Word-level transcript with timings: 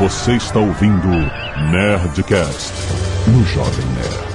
Você 0.00 0.32
está 0.32 0.58
ouvindo 0.58 1.08
Nerdcast 1.70 2.72
no 3.28 3.44
Jovem 3.44 3.84
Nerd. 3.88 4.30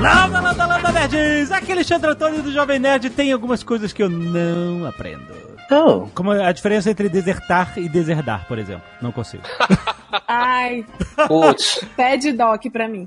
Landa, 0.00 0.40
landa, 0.40 0.66
landa, 0.66 0.92
nerds! 0.92 1.50
Aqui 1.50 1.72
é 1.72 1.74
Alexandre 1.74 2.10
Antônio 2.10 2.40
do 2.40 2.52
Jovem 2.52 2.78
Nerd 2.78 3.10
tem 3.10 3.32
algumas 3.32 3.64
coisas 3.64 3.92
que 3.92 4.00
eu 4.00 4.08
não 4.08 4.86
aprendo. 4.86 5.34
Oh. 5.68 6.06
Como 6.14 6.30
a 6.30 6.52
diferença 6.52 6.92
entre 6.92 7.08
desertar 7.08 7.76
e 7.76 7.88
deserdar, 7.88 8.46
por 8.46 8.60
exemplo. 8.60 8.84
Não 9.02 9.10
consigo. 9.10 9.42
Ai, 10.26 10.84
Putz. 11.26 11.84
pede 11.96 12.32
doc 12.32 12.62
pra 12.72 12.88
mim. 12.88 13.06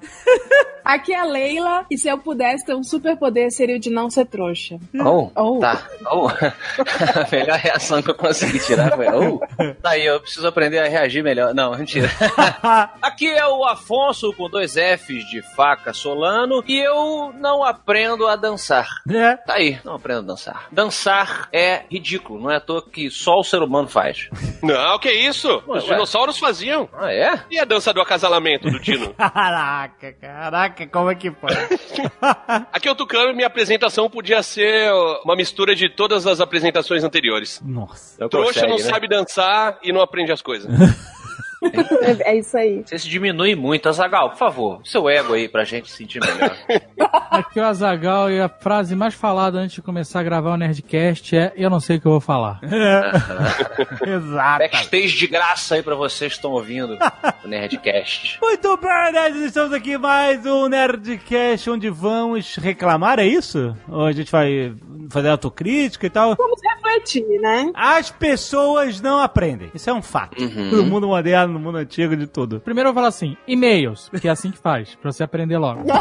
Aqui 0.83 1.13
é 1.13 1.19
a 1.19 1.23
Leila, 1.23 1.85
e 1.91 1.97
se 1.97 2.07
eu 2.09 2.17
pudesse 2.17 2.65
ter 2.65 2.73
um 2.75 2.83
superpoder, 2.83 3.51
seria 3.51 3.75
o 3.75 3.79
de 3.79 3.91
não 3.91 4.09
ser 4.09 4.25
trouxa. 4.25 4.79
Oh, 4.99 5.29
Oh. 5.35 5.59
tá. 5.59 5.87
Oh. 6.11 6.27
a 6.27 7.27
melhor 7.31 7.57
reação 7.59 8.01
que 8.01 8.09
eu 8.09 8.15
consegui 8.15 8.59
tirar 8.59 8.95
foi. 8.95 9.07
Oh. 9.09 9.39
Tá 9.81 9.91
aí, 9.91 10.03
eu 10.05 10.19
preciso 10.19 10.47
aprender 10.47 10.79
a 10.79 10.87
reagir 10.87 11.23
melhor. 11.23 11.53
Não, 11.53 11.77
mentira. 11.77 12.09
Aqui 13.01 13.27
é 13.29 13.45
o 13.47 13.63
Afonso 13.63 14.33
com 14.33 14.49
dois 14.49 14.73
Fs 14.73 15.29
de 15.29 15.41
faca 15.55 15.93
Solano 15.93 16.63
e 16.67 16.79
eu 16.79 17.31
não 17.39 17.63
aprendo 17.63 18.25
a 18.27 18.35
dançar. 18.35 18.87
É. 19.09 19.35
Tá 19.37 19.53
aí, 19.53 19.79
não 19.85 19.93
aprendo 19.95 20.19
a 20.19 20.23
dançar. 20.33 20.65
Dançar 20.71 21.47
é 21.53 21.83
ridículo, 21.91 22.41
não 22.41 22.49
é 22.51 22.55
à 22.55 22.59
toa 22.59 22.81
que 22.81 23.09
só 23.11 23.39
o 23.39 23.43
ser 23.43 23.61
humano 23.61 23.87
faz. 23.87 24.29
Não, 24.63 24.97
que 24.97 25.11
isso? 25.11 25.47
Ué, 25.67 25.77
Os 25.77 25.83
ué. 25.87 25.93
dinossauros 25.93 26.39
faziam. 26.39 26.89
Ah, 26.93 27.13
é? 27.13 27.39
E 27.49 27.57
a 27.57 27.65
dança 27.65 27.93
do 27.93 28.01
acasalamento 28.01 28.69
do 28.69 28.79
Dino? 28.79 29.13
Caraca, 29.17 30.13
caraca, 30.13 30.87
como 30.87 31.09
é 31.09 31.15
que 31.15 31.31
pode? 31.31 31.55
Aqui 32.71 32.87
é 32.87 32.91
o 32.91 32.95
Tucano 32.95 33.31
e 33.31 33.33
minha 33.33 33.47
apresentação 33.47 34.09
podia 34.09 34.43
ser 34.43 34.91
uma 35.23 35.35
mistura 35.35 35.73
de 35.73 35.89
todas 35.89 36.27
as 36.27 36.41
apresentações 36.41 37.03
anteriores. 37.03 37.61
Nossa. 37.63 38.17
Não 38.19 38.29
Trouxa 38.29 38.61
não 38.61 38.71
consegue, 38.71 38.87
né? 38.87 38.93
sabe 38.93 39.07
dançar 39.07 39.79
e 39.81 39.93
não 39.93 40.01
aprende 40.01 40.31
as 40.31 40.41
coisas. 40.41 40.71
É, 41.63 42.31
é 42.31 42.37
isso 42.37 42.57
aí. 42.57 42.83
Você 42.85 42.97
se 42.97 43.07
diminui 43.07 43.55
muito, 43.55 43.87
Azagal, 43.87 44.31
por 44.31 44.37
favor. 44.37 44.81
Seu 44.83 45.07
ego 45.09 45.33
aí 45.33 45.47
pra 45.47 45.63
gente 45.63 45.91
sentir 45.91 46.19
melhor. 46.19 46.55
Aqui 47.31 47.59
é 47.59 47.63
o 47.63 47.65
Azagal 47.65 48.29
e 48.31 48.41
a 48.41 48.49
frase 48.49 48.95
mais 48.95 49.13
falada 49.13 49.57
antes 49.57 49.75
de 49.75 49.81
começar 49.81 50.19
a 50.19 50.23
gravar 50.23 50.53
o 50.53 50.57
Nerdcast 50.57 51.35
é 51.35 51.53
Eu 51.55 51.69
não 51.69 51.79
sei 51.79 51.97
o 51.97 52.01
que 52.01 52.05
eu 52.07 52.11
vou 52.11 52.19
falar. 52.21 52.59
Exato. 54.05 54.59
Backstage 54.59 55.17
de 55.17 55.27
graça 55.27 55.75
aí 55.75 55.83
pra 55.83 55.95
vocês 55.95 56.33
que 56.33 56.37
estão 56.37 56.51
ouvindo 56.51 56.97
o 57.43 57.47
Nerdcast. 57.47 58.39
Muito 58.41 58.77
bem, 58.77 59.11
nerds, 59.11 59.41
estamos 59.43 59.73
aqui 59.73 59.93
em 59.93 59.97
mais 59.97 60.45
um 60.45 60.67
Nerdcast 60.67 61.69
onde 61.69 61.89
vamos 61.89 62.55
reclamar, 62.55 63.19
é 63.19 63.25
isso? 63.25 63.75
Ou 63.87 64.05
a 64.05 64.11
gente 64.11 64.31
vai 64.31 64.73
fazer 65.09 65.29
autocrítica 65.29 66.05
e 66.07 66.09
tal? 66.09 66.35
Vamos 66.35 66.59
refletir, 66.61 67.39
né? 67.39 67.71
As 67.73 68.09
pessoas 68.11 68.99
não 69.01 69.19
aprendem. 69.19 69.71
Isso 69.73 69.89
é 69.89 69.93
um 69.93 70.01
fato. 70.01 70.41
No 70.41 70.83
mundo 70.85 71.07
moderno, 71.07 71.50
no 71.51 71.59
mundo 71.59 71.77
antigo, 71.77 72.15
de 72.15 72.27
tudo. 72.27 72.59
Primeiro 72.59 72.89
eu 72.89 72.93
vou 72.93 73.01
falar 73.01 73.09
assim, 73.09 73.35
e-mails, 73.47 74.09
que 74.19 74.27
é 74.27 74.31
assim 74.31 74.51
que 74.51 74.57
faz, 74.57 74.95
pra 74.95 75.11
você 75.11 75.23
aprender 75.23 75.57
logo. 75.57 75.81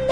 Muito 0.00 0.09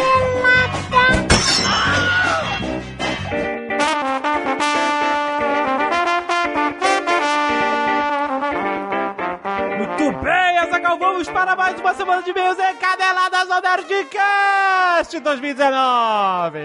Vamos 11.18 11.32
para 11.32 11.56
mais 11.56 11.80
uma 11.80 11.94
semana 11.94 12.22
de 12.22 12.30
e-mails 12.30 12.56
encadenadas 12.56 13.50
ao 13.50 13.60
Nerdcast 13.60 15.18
2019. 15.18 16.58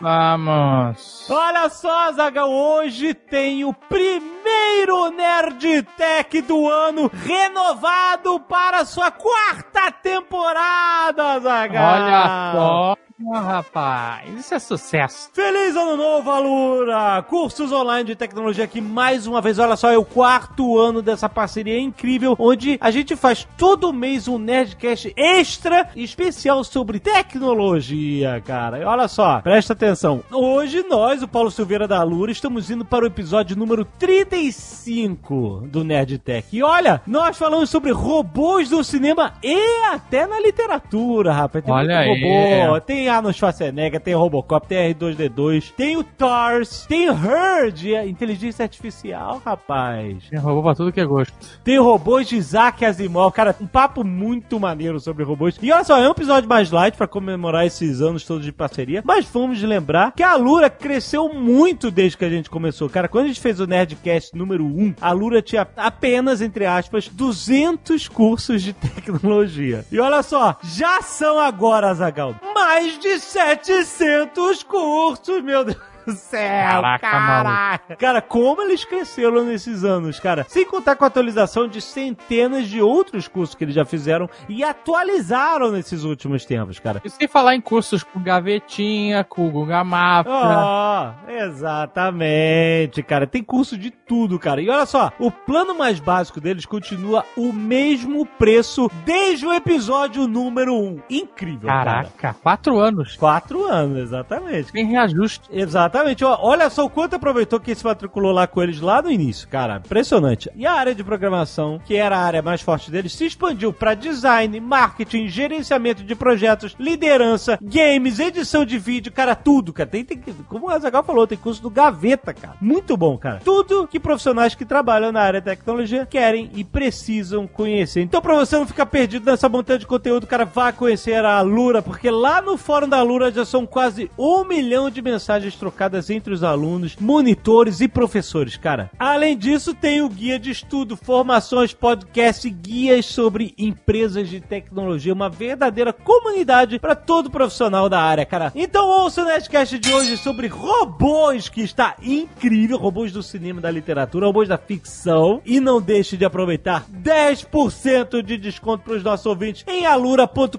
Vamos. 0.00 1.28
Olha 1.28 1.68
só, 1.68 2.12
Zagal, 2.12 2.48
hoje 2.48 3.14
tem 3.14 3.64
o 3.64 3.74
primeiro 3.74 5.10
Nerd 5.10 5.82
Tech 5.96 6.40
do 6.42 6.68
ano 6.68 7.10
renovado 7.12 8.38
para 8.38 8.84
sua 8.84 9.10
quarta 9.10 9.90
temporada, 9.90 11.40
Zagal. 11.40 11.94
Olha 11.94 12.52
só, 12.52 12.96
rapaz, 13.24 14.28
isso 14.38 14.54
é 14.54 14.58
sucesso. 14.58 15.30
Feliz 15.32 15.74
ano 15.74 15.96
novo, 15.96 16.30
Alura! 16.30 17.22
Cursos 17.22 17.72
online 17.72 18.04
de 18.04 18.14
tecnologia 18.16 18.64
aqui 18.64 18.80
mais 18.80 19.26
uma 19.26 19.40
vez. 19.40 19.58
Olha 19.58 19.74
só, 19.76 19.90
é 19.90 19.96
o 19.96 20.04
quarto 20.04 20.78
ano 20.78 21.00
dessa 21.00 21.28
parceria 21.28 21.80
incrível, 21.80 22.36
onde 22.38 22.76
a 22.80 22.90
gente 22.90 23.16
faz 23.16 23.46
todo 23.56 23.92
mês 23.92 24.28
um 24.28 24.38
Nerdcast 24.38 25.14
extra 25.16 25.88
especial 25.96 26.62
sobre 26.62 27.00
tecnologia, 27.00 28.42
cara. 28.44 28.80
E 28.80 28.84
olha 28.84 29.08
só, 29.08 29.40
presta 29.40 29.72
atenção. 29.72 30.22
Hoje 30.30 30.84
nós, 30.88 31.22
o 31.22 31.28
Paulo 31.28 31.50
Silveira 31.50 31.88
da 31.88 31.98
Alura, 31.98 32.30
estamos 32.30 32.70
indo 32.70 32.84
para 32.84 33.04
o 33.04 33.08
episódio 33.08 33.56
número 33.56 33.84
35 33.84 35.62
do 35.66 35.82
Nerdtech. 35.82 36.48
E 36.52 36.62
olha, 36.62 37.00
nós 37.06 37.38
falamos 37.38 37.70
sobre 37.70 37.92
robôs 37.92 38.68
do 38.68 38.84
cinema 38.84 39.32
e 39.42 39.56
até 39.90 40.26
na 40.26 40.38
literatura, 40.38 41.32
rapaz. 41.32 41.64
Tem 41.64 41.72
Olha 41.72 42.04
muito 42.04 42.24
aí. 42.26 42.66
robô, 42.66 42.80
tem 43.06 43.12
Arnold 43.12 43.38
Schwarzenegger, 43.38 44.00
tem 44.00 44.14
Robocop, 44.14 44.66
tem 44.66 44.92
R2D2, 44.92 45.72
tem 45.76 45.96
o 45.96 46.02
TARS, 46.02 46.86
tem 46.88 47.08
o 47.08 47.12
Herd, 47.12 47.94
a 47.94 48.04
inteligência 48.04 48.64
artificial, 48.64 49.40
rapaz. 49.44 50.24
Tem 50.28 50.40
robô 50.40 50.60
pra 50.60 50.74
tudo 50.74 50.90
que 50.92 51.00
é 51.00 51.04
gosto. 51.04 51.32
Tem 51.62 51.78
robôs 51.78 52.26
de 52.26 52.34
Isaac 52.34 52.84
Asimov, 52.84 53.32
cara, 53.32 53.54
um 53.60 53.66
papo 53.66 54.02
muito 54.02 54.58
maneiro 54.58 54.98
sobre 54.98 55.22
robôs. 55.22 55.56
E 55.62 55.70
olha 55.70 55.84
só, 55.84 55.98
é 55.98 56.08
um 56.08 56.10
episódio 56.10 56.48
mais 56.48 56.72
light 56.72 56.96
pra 56.96 57.06
comemorar 57.06 57.64
esses 57.64 58.00
anos 58.00 58.24
todos 58.24 58.44
de 58.44 58.50
parceria, 58.50 59.02
mas 59.04 59.24
vamos 59.24 59.62
lembrar 59.62 60.10
que 60.10 60.24
a 60.24 60.34
Lura 60.34 60.68
cresceu 60.68 61.32
muito 61.32 61.92
desde 61.92 62.18
que 62.18 62.24
a 62.24 62.30
gente 62.30 62.50
começou. 62.50 62.88
Cara, 62.88 63.06
quando 63.06 63.26
a 63.26 63.28
gente 63.28 63.40
fez 63.40 63.60
o 63.60 63.68
Nerdcast 63.68 64.36
número 64.36 64.64
1, 64.64 64.94
a 65.00 65.12
Lura 65.12 65.40
tinha 65.40 65.64
apenas, 65.76 66.40
entre 66.40 66.66
aspas, 66.66 67.08
200 67.08 68.08
cursos 68.08 68.62
de 68.62 68.72
tecnologia. 68.74 69.84
E 69.92 70.00
olha 70.00 70.24
só, 70.24 70.56
já 70.64 71.00
são 71.02 71.38
agora, 71.38 71.94
Zagal, 71.94 72.34
mais 72.52 72.95
de 72.98 73.18
700 73.18 74.62
cursos, 74.62 75.42
meu 75.42 75.64
Deus 75.64 75.95
do 76.06 76.12
céu, 76.12 76.82
Caraca. 77.00 77.96
Cara, 77.96 78.22
como 78.22 78.62
eles 78.62 78.84
cresceram 78.84 79.44
nesses 79.44 79.84
anos, 79.84 80.20
cara. 80.20 80.46
Sem 80.48 80.64
contar 80.64 80.96
com 80.96 81.04
a 81.04 81.08
atualização 81.08 81.66
de 81.68 81.80
centenas 81.80 82.68
de 82.68 82.80
outros 82.80 83.26
cursos 83.28 83.54
que 83.54 83.64
eles 83.64 83.74
já 83.74 83.84
fizeram 83.84 84.28
e 84.48 84.62
atualizaram 84.62 85.72
nesses 85.72 86.04
últimos 86.04 86.44
tempos, 86.44 86.78
cara. 86.78 87.02
E 87.04 87.10
sem 87.10 87.26
falar 87.26 87.54
em 87.54 87.60
cursos 87.60 88.02
com 88.02 88.22
gavetinha, 88.22 89.24
com 89.24 89.48
o 89.48 89.50
Guga 89.50 89.82
Mafra. 89.82 90.32
Ó, 90.32 91.12
exatamente, 91.28 93.02
cara. 93.02 93.26
Tem 93.26 93.42
curso 93.42 93.76
de 93.76 93.90
tudo, 93.90 94.38
cara. 94.38 94.62
E 94.62 94.70
olha 94.70 94.86
só, 94.86 95.12
o 95.18 95.30
plano 95.30 95.76
mais 95.76 95.98
básico 95.98 96.40
deles 96.40 96.64
continua 96.64 97.24
o 97.36 97.52
mesmo 97.52 98.24
preço 98.24 98.90
desde 99.04 99.46
o 99.46 99.52
episódio 99.52 100.26
número 100.28 100.74
1. 100.74 101.02
Incrível, 101.10 101.68
cara. 101.68 101.84
Caraca, 101.84 102.36
quatro 102.42 102.78
anos. 102.78 103.16
Quatro 103.16 103.64
anos, 103.66 103.98
exatamente. 103.98 104.72
Tem 104.72 104.86
reajuste. 104.86 105.48
Exatamente. 105.50 105.95
Ó, 106.24 106.38
Olha 106.42 106.70
só 106.70 106.84
o 106.84 106.90
quanto 106.90 107.16
aproveitou 107.16 107.58
que 107.58 107.74
se 107.74 107.84
matriculou 107.84 108.32
lá 108.32 108.46
com 108.46 108.62
eles 108.62 108.80
lá 108.80 109.02
no 109.02 109.10
início, 109.10 109.48
cara. 109.48 109.82
Impressionante. 109.84 110.50
E 110.54 110.66
a 110.66 110.72
área 110.72 110.94
de 110.94 111.02
programação, 111.02 111.80
que 111.84 111.96
era 111.96 112.16
a 112.16 112.22
área 112.22 112.42
mais 112.42 112.60
forte 112.60 112.90
deles, 112.90 113.12
se 113.12 113.26
expandiu 113.26 113.72
para 113.72 113.94
design, 113.94 114.58
marketing, 114.60 115.28
gerenciamento 115.28 116.02
de 116.02 116.14
projetos, 116.14 116.76
liderança, 116.78 117.58
games, 117.60 118.18
edição 118.18 118.64
de 118.64 118.78
vídeo, 118.78 119.12
cara, 119.12 119.34
tudo, 119.34 119.72
cara. 119.72 119.88
Tem, 119.88 120.04
tem, 120.04 120.18
como 120.48 120.66
o 120.66 120.70
Azagal 120.70 121.02
falou, 121.02 121.26
tem 121.26 121.38
curso 121.38 121.62
do 121.62 121.70
Gaveta, 121.70 122.34
cara. 122.34 122.56
Muito 122.60 122.96
bom, 122.96 123.16
cara. 123.16 123.40
Tudo 123.44 123.86
que 123.86 123.98
profissionais 123.98 124.54
que 124.54 124.64
trabalham 124.64 125.12
na 125.12 125.20
área 125.20 125.40
de 125.40 125.46
tecnologia 125.46 126.06
querem 126.06 126.50
e 126.54 126.64
precisam 126.64 127.46
conhecer. 127.46 128.02
Então, 128.02 128.20
pra 128.20 128.34
você 128.34 128.56
não 128.56 128.66
ficar 128.66 128.86
perdido 128.86 129.30
nessa 129.30 129.48
montanha 129.48 129.78
de 129.78 129.86
conteúdo, 129.86 130.26
cara, 130.26 130.44
vá 130.44 130.72
conhecer 130.72 131.24
a 131.24 131.40
Lura, 131.40 131.82
porque 131.82 132.10
lá 132.10 132.42
no 132.42 132.56
fórum 132.56 132.88
da 132.88 133.02
Lura 133.02 133.30
já 133.30 133.44
são 133.44 133.66
quase 133.66 134.10
um 134.18 134.44
milhão 134.44 134.90
de 134.90 135.00
mensagens 135.00 135.56
trocadas 135.56 135.85
entre 136.10 136.32
os 136.32 136.42
alunos, 136.42 136.96
monitores 136.96 137.80
e 137.80 137.88
professores, 137.88 138.56
cara. 138.56 138.90
Além 138.98 139.36
disso, 139.36 139.74
tem 139.74 140.02
o 140.02 140.08
guia 140.08 140.38
de 140.38 140.50
estudo, 140.50 140.96
formações, 140.96 141.72
podcast 141.72 142.48
guias 142.48 143.06
sobre 143.06 143.54
empresas 143.58 144.28
de 144.28 144.40
tecnologia, 144.40 145.12
uma 145.12 145.28
verdadeira 145.28 145.92
comunidade 145.92 146.78
para 146.78 146.94
todo 146.94 147.30
profissional 147.30 147.88
da 147.88 148.00
área, 148.00 148.24
cara. 148.24 148.52
Então 148.54 148.88
ouça 148.88 149.22
o 149.22 149.24
Nerdcast 149.24 149.78
de 149.78 149.92
hoje 149.92 150.16
sobre 150.16 150.46
robôs, 150.46 151.48
que 151.48 151.62
está 151.62 151.96
incrível, 152.02 152.78
robôs 152.78 153.12
do 153.12 153.22
cinema 153.22 153.60
da 153.60 153.70
literatura, 153.70 154.26
robôs 154.26 154.48
da 154.48 154.58
ficção, 154.58 155.40
e 155.44 155.60
não 155.60 155.80
deixe 155.80 156.16
de 156.16 156.24
aproveitar 156.24 156.84
10% 156.90 158.22
de 158.22 158.36
desconto 158.36 158.84
para 158.84 158.94
os 158.94 159.02
nossos 159.02 159.26
ouvintes 159.26 159.64
em 159.66 159.86
alura.com.br 159.86 160.58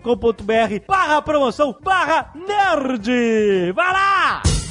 barra 0.88 1.21
promoção 1.21 1.75
barra 1.83 2.31
nerd. 2.35 3.71
Vai 3.73 3.94
lá! 3.94 4.67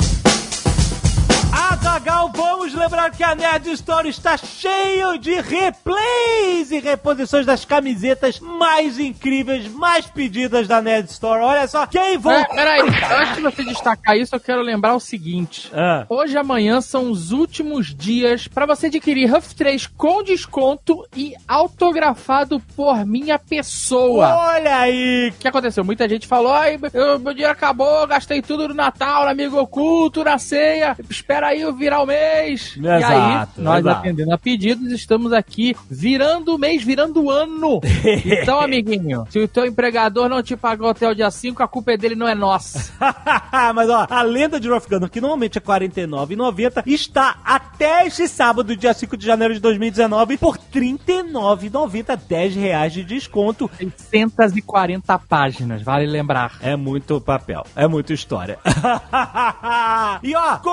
Azagal, 1.52 2.30
vamos 2.34 2.74
lembrar 2.74 3.10
que 3.10 3.22
a 3.22 3.34
Nerd 3.34 3.70
Store 3.72 4.08
está 4.08 4.36
cheio 4.36 5.16
de 5.18 5.40
replays 5.40 6.70
e 6.70 6.80
reposições 6.80 7.46
das 7.46 7.64
camisetas 7.64 8.38
mais 8.40 8.98
incríveis, 8.98 9.66
mais 9.68 10.06
pedidas 10.06 10.66
da 10.68 10.82
Nerd 10.82 11.08
Store. 11.10 11.40
Olha 11.42 11.66
só, 11.66 11.86
quem 11.86 12.18
vão... 12.18 12.32
É, 12.32 12.44
peraí, 12.44 12.80
antes 12.82 13.36
de 13.36 13.42
você 13.42 13.64
destacar 13.64 14.16
isso, 14.16 14.34
eu 14.34 14.40
quero 14.40 14.60
lembrar 14.60 14.94
o 14.94 15.00
seguinte. 15.00 15.70
Ah. 15.72 16.04
Hoje 16.08 16.34
e 16.34 16.38
amanhã 16.38 16.80
são 16.80 17.10
os 17.10 17.30
últimos 17.32 17.94
dias 17.94 18.46
para 18.48 18.66
você 18.66 18.86
adquirir 18.86 19.32
Huff 19.34 19.54
3 19.54 19.86
com 19.86 20.22
desconto 20.22 21.06
e 21.16 21.34
autografado 21.48 22.60
por 22.74 23.04
minha 23.06 23.38
pessoa. 23.38 24.34
Olha 24.34 24.76
aí, 24.78 25.30
O 25.30 25.38
que 25.38 25.48
aconteceu? 25.48 25.84
Muita 25.84 26.08
gente 26.08 26.26
falou: 26.26 26.52
ai, 26.52 26.78
eu- 26.92 27.18
meu 27.18 27.32
dinheiro 27.32 27.52
acabou, 27.52 28.06
gastei 28.06 28.42
tudo 28.42 28.68
no 28.68 28.74
Natal, 28.74 29.24
no 29.24 29.30
amigo 29.30 29.58
oculto, 29.58 30.22
na 30.24 30.38
ceia. 30.38 30.96
Espera 31.08 31.35
aí 31.44 31.60
eu 31.60 31.74
virar 31.74 32.02
o 32.02 32.06
mês. 32.06 32.76
e 32.76 32.88
aí, 32.88 32.98
Exato, 33.02 33.60
nós 33.60 33.80
exato. 33.80 33.98
atendendo 33.98 34.32
a 34.32 34.38
pedidos, 34.38 34.90
estamos 34.92 35.32
aqui 35.32 35.76
virando 35.90 36.54
o 36.54 36.58
mês, 36.58 36.82
virando 36.82 37.22
o 37.22 37.30
ano. 37.30 37.80
Então, 38.26 38.60
amiguinho, 38.60 39.24
se 39.30 39.38
o 39.38 39.48
teu 39.48 39.66
empregador 39.66 40.28
não 40.28 40.42
te 40.42 40.56
pagou 40.56 40.88
até 40.88 41.08
o 41.08 41.14
dia 41.14 41.30
5, 41.30 41.62
a 41.62 41.68
culpa 41.68 41.92
é 41.92 41.96
dele, 41.96 42.14
não 42.14 42.28
é 42.28 42.34
nossa. 42.34 42.92
Mas 43.74 43.88
ó, 43.90 44.06
a 44.08 44.22
lenda 44.22 44.60
de 44.60 44.68
Rough 44.68 44.86
Gunner, 44.88 45.10
que 45.10 45.20
normalmente 45.20 45.58
é 45.58 45.60
R$ 45.60 45.66
49,90, 45.66 46.82
está 46.86 47.38
até 47.44 48.06
este 48.06 48.28
sábado, 48.28 48.76
dia 48.76 48.94
5 48.94 49.16
de 49.16 49.26
janeiro 49.26 49.54
de 49.54 49.60
2019, 49.60 50.36
por 50.38 50.56
R$ 50.56 50.60
39,90, 50.72 52.18
10 52.28 52.54
reais 52.56 52.92
de 52.92 53.04
desconto. 53.04 53.70
640 54.10 55.18
páginas, 55.20 55.82
vale 55.82 56.06
lembrar. 56.06 56.58
É 56.60 56.76
muito 56.76 57.20
papel, 57.20 57.64
é 57.74 57.86
muita 57.86 58.12
história. 58.12 58.58
e 60.22 60.34
ó, 60.34 60.56
com 60.58 60.70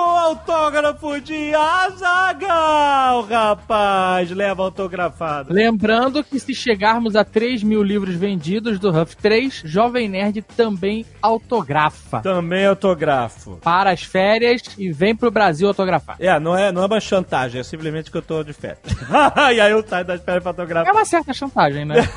autógrafo 0.54 1.20
de 1.20 1.52
Azagal, 1.52 3.22
rapaz, 3.26 4.30
leva 4.30 4.62
autografado. 4.62 5.52
Lembrando 5.52 6.22
que 6.22 6.38
se 6.38 6.54
chegarmos 6.54 7.16
a 7.16 7.24
3 7.24 7.64
mil 7.64 7.82
livros 7.82 8.14
vendidos 8.14 8.78
do 8.78 8.88
Huff 8.90 9.16
3, 9.16 9.62
Jovem 9.64 10.08
Nerd 10.08 10.42
também 10.56 11.04
autografa. 11.20 12.20
Também 12.20 12.66
autografo. 12.66 13.58
Para 13.62 13.90
as 13.90 14.04
férias 14.04 14.62
e 14.78 14.92
vem 14.92 15.14
pro 15.16 15.28
Brasil 15.30 15.66
autografar. 15.66 16.16
É, 16.20 16.38
não 16.38 16.56
é, 16.56 16.70
não 16.70 16.82
é 16.84 16.86
uma 16.86 17.00
chantagem, 17.00 17.60
é 17.60 17.64
simplesmente 17.64 18.08
que 18.10 18.16
eu 18.16 18.22
tô 18.22 18.44
de 18.44 18.52
férias. 18.52 18.78
e 19.54 19.60
aí 19.60 19.72
eu 19.72 19.84
saio 19.86 20.04
das 20.04 20.22
férias 20.22 20.42
pra 20.42 20.50
É 20.50 20.52
autografar. 20.52 20.92
uma 20.94 21.04
certa 21.04 21.32
chantagem, 21.34 21.84
né? 21.84 21.96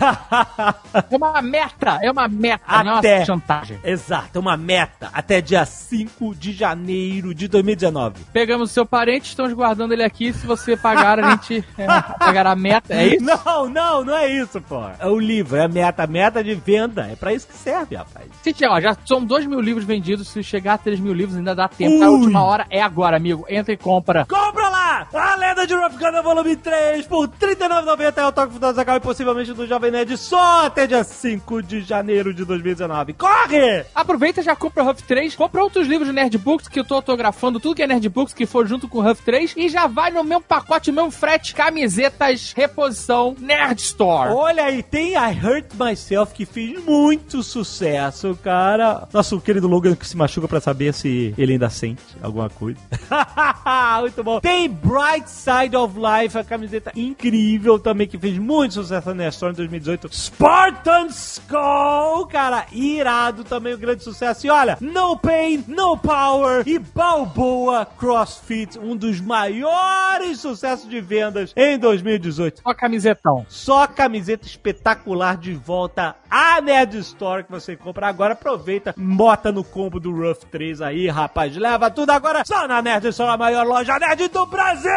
É 1.10 1.16
uma 1.16 1.42
meta, 1.42 2.00
é 2.04 2.12
uma 2.12 2.28
meta, 2.28 2.84
não 2.84 2.96
é 2.96 3.00
Até. 3.00 3.18
uma 3.18 3.26
chantagem. 3.26 3.80
Exato, 3.84 4.40
uma 4.40 4.56
meta 4.56 5.10
até 5.14 5.42
dia 5.42 5.66
5 5.66 6.36
de 6.36 6.52
janeiro 6.54 7.34
de 7.34 7.48
2019. 7.48 8.27
Pegamos 8.34 8.70
o 8.70 8.74
seu 8.74 8.86
parente, 8.86 9.30
estamos 9.30 9.54
guardando 9.54 9.94
ele 9.94 10.04
aqui. 10.04 10.34
Se 10.34 10.46
você 10.46 10.76
pagar, 10.76 11.20
a 11.20 11.32
gente 11.32 11.64
é, 11.78 11.86
pagará 12.20 12.52
a 12.52 12.56
meta. 12.56 12.94
É 12.94 13.16
isso? 13.16 13.26
Não, 13.26 13.70
não, 13.70 14.04
não 14.04 14.16
é 14.16 14.28
isso, 14.28 14.62
pô. 14.62 14.84
É 15.00 15.08
o 15.08 15.20
livro, 15.20 15.58
é 15.58 15.64
a 15.64 15.68
meta, 15.68 16.04
a 16.04 16.08
meta 16.08 16.44
de 16.44 16.56
venda. 16.56 17.08
É 17.12 17.16
pra 17.16 17.34
isso 17.34 17.48
que 17.48 17.54
serve, 17.54 17.96
rapaz. 17.96 18.28
Se 18.42 18.54
tiver, 18.54 18.70
ó, 18.70 18.80
já 18.80 18.96
são 19.06 19.24
2 19.24 19.46
mil 19.46 19.60
livros 19.60 19.86
vendidos. 19.86 20.28
Se 20.28 20.44
chegar 20.44 20.74
a 20.76 20.78
3 20.78 21.00
mil 21.00 21.14
livros, 21.14 21.38
ainda 21.38 21.56
dá 21.56 21.68
tempo. 21.68 22.04
A 22.04 22.10
última 22.10 22.44
hora 22.44 22.66
é 22.70 22.82
agora, 22.82 23.18
amigo. 23.18 23.46
Entra 23.50 23.74
e 23.74 23.78
compra. 23.78 24.26
Compra 24.26 24.70
lá! 24.70 25.08
A 25.14 25.36
Lenda 25.36 25.66
de 25.66 25.74
Rough 25.74 25.98
Gunner 25.98 26.24
Volume 26.24 26.56
3 26.56 27.06
por 27.08 27.26
R$ 27.28 27.32
39,90 27.40 28.18
é 28.18 28.26
o 28.26 28.32
toque 28.32 28.60
do 28.60 28.74
Zagal 28.74 28.98
e 28.98 29.00
possivelmente 29.00 29.54
do 29.54 29.68
Jovem 29.68 29.92
Nerd 29.92 30.18
só 30.18 30.66
até 30.66 30.88
dia 30.88 31.04
5 31.04 31.62
de 31.64 31.82
janeiro 31.82 32.34
de 32.34 32.46
2019. 32.46 33.14
Corre! 33.14 33.86
Aproveita 33.94 34.42
e 34.42 34.44
já 34.44 34.56
compra 34.56 34.84
o 34.84 34.90
Huff 34.90 35.04
3, 35.04 35.36
compra 35.36 35.64
outros 35.64 35.88
livros 35.88 36.08
de 36.08 36.14
Nerd 36.14 36.38
Books 36.38 36.68
que 36.68 36.80
eu 36.80 36.86
tô 36.86 36.96
autografando, 36.96 37.60
tudo 37.60 37.76
que 37.76 37.84
é 37.84 37.88
Nerd 37.88 38.08
Books 38.18 38.34
que 38.34 38.48
for 38.48 38.66
junto 38.66 38.88
com 38.88 38.98
o 38.98 39.08
Huff 39.08 39.22
3 39.22 39.54
e 39.56 39.70
já 39.70 39.86
vai 39.86 40.10
no 40.10 40.24
mesmo 40.24 40.42
pacote, 40.42 40.92
mesmo 40.92 41.12
frete, 41.12 41.54
camisetas, 41.54 42.52
reposição, 42.52 43.36
Nerd 43.40 43.80
Store. 43.80 44.32
Olha 44.34 44.64
aí, 44.64 44.82
tem 44.82 45.14
I 45.14 45.40
Hurt 45.40 45.68
Myself 45.80 46.34
que 46.34 46.44
fez 46.44 46.84
muito 46.84 47.44
sucesso, 47.44 48.36
cara. 48.44 49.08
Nosso 49.14 49.40
querido 49.40 49.68
Logan 49.68 49.94
que 49.94 50.08
se 50.08 50.18
machuca 50.18 50.48
pra 50.48 50.60
saber 50.60 50.96
se 50.96 51.32
ele 51.38 51.54
ainda 51.54 51.70
sente 51.70 52.02
alguma 52.20 52.50
coisa. 52.50 52.80
muito 54.02 54.24
bom. 54.24 54.40
Tem 54.40 54.68
Bright 54.68 55.30
Side 55.30 55.76
of 55.76 55.94
Life, 55.96 56.36
a 56.40 56.44
camiseta 56.44 56.92
incrível 56.96 57.78
também 57.78 58.08
que 58.08 58.18
fez 58.18 58.36
muito 58.40 58.74
sucesso 58.74 59.14
na 59.14 59.28
Store 59.28 59.54
em 59.54 59.58
2018. 59.58 60.10
Spartan 60.12 61.06
Skull, 61.06 62.26
cara, 62.26 62.66
irado 62.72 63.44
também, 63.44 63.76
um 63.76 63.78
grande 63.78 64.04
sucesso. 64.04 64.48
E 64.48 64.50
olha, 64.50 64.76
No 64.82 65.16
Pain, 65.18 65.64
No 65.68 65.96
Power 65.96 66.64
e 66.66 66.80
Balboa 66.80 67.86
CrossFit, 68.08 68.80
um 68.80 68.96
dos 68.96 69.20
maiores 69.20 70.40
sucessos 70.40 70.90
de 70.90 71.02
vendas 71.02 71.52
em 71.58 71.78
2018. 71.78 72.62
Só 72.62 72.74
camisetão. 72.74 73.46
Só 73.50 73.86
camiseta 73.86 74.48
espetacular 74.48 75.36
de 75.36 75.54
volta 75.54 76.16
à 76.30 76.62
Nerd 76.62 76.98
Store 77.00 77.44
que 77.44 77.52
você 77.52 77.76
compra 77.76 78.08
agora. 78.08 78.32
Aproveita, 78.32 78.96
bota 78.98 79.52
no 79.52 79.62
combo 79.62 80.00
do 80.00 80.16
Rough 80.16 80.46
3 80.50 80.82
aí, 80.82 81.10
rapaz. 81.10 81.58
Leva 81.58 81.92
tudo 81.92 82.12
agora 82.12 82.44
só 82.46 82.66
na 82.66 82.82
Nerd 82.82 83.08
Store, 83.10 83.32
a 83.32 83.38
maior 83.38 83.68
loja 83.68 84.00
nerd 84.00 84.30
do 84.30 84.46
Brasil! 84.46 84.88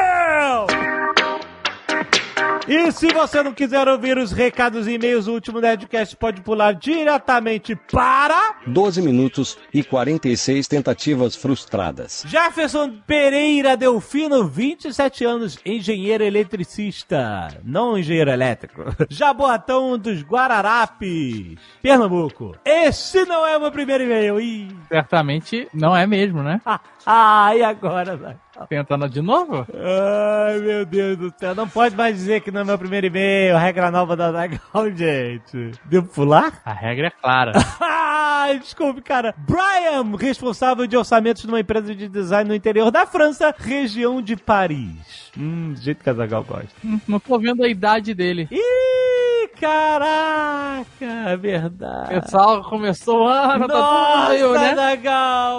E 2.68 2.92
se 2.92 3.12
você 3.12 3.42
não 3.42 3.52
quiser 3.52 3.88
ouvir 3.88 4.16
os 4.16 4.30
recados 4.30 4.86
e 4.86 4.92
e-mails, 4.92 5.26
o 5.26 5.32
último 5.32 5.60
Nerdcast 5.60 6.16
pode 6.16 6.40
pular 6.40 6.72
diretamente 6.72 7.74
para 7.74 8.54
12 8.66 9.02
minutos 9.02 9.58
e 9.74 9.82
46 9.82 10.68
tentativas 10.68 11.34
frustradas. 11.34 12.22
Jefferson 12.28 12.92
Pereira 13.06 13.76
Delfino, 13.76 14.46
27 14.46 15.24
anos, 15.24 15.58
engenheiro 15.66 16.22
eletricista, 16.22 17.48
não 17.64 17.98
engenheiro 17.98 18.30
elétrico. 18.30 18.84
Jaboatão 19.10 19.98
dos 19.98 20.22
Guararapes, 20.22 21.58
Pernambuco. 21.82 22.54
Esse 22.64 23.24
não 23.24 23.44
é 23.44 23.56
o 23.56 23.60
meu 23.60 23.72
primeiro 23.72 24.04
e-mail. 24.04 24.40
Ih. 24.40 24.68
Certamente 24.88 25.66
não 25.74 25.96
é 25.96 26.06
mesmo, 26.06 26.42
né? 26.42 26.60
Ah, 27.06 27.56
e 27.56 27.62
agora, 27.62 28.14
vai? 28.14 28.36
Tentando 28.68 29.08
de 29.08 29.20
novo? 29.22 29.66
Ai, 29.74 30.58
meu 30.60 30.84
Deus 30.86 31.16
do 31.16 31.34
céu. 31.38 31.54
Não 31.54 31.68
pode 31.68 31.96
mais 31.96 32.16
dizer 32.16 32.40
que 32.40 32.50
não 32.50 32.60
é 32.60 32.64
meu 32.64 32.78
primeiro 32.78 33.06
e-mail. 33.06 33.56
Regra 33.56 33.90
nova 33.90 34.16
da 34.16 34.32
Zagal, 34.32 34.90
gente. 34.94 35.72
Devo 35.84 36.08
pular? 36.08 36.60
A 36.64 36.72
regra 36.72 37.08
é 37.08 37.10
clara. 37.10 37.52
Desculpe, 38.60 39.00
cara. 39.00 39.34
Brian, 39.38 40.16
responsável 40.18 40.86
de 40.86 40.96
orçamentos 40.96 41.44
numa 41.44 41.60
empresa 41.60 41.94
de 41.94 42.08
design 42.08 42.48
no 42.48 42.54
interior 42.54 42.90
da 42.90 43.06
França, 43.06 43.54
região 43.56 44.20
de 44.20 44.36
Paris. 44.36 45.30
Hum, 45.38 45.72
do 45.74 45.80
jeito 45.80 46.02
que 46.02 46.10
a 46.10 46.14
Zagal 46.14 46.42
gosta. 46.42 46.68
Hum, 46.84 47.00
não 47.06 47.20
tô 47.20 47.38
vendo 47.38 47.62
a 47.62 47.68
idade 47.68 48.12
dele. 48.14 48.48
Ih, 48.50 48.99
caraca, 49.60 50.84
é 51.30 51.34
O 51.34 51.38
verdade. 51.38 52.20
pessoal 52.20 52.64
começou 52.64 53.24
o 53.24 53.28
ano, 53.28 53.68
tá 53.68 54.26
meio, 54.30 54.52
né? 54.52 54.74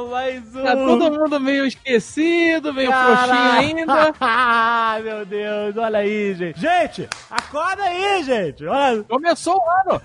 Mais 0.09 0.55
um. 0.55 0.63
Tá 0.63 0.75
todo 0.75 1.11
mundo 1.11 1.39
meio 1.39 1.65
esquecido, 1.65 2.73
meio 2.73 2.91
frouxinho 2.91 3.51
ainda. 3.51 4.11
Ah, 4.23 4.99
meu 5.03 5.25
Deus, 5.25 5.75
olha 5.77 5.99
aí, 5.99 6.33
gente. 6.33 6.59
Gente, 6.59 7.07
acorda 7.29 7.83
aí, 7.83 8.23
gente. 8.23 8.65
Olha. 8.65 9.03
Começou 9.03 9.55
o 9.55 9.89
ano. 9.91 10.01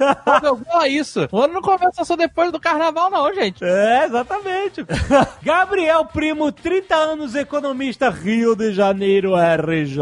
A 0.73 0.88
isso. 0.88 1.29
O 1.33 1.41
ano 1.41 1.55
não 1.55 1.62
começa 1.62 2.05
só 2.05 2.17
depois 2.17 2.53
do 2.53 2.61
carnaval, 2.61 3.11
não, 3.11 3.33
gente. 3.35 3.65
É, 3.65 4.05
exatamente. 4.05 4.85
Gabriel 5.43 6.05
Primo, 6.05 6.50
30 6.53 6.95
anos, 6.95 7.35
economista, 7.35 8.11
Rio 8.11 8.55
de 8.55 8.73
Janeiro, 8.73 9.35
RJ. 9.37 10.00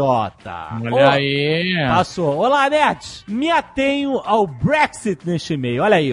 Olha 0.91 1.11
aí. 1.11 1.73
Passou. 1.87 2.37
Olá, 2.37 2.69
nerds! 2.69 3.23
Me 3.27 3.49
atenho 3.85 4.19
ao 4.25 4.47
Brexit 4.47 5.27
neste 5.27 5.53
e-mail. 5.53 5.83
Olha 5.83 5.97
aí, 5.97 6.09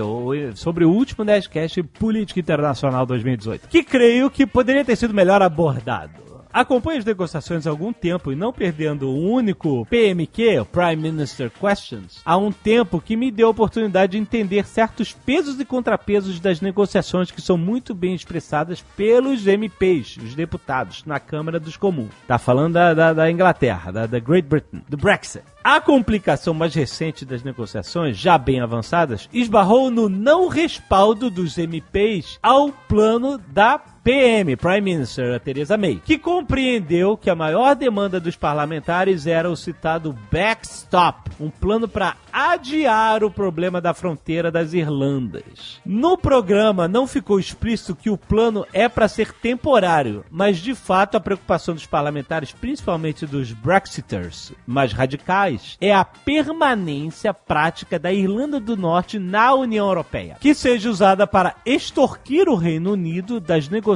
sobre 0.54 0.84
o 0.84 0.90
último 0.90 1.24
Nerdcast 1.24 1.82
Política 1.82 2.38
Internacional 2.38 3.06
2018, 3.06 3.68
que 3.68 3.82
creio 3.82 4.30
que 4.30 4.46
poderia 4.46 4.84
ter 4.84 4.94
sido 4.94 5.14
melhor 5.14 5.40
abordado. 5.40 6.31
Acompanho 6.52 6.98
as 6.98 7.04
negociações 7.04 7.66
há 7.66 7.70
algum 7.70 7.94
tempo 7.94 8.30
e 8.30 8.36
não 8.36 8.52
perdendo 8.52 9.08
o 9.08 9.18
único 9.18 9.86
PMQ, 9.86 10.66
Prime 10.70 10.96
Minister 10.96 11.50
Questions, 11.50 12.20
há 12.24 12.36
um 12.36 12.52
tempo 12.52 13.00
que 13.00 13.16
me 13.16 13.30
deu 13.30 13.48
a 13.48 13.50
oportunidade 13.50 14.12
de 14.12 14.18
entender 14.18 14.66
certos 14.66 15.14
pesos 15.14 15.58
e 15.58 15.64
contrapesos 15.64 16.38
das 16.38 16.60
negociações 16.60 17.30
que 17.30 17.40
são 17.40 17.56
muito 17.56 17.94
bem 17.94 18.14
expressadas 18.14 18.82
pelos 18.94 19.46
MPs, 19.46 20.18
os 20.18 20.34
deputados, 20.34 21.04
na 21.06 21.18
Câmara 21.18 21.58
dos 21.58 21.78
Comuns. 21.78 22.10
Tá 22.28 22.38
falando 22.38 22.74
da, 22.74 22.92
da, 22.92 23.12
da 23.14 23.30
Inglaterra, 23.30 23.90
da, 23.90 24.06
da 24.06 24.18
Great 24.18 24.46
Britain, 24.46 24.82
do 24.86 24.96
Brexit. 24.98 25.44
A 25.64 25.80
complicação 25.80 26.52
mais 26.52 26.74
recente 26.74 27.24
das 27.24 27.42
negociações, 27.42 28.16
já 28.16 28.36
bem 28.36 28.60
avançadas, 28.60 29.28
esbarrou 29.32 29.90
no 29.90 30.08
não 30.08 30.48
respaldo 30.48 31.30
dos 31.30 31.56
MPs 31.56 32.38
ao 32.42 32.72
plano 32.72 33.38
da 33.38 33.78
PM, 34.04 34.56
Prime 34.56 34.80
Minister, 34.80 35.32
a 35.32 35.38
Theresa 35.38 35.76
May, 35.76 36.02
que 36.04 36.18
compreendeu 36.18 37.16
que 37.16 37.30
a 37.30 37.36
maior 37.36 37.76
demanda 37.76 38.18
dos 38.18 38.34
parlamentares 38.34 39.28
era 39.28 39.48
o 39.48 39.54
citado 39.54 40.18
backstop, 40.28 41.30
um 41.38 41.48
plano 41.48 41.86
para 41.86 42.16
adiar 42.32 43.22
o 43.22 43.30
problema 43.30 43.80
da 43.80 43.94
fronteira 43.94 44.50
das 44.50 44.72
Irlandas. 44.72 45.80
No 45.86 46.18
programa 46.18 46.88
não 46.88 47.06
ficou 47.06 47.38
explícito 47.38 47.94
que 47.94 48.10
o 48.10 48.18
plano 48.18 48.66
é 48.72 48.88
para 48.88 49.06
ser 49.06 49.32
temporário, 49.34 50.24
mas 50.28 50.56
de 50.58 50.74
fato 50.74 51.16
a 51.16 51.20
preocupação 51.20 51.72
dos 51.72 51.86
parlamentares, 51.86 52.50
principalmente 52.50 53.24
dos 53.24 53.52
Brexiters 53.52 54.52
mais 54.66 54.92
radicais, 54.92 55.76
é 55.80 55.94
a 55.94 56.04
permanência 56.04 57.32
prática 57.32 58.00
da 58.00 58.12
Irlanda 58.12 58.58
do 58.58 58.76
Norte 58.76 59.20
na 59.20 59.54
União 59.54 59.86
Europeia, 59.86 60.38
que 60.40 60.54
seja 60.54 60.90
usada 60.90 61.24
para 61.24 61.54
extorquir 61.64 62.48
o 62.48 62.56
Reino 62.56 62.94
Unido 62.94 63.38
das 63.38 63.68
negociações 63.68 63.91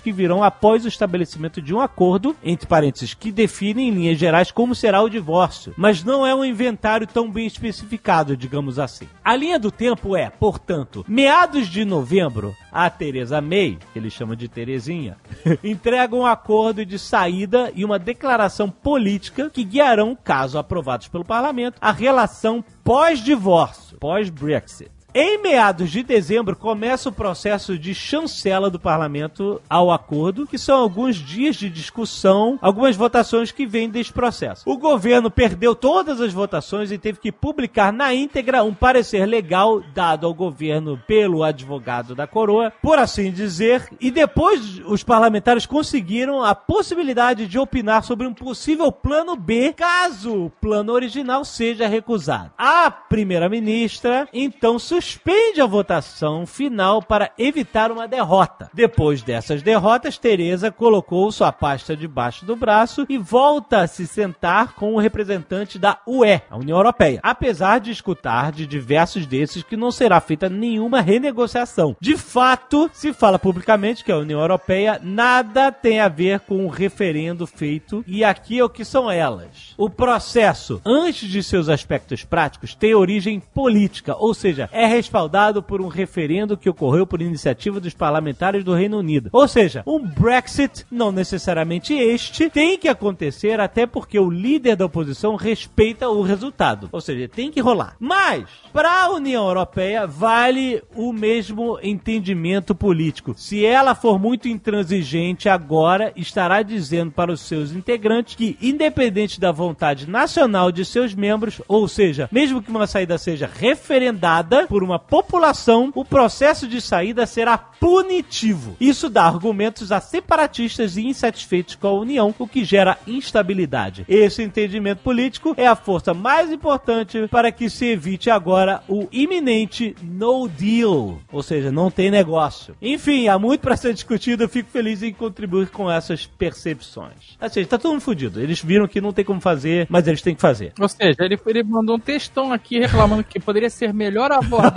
que 0.00 0.12
virão 0.12 0.42
após 0.42 0.84
o 0.84 0.88
estabelecimento 0.88 1.60
de 1.60 1.74
um 1.74 1.80
acordo, 1.80 2.36
entre 2.42 2.66
parênteses, 2.66 3.14
que 3.14 3.32
define 3.32 3.84
em 3.84 3.90
linhas 3.90 4.18
gerais 4.18 4.50
como 4.50 4.74
será 4.74 5.02
o 5.02 5.08
divórcio, 5.08 5.74
mas 5.76 6.04
não 6.04 6.26
é 6.26 6.34
um 6.34 6.44
inventário 6.44 7.06
tão 7.06 7.30
bem 7.30 7.46
especificado, 7.46 8.36
digamos 8.36 8.78
assim. 8.78 9.08
A 9.24 9.34
linha 9.34 9.58
do 9.58 9.70
tempo 9.70 10.16
é, 10.16 10.30
portanto, 10.30 11.04
meados 11.08 11.68
de 11.68 11.84
novembro, 11.84 12.54
a 12.70 12.88
Teresa 12.88 13.40
May, 13.40 13.78
que 13.92 13.98
ele 13.98 14.10
chama 14.10 14.36
de 14.36 14.48
Terezinha, 14.48 15.16
entrega 15.64 16.14
um 16.14 16.26
acordo 16.26 16.84
de 16.84 16.98
saída 16.98 17.72
e 17.74 17.84
uma 17.84 17.98
declaração 17.98 18.70
política 18.70 19.50
que 19.50 19.64
guiarão, 19.64 20.16
caso 20.22 20.58
aprovados 20.58 21.08
pelo 21.08 21.24
parlamento, 21.24 21.78
a 21.80 21.92
relação 21.92 22.64
pós-divórcio, 22.84 23.98
pós-Brexit. 23.98 24.90
Em 25.12 25.42
meados 25.42 25.90
de 25.90 26.04
dezembro 26.04 26.54
começa 26.54 27.08
o 27.08 27.12
processo 27.12 27.76
de 27.76 27.92
chancela 27.92 28.70
do 28.70 28.78
parlamento 28.78 29.60
ao 29.68 29.90
acordo, 29.90 30.46
que 30.46 30.56
são 30.56 30.78
alguns 30.78 31.16
dias 31.16 31.56
de 31.56 31.68
discussão, 31.68 32.56
algumas 32.62 32.94
votações 32.94 33.50
que 33.50 33.66
vêm 33.66 33.88
deste 33.88 34.12
processo. 34.12 34.62
O 34.70 34.78
governo 34.78 35.28
perdeu 35.28 35.74
todas 35.74 36.20
as 36.20 36.32
votações 36.32 36.92
e 36.92 36.98
teve 36.98 37.18
que 37.18 37.32
publicar 37.32 37.92
na 37.92 38.14
íntegra 38.14 38.62
um 38.62 38.72
parecer 38.72 39.26
legal 39.26 39.82
dado 39.92 40.28
ao 40.28 40.32
governo 40.32 40.96
pelo 41.08 41.42
advogado 41.42 42.14
da 42.14 42.28
coroa, 42.28 42.72
por 42.80 42.96
assim 42.98 43.32
dizer, 43.32 43.88
e 44.00 44.12
depois 44.12 44.80
os 44.86 45.02
parlamentares 45.02 45.66
conseguiram 45.66 46.44
a 46.44 46.54
possibilidade 46.54 47.48
de 47.48 47.58
opinar 47.58 48.04
sobre 48.04 48.28
um 48.28 48.34
possível 48.34 48.92
plano 48.92 49.34
B, 49.34 49.74
caso 49.76 50.44
o 50.44 50.50
plano 50.50 50.92
original 50.92 51.44
seja 51.44 51.88
recusado. 51.88 52.52
A 52.56 52.88
primeira-ministra 52.92 54.28
então 54.32 54.78
suspende 55.00 55.62
a 55.62 55.66
votação 55.66 56.46
final 56.46 57.00
para 57.00 57.30
evitar 57.38 57.90
uma 57.90 58.06
derrota. 58.06 58.70
Depois 58.74 59.22
dessas 59.22 59.62
derrotas, 59.62 60.18
Teresa 60.18 60.70
colocou 60.70 61.32
sua 61.32 61.50
pasta 61.50 61.96
debaixo 61.96 62.44
do 62.44 62.54
braço 62.54 63.06
e 63.08 63.16
volta 63.16 63.80
a 63.80 63.86
se 63.86 64.06
sentar 64.06 64.74
com 64.74 64.94
o 64.94 64.98
representante 64.98 65.78
da 65.78 65.98
UE, 66.06 66.42
a 66.50 66.56
União 66.56 66.76
Europeia, 66.76 67.20
apesar 67.22 67.80
de 67.80 67.90
escutar 67.90 68.52
de 68.52 68.66
diversos 68.66 69.26
desses 69.26 69.62
que 69.62 69.76
não 69.76 69.90
será 69.90 70.20
feita 70.20 70.50
nenhuma 70.50 71.00
renegociação. 71.00 71.96
De 71.98 72.16
fato, 72.16 72.90
se 72.92 73.14
fala 73.14 73.38
publicamente 73.38 74.04
que 74.04 74.12
a 74.12 74.18
União 74.18 74.40
Europeia 74.40 75.00
nada 75.02 75.72
tem 75.72 76.00
a 76.00 76.08
ver 76.08 76.40
com 76.40 76.66
o 76.66 76.68
referendo 76.68 77.46
feito 77.46 78.04
e 78.06 78.22
aqui 78.22 78.58
é 78.58 78.64
o 78.64 78.68
que 78.68 78.84
são 78.84 79.10
elas. 79.10 79.74
O 79.78 79.88
processo, 79.88 80.80
antes 80.84 81.28
de 81.28 81.42
seus 81.42 81.70
aspectos 81.70 82.22
práticos, 82.22 82.74
tem 82.74 82.94
origem 82.94 83.40
política, 83.40 84.14
ou 84.18 84.34
seja, 84.34 84.68
é 84.72 84.89
respaldado 84.90 85.62
por 85.62 85.80
um 85.80 85.88
referendo 85.88 86.56
que 86.56 86.68
ocorreu 86.68 87.06
por 87.06 87.22
iniciativa 87.22 87.80
dos 87.80 87.94
parlamentares 87.94 88.64
do 88.64 88.74
Reino 88.74 88.98
Unido. 88.98 89.30
Ou 89.32 89.46
seja, 89.48 89.82
um 89.86 89.98
Brexit, 89.98 90.84
não 90.90 91.12
necessariamente 91.12 91.94
este, 91.94 92.50
tem 92.50 92.76
que 92.76 92.88
acontecer 92.88 93.60
até 93.60 93.86
porque 93.86 94.18
o 94.18 94.30
líder 94.30 94.76
da 94.76 94.86
oposição 94.86 95.36
respeita 95.36 96.08
o 96.08 96.22
resultado. 96.22 96.88
Ou 96.92 97.00
seja, 97.00 97.28
tem 97.28 97.50
que 97.50 97.60
rolar. 97.60 97.96
Mas, 97.98 98.44
para 98.72 99.04
a 99.04 99.10
União 99.10 99.46
Europeia, 99.46 100.06
vale 100.06 100.82
o 100.94 101.12
mesmo 101.12 101.78
entendimento 101.82 102.74
político. 102.74 103.34
Se 103.36 103.64
ela 103.64 103.94
for 103.94 104.18
muito 104.18 104.48
intransigente 104.48 105.48
agora, 105.48 106.12
estará 106.16 106.62
dizendo 106.62 107.12
para 107.12 107.32
os 107.32 107.40
seus 107.40 107.72
integrantes 107.72 108.34
que, 108.34 108.56
independente 108.60 109.40
da 109.40 109.52
vontade 109.52 110.08
nacional 110.08 110.72
de 110.72 110.84
seus 110.84 111.14
membros, 111.14 111.60
ou 111.68 111.86
seja, 111.88 112.28
mesmo 112.32 112.62
que 112.62 112.70
uma 112.70 112.86
saída 112.86 113.18
seja 113.18 113.50
referendada 113.52 114.66
por 114.66 114.79
uma 114.82 114.98
população, 114.98 115.92
o 115.94 116.04
processo 116.04 116.66
de 116.66 116.80
saída 116.80 117.26
será 117.26 117.58
punitivo. 117.58 118.76
Isso 118.80 119.08
dá 119.08 119.24
argumentos 119.24 119.90
a 119.92 120.00
separatistas 120.00 120.96
e 120.96 121.06
insatisfeitos 121.06 121.74
com 121.74 121.88
a 121.88 121.92
União, 121.92 122.34
o 122.38 122.46
que 122.46 122.64
gera 122.64 122.98
instabilidade. 123.06 124.04
Esse 124.08 124.42
entendimento 124.42 124.98
político 124.98 125.54
é 125.56 125.66
a 125.66 125.76
força 125.76 126.12
mais 126.12 126.50
importante 126.50 127.26
para 127.28 127.50
que 127.50 127.70
se 127.70 127.86
evite 127.86 128.30
agora 128.30 128.82
o 128.88 129.08
iminente 129.12 129.94
no 130.02 130.48
deal, 130.48 131.18
ou 131.32 131.42
seja, 131.42 131.70
não 131.70 131.90
tem 131.90 132.10
negócio. 132.10 132.76
Enfim, 132.80 133.28
há 133.28 133.38
muito 133.38 133.60
para 133.60 133.76
ser 133.76 133.94
discutido, 133.94 134.44
eu 134.44 134.48
fico 134.48 134.70
feliz 134.70 135.02
em 135.02 135.12
contribuir 135.12 135.70
com 135.70 135.90
essas 135.90 136.26
percepções. 136.26 137.36
Assim, 137.40 137.64
tá 137.64 137.78
todo 137.78 137.92
mundo 137.92 138.02
fudido. 138.02 138.40
Eles 138.40 138.62
viram 138.62 138.88
que 138.88 139.00
não 139.00 139.12
tem 139.12 139.24
como 139.24 139.40
fazer, 139.40 139.86
mas 139.88 140.06
eles 140.06 140.22
têm 140.22 140.34
que 140.34 140.40
fazer. 140.40 140.72
Ou 140.78 140.88
seja, 140.88 141.16
ele, 141.20 141.38
ele 141.46 141.62
mandou 141.62 141.96
um 141.96 142.00
textão 142.00 142.52
aqui 142.52 142.78
reclamando 142.78 143.24
que 143.24 143.40
poderia 143.40 143.70
ser 143.70 143.92
melhor 143.92 144.32
abordado 144.32 144.69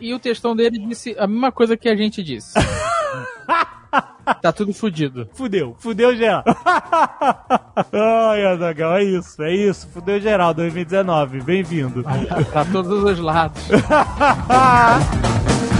e 0.00 0.14
o 0.14 0.18
textão 0.18 0.56
dele 0.56 0.78
disse 0.78 1.14
a 1.18 1.26
mesma 1.26 1.52
coisa 1.52 1.76
que 1.76 1.88
a 1.88 1.96
gente 1.96 2.22
disse. 2.22 2.54
tá 4.40 4.52
tudo 4.52 4.72
fudido. 4.72 5.28
Fudeu, 5.32 5.76
fudeu 5.78 6.16
geral. 6.16 6.44
Ai, 7.92 8.46
Azaghal, 8.46 8.96
é 8.96 9.04
isso, 9.04 9.42
é 9.42 9.54
isso. 9.54 9.88
Fudeu 9.88 10.20
geral 10.20 10.54
2019. 10.54 11.42
Bem-vindo. 11.42 12.04
pra 12.50 12.64
todos 12.64 13.02
os 13.02 13.18
lados. 13.18 13.62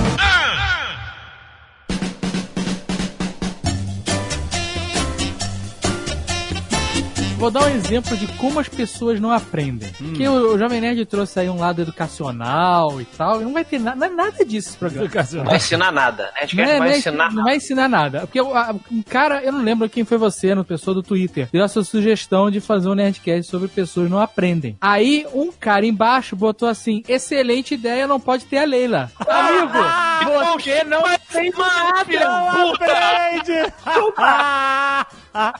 Vou 7.40 7.50
dar 7.50 7.64
um 7.64 7.68
exemplo 7.70 8.14
de 8.18 8.26
como 8.36 8.60
as 8.60 8.68
pessoas 8.68 9.18
não 9.18 9.30
aprendem. 9.32 9.90
Hum. 9.98 10.12
Que 10.12 10.28
o, 10.28 10.52
o 10.54 10.58
Jovem 10.58 10.78
Nerd 10.78 11.06
trouxe 11.06 11.40
aí 11.40 11.48
um 11.48 11.58
lado 11.58 11.80
educacional 11.80 13.00
e 13.00 13.04
tal, 13.06 13.40
e 13.40 13.44
não 13.44 13.54
vai 13.54 13.64
ter 13.64 13.80
na, 13.80 13.94
não 13.96 14.06
é 14.06 14.10
nada 14.10 14.44
disso 14.44 14.68
esse 14.68 14.76
programa. 14.76 15.08
Não 15.32 15.44
vai 15.44 15.56
ensinar 15.56 15.90
nada. 15.90 16.30
A 16.36 16.40
gente 16.44 16.56
Não, 16.56 16.64
é- 16.64 16.66
vai 16.66 16.78
não 16.78 16.86
é- 16.94 16.98
ensinar 16.98 17.32
não 17.32 17.44
vai 17.44 17.56
ensinar 17.56 17.88
nada. 17.88 18.20
Porque 18.20 18.38
o- 18.40 18.54
a- 18.54 18.74
um 18.92 19.02
cara, 19.02 19.42
eu 19.42 19.52
não 19.52 19.62
lembro 19.62 19.88
quem 19.88 20.04
foi 20.04 20.18
você, 20.18 20.54
no 20.54 20.62
pessoa 20.66 20.94
do 20.94 21.02
Twitter, 21.02 21.48
deu 21.50 21.64
essa 21.64 21.82
sugestão 21.82 22.50
de 22.50 22.60
fazer 22.60 22.90
um 22.90 22.94
Nerdcast 22.94 23.50
sobre 23.50 23.68
pessoas 23.68 24.10
não 24.10 24.18
aprendem. 24.20 24.76
Aí 24.78 25.26
um 25.32 25.50
cara 25.50 25.86
embaixo 25.86 26.36
botou 26.36 26.68
assim: 26.68 27.02
excelente 27.08 27.72
ideia, 27.72 28.06
não 28.06 28.20
pode 28.20 28.44
ter 28.44 28.58
a 28.58 28.64
Leila. 28.66 29.10
Amigo, 29.26 30.58
você 30.60 30.84
não 30.84 31.06
aprende 31.06 31.56
nada. 31.56 32.70
Aprende! 32.74 33.72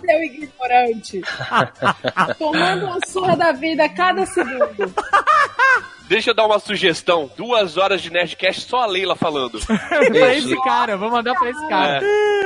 Seu 0.01 0.23
ignorante. 0.23 1.21
Tomando 2.39 2.87
uma 2.87 2.99
surra 3.07 3.37
da 3.37 3.53
vida 3.53 3.85
a 3.85 3.89
cada 3.89 4.27
segundo. 4.27 4.93
Deixa 6.11 6.31
eu 6.31 6.35
dar 6.35 6.45
uma 6.45 6.59
sugestão. 6.59 7.31
Duas 7.37 7.77
horas 7.77 8.03
de 8.03 8.11
Nerdcast 8.11 8.63
só 8.63 8.83
a 8.83 8.87
Leila 8.87 9.15
falando. 9.15 9.61
pra 9.65 10.35
esse 10.35 10.57
cara, 10.65 10.97
vou 10.97 11.09
mandar 11.09 11.35
pra 11.37 11.49
esse 11.49 11.69
cara. 11.69 12.01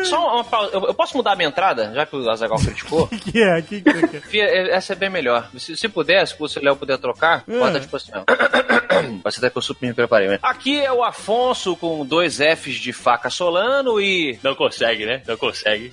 Só 0.04 0.42
uma, 0.42 0.68
eu, 0.70 0.84
eu 0.88 0.92
posso 0.92 1.16
mudar 1.16 1.32
a 1.32 1.36
minha 1.36 1.48
entrada, 1.48 1.90
já 1.94 2.04
que 2.04 2.14
o 2.14 2.28
Azagal 2.28 2.58
criticou? 2.58 3.08
que 3.24 3.42
é? 3.42 3.62
Que 3.62 3.80
que 3.80 3.90
você 3.90 4.06
quer? 4.06 4.20
Fia, 4.20 4.44
é- 4.44 4.70
essa 4.72 4.92
é 4.92 4.96
bem 4.96 5.08
melhor. 5.08 5.48
Se, 5.56 5.74
se 5.78 5.88
puder, 5.88 6.26
se 6.28 6.36
o 6.38 6.46
Léo 6.62 6.76
puder 6.76 6.98
trocar, 6.98 7.42
bota 7.48 7.80
tipo 7.80 7.96
assim, 7.96 8.12
ó. 8.14 8.22
Parece 9.22 9.38
até 9.38 9.48
que 9.48 9.56
eu 9.56 9.62
super 9.62 9.86
me 9.86 9.94
preparei, 9.94 10.28
né? 10.28 10.38
Aqui 10.42 10.78
é 10.78 10.92
o 10.92 11.02
Afonso 11.02 11.74
com 11.74 12.04
dois 12.04 12.36
Fs 12.36 12.74
de 12.74 12.92
faca 12.92 13.30
solano 13.30 13.98
e. 13.98 14.38
Não 14.42 14.54
consegue, 14.54 15.06
né? 15.06 15.22
Não 15.26 15.38
consegue. 15.38 15.90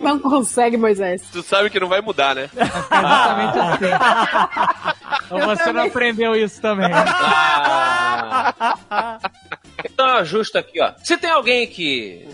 Não 0.00 0.18
consegue, 0.18 0.76
Moisés. 0.76 1.22
Tu 1.32 1.42
sabe 1.42 1.70
que 1.70 1.80
não 1.80 1.88
vai 1.88 2.00
mudar, 2.00 2.34
né? 2.34 2.48
Exatamente 2.54 3.58
assim. 3.58 3.86
Ou 5.34 5.40
você 5.40 5.72
não 5.72 5.84
aprendeu 5.86 6.34
isso 6.36 6.60
também. 6.60 6.90
Ah. 6.92 8.54
Então 9.84 10.06
ajusta 10.16 10.60
aqui, 10.60 10.80
ó. 10.80 10.92
Se 11.02 11.16
tem 11.16 11.30
alguém 11.30 11.66
que 11.66 12.26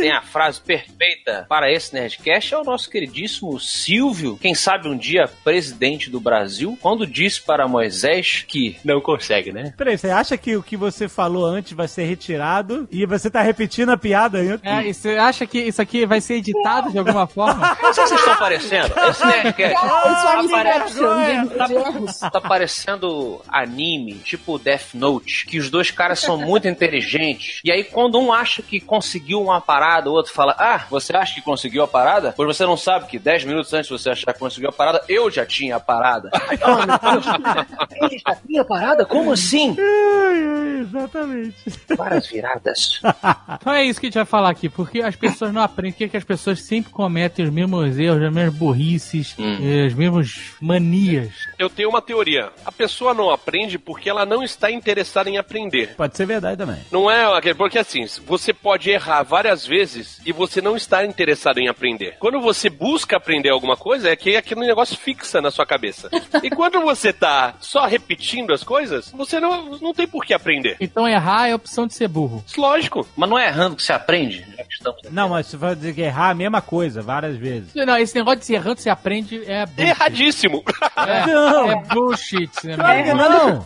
tem 0.00 0.10
a 0.12 0.22
frase 0.22 0.60
perfeita 0.60 1.46
para 1.48 1.70
esse 1.72 1.94
Nerdcast, 1.94 2.54
é 2.54 2.58
o 2.58 2.64
nosso 2.64 2.90
queridíssimo 2.90 3.58
Silvio, 3.60 4.36
quem 4.40 4.54
sabe 4.54 4.88
um 4.88 4.96
dia 4.96 5.28
presidente 5.44 6.10
do 6.10 6.20
Brasil, 6.20 6.76
quando 6.80 7.06
disse 7.06 7.40
para 7.42 7.68
Moisés 7.68 8.44
que 8.46 8.76
não 8.84 9.00
consegue, 9.00 9.52
né? 9.52 9.72
Peraí, 9.76 9.96
você 9.98 10.10
acha 10.10 10.36
que 10.36 10.56
o 10.56 10.62
que 10.62 10.76
você 10.76 11.08
falou 11.08 11.44
antes 11.44 11.72
vai 11.72 11.88
ser 11.88 12.04
retirado 12.04 12.88
e 12.90 13.04
você 13.06 13.30
tá 13.30 13.42
repetindo 13.42 13.90
a 13.90 13.96
piada 13.96 14.38
ainda? 14.38 14.60
É, 14.62 14.86
e 14.86 14.94
você 14.94 15.10
acha 15.16 15.46
que 15.46 15.58
isso 15.58 15.80
aqui 15.80 16.06
vai 16.06 16.20
ser 16.20 16.34
editado 16.34 16.90
de 16.90 16.98
alguma 16.98 17.26
forma? 17.26 17.76
Não 17.82 17.92
sei 17.92 18.04
se 18.04 18.08
vocês 18.10 18.20
estão 18.20 18.34
aparecendo. 18.34 18.92
Esse 19.08 19.26
Nerdcast 19.26 19.74
é 19.76 19.80
uma 19.80 20.40
apare- 20.44 20.68
inception 20.70 21.24
de, 21.24 21.66
de 21.68 21.74
erros. 21.74 22.18
tá 22.18 22.40
parecendo 22.40 23.40
anime, 23.48 24.14
tipo 24.14 24.58
Death 24.58 24.94
Note, 24.94 25.46
que 25.46 25.58
os 25.58 25.70
dois 25.70 25.90
caras 25.90 26.20
são 26.20 26.36
muito 26.36 26.66
inteligentes 26.68 27.12
gente. 27.12 27.60
E 27.64 27.70
aí, 27.70 27.84
quando 27.84 28.18
um 28.18 28.32
acha 28.32 28.62
que 28.62 28.80
conseguiu 28.80 29.40
uma 29.42 29.60
parada, 29.60 29.81
o 30.06 30.12
outro 30.12 30.32
fala: 30.32 30.54
Ah, 30.58 30.86
você 30.90 31.14
acha 31.16 31.34
que 31.34 31.42
conseguiu 31.42 31.82
a 31.82 31.88
parada? 31.88 32.32
Pois 32.36 32.56
você 32.56 32.64
não 32.64 32.76
sabe 32.76 33.06
que 33.06 33.18
10 33.18 33.44
minutos 33.44 33.72
antes 33.72 33.88
de 33.88 33.98
você 33.98 34.10
achar 34.10 34.32
que 34.32 34.38
conseguiu 34.38 34.68
a 34.70 34.72
parada, 34.72 35.02
eu 35.08 35.30
já 35.30 35.44
tinha 35.46 35.76
a 35.76 35.80
parada. 35.80 36.30
oh, 36.62 38.04
ele 38.04 38.18
já 38.26 38.34
tinha 38.36 38.62
a 38.62 38.64
parada? 38.64 39.04
Como 39.04 39.32
assim? 39.32 39.76
Exatamente. 40.80 41.56
Várias 41.96 42.26
viradas. 42.26 43.00
Então 43.62 43.72
é 43.72 43.84
isso 43.84 44.00
que 44.00 44.06
a 44.06 44.08
gente 44.08 44.14
vai 44.16 44.24
falar 44.24 44.50
aqui, 44.50 44.68
porque 44.68 45.00
as 45.00 45.14
pessoas 45.14 45.52
não 45.52 45.62
aprendem, 45.62 45.92
porque 45.92 46.08
que 46.08 46.16
as 46.16 46.24
pessoas 46.24 46.62
sempre 46.62 46.90
cometem 46.90 47.44
os 47.44 47.52
mesmos 47.52 47.98
erros, 47.98 48.22
as 48.22 48.32
mesmas 48.32 48.54
burrices, 48.54 49.34
Hum. 49.38 49.86
as 49.86 49.94
mesmas 49.94 50.52
manias. 50.60 51.30
Eu 51.58 51.70
tenho 51.70 51.88
uma 51.88 52.02
teoria. 52.02 52.50
A 52.64 52.72
pessoa 52.72 53.14
não 53.14 53.30
aprende 53.30 53.78
porque 53.78 54.10
ela 54.10 54.26
não 54.26 54.42
está 54.42 54.70
interessada 54.70 55.30
em 55.30 55.38
aprender. 55.38 55.94
Pode 55.96 56.16
ser 56.16 56.26
verdade 56.26 56.56
também. 56.56 56.80
Não 56.90 57.10
é. 57.10 57.22
Porque 57.54 57.78
assim, 57.78 58.04
você 58.26 58.52
pode 58.52 58.90
errar 58.90 59.22
várias 59.22 59.61
vezes 59.66 60.20
e 60.24 60.32
você 60.32 60.60
não 60.60 60.76
está 60.76 61.04
interessado 61.04 61.58
em 61.58 61.68
aprender. 61.68 62.16
Quando 62.18 62.40
você 62.40 62.68
busca 62.68 63.16
aprender 63.16 63.50
alguma 63.50 63.76
coisa, 63.76 64.10
é 64.10 64.16
que 64.16 64.36
aquele 64.36 64.60
negócio 64.60 64.96
fixa 64.96 65.40
na 65.40 65.50
sua 65.50 65.66
cabeça. 65.66 66.10
E 66.42 66.50
quando 66.50 66.80
você 66.80 67.12
tá 67.12 67.54
só 67.60 67.86
repetindo 67.86 68.52
as 68.52 68.62
coisas, 68.62 69.10
você 69.12 69.40
não, 69.40 69.78
não 69.78 69.94
tem 69.94 70.06
por 70.06 70.24
que 70.24 70.34
aprender. 70.34 70.76
Então 70.80 71.08
errar 71.08 71.48
é 71.48 71.52
a 71.52 71.56
opção 71.56 71.86
de 71.86 71.94
ser 71.94 72.08
burro. 72.08 72.44
Lógico. 72.56 73.06
Mas 73.16 73.28
não 73.28 73.38
é 73.38 73.48
errando 73.48 73.76
que 73.76 73.82
se 73.82 73.92
aprende? 73.92 74.46
Que 74.72 74.78
estamos 74.78 74.98
aqui. 75.04 75.14
Não, 75.14 75.28
mas 75.28 75.46
você 75.46 75.56
vai 75.56 75.74
dizer 75.74 75.94
que 75.94 76.00
errar 76.00 76.30
a 76.30 76.34
mesma 76.34 76.62
coisa 76.62 77.02
várias 77.02 77.36
vezes. 77.36 77.74
Não, 77.74 77.96
esse 77.98 78.14
negócio 78.14 78.40
de 78.40 78.46
ser 78.46 78.54
errando, 78.54 78.80
você 78.80 78.88
aprende 78.90 79.42
é 79.46 79.66
bullshit. 79.66 79.88
Erradíssimo. 79.88 80.64
É, 80.96 81.26
Não. 81.32 81.70
é 81.70 81.82
bullshit. 81.92 82.50
Né? 82.64 82.76
Não, 83.14 83.64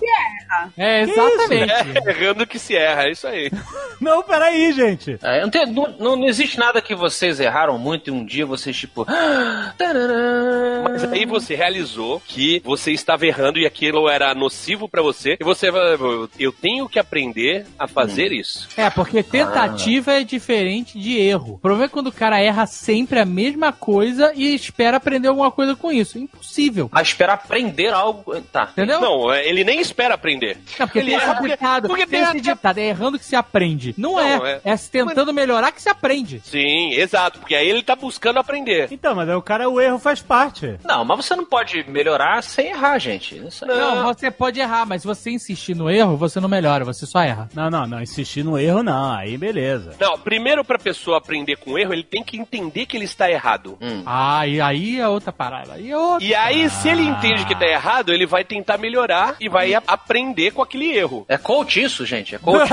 É, 0.76 1.02
exatamente. 1.02 1.72
Errando 2.08 2.46
que 2.46 2.58
se 2.58 2.74
erra, 2.76 3.04
é 3.04 3.12
isso 3.12 3.26
aí. 3.26 3.50
não, 4.00 4.22
peraí, 4.22 4.72
gente. 4.72 5.18
É, 5.22 5.42
não, 5.42 5.50
tem- 5.50 5.66
não- 5.66 5.94
não- 5.98 6.16
não 6.16 6.26
existe 6.28 6.58
nada 6.58 6.80
que 6.82 6.94
vocês 6.94 7.38
erraram 7.40 7.78
muito 7.78 8.08
e 8.08 8.10
um 8.10 8.24
dia 8.24 8.44
vocês, 8.46 8.76
tipo. 8.76 9.04
"Ah, 9.08 9.72
tarará." 9.78 10.82
Mas 10.84 11.04
aí 11.04 11.24
você 11.26 11.54
realizou 11.54 12.20
que 12.26 12.60
você 12.64 12.92
estava 12.92 13.26
errando 13.26 13.58
e 13.58 13.66
aquilo 13.66 14.08
era 14.08 14.34
nocivo 14.34 14.88
pra 14.88 15.02
você. 15.02 15.36
E 15.40 15.44
você 15.44 15.70
vai. 15.70 15.96
Eu 16.38 16.52
tenho 16.52 16.88
que 16.88 16.98
aprender 16.98 17.66
a 17.78 17.86
fazer 17.86 18.32
isso. 18.32 18.68
É, 18.76 18.88
porque 18.90 19.22
tentativa 19.22 20.12
é 20.12 20.24
diferente 20.24 20.95
de 20.96 21.18
erro. 21.18 21.54
O 21.54 21.58
problema 21.58 21.84
é 21.86 21.88
quando 21.88 22.08
o 22.08 22.12
cara 22.12 22.40
erra 22.40 22.66
sempre 22.66 23.18
a 23.20 23.24
mesma 23.24 23.72
coisa 23.72 24.32
e 24.34 24.54
espera 24.54 24.96
aprender 24.96 25.28
alguma 25.28 25.50
coisa 25.50 25.74
com 25.76 25.90
isso. 25.92 26.18
Impossível. 26.18 26.88
A 26.92 27.02
esperar 27.02 27.34
aprender 27.34 27.92
algo. 27.92 28.40
Tá. 28.52 28.68
Entendeu? 28.72 29.00
Não, 29.00 29.32
é, 29.32 29.46
ele 29.48 29.64
nem 29.64 29.80
espera 29.80 30.14
aprender. 30.14 30.58
Não, 30.78 30.86
porque 30.86 30.98
Ele 30.98 31.10
tem 31.10 31.16
esse 31.16 31.26
erra- 31.28 31.40
ditado, 31.40 31.88
porque 31.88 32.06
tem 32.06 32.20
tem 32.20 32.28
esse 32.30 32.40
ditado, 32.40 32.78
é 32.78 32.86
errando 32.88 33.18
que 33.18 33.24
se 33.24 33.36
aprende. 33.36 33.94
Não, 33.98 34.12
Não, 34.12 34.20
é, 34.46 34.52
é- 34.52 34.60
é 34.72 34.76
se 34.76 34.90
tentando 34.90 35.32
melhorar 35.32 35.72
que 35.72 35.82
se 35.82 35.88
aprende. 35.88 36.40
Sim, 36.44 36.92
exato. 36.94 37.38
Porque 37.40 37.54
aí 37.54 37.68
ele 37.68 37.82
tá 37.82 37.94
buscando 37.96 38.38
aprender. 38.38 38.88
Então, 38.90 39.14
mas 39.14 39.28
aí 39.28 39.34
o 39.34 39.42
cara, 39.42 39.68
o 39.68 39.80
erro 39.80 39.98
faz 39.98 40.20
parte. 40.22 40.78
Não, 40.84 41.04
mas 41.04 41.24
você 41.24 41.36
não 41.36 41.44
pode 41.44 41.84
melhorar 41.90 42.42
sem 42.42 42.68
errar, 42.68 42.98
gente. 42.98 43.36
Isso 43.46 43.64
aí- 43.64 43.76
Não, 43.78 44.02
você 44.04 44.30
pode 44.30 44.60
errar, 44.60 44.86
mas 44.86 45.02
se 45.02 45.06
você 45.08 45.30
insistir 45.30 45.74
no 45.74 45.90
erro, 45.90 46.16
você 46.16 46.40
não 46.40 46.48
melhora, 46.48 46.84
você 46.84 47.06
só 47.06 47.20
erra. 47.20 47.48
Não, 47.54 47.68
não, 47.70 47.86
não. 47.86 48.00
Insistir 48.02 48.42
no 48.44 48.58
erro, 48.58 48.82
não. 48.82 49.12
Aí, 49.12 49.36
beleza. 49.36 49.94
Não, 50.00 50.18
primeiro 50.18 50.64
pra 50.64 50.78
pessoa 50.86 51.18
aprender 51.18 51.56
com 51.56 51.76
erro, 51.76 51.92
ele 51.92 52.04
tem 52.04 52.22
que 52.22 52.38
entender 52.38 52.86
que 52.86 52.96
ele 52.96 53.06
está 53.06 53.28
errado. 53.28 53.76
Hum. 53.80 54.04
Ah, 54.06 54.46
e 54.46 54.60
aí 54.60 55.00
é 55.00 55.08
outra 55.08 55.32
parada. 55.32 55.72
Aí 55.74 55.90
é 55.90 55.96
outra. 55.96 56.24
E 56.24 56.32
aí, 56.32 56.70
se 56.70 56.88
ele 56.88 57.02
entende 57.02 57.44
que 57.44 57.56
tá 57.56 57.66
errado, 57.66 58.12
ele 58.12 58.24
vai 58.24 58.44
tentar 58.44 58.78
melhorar 58.78 59.34
e 59.40 59.48
vai 59.48 59.74
a- 59.74 59.82
aprender 59.84 60.52
com 60.52 60.62
aquele 60.62 60.96
erro. 60.96 61.26
É 61.28 61.36
coach 61.36 61.82
isso, 61.82 62.06
gente. 62.06 62.36
É 62.36 62.38
coach. 62.38 62.70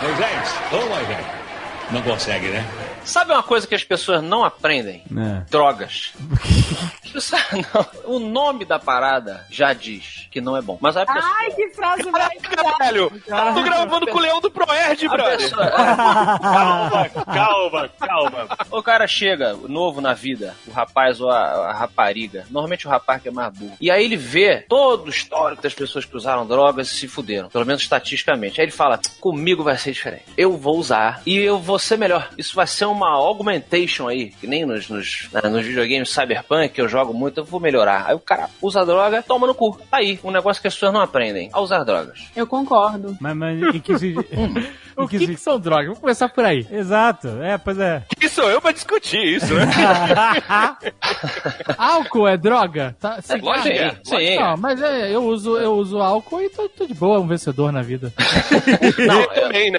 Moisés, 0.00 0.54
ô 0.72 0.76
Moisés. 0.88 1.26
Não 1.90 2.02
consegue, 2.02 2.46
né? 2.48 2.64
Sabe 3.08 3.32
uma 3.32 3.42
coisa 3.42 3.66
que 3.66 3.74
as 3.74 3.82
pessoas 3.84 4.22
não 4.22 4.44
aprendem? 4.44 5.02
É. 5.16 5.50
Drogas. 5.50 6.12
Não, 7.74 8.16
o 8.16 8.18
nome 8.18 8.66
da 8.66 8.78
parada 8.78 9.44
já 9.50 9.72
diz 9.72 10.28
que 10.30 10.42
não 10.42 10.54
é 10.56 10.60
bom. 10.60 10.76
Mas 10.78 10.94
a 10.94 11.06
pessoa. 11.06 11.24
Ai, 11.38 11.50
que 11.52 11.70
frase 11.70 12.02
maravilhosa. 12.10 12.76
Velho, 12.78 13.12
eu 13.26 13.54
tô 13.54 13.62
gravando 13.62 14.06
com 14.06 14.18
o 14.18 14.20
Leão 14.20 14.40
do 14.42 14.50
Proerd, 14.50 15.08
brother. 15.08 15.38
pessoa- 15.38 15.70
Calma, 16.38 17.08
calma, 17.24 17.88
calma. 17.98 18.48
o 18.70 18.82
cara 18.82 19.06
chega 19.06 19.54
novo 19.54 20.00
na 20.02 20.12
vida, 20.12 20.54
o 20.66 20.70
rapaz 20.70 21.18
ou 21.20 21.30
a, 21.30 21.70
a 21.70 21.72
rapariga. 21.72 22.44
Normalmente 22.50 22.86
o 22.86 22.90
rapaz 22.90 23.22
que 23.22 23.28
é 23.28 23.32
mais 23.32 23.52
burro. 23.56 23.76
E 23.80 23.90
aí 23.90 24.04
ele 24.04 24.16
vê 24.16 24.66
todo 24.68 25.06
o 25.06 25.10
histórico 25.10 25.62
das 25.62 25.72
pessoas 25.74 26.04
que 26.04 26.14
usaram 26.16 26.46
drogas 26.46 26.90
e 26.90 26.94
se 26.94 27.08
fuderam. 27.08 27.48
Pelo 27.48 27.64
menos 27.66 27.82
estatisticamente. 27.82 28.60
Aí 28.60 28.66
ele 28.66 28.72
fala: 28.72 29.00
comigo 29.18 29.64
vai 29.64 29.78
ser 29.78 29.92
diferente. 29.92 30.24
Eu 30.36 30.56
vou 30.58 30.76
usar 30.78 31.22
e 31.24 31.36
eu 31.38 31.58
vou 31.58 31.78
ser 31.78 31.96
melhor. 31.96 32.28
Isso 32.36 32.54
vai 32.54 32.66
ser 32.66 32.84
uma 32.84 32.97
augmentation 33.06 34.08
aí, 34.08 34.30
que 34.30 34.46
nem 34.46 34.66
nos, 34.66 34.88
nos, 34.88 35.28
né, 35.32 35.40
nos 35.48 35.64
videogames 35.64 36.10
Cyberpunk, 36.10 36.70
que 36.70 36.80
eu 36.80 36.88
jogo 36.88 37.14
muito, 37.14 37.38
eu 37.40 37.44
vou 37.44 37.60
melhorar. 37.60 38.06
Aí 38.08 38.14
o 38.14 38.18
cara 38.20 38.48
usa 38.60 38.80
a 38.80 38.84
droga, 38.84 39.22
toma 39.22 39.46
no 39.46 39.54
cu. 39.54 39.78
Tá 39.90 39.98
aí, 39.98 40.18
um 40.24 40.30
negócio 40.30 40.60
que 40.60 40.68
as 40.68 40.74
pessoas 40.74 40.92
não 40.92 41.00
aprendem: 41.00 41.50
a 41.52 41.60
usar 41.60 41.84
drogas. 41.84 42.26
Eu 42.34 42.46
concordo. 42.46 43.16
Mas, 43.20 43.36
mas 43.36 43.62
em 43.74 43.80
que 43.80 43.98
se... 43.98 44.14
O 44.98 45.04
em 45.04 45.06
que, 45.06 45.18
se- 45.20 45.26
que 45.28 45.36
são 45.36 45.60
drogas? 45.60 45.84
Vamos 45.86 46.00
começar 46.00 46.28
por 46.28 46.44
aí. 46.44 46.66
Exato. 46.72 47.28
É, 47.40 47.56
pois 47.56 47.78
é. 47.78 48.02
Quem 48.18 48.28
sou 48.28 48.50
eu 48.50 48.60
pra 48.60 48.72
discutir 48.72 49.22
isso, 49.36 49.54
né? 49.54 49.64
Álcool 51.78 52.26
é 52.26 52.36
droga? 52.36 52.96
Tá, 53.00 53.20
cigarro? 53.22 53.46
lógico 53.46 53.68
que 53.68 53.78
é. 53.78 53.96
Sim. 54.02 54.36
Não, 54.40 54.56
mas 54.56 54.82
é, 54.82 55.14
eu 55.14 55.22
uso, 55.24 55.56
eu 55.56 55.74
uso 55.74 55.98
álcool 55.98 56.42
e 56.42 56.50
tô, 56.50 56.68
tô 56.68 56.84
de 56.86 56.94
boa, 56.94 57.20
um 57.20 57.26
vencedor 57.28 57.70
na 57.72 57.80
vida. 57.82 58.12
Não, 59.06 59.20
Eu 59.20 59.28
também, 59.42 59.70
né? 59.70 59.78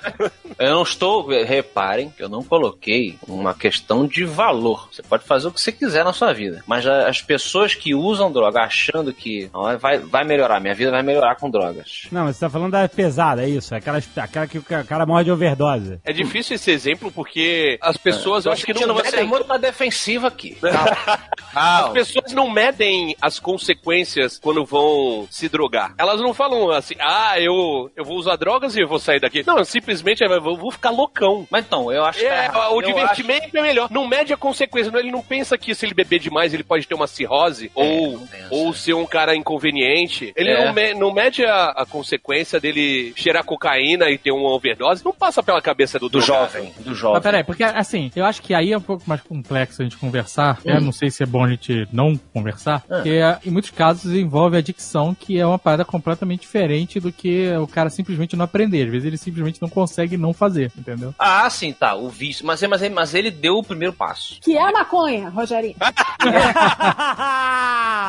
Eu 0.57 0.73
não 0.73 0.83
estou. 0.83 1.27
Reparem, 1.29 2.13
eu 2.17 2.29
não 2.29 2.43
coloquei 2.43 2.98
uma 3.27 3.53
questão 3.53 4.05
de 4.07 4.23
valor. 4.25 4.87
Você 4.91 5.01
pode 5.03 5.23
fazer 5.25 5.47
o 5.47 5.51
que 5.51 5.61
você 5.61 5.71
quiser 5.71 6.03
na 6.03 6.13
sua 6.13 6.33
vida. 6.33 6.63
Mas 6.67 6.85
as 6.87 7.21
pessoas 7.21 7.73
que 7.75 7.93
usam 7.95 8.31
droga 8.31 8.61
achando 8.61 9.13
que 9.13 9.49
ó, 9.53 9.75
vai, 9.77 9.97
vai 9.97 10.23
melhorar, 10.23 10.59
minha 10.59 10.73
vida 10.75 10.91
vai 10.91 11.01
melhorar 11.03 11.35
com 11.35 11.49
drogas. 11.49 12.07
Não, 12.11 12.25
mas 12.25 12.35
você 12.35 12.41
tá 12.45 12.49
falando 12.49 12.71
da 12.71 12.87
pesada, 12.89 13.43
é 13.43 13.49
isso? 13.49 13.73
Aquela, 13.75 13.99
aquela 14.17 14.47
que 14.47 14.57
o 14.57 14.63
ca- 14.63 14.83
cara 14.83 15.05
morre 15.05 15.23
de 15.25 15.31
overdose. 15.31 15.99
É 16.03 16.11
difícil 16.13 16.55
esse 16.55 16.71
exemplo 16.71 17.11
porque 17.11 17.77
as 17.81 17.97
pessoas, 17.97 18.45
eu 18.45 18.51
acho 18.51 18.65
que 18.65 18.73
não 18.73 18.81
Sentindo 18.81 18.93
você 18.95 19.11
medem. 19.11 19.27
muito 19.27 19.47
na 19.47 19.57
defensiva 19.57 20.27
aqui. 20.27 20.57
As 21.53 21.89
pessoas 21.89 22.31
não 22.33 22.49
medem 22.49 23.15
as 23.21 23.39
consequências 23.39 24.39
quando 24.39 24.63
vão 24.65 25.27
se 25.31 25.49
drogar. 25.49 25.93
Elas 25.97 26.21
não 26.21 26.33
falam 26.33 26.69
assim, 26.71 26.93
ah, 26.99 27.39
eu, 27.39 27.89
eu 27.95 28.05
vou 28.05 28.17
usar 28.17 28.35
drogas 28.35 28.75
e 28.75 28.81
eu 28.81 28.87
vou 28.87 28.99
sair 28.99 29.19
daqui. 29.19 29.43
Não, 29.45 29.63
simplesmente 29.63 30.23
eu 30.23 30.41
vou 30.41 30.57
vou 30.57 30.71
ficar 30.71 30.91
loucão. 30.91 31.47
Mas 31.49 31.65
então, 31.65 31.91
eu 31.91 32.03
acho 32.05 32.19
que. 32.19 32.25
É, 32.25 32.49
tá- 32.49 32.69
o 32.69 32.81
divertimento 32.93 33.57
é 33.57 33.61
melhor. 33.61 33.87
Não 33.91 34.07
mede 34.07 34.33
a 34.33 34.37
consequência. 34.37 34.91
Ele 34.97 35.11
não 35.11 35.21
pensa 35.21 35.57
que 35.57 35.73
se 35.75 35.85
ele 35.85 35.93
beber 35.93 36.19
demais 36.19 36.53
ele 36.53 36.63
pode 36.63 36.87
ter 36.87 36.95
uma 36.95 37.07
cirrose 37.07 37.71
ou, 37.75 38.13
não 38.19 38.27
pensa. 38.27 38.47
ou 38.51 38.73
ser 38.73 38.93
um 38.93 39.05
cara 39.05 39.35
inconveniente. 39.35 40.33
Ele 40.35 40.49
É. 40.49 40.65
não, 40.65 40.73
me- 40.73 40.93
não 40.93 41.13
mede 41.13 41.45
a, 41.45 41.65
a 41.69 41.85
consequência 41.85 42.59
dele 42.59 43.13
cheirar 43.15 43.43
cocaína 43.43 44.09
e 44.09 44.17
ter 44.17 44.31
uma 44.31 44.49
overdose. 44.49 45.03
Não 45.03 45.13
passa 45.13 45.41
pela 45.43 45.61
cabeça 45.61 45.99
do, 45.99 46.09
Do 46.09 46.19
drogado. 46.19 46.51
jovem, 46.51 46.73
do 46.79 46.89
Mas 46.89 46.97
jovem. 46.97 47.21
peraí, 47.21 47.43
porque 47.43 47.63
assim, 47.63 48.11
eu 48.15 48.25
acho 48.25 48.41
que 48.41 48.53
aí 48.53 48.71
é 48.71 48.77
um 48.77 48.81
pouco 48.81 49.03
mais 49.07 49.21
complexo 49.21 49.81
a 49.81 49.83
gente 49.85 49.97
conversar. 49.97 50.59
Eu 50.65 50.81
não 50.81 50.91
sei 50.91 51.09
se 51.11 51.23
é 51.23 51.25
bom 51.25 51.43
a 51.43 51.49
gente 51.49 51.87
não 51.91 52.15
conversar, 52.33 52.81
porque 52.81 53.09
é, 53.09 53.37
em 53.45 53.49
muitos 53.51 53.71
casos 53.71 54.13
envolve 54.13 54.57
adicção, 54.57 55.13
que 55.15 55.39
é 55.39 55.45
uma 55.45 55.59
parada 55.59 55.83
completamente 55.85 56.41
diferente 56.41 56.99
do 56.99 57.11
que 57.11 57.49
o 57.57 57.67
cara 57.67 57.89
simplesmente 57.89 58.35
não 58.35 58.45
aprender. 58.45 58.85
Às 58.85 58.91
vezes 58.91 59.05
ele 59.07 59.17
simplesmente 59.17 59.61
não 59.61 59.69
consegue 59.69 60.17
não 60.17 60.33
fazer, 60.33 60.71
entendeu? 60.77 61.13
Ah, 61.19 61.49
sim, 61.49 61.71
tá. 61.73 61.95
O 61.95 62.09
vício. 62.09 62.45
Mas, 62.45 62.61
mas, 62.79 62.91
mas 62.91 63.13
ele 63.13 63.31
deu 63.31 63.57
o 63.57 63.63
primeiro 63.63 63.93
passo. 63.93 64.37
Que 64.41 64.57
é 64.57 64.61
a 64.61 64.71
maconha, 64.71 65.29
Rogerinho. 65.29 65.75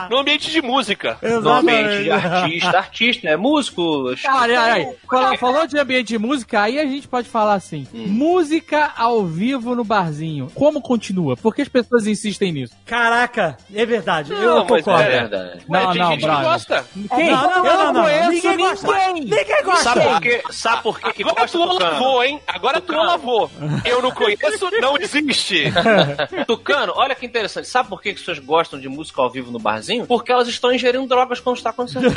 No 0.09 0.19
ambiente 0.19 0.51
de 0.51 0.63
música. 0.63 1.19
No 1.23 1.51
ambiente 1.51 2.05
de 2.05 2.11
artista, 2.11 2.79
artista, 2.79 3.29
é 3.29 3.37
músico. 3.37 3.83
Olha, 4.29 4.61
aí, 4.61 4.87
aí, 4.87 4.97
falou, 5.09 5.39
falou 5.39 5.67
de 5.67 5.79
ambiente 5.79 6.09
de 6.09 6.19
música, 6.19 6.63
aí 6.63 6.79
a 6.79 6.85
gente 6.85 7.07
pode 7.07 7.29
falar 7.29 7.55
assim: 7.55 7.87
música 7.93 8.93
ao 8.97 9.25
vivo 9.25 9.75
no 9.75 9.85
barzinho. 9.85 10.51
Como 10.55 10.81
continua? 10.81 11.37
Por 11.37 11.55
que 11.55 11.63
as 11.63 11.69
pessoas 11.69 12.07
insistem 12.07 12.53
nisso? 12.53 12.75
Caraca, 12.85 13.57
é 13.75 13.87
verdade. 13.87 14.33
Não, 14.33 14.59
eu 14.59 14.65
concordo. 14.65 15.03
É 15.03 15.21
verdade. 15.21 15.65
Ué, 15.69 15.83
Não, 15.85 15.93
tem 15.93 16.01
não, 16.01 16.11
gente 16.11 16.21
que 16.21 16.27
gosta. 16.27 16.85
Quem? 17.15 17.31
Não, 17.31 17.43
não, 17.43 17.57
eu 17.57 17.65
não, 17.65 17.85
não, 17.85 17.93
não, 17.93 18.03
conheço 18.03 18.31
ninguém 18.31 18.51
ninguém. 18.51 18.69
gosta. 18.69 19.13
Ninguém 19.13 19.65
gosta. 19.65 19.83
Sabe 19.83 20.09
por 20.09 20.21
quê? 20.21 20.43
Sabe 20.51 20.83
por 20.83 21.01
quê 21.01 21.13
que 21.13 21.23
Agora 21.23 21.41
gosta 21.41 21.59
tu 21.59 21.65
lavou, 21.65 22.25
hein? 22.25 22.41
Agora 22.47 22.81
tu 22.81 22.93
lavou. 22.93 23.51
Eu 23.85 24.03
não 24.03 24.11
conheço, 24.11 24.60
não 24.81 24.97
existe. 24.97 25.65
Tucano, 26.47 26.93
olha 26.97 27.15
que 27.15 27.25
interessante. 27.27 27.69
Sabe 27.69 27.89
por 27.89 28.01
que 28.03 28.11
que 28.11 28.15
as 28.17 28.21
pessoas 28.21 28.39
gostam 28.39 28.79
de 28.81 28.89
música 28.89 29.21
ao 29.23 29.31
vivo 29.31 29.51
no 29.51 29.59
barzinho? 29.59 30.07
porque 30.07 30.33
elas 30.33 30.49
estão 30.49 30.73
ingerindo 30.73 31.07
drogas 31.07 31.41
quando 31.41 31.57
está 31.57 31.71
acontecendo. 31.71 32.13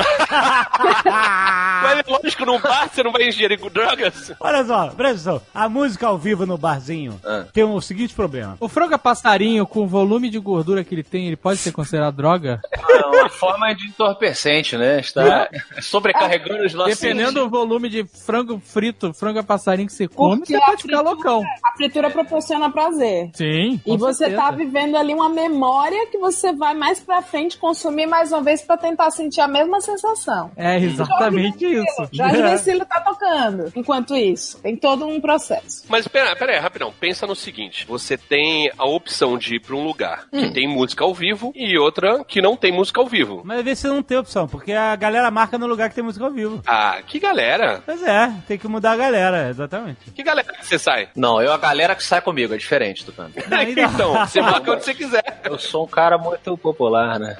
Mas 1.05 1.99
é 1.99 2.03
lógico, 2.11 2.45
num 2.45 2.59
bar 2.59 2.89
você 2.89 3.03
não 3.03 3.11
vai 3.11 3.27
ingerir 3.27 3.59
drogas. 3.71 4.31
Olha 4.39 4.63
só, 4.65 4.87
presta 4.89 5.31
atenção. 5.31 5.41
A 5.53 5.69
música 5.69 6.07
ao 6.07 6.17
vivo 6.17 6.45
no 6.45 6.57
barzinho 6.57 7.19
Ah. 7.25 7.45
tem 7.53 7.63
o 7.63 7.79
seguinte 7.81 8.13
problema. 8.13 8.57
O 8.59 8.67
frango 8.67 8.95
a 8.95 8.97
passarinho, 8.97 9.65
com 9.65 9.81
o 9.81 9.87
volume 9.87 10.29
de 10.29 10.39
gordura 10.39 10.83
que 10.83 10.93
ele 10.95 11.03
tem, 11.03 11.27
ele 11.27 11.35
pode 11.35 11.59
ser 11.59 11.71
considerado 11.71 12.15
droga? 12.15 12.61
É 12.71 13.05
uma 13.05 13.29
forma 13.29 13.73
de 13.73 13.87
entorpecente, 13.87 14.77
né? 14.77 14.99
Está 14.99 15.49
sobrecarregando 15.81 16.63
os 16.65 16.73
nossos 16.73 16.99
Dependendo 16.99 17.41
do 17.41 17.49
volume 17.49 17.89
de 17.89 18.05
frango 18.05 18.59
frito, 18.59 19.13
frango 19.13 19.39
a 19.39 19.43
passarinho 19.43 19.87
que 19.87 19.93
você 19.93 20.07
come, 20.07 20.37
Porque 20.37 20.53
você 20.57 20.65
pode 20.65 20.81
ficar 20.83 21.01
loucão. 21.01 21.43
A 21.65 21.77
fritura 21.77 22.09
proporciona 22.33 22.71
prazer. 22.71 23.29
Sim. 23.33 23.79
E 23.85 23.97
você 23.97 24.25
certeza. 24.25 24.41
tá 24.41 24.51
vivendo 24.51 24.95
ali 24.95 25.13
uma 25.13 25.29
memória 25.29 26.07
que 26.07 26.17
você 26.17 26.51
vai 26.51 26.73
mais 26.73 26.99
pra 26.99 27.21
frente 27.21 27.57
consumir 27.57 28.07
mais 28.07 28.31
uma 28.31 28.41
vez 28.41 28.61
pra 28.61 28.75
tentar 28.75 29.11
sentir 29.11 29.41
a 29.41 29.47
mesma 29.47 29.79
sensação. 29.81 30.51
É 30.57 30.77
exatamente 30.77 31.65
isso. 31.65 32.09
Jorge 32.11 32.33
É. 32.43 32.49
Vecilo 32.49 32.85
tá 32.85 32.99
tocando. 32.99 33.71
Enquanto 33.75 34.15
isso, 34.15 34.59
tem 34.61 34.75
todo 34.75 35.05
um 35.05 35.21
processo. 35.21 35.83
Mas 35.87 36.07
pera, 36.07 36.35
pera 36.35 36.53
aí, 36.53 36.59
rapidão. 36.59 36.91
Pensa 36.99 37.25
no 37.27 37.35
seguinte: 37.35 37.85
você 37.87 38.17
tem 38.17 38.71
a 38.77 38.85
opção 38.85 39.37
de 39.37 39.55
ir 39.55 39.59
pra 39.59 39.75
um 39.75 39.83
lugar 39.83 40.25
que 40.29 40.51
tem 40.51 40.67
música 40.67 41.03
ao 41.03 41.13
vivo 41.13 41.53
e 41.55 41.77
outra 41.77 42.23
que 42.25 42.41
não 42.41 42.57
tem 42.57 42.71
música 42.71 42.99
ao 42.99 43.07
vivo. 43.07 43.41
Mas 43.45 43.59
às 43.59 43.63
vezes 43.63 43.79
você 43.79 43.87
não 43.87 44.01
tem 44.03 44.17
opção, 44.17 44.47
porque 44.47 44.73
a 44.73 44.95
galera 44.95 45.29
marca 45.31 45.57
no 45.57 45.67
lugar 45.67 45.89
que 45.89 45.95
tem 45.95 46.03
música 46.03 46.25
ao 46.25 46.31
vivo. 46.31 46.61
Ah, 46.65 47.01
que 47.05 47.19
galera! 47.19 47.81
Pois 47.85 48.01
é, 48.03 48.33
tem 48.47 48.57
que 48.57 48.67
mudar 48.67 48.91
a 48.93 48.97
galera, 48.97 49.49
exatamente. 49.49 50.11
Que 50.11 50.23
galera 50.23 50.51
que 50.53 50.65
você 50.65 50.79
sai? 50.79 51.09
Não, 51.15 51.41
eu 51.41 51.53
a 51.53 51.57
galera 51.57 51.95
que 51.95 52.03
sai 52.03 52.21
comigo, 52.23 52.53
é 52.53 52.57
diferente, 52.57 53.05
Tucano. 53.05 53.31
Então, 53.93 54.13
você 54.25 54.41
marca 54.41 54.71
onde 54.71 54.83
você 54.83 54.93
quiser. 54.93 55.41
Eu 55.43 55.57
sou 55.59 55.83
um 55.85 55.87
cara 55.87 56.17
muito 56.17 56.57
popular, 56.57 57.19
né? 57.19 57.37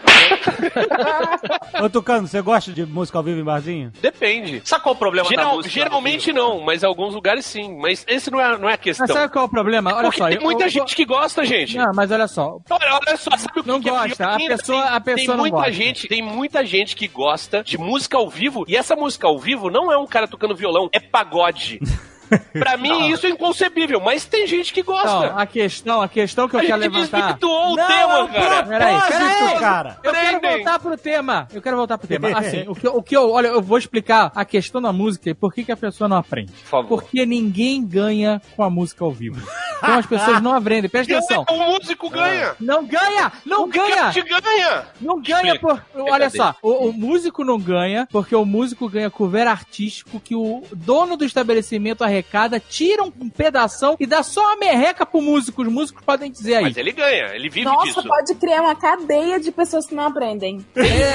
Ô 1.82 1.90
Tucano, 1.90 2.28
você 2.28 2.42
gosta 2.42 2.72
de 2.72 2.86
música 2.86 3.18
ao 3.18 3.24
vivo 3.24 3.40
em 3.40 3.44
barzinho? 3.44 3.92
Depende. 4.02 4.62
Sabe 4.66 4.84
qual 4.84 4.96
o 4.96 4.98
problema 4.98 5.28
da 5.30 5.36
Geral- 5.36 5.56
música? 5.56 5.74
geralmente 5.74 6.32
não, 6.34 6.60
mas 6.62 6.84
em 6.84 6.86
alguns 6.86 7.14
lugares 7.14 7.46
sim. 7.46 7.78
Mas 7.80 8.04
esse 8.08 8.30
não 8.32 8.40
é, 8.40 8.58
não 8.58 8.70
é 8.70 8.74
a 8.74 8.78
questão. 8.78 9.06
Mas 9.08 9.16
sabe 9.16 9.32
qual 9.32 9.46
é 9.46 9.48
o 9.48 9.50
problema? 9.52 9.92
Olha 9.94 10.04
Porque 10.04 10.18
só. 10.20 10.28
tem 10.28 10.38
eu- 10.38 10.42
muita 10.44 10.66
eu- 10.66 10.70
gente 10.70 10.96
que 10.96 11.06
gosta, 11.06 11.44
gente. 11.46 11.78
Não, 11.78 11.92
mas 11.96 12.12
olha 12.12 12.28
só. 12.28 12.58
Olha, 12.70 13.00
olha 13.08 13.18
só, 13.18 13.32
sabe 13.38 13.60
o 13.60 13.64
que 13.64 13.68
Não 13.70 13.82
que 13.82 13.90
é 13.90 13.92
gosta, 13.92 14.16
pior 14.16 14.34
a 14.34 14.38
pessoa- 14.58 14.84
a 14.86 15.00
Tem- 15.00 15.16
pessoa 15.16 15.16
tem 15.16 15.28
não 15.28 15.38
muita 15.38 15.56
gosta. 15.58 15.72
gente, 15.72 16.08
tem 16.08 16.22
muita 16.22 16.66
gente 16.66 16.96
que 16.96 17.08
gosta 17.08 17.64
de 17.64 17.78
música 17.78 18.18
ao 18.18 18.30
vivo 18.30 18.64
e 18.68 18.76
essa 18.76 18.96
música 18.96 19.28
ao 19.28 19.40
vivo 19.40 19.70
não 19.70 19.92
é 19.92 19.98
um 19.98 20.06
cara 20.08 20.28
tocando 20.28 20.56
violão, 20.56 20.90
é 20.92 21.00
pagode. 21.00 21.80
pra 22.60 22.78
mim 22.78 23.10
isso 23.10 23.26
é 23.26 23.30
inconcebível, 23.30 24.00
mas 24.00 24.26
tem 24.26 24.46
gente 24.48 24.74
que 24.74 24.82
gosta. 24.84 25.08
Então, 25.26 25.38
a 25.40 25.46
questão, 25.46 26.02
a 26.02 26.08
questão 26.08 26.48
que 26.48 26.56
eu 26.56 26.60
a 26.60 26.64
quero 26.64 26.82
gente 26.82 26.92
levantar. 26.94 27.18
desvirtuou 27.22 27.74
o 27.74 27.76
Não, 27.76 27.88
tema, 27.88 28.14
é 28.14 28.24
um 28.24 28.28
cara. 28.28 28.64
Peraí, 28.64 29.02
peraí. 29.02 29.60
cara. 29.60 29.98
Eu 30.04 30.12
quero 30.12 30.42
voltar 30.42 30.80
pro 30.80 30.98
tema. 30.98 31.48
Eu 31.54 31.62
quero 31.62 31.78
voltar 31.78 31.98
pro 31.98 32.08
tema. 32.08 32.30
Assim, 32.38 32.66
o 32.68 32.76
que, 32.76 32.88
o 32.88 33.02
que 33.02 33.16
eu. 33.16 33.32
Olha, 33.32 33.48
eu 33.48 33.62
vou 33.62 33.78
explicar 33.78 34.32
a 34.36 34.46
questão 34.46 34.82
da 34.82 34.92
música 34.94 35.30
e 35.30 35.34
por 35.34 35.54
que, 35.54 35.64
que 35.64 35.72
a 35.72 35.78
pessoa 35.78 36.08
não 36.08 36.18
aprende. 36.18 36.52
Por 36.52 36.66
favor. 36.70 36.88
Porque 36.88 37.26
ninguém 37.26 37.86
ganha 37.86 38.42
com 38.56 38.64
a 38.64 38.70
música 38.70 39.04
ao 39.04 39.12
vivo. 39.12 39.42
Então 39.78 39.96
as 39.96 40.06
pessoas 40.06 40.42
não 40.42 40.54
aprendem. 40.56 40.90
Presta 40.90 41.18
atenção. 41.18 41.46
O 41.50 41.58
músico 41.72 42.10
ganha. 42.10 42.56
Não 42.60 42.86
ganha! 42.86 43.32
Não 43.46 43.64
O 43.64 43.68
ganha! 43.68 44.12
ganha. 44.12 44.86
Não 45.02 45.22
ganha 45.22 45.60
por. 45.60 45.82
Olha 45.96 46.30
só, 46.30 46.56
o, 46.62 46.88
o 46.90 46.94
músico 46.94 47.44
não 47.44 47.60
ganha, 47.60 48.08
porque 48.12 48.36
o 48.36 48.46
músico 48.46 48.88
ganha 48.90 49.10
cover 49.10 49.48
artístico 49.48 50.20
que 50.20 50.36
o 50.36 50.64
dono 50.74 51.18
do 51.18 51.26
estabelecimento 51.26 52.04
arrecada, 52.04 52.23
tira 52.70 53.04
um 53.04 53.30
pedação 53.30 53.96
e 54.00 54.06
dá 54.06 54.24
só 54.24 54.42
uma 54.42 54.58
merreca 54.58 55.06
pro 55.06 55.22
músico. 55.22 55.62
Os 55.62 55.68
músicos 55.68 56.04
podem 56.04 56.32
dizer 56.32 56.56
aí. 56.56 56.64
Mas 56.64 56.78
ele 56.78 56.92
ganha, 56.92 57.36
ele 57.36 57.50
vive 57.50 57.66
Nossa, 57.66 57.86
disso. 57.86 58.04
pode 58.08 58.36
criar 58.36 58.62
uma 58.62 58.76
cadeia 58.76 59.40
de 59.40 59.52
pessoas 59.52 59.86
que 59.86 59.96
não 59.96 60.08
aprendem. 60.08 60.66
É. 60.76 61.14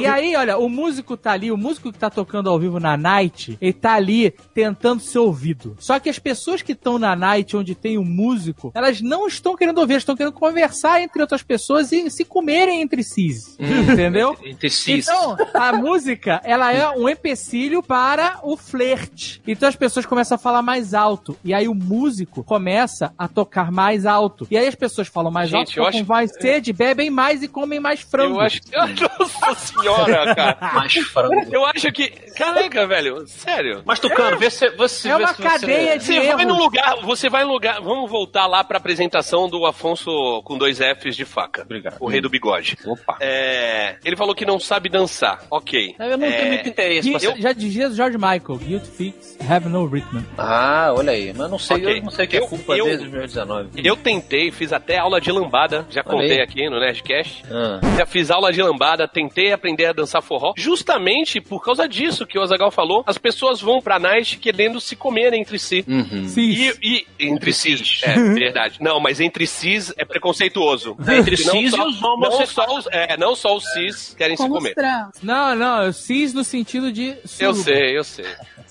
E 0.00 0.06
aí, 0.06 0.36
olha, 0.36 0.58
o 0.58 0.68
músico 0.68 1.16
tá 1.16 1.32
ali, 1.32 1.50
o 1.50 1.56
músico 1.56 1.92
que 1.92 1.98
tá 1.98 2.10
tocando 2.10 2.48
ao 2.48 2.58
vivo 2.58 2.78
na 2.78 2.96
night, 2.96 3.56
ele 3.60 3.72
tá 3.72 3.94
ali 3.94 4.34
tentando 4.54 5.00
ser 5.00 5.18
ouvido. 5.18 5.76
Só 5.78 5.98
que 5.98 6.08
as 6.08 6.18
pessoas 6.18 6.62
que 6.62 6.72
estão 6.72 6.98
na 6.98 7.14
night, 7.14 7.56
onde 7.56 7.74
tem 7.74 7.98
o 7.98 8.04
músico, 8.04 8.72
elas 8.74 9.00
não 9.00 9.26
estão 9.26 9.56
querendo 9.56 9.78
ouvir, 9.78 9.94
elas 9.94 10.02
estão 10.02 10.16
querendo 10.16 10.32
conversar 10.32 11.00
entre 11.00 11.20
outras 11.20 11.42
pessoas 11.42 11.92
e 11.92 12.10
se 12.10 12.24
comerem 12.24 12.80
entre 12.82 13.02
si. 13.02 13.28
Entendeu? 13.58 14.36
Entre 14.44 14.70
si. 14.70 14.92
Então, 14.92 15.36
a 15.54 15.72
música, 15.72 16.40
ela 16.44 16.72
é 16.72 16.88
um 16.90 17.08
empecilho 17.08 17.82
para 17.82 18.40
o 18.42 18.56
flerte. 18.56 19.42
Então 19.46 19.68
as 19.68 19.76
pessoas 19.76 20.06
começam 20.06 20.25
a 20.34 20.38
falar 20.38 20.62
mais 20.62 20.92
alto. 20.94 21.36
E 21.44 21.54
aí 21.54 21.68
o 21.68 21.74
músico 21.74 22.42
começa 22.44 23.12
a 23.18 23.28
tocar 23.28 23.70
mais 23.72 24.04
alto. 24.06 24.46
E 24.50 24.56
aí 24.58 24.66
as 24.66 24.74
pessoas 24.74 25.08
falam 25.08 25.30
mais 25.30 25.48
Gente, 25.48 25.78
alto, 25.78 25.94
eu 25.94 26.00
acho- 26.00 26.06
mais 26.06 26.30
sede, 26.40 26.72
bebem 26.72 27.10
mais 27.10 27.42
e 27.42 27.48
comem 27.48 27.80
mais 27.80 28.00
frango. 28.00 28.36
Eu 28.36 28.40
acho 28.40 28.60
que. 28.62 28.70
Nossa 28.76 29.54
senhora, 29.54 30.34
cara. 30.34 30.56
Mais 30.76 30.94
frango. 30.94 31.34
Eu 31.50 31.64
acho 31.66 31.90
que. 31.92 32.08
Caraca, 32.36 32.86
velho, 32.86 33.26
sério. 33.26 33.82
Mas, 33.84 33.98
Tucano, 33.98 34.38
vê 34.38 34.50
se 34.50 34.68
você. 34.70 35.08
É 35.08 35.16
uma 35.16 35.32
se 35.32 35.42
cadeia 35.42 35.98
de 35.98 36.04
Você 36.04 36.18
vai 36.20 36.26
erros. 36.28 36.46
no 36.46 36.58
lugar, 36.58 36.96
você 37.02 37.28
vai 37.30 37.44
no 37.44 37.52
lugar. 37.52 37.80
Vamos 37.80 38.10
voltar 38.10 38.46
lá 38.46 38.62
pra 38.64 38.78
apresentação 38.78 39.48
do 39.48 39.64
Afonso 39.66 40.10
com 40.44 40.58
dois 40.58 40.78
Fs 40.78 41.16
de 41.16 41.24
faca. 41.24 41.62
Obrigado. 41.62 41.96
O 42.00 42.08
rei 42.08 42.20
do 42.20 42.28
bigode. 42.28 42.76
Opa. 42.84 43.16
É, 43.20 43.96
ele 44.04 44.16
falou 44.16 44.34
que 44.34 44.44
não 44.44 44.58
sabe 44.58 44.88
dançar. 44.88 45.42
Ok. 45.50 45.94
Eu 45.98 46.18
não 46.18 46.26
É, 46.26 46.32
tenho 46.32 46.48
muito 46.54 46.68
interesse. 46.68 47.18
ser- 47.18 47.36
Já 47.40 47.52
dizia 47.52 47.90
George 47.90 48.16
Michael, 48.18 48.58
Guilt 48.58 48.84
Fix, 48.84 49.36
Have 49.48 49.68
No 49.68 49.86
Rhythm. 49.86 50.15
Ah, 50.38 50.92
olha 50.96 51.12
aí. 51.12 51.32
Mas 51.36 51.50
não 51.50 51.58
sei, 51.58 51.76
Ok. 51.76 51.98
eu 51.98 52.02
não 52.02 52.10
sei 52.10 52.24
o 52.24 52.28
que 52.28 52.36
é 52.36 52.40
Eu- 52.40 52.46
culpa 52.46 52.76
eu- 52.76 52.84
desde 52.86 53.04
2019. 53.08 53.68
Eu 53.84 53.96
tentei, 53.96 54.50
fiz 54.50 54.72
até 54.72 54.98
aula 54.98 55.20
de 55.20 55.30
lambada, 55.32 55.86
já 55.90 56.02
Olha 56.06 56.10
contei 56.18 56.36
aí. 56.38 56.40
aqui 56.42 56.68
no 56.68 56.78
Nerdcast. 56.80 57.42
Ah. 57.50 57.80
Já 57.98 58.06
fiz 58.06 58.30
aula 58.30 58.52
de 58.52 58.62
lambada, 58.62 59.06
tentei 59.08 59.52
aprender 59.52 59.86
a 59.86 59.92
dançar 59.92 60.22
forró, 60.22 60.52
justamente 60.56 61.40
por 61.40 61.62
causa 61.64 61.88
disso 61.88 62.26
que 62.26 62.38
o 62.38 62.42
Azagal 62.42 62.70
falou. 62.70 63.02
As 63.06 63.18
pessoas 63.18 63.60
vão 63.60 63.80
pra 63.80 63.98
night 63.98 64.38
querendo 64.38 64.80
se 64.80 64.94
comer 64.96 65.32
entre 65.34 65.58
si. 65.58 65.84
Uhum. 65.88 66.28
Cis. 66.28 66.78
E, 66.82 67.06
e 67.18 67.26
entre 67.28 67.52
cis, 67.52 68.00
é 68.02 68.14
verdade. 68.14 68.78
Não, 68.80 69.00
mas 69.00 69.20
entre 69.20 69.46
cis 69.46 69.92
é 69.96 70.04
preconceituoso. 70.04 70.96
Entre 71.08 71.42
Não 71.44 71.52
cis 71.52 71.72
e 71.72 71.80
os 71.80 72.00
não 72.00 72.14
homossexuais. 72.14 72.50
só 72.70 72.78
os, 72.78 72.86
é, 72.92 73.16
não 73.16 73.34
só 73.34 73.56
os 73.56 73.64
cis 73.72 74.14
querem 74.16 74.36
se 74.36 74.42
Como 74.42 74.54
comer. 74.56 74.70
os 74.70 74.74
trans. 74.74 75.10
Não, 75.22 75.54
não, 75.54 75.92
cis 75.92 76.32
no 76.34 76.44
sentido 76.44 76.92
de 76.92 77.08
Eu 77.40 77.52
suruba. 77.54 77.62
sei, 77.62 77.98
eu 77.98 78.04
sei. 78.04 78.26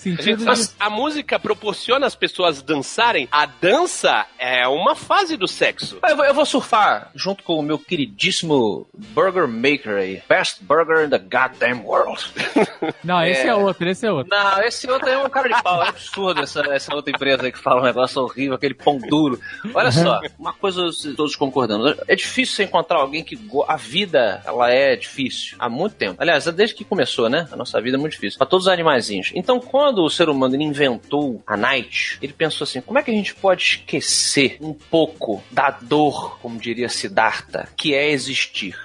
A, 0.06 0.18
Sentido 0.18 0.46
gente- 0.46 0.68
de... 0.68 0.74
a- 0.80 0.86
a 0.86 0.90
música 0.90 1.40
proporciona 1.40 2.06
as 2.06 2.16
pessoas 2.16 2.62
dançarem. 2.62 3.28
A 3.32 3.46
dança 3.46 4.26
é 4.38 4.68
uma 4.68 4.96
fase 4.96 5.36
do 5.38 5.48
sexo. 5.48 5.98
Eu 6.08 6.16
vou, 6.16 6.26
eu 6.26 6.34
vou 6.34 6.46
surfar 6.46 7.10
junto 7.16 7.44
com 7.44 7.58
o 7.58 7.62
meu 7.64 7.80
queridíssimo 7.80 8.88
Burger 8.94 9.48
Maker 9.48 9.98
aí. 9.98 10.22
Best 10.28 10.64
burger 10.64 11.06
in 11.06 11.10
the 11.10 11.18
goddamn 11.20 11.82
world. 11.84 12.22
Não, 13.04 13.24
esse 13.26 13.42
é. 13.42 13.48
É. 13.48 13.56
outro, 13.56 13.88
esse 13.90 14.06
é 14.06 14.12
outro. 14.12 14.30
Não, 14.36 14.62
esse 14.64 14.90
outro 14.90 15.10
é 15.10 15.18
um 15.18 15.30
cara 15.30 15.50
de 15.50 15.62
pau. 15.64 15.84
É 15.84 15.90
absurdo 15.90 16.42
essa, 16.42 16.62
essa 16.74 16.94
outra 16.96 17.12
empresa 17.12 17.44
aí 17.44 17.52
que 17.52 17.60
fala 17.60 17.82
um 17.82 17.86
negócio 17.86 18.22
horrível, 18.22 18.56
aquele 18.56 18.74
pão 18.74 18.98
duro. 18.98 19.40
Olha 19.74 19.92
só, 19.92 20.20
uma 20.40 20.54
coisa 20.54 20.82
todos 21.16 21.36
concordando. 21.36 21.96
É 22.08 22.16
difícil 22.16 22.56
você 22.56 22.64
encontrar 22.64 22.98
alguém 23.00 23.24
que. 23.24 23.36
go- 23.36 23.66
A 23.68 23.76
vida, 23.76 24.42
ela 24.46 24.72
é 24.72 24.96
difícil. 24.96 25.56
Há 25.60 25.70
muito 25.70 25.96
tempo. 25.96 26.16
Aliás, 26.20 26.46
desde 26.46 26.76
que 26.76 26.84
começou, 26.84 27.30
né? 27.30 27.48
A 27.52 27.56
nossa 27.56 27.80
vida 27.82 27.98
é 27.98 28.00
muito 28.00 28.14
difícil. 28.14 28.38
Pra 28.38 28.48
todos 28.48 28.66
os 28.68 28.72
animaizinhos. 28.72 29.32
Então, 29.36 29.60
quando 29.60 29.95
o 30.04 30.10
ser 30.10 30.30
humano 30.30 30.56
inventou 30.62 31.42
a 31.46 31.56
Night, 31.56 32.18
ele 32.22 32.34
pensou 32.34 32.66
assim: 32.66 32.82
como 32.82 33.00
é 33.00 33.04
que 33.04 33.12
a 33.12 33.14
gente 33.14 33.36
pode 33.36 33.64
esquecer 33.64 34.58
um 34.62 34.74
pouco 34.74 35.44
da 35.52 35.70
dor, 35.70 36.40
como 36.40 36.60
diria 36.60 36.90
Siddhartha, 36.90 37.70
que 37.76 37.94
é 37.94 38.10
existir? 38.10 38.76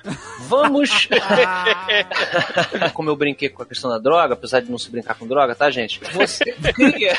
Vamos. 0.40 1.08
como 2.94 3.10
eu 3.10 3.16
brinquei 3.16 3.48
com 3.48 3.62
a 3.62 3.66
questão 3.66 3.90
da 3.90 3.98
droga, 3.98 4.34
apesar 4.34 4.60
de 4.60 4.70
não 4.70 4.78
se 4.78 4.90
brincar 4.90 5.14
com 5.14 5.26
droga, 5.26 5.54
tá, 5.54 5.70
gente? 5.70 6.00
Você 6.12 6.44
cria 6.74 7.12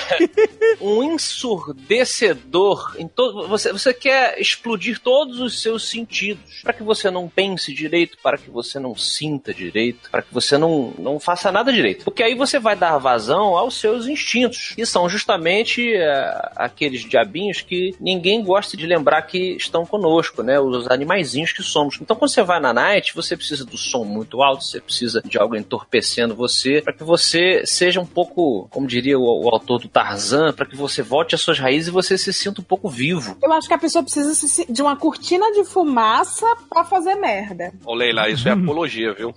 um 0.79 1.03
ensurdecedor 1.03 2.95
em 2.97 3.07
todo. 3.07 3.47
Você, 3.47 3.71
você 3.71 3.93
quer 3.93 4.39
explodir 4.39 4.99
todos 4.99 5.39
os 5.39 5.61
seus 5.61 5.87
sentidos 5.87 6.61
para 6.63 6.73
que 6.73 6.83
você 6.83 7.09
não 7.09 7.27
pense 7.27 7.73
direito, 7.73 8.17
para 8.21 8.37
que 8.37 8.49
você 8.49 8.79
não 8.79 8.95
sinta 8.95 9.53
direito, 9.53 10.09
para 10.09 10.21
que 10.21 10.33
você 10.33 10.57
não, 10.57 10.93
não 10.97 11.19
faça 11.19 11.51
nada 11.51 11.71
direito. 11.71 12.03
Porque 12.03 12.23
aí 12.23 12.35
você 12.35 12.59
vai 12.59 12.75
dar 12.75 12.97
vazão 12.97 13.57
aos 13.57 13.75
seus 13.81 14.07
instintos, 14.07 14.73
que 14.75 14.85
são 14.85 15.09
justamente 15.09 15.93
eh, 15.93 16.49
aqueles 16.55 17.01
diabinhos 17.01 17.61
que 17.61 17.93
ninguém 17.99 18.43
gosta 18.43 18.77
de 18.77 18.85
lembrar 18.85 19.23
que 19.23 19.55
estão 19.57 19.85
conosco, 19.85 20.41
né? 20.43 20.59
Os 20.59 20.89
animaizinhos 20.89 21.51
que 21.51 21.63
somos. 21.63 21.97
Então, 22.01 22.15
quando 22.15 22.31
você 22.31 22.43
vai 22.43 22.59
na 22.59 22.71
night, 22.73 23.13
você 23.15 23.35
precisa 23.35 23.65
do 23.65 23.77
som 23.77 24.03
muito 24.05 24.41
alto, 24.41 24.63
você 24.63 24.79
precisa 24.79 25.21
de 25.25 25.37
algo 25.37 25.55
entorpecendo 25.55 26.35
você, 26.35 26.81
para 26.81 26.93
que 26.93 27.03
você 27.03 27.63
seja 27.65 27.99
um 27.99 28.05
pouco, 28.05 28.67
como 28.69 28.87
diria 28.87 29.17
o, 29.17 29.23
o 29.45 29.49
autor 29.49 29.79
do 29.79 29.87
Tarzan, 29.87 30.53
para 30.53 30.65
que 30.65 30.75
você 30.75 31.01
volte 31.01 31.35
às 31.35 31.41
suas 31.41 31.59
raízes 31.59 31.87
e 31.87 31.91
você 31.91 32.17
se 32.17 32.31
sinta 32.31 32.61
um 32.61 32.63
pouco 32.63 32.87
vivo. 32.89 33.37
Eu 33.43 33.51
acho 33.53 33.67
que 33.67 33.73
a 33.73 33.77
pessoa 33.77 34.03
precisa 34.03 34.33
se- 34.33 34.71
de 34.71 34.81
uma 34.81 34.95
cortina 34.95 35.51
de 35.53 35.63
fumaça 35.65 36.45
pra 36.69 36.83
fazer 36.83 37.15
merda. 37.15 37.73
Ô, 37.85 37.93
Leila, 37.93 38.29
isso 38.29 38.47
é 38.47 38.51
apologia, 38.53 39.13
viu? 39.13 39.33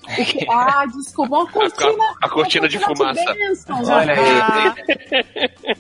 Ah, 0.50 0.84
desculpa, 0.86 1.36
uma 1.36 1.50
cortina. 1.50 2.04
a 2.22 2.28
cortina 2.28 2.68
de 2.68 2.78
fumaça. 2.78 3.32
bênçãos, 3.34 3.88
Olha 3.88 4.12
ah, 4.12 4.16
aí. 4.18 4.23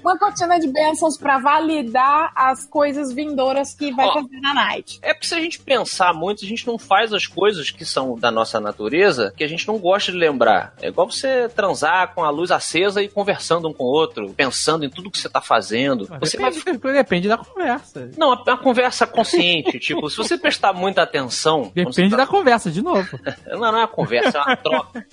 Uma, 0.02 0.18
co- 0.18 0.24
cortina 0.24 0.58
de 0.58 0.68
bênçãos 0.68 1.16
pra 1.18 1.38
validar 1.38 2.32
as 2.34 2.66
coisas 2.66 3.12
vindouras 3.12 3.74
que 3.74 3.92
vai 3.92 4.06
Ó. 4.06 4.14
fazer 4.14 4.40
na 4.40 4.54
night. 4.54 4.98
É 5.02 5.12
porque 5.12 5.26
se 5.26 5.34
a 5.34 5.40
gente 5.40 5.60
pensar 5.60 6.12
muito, 6.14 6.44
a 6.44 6.48
gente 6.48 6.66
não 6.66 6.78
faz 6.78 7.12
as 7.12 7.26
coisas 7.26 7.70
que 7.70 7.84
são 7.84 8.18
da 8.18 8.30
nossa 8.30 8.58
natureza 8.58 9.32
que 9.36 9.44
a 9.44 9.48
gente 9.48 9.66
não 9.68 9.78
gosta 9.78 10.10
de 10.10 10.18
lembrar. 10.18 10.74
É 10.80 10.88
igual 10.88 11.10
você 11.10 11.48
transar 11.48 12.14
com 12.14 12.24
a 12.24 12.30
luz 12.30 12.50
acesa 12.50 13.02
e 13.02 13.08
conversando 13.08 13.68
um 13.68 13.72
com 13.72 13.84
o 13.84 13.88
outro, 13.88 14.32
pensando 14.34 14.84
em 14.84 14.90
tudo 14.90 15.10
que 15.10 15.18
você 15.18 15.28
tá 15.28 15.40
fazendo. 15.40 16.06
Você 16.20 16.36
vai 16.38 16.50
Depende, 16.50 16.78
depende 16.78 17.28
da 17.28 17.36
conversa. 17.36 18.10
Não, 18.16 18.32
a, 18.32 18.42
a 18.52 18.56
conversa 18.56 19.06
consciente. 19.06 19.78
tipo, 19.80 20.08
se 20.08 20.16
você 20.16 20.38
prestar 20.38 20.72
muita 20.72 21.02
atenção. 21.02 21.70
Depende 21.74 22.10
tá- 22.10 22.16
da 22.16 22.26
conversa, 22.26 22.70
de 22.70 22.82
novo. 22.82 23.18
Não, 23.46 23.58
não 23.60 23.66
é 23.66 23.70
uma 23.82 23.88
conversa, 23.88 24.38
é 24.38 24.40
uma 24.42 24.56
troca. 24.56 25.06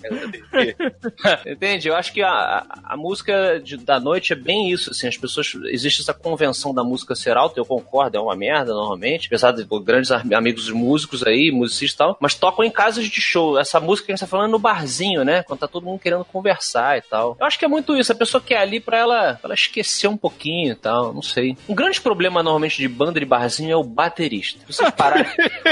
Entende? 1.46 1.88
Eu 1.90 1.96
acho 1.96 2.12
que 2.14 2.22
a, 2.22 2.30
a, 2.30 2.66
a 2.94 2.98
música 2.98 3.21
de- 3.64 3.78
da 3.78 4.00
noite 4.00 4.34
é 4.34 4.36
bem 4.36 4.70
isso. 4.72 4.92
Assim, 4.92 5.08
as 5.08 5.18
pessoas. 5.18 5.52
Existe 5.70 6.02
essa 6.02 6.14
convenção 6.14 6.74
da 6.74 6.84
música 6.84 7.16
ser 7.16 7.38
alta, 7.38 7.60
eu 7.60 7.66
concordo, 7.66 8.18
é 8.18 8.20
uma 8.20 8.36
merda 8.36 8.74
normalmente. 8.74 9.28
Apesar 9.28 9.52
de 9.52 9.66
grandes 9.84 10.12
am- 10.12 10.34
amigos 10.36 10.70
músicos 10.70 11.24
aí, 11.26 11.52
musicistas 11.52 11.94
e 11.96 11.98
tal, 11.98 12.18
mas 12.20 12.34
tocam 12.36 12.64
em 12.66 12.72
casas 12.72 13.06
de 13.06 13.22
show. 13.22 13.58
Essa 13.60 13.80
música 13.80 14.06
que 14.08 14.12
a 14.12 14.16
gente 14.16 14.22
tá 14.22 14.28
falando 14.28 14.50
é 14.50 14.52
no 14.52 14.60
barzinho, 14.60 15.24
né? 15.24 15.44
Quando 15.44 15.60
tá 15.60 15.68
todo 15.68 15.86
mundo 15.86 16.00
querendo 16.00 16.26
conversar 16.26 16.98
e 16.98 17.02
tal. 17.02 17.36
Eu 17.40 17.46
acho 17.46 17.58
que 17.60 17.66
é 17.66 17.68
muito 17.68 17.96
isso. 17.96 18.12
A 18.12 18.16
pessoa 18.16 18.42
quer 18.42 18.58
ali 18.58 18.80
pra 18.80 18.98
ela, 18.98 19.34
pra 19.36 19.40
ela 19.50 19.54
esquecer 19.54 20.08
um 20.08 20.18
pouquinho 20.18 20.72
e 20.72 20.76
tal. 20.76 21.14
Não 21.14 21.22
sei. 21.22 21.58
Um 21.68 21.76
grande 21.76 22.00
problema 22.02 22.42
normalmente 22.42 22.78
de 22.78 22.88
banda 22.88 23.20
de 23.20 23.26
barzinho 23.26 23.72
é 23.72 23.76
o 23.76 23.84
baterista. 23.84 24.60
Pararem. 24.96 25.26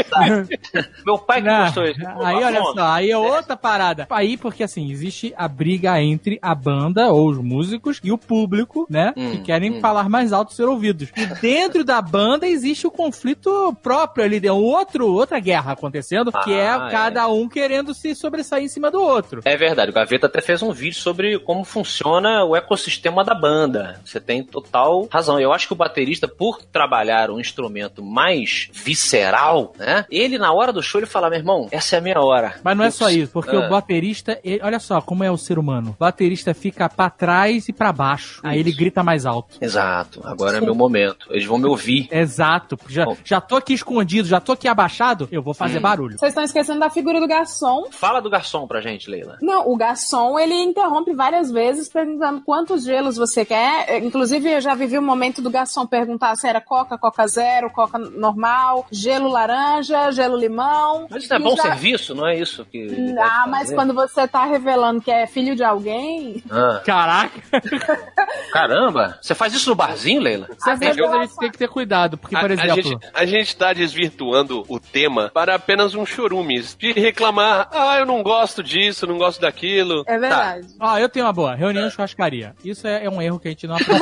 sabe? 0.09 0.59
Meu 1.05 1.17
pai 1.17 1.41
que 1.41 1.47
gostou 1.49 1.85
isso. 1.85 1.99
Aí, 2.23 2.35
olha 2.43 2.61
só, 2.63 2.87
aí 2.87 3.11
é 3.11 3.17
outra 3.17 3.55
parada. 3.55 4.07
Aí, 4.09 4.37
porque 4.37 4.63
assim, 4.63 4.91
existe 4.91 5.33
a 5.37 5.47
briga 5.47 6.01
entre 6.01 6.37
a 6.41 6.53
banda, 6.55 7.07
ou 7.11 7.29
os 7.29 7.37
músicos, 7.43 7.99
e 8.03 8.11
o 8.11 8.17
público, 8.17 8.85
né? 8.89 9.13
Hum, 9.15 9.31
que 9.31 9.37
querem 9.39 9.73
hum. 9.73 9.79
falar 9.81 10.09
mais 10.09 10.31
alto 10.33 10.53
ser 10.53 10.63
ouvidos. 10.67 11.09
E 11.15 11.25
dentro 11.41 11.83
da 11.83 12.01
banda 12.01 12.47
existe 12.47 12.85
o 12.87 12.91
conflito 12.91 13.73
próprio 13.81 14.23
ali, 14.25 14.39
tem 14.39 14.49
outro, 14.49 15.07
outra 15.11 15.39
guerra 15.39 15.73
acontecendo, 15.73 16.31
que 16.31 16.53
é 16.53 16.69
Ah, 16.69 16.87
cada 16.91 17.27
um 17.27 17.47
querendo 17.49 17.93
se 17.93 18.13
sobressair 18.15 18.63
em 18.63 18.67
cima 18.67 18.91
do 18.91 19.01
outro. 19.01 19.41
É 19.45 19.55
verdade, 19.57 19.91
o 19.91 19.93
Gaveta 19.93 20.27
até 20.27 20.41
fez 20.41 20.61
um 20.61 20.71
vídeo 20.71 20.99
sobre 20.99 21.39
como 21.39 21.63
funciona 21.63 22.43
o 22.43 22.55
ecossistema 22.55 23.23
da 23.23 23.33
banda. 23.33 23.99
Você 24.05 24.19
tem 24.19 24.43
total 24.43 25.07
razão. 25.11 25.39
Eu 25.39 25.51
acho 25.53 25.67
que 25.67 25.73
o 25.73 25.75
baterista, 25.75 26.27
por 26.27 26.61
trabalhar 26.63 27.29
um 27.31 27.39
instrumento 27.39 28.03
mais 28.03 28.69
visceral, 28.73 29.73
né? 29.77 30.05
Ele, 30.11 30.37
na 30.37 30.51
hora 30.53 30.71
do 30.73 30.81
show, 30.83 30.99
ele 30.99 31.07
fala: 31.07 31.29
meu 31.29 31.39
irmão, 31.39 31.67
essa 31.71 31.95
é 31.95 31.99
a 31.99 32.01
minha 32.01 32.19
hora. 32.19 32.55
Mas 32.63 32.77
não 32.77 32.83
é 32.83 32.91
só 32.91 33.09
isso, 33.09 33.31
porque 33.31 33.55
Ah. 33.55 33.65
o 33.65 33.69
baterista, 33.69 34.39
ele- 34.43 34.61
olha 34.63 34.79
só 34.79 35.01
como 35.01 35.23
é 35.23 35.31
o 35.31 35.37
ser 35.37 35.57
humano. 35.57 35.95
O 35.97 35.99
baterista 35.99 36.53
fica 36.53 36.87
pra 36.89 37.09
trás 37.09 37.28
e 37.69 37.73
pra 37.73 37.91
baixo. 37.91 38.39
Aí 38.43 38.59
ele 38.59 38.71
grita 38.71 39.03
mais 39.03 39.25
alto. 39.25 39.55
Exato, 39.61 40.21
agora 40.25 40.57
é 40.57 40.61
meu 40.61 40.75
momento. 40.75 41.27
Eles 41.29 41.45
vão 41.45 41.57
me 41.57 41.65
ouvir. 41.67 42.07
Exato. 42.11 42.77
Já, 42.87 43.05
Bom. 43.05 43.17
já 43.23 43.39
tô 43.41 43.55
aqui 43.55 43.73
escondido, 43.73 44.27
já 44.27 44.39
tô 44.39 44.53
aqui 44.53 44.67
abaixado, 44.67 45.27
eu 45.31 45.41
vou 45.41 45.53
fazer 45.53 45.77
Hum. 45.79 45.81
barulho. 45.81 46.17
Vocês 46.17 46.31
estão 46.31 46.43
esquecendo 46.43 46.79
da 46.79 46.89
figura 46.89 47.19
do 47.19 47.27
garçom. 47.27 47.85
Fala 47.91 48.21
do 48.21 48.29
garçom 48.29 48.67
pra 48.67 48.81
gente, 48.81 49.09
Leila. 49.09 49.37
Não, 49.41 49.69
o 49.69 49.75
garçom, 49.77 50.37
ele 50.39 50.53
interrompe 50.55 51.13
várias 51.13 51.51
vezes 51.51 51.87
perguntando 51.89 52.41
quantos 52.41 52.83
gelos 52.83 53.15
você 53.17 53.45
quer. 53.45 53.85
É, 53.89 53.99
Inclusive, 53.99 54.49
eu 54.51 54.61
já 54.61 54.73
vivi 54.75 54.97
o 54.97 55.01
momento 55.01 55.41
do 55.41 55.49
garçom 55.49 55.85
perguntar 55.85 56.35
se 56.35 56.47
era 56.47 56.59
coca, 56.61 56.97
coca 56.97 57.27
zero, 57.27 57.69
coca 57.69 57.97
normal, 57.99 58.85
gelo 58.91 59.29
laranja, 59.29 60.11
gelo 60.11 60.37
limão. 60.37 61.07
Mas 61.09 61.23
isso 61.23 61.33
não 61.33 61.39
é 61.39 61.43
bom 61.49 61.55
já- 61.55 61.63
serviço, 61.63 62.15
não 62.15 62.27
é 62.27 62.37
isso 62.39 62.65
que. 62.65 63.15
Ah, 63.19 63.45
mas 63.47 63.63
fazer? 63.63 63.75
quando 63.75 63.93
você 63.93 64.27
tá 64.27 64.45
revelando 64.45 65.01
que 65.01 65.11
é 65.11 65.27
filho 65.27 65.55
de 65.55 65.63
alguém, 65.63 66.43
Ah, 66.49 66.81
Caraca, 67.27 68.13
caramba! 68.51 69.17
Você 69.21 69.35
faz 69.35 69.53
isso 69.53 69.69
no 69.69 69.75
barzinho, 69.75 70.21
Leila? 70.21 70.47
vezes 70.79 70.97
coisas 70.97 71.13
a 71.17 71.21
gente 71.23 71.37
tem 71.37 71.51
que 71.51 71.57
ter 71.57 71.67
cuidado, 71.67 72.17
porque, 72.17 72.35
por 72.37 72.49
a, 72.49 72.53
exemplo, 72.53 72.71
a 72.71 72.75
gente, 72.81 72.97
a 73.13 73.25
gente 73.25 73.55
tá 73.55 73.73
desvirtuando 73.73 74.63
o 74.67 74.79
tema 74.79 75.29
para 75.33 75.55
apenas 75.55 75.95
um 75.95 76.05
chorumes 76.05 76.75
de 76.79 76.91
reclamar, 76.91 77.69
ah, 77.71 77.97
eu 77.99 78.05
não 78.05 78.21
gosto 78.23 78.63
disso, 78.63 79.05
não 79.07 79.17
gosto 79.17 79.41
daquilo. 79.41 80.03
é 80.07 80.17
verdade. 80.17 80.67
ó, 80.79 80.97
eu 80.97 81.09
tenho 81.09 81.25
uma 81.25 81.33
boa, 81.33 81.55
reunião 81.55 81.87
de 81.87 81.93
churrascaria. 81.93 82.55
Isso 82.63 82.87
é, 82.87 83.05
é 83.05 83.09
um 83.09 83.21
erro 83.21 83.39
que 83.39 83.47
a 83.47 83.51
gente 83.51 83.67
não 83.67 83.75
aprende. 83.75 84.01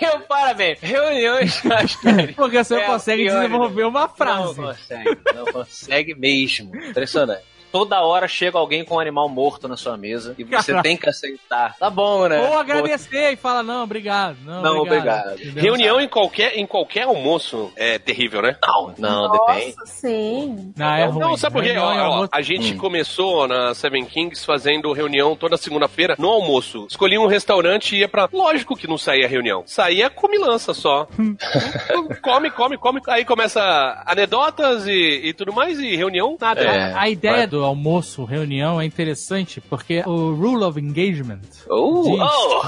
Eu, 0.00 0.20
parabéns. 0.20 0.78
Reuniões, 0.80 1.64
acho 1.66 2.00
que. 2.00 2.32
Porque 2.34 2.62
você 2.62 2.76
É 2.76 2.86
consegue 2.86 3.24
desenvolver 3.26 3.84
uma 3.84 4.02
Não 4.02 4.08
frase. 4.08 4.54
consegue, 4.60 5.18
não 5.34 5.44
consegue 5.46 6.14
mesmo. 6.14 6.74
Impressionante. 6.76 7.42
Toda 7.70 8.00
hora 8.00 8.26
chega 8.28 8.58
alguém 8.58 8.84
com 8.84 8.96
um 8.96 9.00
animal 9.00 9.28
morto 9.28 9.68
na 9.68 9.76
sua 9.76 9.96
mesa 9.96 10.34
e 10.38 10.44
você 10.44 10.72
Caraca. 10.72 10.82
tem 10.88 10.96
que 10.96 11.08
aceitar. 11.08 11.76
Tá 11.78 11.90
bom, 11.90 12.26
né? 12.28 12.40
Ou 12.48 12.58
agradecer 12.58 13.32
e 13.32 13.36
fala, 13.36 13.62
não, 13.62 13.82
obrigado. 13.84 14.36
Não, 14.44 14.62
Não, 14.62 14.78
obrigado. 14.78 15.34
Entendeu? 15.34 15.62
Reunião 15.62 16.00
em 16.00 16.08
qualquer, 16.08 16.56
em 16.58 16.66
qualquer 16.66 17.02
almoço 17.04 17.70
é 17.76 17.98
terrível, 17.98 18.42
né? 18.42 18.56
Não, 18.64 18.94
não, 18.98 19.30
depende. 19.30 19.76
Nossa, 19.78 19.86
sim. 19.86 20.72
Não, 20.76 20.86
é 20.94 21.04
ruim. 21.06 21.18
Não, 21.20 21.36
sabe 21.36 21.54
por 21.54 21.62
quê? 21.62 21.76
Ó, 21.76 22.22
ó, 22.22 22.28
a 22.32 22.42
gente 22.42 22.74
Hum. 22.74 22.78
começou 22.78 23.46
na 23.48 23.74
Seven 23.74 24.04
Kings 24.04 24.44
fazendo 24.44 24.92
reunião 24.92 25.36
toda 25.36 25.56
segunda-feira 25.56 26.14
no 26.18 26.28
almoço. 26.28 26.86
Escolhi 26.88 27.18
um 27.18 27.26
restaurante 27.26 27.94
e 27.96 28.00
ia 28.00 28.08
pra. 28.08 28.28
Lógico 28.32 28.76
que 28.76 28.86
não 28.86 28.98
saía 28.98 29.28
reunião. 29.28 29.62
Saía 29.66 30.08
comilança 30.10 30.72
só. 30.74 31.06
come, 32.22 32.50
come, 32.50 32.76
come. 32.78 33.00
Aí 33.08 33.24
começa 33.24 34.02
anedotas 34.06 34.86
e, 34.86 35.20
e 35.24 35.32
tudo 35.32 35.52
mais, 35.52 35.78
e 35.78 35.94
reunião, 35.96 36.36
nada. 36.40 36.60
É. 36.62 36.92
A 36.94 37.08
ideia 37.08 37.46
do 37.46 37.57
almoço, 37.64 38.24
reunião, 38.24 38.80
é 38.80 38.84
interessante 38.84 39.60
porque 39.60 40.02
o 40.06 40.32
Rule 40.34 40.64
of 40.64 40.78
Engagement 40.80 41.40
Oh, 41.68 42.02
Diz. 42.02 42.20
oh, 42.20 42.60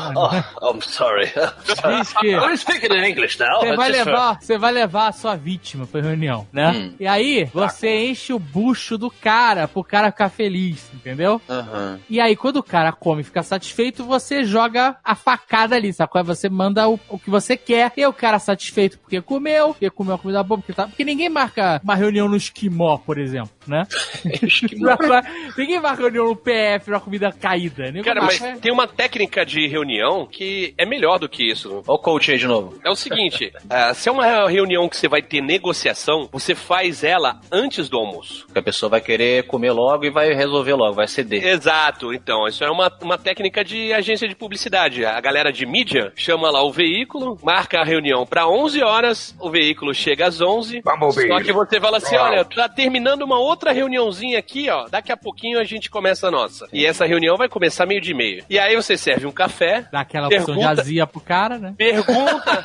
oh, 0.66 0.70
I'm 0.74 0.80
sorry. 0.82 1.26
diz 1.26 2.12
que 2.14 2.28
I'm 2.30 2.56
speaking 2.56 2.92
in 2.94 3.04
English 3.10 3.38
now. 3.38 3.60
Você 3.60 3.76
vai 3.76 3.92
just- 3.92 4.06
levar, 4.06 4.38
você 4.40 4.58
vai 4.58 4.72
levar 4.72 5.08
a 5.08 5.12
sua 5.12 5.36
vítima 5.36 5.86
pra 5.86 6.00
reunião, 6.00 6.46
né? 6.52 6.70
Hum. 6.70 6.94
E 7.00 7.06
aí, 7.06 7.44
você 7.52 8.06
enche 8.06 8.32
o 8.32 8.38
bucho 8.38 8.96
do 8.98 9.10
cara 9.10 9.66
pro 9.68 9.82
cara 9.84 10.10
ficar 10.10 10.28
feliz, 10.28 10.90
entendeu? 10.94 11.40
Aham. 11.48 11.98
E 12.08 12.20
aí, 12.20 12.36
quando 12.36 12.56
o 12.56 12.62
cara 12.62 12.92
come 12.92 13.22
e 13.22 13.24
fica 13.24 13.42
satisfeito, 13.42 14.04
você 14.04 14.44
joga 14.44 14.96
a 15.04 15.14
facada 15.14 15.76
ali, 15.76 15.92
sacou? 15.92 16.18
Aí 16.20 16.24
você 16.26 16.48
manda 16.48 16.88
o, 16.88 16.98
o 17.08 17.18
que 17.18 17.30
você 17.30 17.56
quer. 17.56 17.92
E 17.96 18.06
o 18.06 18.12
cara 18.12 18.38
satisfeito 18.38 18.98
porque 18.98 19.20
comeu, 19.20 19.68
porque 19.68 19.90
comeu 19.90 20.14
a 20.14 20.18
comida 20.18 20.42
boa, 20.42 20.58
porque 20.58 20.72
tá. 20.72 20.86
Porque 20.86 21.04
ninguém 21.04 21.28
marca 21.28 21.80
uma 21.82 21.94
reunião 21.94 22.28
no 22.28 22.36
esquimó, 22.36 22.96
por 22.98 23.18
exemplo, 23.18 23.50
né? 23.66 23.86
ninguém 25.56 25.80
marca 25.80 26.02
reunião 26.02 26.28
no 26.28 26.36
PF, 26.36 26.90
uma 26.90 27.00
comida 27.00 27.32
caída. 27.32 27.86
Ninguém 27.86 28.02
Cara, 28.02 28.22
mas 28.22 28.40
marca- 28.40 28.58
tem 28.60 28.72
uma 28.72 28.86
técnica 28.86 29.44
de 29.44 29.66
reunião 29.66 30.26
que 30.26 30.74
é 30.78 30.86
melhor 30.86 31.18
do 31.18 31.28
que 31.28 31.50
isso. 31.50 31.82
Olha 31.86 31.94
o 31.94 31.98
coach 31.98 32.32
aí 32.32 32.38
de 32.38 32.46
novo. 32.46 32.78
É 32.84 32.90
o 32.90 32.96
seguinte, 32.96 33.52
ah, 33.68 33.94
se 33.94 34.08
é 34.08 34.12
uma 34.12 34.48
reunião 34.48 34.88
que 34.88 34.96
você 34.96 35.08
vai 35.08 35.22
ter 35.22 35.40
negociação, 35.40 36.28
você 36.32 36.54
faz 36.54 37.04
ela 37.04 37.40
antes 37.50 37.88
do 37.88 37.98
almoço. 37.98 38.44
Porque 38.46 38.58
a 38.58 38.62
pessoa 38.62 38.90
vai 38.90 39.00
querer 39.00 39.46
comer 39.46 39.72
logo 39.72 40.04
e 40.04 40.10
vai 40.10 40.32
resolver 40.32 40.74
logo, 40.74 40.94
vai 40.94 41.06
ceder. 41.06 41.44
Exato, 41.46 42.12
então, 42.12 42.46
isso 42.46 42.64
é 42.64 42.70
uma, 42.70 42.90
uma 43.02 43.18
técnica 43.18 43.64
de 43.64 43.92
agência 43.92 44.28
de 44.28 44.34
publicidade. 44.34 45.04
A 45.04 45.20
galera 45.20 45.52
de 45.52 45.66
mídia 45.66 46.12
chama 46.16 46.50
lá 46.50 46.62
o 46.62 46.72
veículo, 46.72 47.38
marca 47.42 47.80
a 47.80 47.84
reunião 47.84 48.26
pra 48.26 48.48
11 48.48 48.82
horas, 48.82 49.34
o 49.38 49.50
veículo 49.50 49.94
chega 49.94 50.26
às 50.26 50.40
11. 50.40 50.82
Só 51.28 51.40
que 51.40 51.52
você 51.52 51.80
fala 51.80 51.98
assim, 51.98 52.16
olha, 52.16 52.44
tá 52.44 52.68
terminando 52.68 53.22
uma 53.22 53.38
outra 53.38 53.59
reuniãozinha 53.72 54.38
aqui, 54.38 54.68
ó, 54.70 54.86
daqui 54.88 55.12
a 55.12 55.16
pouquinho 55.16 55.58
a 55.60 55.64
gente 55.64 55.90
começa 55.90 56.28
a 56.28 56.30
nossa. 56.30 56.66
E 56.72 56.86
essa 56.86 57.04
reunião 57.06 57.36
vai 57.36 57.48
começar 57.48 57.84
meio 57.86 58.00
de 58.00 58.14
meio. 58.14 58.44
E 58.48 58.58
aí 58.58 58.74
você 58.74 58.96
serve 58.96 59.26
um 59.26 59.32
café, 59.32 59.86
Dá 59.92 60.00
aquela 60.00 60.26
opção 60.26 60.40
de 60.40 60.46
Pergunta- 60.46 60.80
azia 60.80 61.06
pro 61.06 61.20
cara, 61.20 61.58
né? 61.58 61.74
Pergunta, 61.76 62.64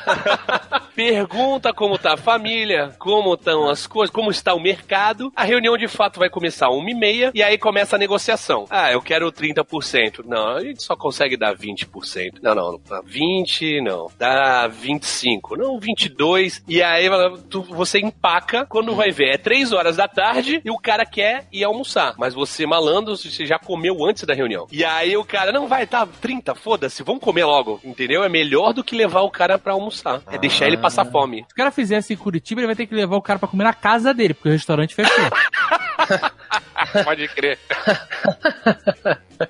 pergunta 0.94 1.72
como 1.72 1.98
tá 1.98 2.14
a 2.14 2.16
família, 2.16 2.92
como 2.98 3.34
estão 3.34 3.68
as 3.68 3.86
coisas, 3.86 4.12
como 4.14 4.30
está 4.30 4.54
o 4.54 4.60
mercado. 4.60 5.32
A 5.36 5.44
reunião 5.44 5.76
de 5.76 5.88
fato 5.88 6.18
vai 6.18 6.28
começar 6.30 6.68
uma 6.70 6.90
e 6.90 6.94
meia 6.94 7.30
e 7.34 7.42
aí 7.42 7.58
começa 7.58 7.96
a 7.96 7.98
negociação. 7.98 8.64
Ah, 8.70 8.92
eu 8.92 9.02
quero 9.02 9.30
30%. 9.30 10.24
Não, 10.24 10.56
a 10.56 10.60
gente 10.60 10.82
só 10.82 10.96
consegue 10.96 11.36
dar 11.36 11.54
20%. 11.54 12.38
Não, 12.42 12.54
não, 12.54 12.80
não, 12.88 13.02
20, 13.04 13.80
não. 13.82 14.06
Dá 14.18 14.66
25, 14.68 15.56
não, 15.56 15.78
22. 15.78 16.62
E 16.68 16.82
aí 16.82 17.08
tu- 17.50 17.62
você 17.62 17.98
empaca, 17.98 18.64
quando 18.66 18.94
vai 18.94 19.10
ver, 19.10 19.34
é 19.34 19.38
3 19.38 19.72
horas 19.72 19.96
da 19.96 20.08
tarde 20.08 20.60
e 20.64 20.70
o 20.70 20.75
cara 20.78 21.04
quer 21.06 21.46
ir 21.52 21.64
almoçar. 21.64 22.14
Mas 22.18 22.34
você, 22.34 22.66
malandro, 22.66 23.16
você 23.16 23.44
já 23.46 23.58
comeu 23.58 24.04
antes 24.04 24.24
da 24.24 24.34
reunião. 24.34 24.66
E 24.70 24.84
aí 24.84 25.16
o 25.16 25.24
cara, 25.24 25.52
não, 25.52 25.66
vai, 25.66 25.86
tá, 25.86 26.06
30, 26.20 26.54
foda-se, 26.54 27.02
vamos 27.02 27.22
comer 27.22 27.44
logo. 27.44 27.80
Entendeu? 27.84 28.22
É 28.24 28.28
melhor 28.28 28.72
do 28.72 28.82
que 28.84 28.96
levar 28.96 29.20
o 29.22 29.30
cara 29.30 29.58
pra 29.58 29.72
almoçar. 29.72 30.20
É 30.30 30.38
deixar 30.38 30.66
ele 30.66 30.76
passar 30.76 31.04
fome. 31.04 31.44
Se 31.48 31.52
o 31.52 31.56
cara 31.56 31.70
fizesse 31.70 32.12
em 32.12 32.16
Curitiba, 32.16 32.60
ele 32.60 32.66
vai 32.66 32.76
ter 32.76 32.86
que 32.86 32.94
levar 32.94 33.16
o 33.16 33.22
cara 33.22 33.38
pra 33.38 33.48
comer 33.48 33.64
na 33.64 33.74
casa 33.74 34.12
dele, 34.14 34.34
porque 34.34 34.48
o 34.48 34.52
restaurante 34.52 34.94
fechou. 34.94 35.14
Pode 37.04 37.26
crer. 37.28 37.58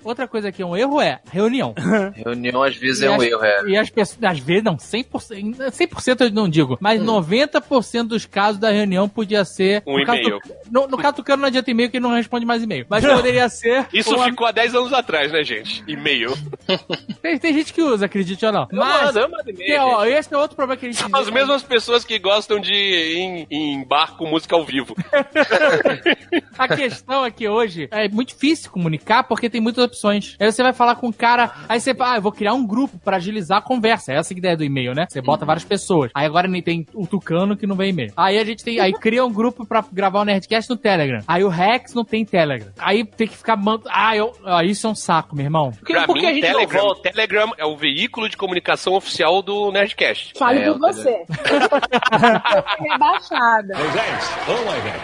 Outra 0.03 0.27
coisa 0.27 0.51
que 0.51 0.63
é 0.63 0.67
um 0.67 0.77
erro 0.77 1.01
é 1.01 1.21
reunião. 1.31 1.73
Reunião 2.15 2.63
às 2.63 2.77
vezes 2.77 3.03
E 3.03 3.07
é 3.07 3.11
um 3.11 3.15
as- 3.17 3.23
erro, 3.23 3.45
é. 3.45 3.63
E 3.69 3.77
as 3.77 3.89
pessoas, 3.91 4.23
às 4.25 4.39
vezes, 4.41 4.65
não, 4.65 4.77
100%, 4.77 5.71
100% 5.71 6.21
eu 6.23 6.31
não 6.33 6.49
digo, 6.49 6.77
mas 6.81 7.01
90% 7.01 8.05
dos 8.09 8.27
casos 8.27 8.59
da 8.61 8.71
reunião 8.71 9.09
podia 9.09 9.45
ser... 9.45 9.83
Um 9.87 10.01
e-mail. 10.01 10.41
No, 10.71 10.89
no 10.89 10.97
caso 10.99 11.16
do 11.17 11.25
Cano 11.25 11.43
não 11.43 11.49
adianta 11.49 11.71
e-mail 11.71 11.91
que 11.91 11.97
ele 11.97 12.03
não 12.05 12.15
responde 12.15 12.45
mais 12.47 12.63
e-mail. 12.63 12.87
Mas 12.89 13.05
poderia 13.05 13.49
ser... 13.51 13.87
Isso 13.93 14.15
uma- 14.15 14.25
ficou 14.27 14.47
há 14.47 14.53
10 14.53 14.75
anos 14.75 14.93
atrás, 14.93 15.33
né, 15.33 15.43
gente? 15.45 15.83
E-mail. 15.87 16.33
tem, 17.23 17.39
tem 17.39 17.53
gente 17.55 17.73
que 17.73 17.83
usa, 17.83 18.07
acredite 18.07 18.45
ou 18.45 18.53
não. 18.53 18.63
Eu 18.71 18.79
Mas, 18.79 19.05
mando, 19.07 19.19
eu 19.19 19.31
mando 19.31 19.51
e-mail. 19.51 19.83
ó, 19.83 20.05
gente. 20.05 20.15
esse 20.19 20.35
é 20.35 20.39
outro 20.39 20.57
problema 20.57 20.79
que 20.79 20.87
a 20.87 20.91
gente... 20.93 21.01
São 21.01 21.21
as 21.21 21.31
mesmas 21.31 21.63
pessoas 21.63 22.05
que 22.05 22.19
gostam 22.19 22.59
de 22.61 22.73
ir 22.75 23.17
em, 23.19 23.47
em 23.51 23.85
bar 23.87 24.17
com 24.17 24.27
música 24.29 24.55
ao 24.57 24.65
vivo. 24.65 24.95
A 26.59 26.69
questão 26.69 27.25
é 27.25 27.31
que 27.31 27.49
hoje 27.49 27.89
é 27.91 28.09
muito 28.09 28.29
difícil 28.31 28.71
comunicar 28.71 29.25
porque 29.25 29.49
tem 29.51 29.61
muitas 29.61 29.85
opções. 29.85 30.37
Aí 30.41 30.51
você 30.51 30.63
vai 30.63 30.73
falar 30.73 30.97
com 30.97 31.09
o 31.09 31.13
cara, 31.13 31.53
aí 31.69 31.81
você 31.81 31.95
fala, 31.95 32.13
ah, 32.15 32.17
eu 32.17 32.23
vou 32.23 32.33
criar 32.33 32.55
um 32.55 32.67
grupo 32.67 32.99
pra 32.99 33.17
agilizar 33.17 33.59
a 33.59 33.63
conversa. 33.63 34.13
Essa 34.13 34.33
é 34.33 34.35
a 34.35 34.39
ideia 34.39 34.57
do 34.57 34.65
e-mail, 34.65 34.95
né? 34.95 35.07
Você 35.09 35.21
bota 35.21 35.45
várias 35.45 35.65
pessoas. 35.65 36.11
Aí 36.15 36.27
agora 36.27 36.49
nem 36.49 36.63
tem 36.63 36.87
o 36.95 37.07
Tucano 37.07 37.57
que 37.57 37.67
não 37.67 37.77
vem 37.77 37.91
e-mail. 37.91 38.13
Aí 38.17 38.39
a 38.39 38.45
gente 38.45 38.65
tem, 38.65 38.81
aí 38.81 38.93
cria 38.93 39.25
um 39.25 39.33
grupo 39.33 39.67
pra 39.67 39.85
gravar 39.93 40.21
o 40.21 40.25
Nerdcast 40.25 40.71
no 40.71 40.77
Telegram. 40.77 41.06
Aí 41.27 41.45
o 41.45 41.49
Rex 41.49 41.95
não 41.95 42.05
tem 42.05 42.25
Telegram. 42.25 42.73
Aí 42.79 43.05
tem 43.05 43.27
que 43.27 43.37
ficar 43.37 43.57
mando, 43.57 43.85
ah, 43.89 44.17
eu, 44.17 44.33
ah, 44.45 44.65
isso 44.65 44.87
é 44.87 44.91
um 44.91 44.95
saco, 44.95 45.35
meu 45.35 45.45
irmão. 45.45 45.73
Por 45.73 45.87
que, 45.87 45.93
pra 45.93 46.07
por 46.07 46.15
que 46.15 46.21
mim, 46.23 46.27
a 46.27 46.33
gente 46.35 46.43
Telegram, 46.43 46.79
não 46.79 46.89
volta? 46.89 47.11
Telegram 47.11 47.53
é 47.59 47.65
o 47.65 47.77
veículo 47.77 48.29
de 48.29 48.37
comunicação 48.37 48.95
oficial 48.95 49.43
do 49.43 49.71
Nerdcast. 49.73 50.33
Fale 50.39 50.61
É, 50.61 50.71
por 50.73 50.79
você. 50.79 51.25
Rebaixada. 52.81 53.75
Ô 54.49 54.65
Moisés. 54.65 55.03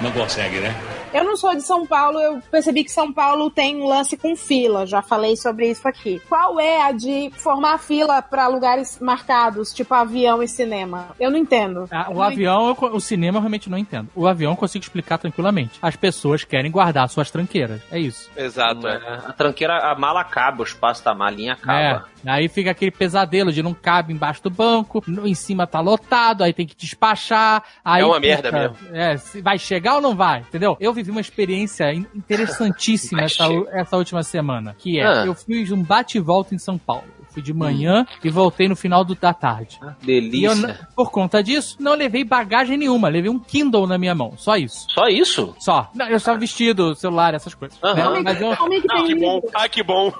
Não 0.00 0.10
consegue, 0.12 0.60
né? 0.60 0.74
Eu 1.12 1.24
não 1.24 1.36
sou 1.36 1.54
de 1.56 1.62
São 1.62 1.84
Paulo, 1.84 2.20
eu 2.20 2.40
percebi 2.52 2.84
que 2.84 2.90
São 2.92 3.12
Paulo 3.12 3.50
tem 3.50 3.82
um 3.82 3.86
lance 3.88 4.16
com 4.16 4.36
fila, 4.36 4.86
já 4.86 5.02
falei 5.02 5.36
sobre 5.36 5.68
isso 5.68 5.86
aqui. 5.88 6.22
Qual 6.28 6.60
é 6.60 6.82
a 6.82 6.92
de 6.92 7.30
formar 7.34 7.78
fila 7.78 8.22
pra 8.22 8.46
lugares 8.46 8.96
marcados, 9.00 9.72
tipo 9.74 9.92
avião 9.92 10.40
e 10.40 10.46
cinema? 10.46 11.08
Eu 11.18 11.30
não 11.32 11.36
entendo. 11.38 11.88
Ah, 11.90 12.06
o 12.10 12.14
Não 12.14 12.22
avião, 12.22 12.68
eu 12.68 12.94
o 12.94 13.00
cinema 13.00 13.38
eu 13.38 13.40
realmente 13.40 13.68
não 13.68 13.76
entendo. 13.76 14.08
O 14.14 14.26
avião 14.28 14.52
eu 14.52 14.56
consigo 14.56 14.84
explicar 14.84 15.18
tranquilamente. 15.18 15.80
As 15.82 15.96
pessoas 15.96 16.44
querem 16.44 16.70
guardar 16.70 17.08
suas 17.08 17.28
tranqueiras. 17.28 17.80
É 17.90 17.98
isso. 17.98 18.30
Exato. 18.36 18.86
é. 18.86 18.94
É, 18.94 19.14
A 19.26 19.32
tranqueira, 19.32 19.90
a 19.90 19.96
mala 19.98 20.20
acaba, 20.20 20.60
o 20.60 20.64
espaço 20.64 21.04
da 21.04 21.12
malinha 21.12 21.54
acaba. 21.54 22.06
É. 22.24 22.30
Aí 22.30 22.48
fica 22.48 22.70
aquele 22.70 22.90
pesadelo 22.90 23.50
de 23.50 23.62
não 23.62 23.72
cabe 23.74 24.12
embaixo 24.12 24.42
do 24.42 24.50
banco, 24.50 25.02
em 25.24 25.34
cima 25.34 25.66
tá 25.66 25.80
lotado, 25.80 26.44
aí 26.44 26.52
tem 26.52 26.66
que 26.66 26.76
despachar. 26.76 27.64
Aí 27.84 28.02
É 28.02 28.04
uma 28.06 28.20
fica- 28.20 28.26
merda 28.28 28.52
mesmo. 28.52 28.76
É, 28.94 29.16
vai 29.42 29.58
chegar 29.58 29.94
ou 29.96 30.00
não 30.02 30.14
vai, 30.14 30.40
entendeu? 30.40 30.76
Eu 30.78 30.92
vivi 31.02 31.10
uma 31.10 31.20
experiência 31.20 31.92
in- 31.92 32.06
interessantíssima 32.14 33.22
essa, 33.22 33.44
essa 33.72 33.96
última 33.96 34.22
semana, 34.22 34.74
que 34.78 34.98
é, 34.98 35.06
Ah. 35.06 35.24
eu 35.26 35.34
fiz 35.34 35.70
um 35.72 35.82
bate 35.82 36.18
e 36.18 36.20
volta 36.20 36.54
em 36.54 36.58
São 36.58 36.76
Paulo. 36.78 37.04
Eu 37.30 37.34
fui 37.34 37.42
de 37.42 37.54
manhã 37.54 38.04
e 38.24 38.28
voltei 38.28 38.68
no 38.68 38.74
final 38.74 39.04
do, 39.04 39.14
da 39.14 39.32
tarde. 39.32 39.78
E 39.80 39.86
eu, 39.86 39.94
Delícia. 40.02 40.50
n- 40.66 40.74
por 40.96 41.12
conta 41.12 41.40
disso, 41.42 41.76
não 41.78 41.94
levei 41.94 42.24
bagagem 42.24 42.76
nenhuma, 42.76 43.08
levei 43.08 43.30
um 43.30 43.38
Kindle 43.38 43.86
na 43.86 43.96
minha 43.96 44.14
mão, 44.16 44.34
só 44.36 44.56
isso. 44.56 44.86
Só 44.90 45.06
isso? 45.06 45.54
Só. 45.60 45.88
Não, 45.94 46.08
eu 46.08 46.16
estava 46.16 46.38
vestido, 46.38 46.92
celular, 46.96 47.32
essas 47.34 47.54
coisas. 47.54 47.78
Né? 47.80 48.20
Mas 48.24 48.40
eu, 48.40 48.50
que 48.56 48.86
Ah, 48.90 49.02
que 49.06 49.14
bom. 49.14 49.40
Ah, 49.54 49.68
que 49.68 49.82
bom. 49.84 50.12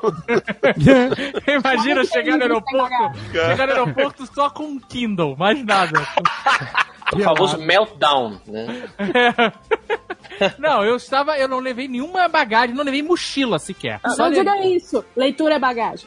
Imagina 1.49 2.05
chegar 2.05 2.37
no 2.37 2.43
aeroporto, 2.43 2.95
chegar 3.33 3.67
no 3.67 3.73
aeroporto 3.73 4.27
só 4.35 4.49
com 4.51 4.65
um 4.65 4.79
Kindle, 4.79 5.37
mais 5.37 5.65
nada. 5.65 6.01
O 7.13 7.19
famoso 7.19 7.59
meltdown, 7.59 8.39
né? 8.47 8.85
Não, 10.59 10.83
eu 10.85 10.97
estava, 10.97 11.37
eu 11.37 11.47
não 11.49 11.59
levei 11.59 11.87
nenhuma 11.87 12.27
bagagem, 12.29 12.75
não 12.75 12.83
levei 12.85 13.03
mochila 13.03 13.59
sequer. 13.59 14.01
Só 14.07 14.25
Não 14.25 14.31
levei- 14.31 14.45
diga 14.45 14.67
isso. 14.67 15.05
Leitura 15.15 15.57
é 15.57 15.59
bagagem. 15.59 16.07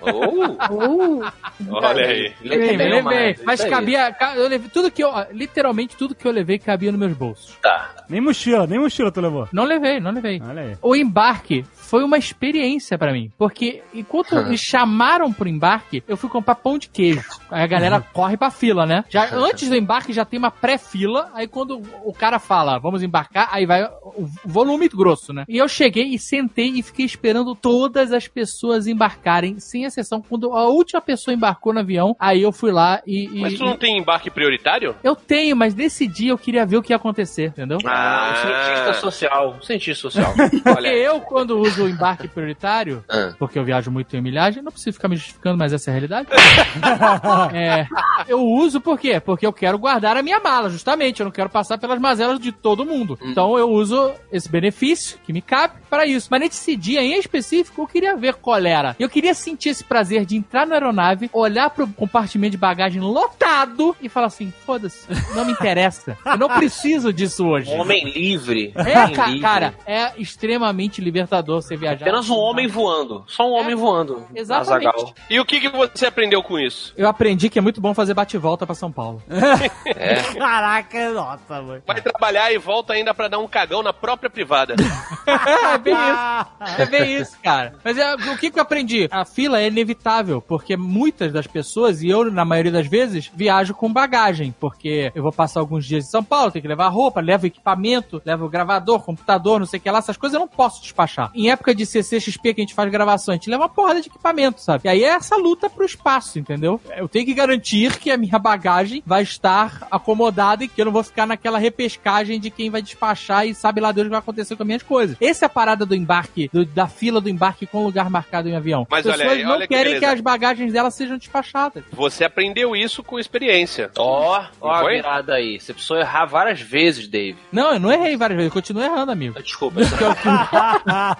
Oh, 0.00 0.43
Uh, 0.70 1.22
Olha 1.70 2.06
aí. 2.06 2.32
Levei, 2.42 2.76
levei, 2.76 3.02
mais, 3.02 3.42
mas 3.44 3.64
cabia, 3.64 4.12
ca- 4.12 4.36
eu 4.36 4.48
levei 4.48 4.68
tudo 4.68 4.90
que 4.90 5.02
eu, 5.02 5.10
literalmente 5.32 5.96
tudo 5.96 6.14
que 6.14 6.26
eu 6.26 6.32
levei 6.32 6.58
cabia 6.58 6.90
nos 6.90 7.00
meus 7.00 7.12
bolsos. 7.12 7.56
Tá. 7.62 7.90
Nem 8.08 8.20
mochila, 8.20 8.66
nem 8.66 8.78
mochila 8.78 9.10
tu 9.10 9.20
levou. 9.20 9.48
Não 9.52 9.64
levei, 9.64 10.00
não 10.00 10.10
levei. 10.10 10.40
Olha 10.46 10.62
aí. 10.62 10.76
O 10.82 10.94
embarque 10.94 11.64
foi 11.94 12.02
uma 12.02 12.18
experiência 12.18 12.98
pra 12.98 13.12
mim, 13.12 13.30
porque 13.38 13.80
enquanto 13.94 14.34
me 14.48 14.58
chamaram 14.58 15.32
pro 15.32 15.48
embarque, 15.48 16.02
eu 16.08 16.16
fui 16.16 16.28
comprar 16.28 16.56
pão 16.56 16.76
de 16.76 16.88
queijo. 16.88 17.22
Aí 17.48 17.62
a 17.62 17.66
galera 17.68 18.00
corre 18.00 18.36
pra 18.36 18.50
fila, 18.50 18.84
né? 18.84 19.04
Já 19.08 19.32
antes 19.32 19.68
do 19.68 19.76
embarque 19.76 20.12
já 20.12 20.24
tem 20.24 20.36
uma 20.36 20.50
pré-fila, 20.50 21.30
aí 21.34 21.46
quando 21.46 21.80
o 22.04 22.12
cara 22.12 22.40
fala, 22.40 22.80
vamos 22.80 23.04
embarcar, 23.04 23.48
aí 23.52 23.64
vai 23.64 23.84
o 23.84 24.26
volume 24.44 24.88
grosso, 24.88 25.32
né? 25.32 25.44
E 25.48 25.56
eu 25.56 25.68
cheguei 25.68 26.06
e 26.08 26.18
sentei 26.18 26.66
e 26.66 26.82
fiquei 26.82 27.06
esperando 27.06 27.54
todas 27.54 28.12
as 28.12 28.26
pessoas 28.26 28.88
embarcarem, 28.88 29.60
sem 29.60 29.84
exceção, 29.84 30.20
quando 30.20 30.52
a 30.52 30.64
última 30.68 31.00
pessoa 31.00 31.32
embarcou 31.32 31.72
no 31.72 31.78
avião, 31.78 32.16
aí 32.18 32.42
eu 32.42 32.50
fui 32.50 32.72
lá 32.72 33.00
e, 33.06 33.26
e- 33.38 33.40
Mas 33.40 33.54
tu 33.54 33.64
não 33.64 33.76
tem 33.76 33.96
embarque 33.98 34.30
prioritário? 34.30 34.96
eu 35.04 35.14
tenho, 35.14 35.54
mas 35.54 35.76
nesse 35.76 36.08
dia 36.08 36.32
eu 36.32 36.38
queria 36.38 36.66
ver 36.66 36.78
o 36.78 36.82
que 36.82 36.92
ia 36.92 36.96
acontecer, 36.96 37.50
entendeu? 37.50 37.78
Ah, 37.86 38.34
cientista 38.42 38.94
social. 38.94 39.54
Um 39.58 39.62
cientista 39.62 40.02
social. 40.10 40.34
Porque 40.34 40.60
Olha. 40.68 40.88
eu, 40.88 41.20
quando 41.20 41.56
uso 41.60 41.83
o 41.84 41.88
embarque 41.88 42.28
prioritário, 42.28 43.04
Ah. 43.08 43.32
porque 43.38 43.58
eu 43.58 43.64
viajo 43.64 43.90
muito 43.90 44.16
em 44.16 44.20
milhagem, 44.20 44.62
não 44.62 44.72
preciso 44.72 44.94
ficar 44.94 45.08
me 45.08 45.16
justificando, 45.16 45.56
mas 45.58 45.72
essa 45.72 45.90
é 45.90 45.92
a 45.92 45.94
realidade. 45.94 46.28
É, 47.52 47.86
eu 48.28 48.40
uso 48.42 48.80
por 48.80 48.98
quê? 48.98 49.20
Porque 49.20 49.46
eu 49.46 49.52
quero 49.52 49.78
guardar 49.78 50.16
a 50.16 50.22
minha 50.22 50.40
mala, 50.40 50.68
justamente. 50.70 51.20
Eu 51.20 51.24
não 51.24 51.30
quero 51.32 51.48
passar 51.48 51.78
pelas 51.78 51.98
mazelas 52.00 52.38
de 52.38 52.52
todo 52.52 52.84
mundo. 52.84 53.18
Então 53.22 53.58
eu 53.58 53.68
uso 53.70 54.12
esse 54.32 54.48
benefício 54.48 55.18
que 55.24 55.32
me 55.32 55.40
cabe 55.42 55.74
para 55.88 56.06
isso. 56.06 56.28
Mas 56.30 56.40
nesse 56.40 56.76
dia 56.76 57.02
em 57.02 57.18
específico, 57.18 57.82
eu 57.82 57.86
queria 57.86 58.16
ver 58.16 58.34
qual 58.34 58.58
era. 58.64 58.96
Eu 58.98 59.08
queria 59.08 59.34
sentir 59.34 59.70
esse 59.70 59.84
prazer 59.84 60.24
de 60.24 60.36
entrar 60.36 60.66
na 60.66 60.74
aeronave, 60.74 61.30
olhar 61.32 61.70
pro 61.70 61.86
compartimento 61.86 62.52
de 62.52 62.56
bagagem 62.58 63.00
lotado 63.00 63.96
e 64.00 64.08
falar 64.08 64.26
assim: 64.26 64.52
foda-se, 64.64 65.06
não 65.34 65.44
me 65.44 65.52
interessa. 65.52 66.16
Eu 66.24 66.38
não 66.38 66.48
preciso 66.48 67.12
disso 67.12 67.46
hoje. 67.46 67.70
Um 67.70 67.80
homem 67.80 68.04
livre. 68.12 68.72
É, 68.74 68.98
Homem 69.04 69.14
ca- 69.14 69.26
livre. 69.26 69.40
cara, 69.40 69.74
é 69.86 70.12
extremamente 70.18 71.00
libertador 71.00 71.62
você 71.64 71.76
viajar. 71.76 72.04
Apenas 72.04 72.28
um 72.28 72.36
homem 72.36 72.66
voando. 72.66 73.24
Só 73.26 73.48
um 73.48 73.52
homem 73.52 73.74
voando. 73.74 74.24
Exatamente. 74.34 74.86
Azaghal. 74.88 75.14
E 75.28 75.40
o 75.40 75.44
que, 75.44 75.60
que 75.60 75.68
você 75.68 76.06
aprendeu 76.06 76.42
com 76.42 76.58
isso? 76.58 76.92
Eu 76.96 77.08
aprendi 77.08 77.48
que 77.48 77.58
é 77.58 77.62
muito 77.62 77.80
bom 77.80 77.94
fazer 77.94 78.14
bate-volta 78.14 78.66
pra 78.66 78.74
São 78.74 78.90
Paulo. 78.92 79.22
Caraca, 80.38 81.10
nossa, 81.10 81.62
mano. 81.62 81.82
Vai 81.86 82.00
trabalhar 82.00 82.52
e 82.52 82.58
volta 82.58 82.92
ainda 82.92 83.14
pra 83.14 83.28
dar 83.28 83.38
um 83.38 83.48
cagão 83.48 83.82
na 83.82 83.92
própria 83.92 84.30
privada. 84.30 84.74
é 85.74 85.78
bem 85.78 85.94
isso. 85.94 86.80
É 86.80 86.86
bem 86.86 87.16
isso, 87.16 87.38
cara. 87.42 87.74
Mas 87.82 87.98
é, 87.98 88.14
o 88.14 88.38
que, 88.38 88.50
que 88.50 88.58
eu 88.58 88.62
aprendi? 88.62 89.08
A 89.10 89.24
fila 89.24 89.60
é 89.60 89.66
inevitável, 89.66 90.40
porque 90.40 90.76
muitas 90.76 91.32
das 91.32 91.46
pessoas, 91.46 92.02
e 92.02 92.08
eu, 92.08 92.30
na 92.30 92.44
maioria 92.44 92.72
das 92.72 92.86
vezes, 92.86 93.30
viajo 93.34 93.74
com 93.74 93.92
bagagem, 93.92 94.54
porque 94.58 95.10
eu 95.14 95.22
vou 95.22 95.32
passar 95.32 95.60
alguns 95.60 95.84
dias 95.86 96.04
em 96.04 96.10
São 96.10 96.22
Paulo, 96.22 96.50
tenho 96.50 96.62
que 96.62 96.68
levar 96.68 96.88
roupa, 96.88 97.20
levo 97.20 97.46
equipamento, 97.46 98.20
levo 98.24 98.48
gravador, 98.48 99.00
computador, 99.00 99.58
não 99.58 99.66
sei 99.66 99.78
o 99.78 99.82
que 99.82 99.90
lá, 99.90 99.98
essas 99.98 100.16
coisas 100.16 100.34
eu 100.34 100.40
não 100.40 100.48
posso 100.48 100.82
despachar. 100.82 101.30
Em 101.34 101.50
época 101.54 101.74
de 101.74 101.84
CCXP 101.86 102.54
que 102.54 102.60
a 102.60 102.64
gente 102.64 102.74
faz 102.74 102.90
gravação, 102.90 103.32
a 103.32 103.36
gente 103.36 103.48
leva 103.50 103.62
uma 103.64 103.68
porrada 103.68 104.00
de 104.00 104.08
equipamento, 104.08 104.60
sabe? 104.60 104.82
E 104.84 104.88
aí 104.88 105.02
é 105.04 105.08
essa 105.08 105.36
luta 105.36 105.68
pro 105.70 105.84
espaço, 105.84 106.38
entendeu? 106.38 106.80
Eu 106.96 107.08
tenho 107.08 107.24
que 107.26 107.34
garantir 107.34 107.98
que 107.98 108.10
a 108.10 108.16
minha 108.16 108.38
bagagem 108.38 109.02
vai 109.06 109.22
estar 109.22 109.86
acomodada 109.90 110.64
e 110.64 110.68
que 110.68 110.80
eu 110.80 110.84
não 110.84 110.92
vou 110.92 111.02
ficar 111.02 111.26
naquela 111.26 111.58
repescagem 111.58 112.38
de 112.38 112.50
quem 112.50 112.70
vai 112.70 112.82
despachar 112.82 113.46
e 113.46 113.54
sabe 113.54 113.80
lá 113.80 113.90
Deus 113.92 114.04
o 114.06 114.08
que 114.08 114.12
vai 114.12 114.18
acontecer 114.18 114.54
com 114.56 114.62
as 114.62 114.66
minhas 114.66 114.82
coisas. 114.82 115.16
Essa 115.20 115.44
é 115.44 115.46
a 115.46 115.48
parada 115.48 115.86
do 115.86 115.94
embarque, 115.94 116.48
do- 116.52 116.64
da 116.66 116.86
fila 116.86 117.20
do 117.20 117.28
embarque 117.28 117.66
com 117.66 117.82
lugar 117.84 118.08
marcado 118.10 118.48
em 118.48 118.56
avião. 118.56 118.86
Mas 118.90 119.06
as 119.06 119.14
olha 119.14 119.18
pessoas 119.22 119.38
aí, 119.38 119.44
não 119.44 119.52
olha 119.52 119.66
que 119.68 119.74
querem 119.74 119.94
que, 119.94 120.00
beleza. 120.00 120.14
as 120.14 120.20
bagagens 120.20 120.72
delas 120.72 120.94
sejam 120.94 121.16
despachadas. 121.16 121.84
Você 121.92 122.24
aprendeu 122.24 122.74
isso 122.76 123.02
com 123.02 123.18
experiência. 123.18 123.90
Ó, 123.96 124.42
ó 124.60 124.70
a 124.70 124.80
Foi? 124.80 124.96
virada 124.96 125.34
aí. 125.34 125.58
Você 125.60 125.72
precisou 125.72 125.96
errar 125.98 126.26
várias 126.26 126.60
vezes, 126.60 127.06
Dave. 127.08 127.38
Não, 127.52 127.74
eu 127.74 127.80
não 127.80 127.92
errei 127.92 128.16
várias 128.16 128.36
vezes, 128.36 128.50
eu 128.50 128.54
continuo 128.54 128.82
errando, 128.82 129.12
amigo. 129.12 129.40
Desculpa. 129.42 129.80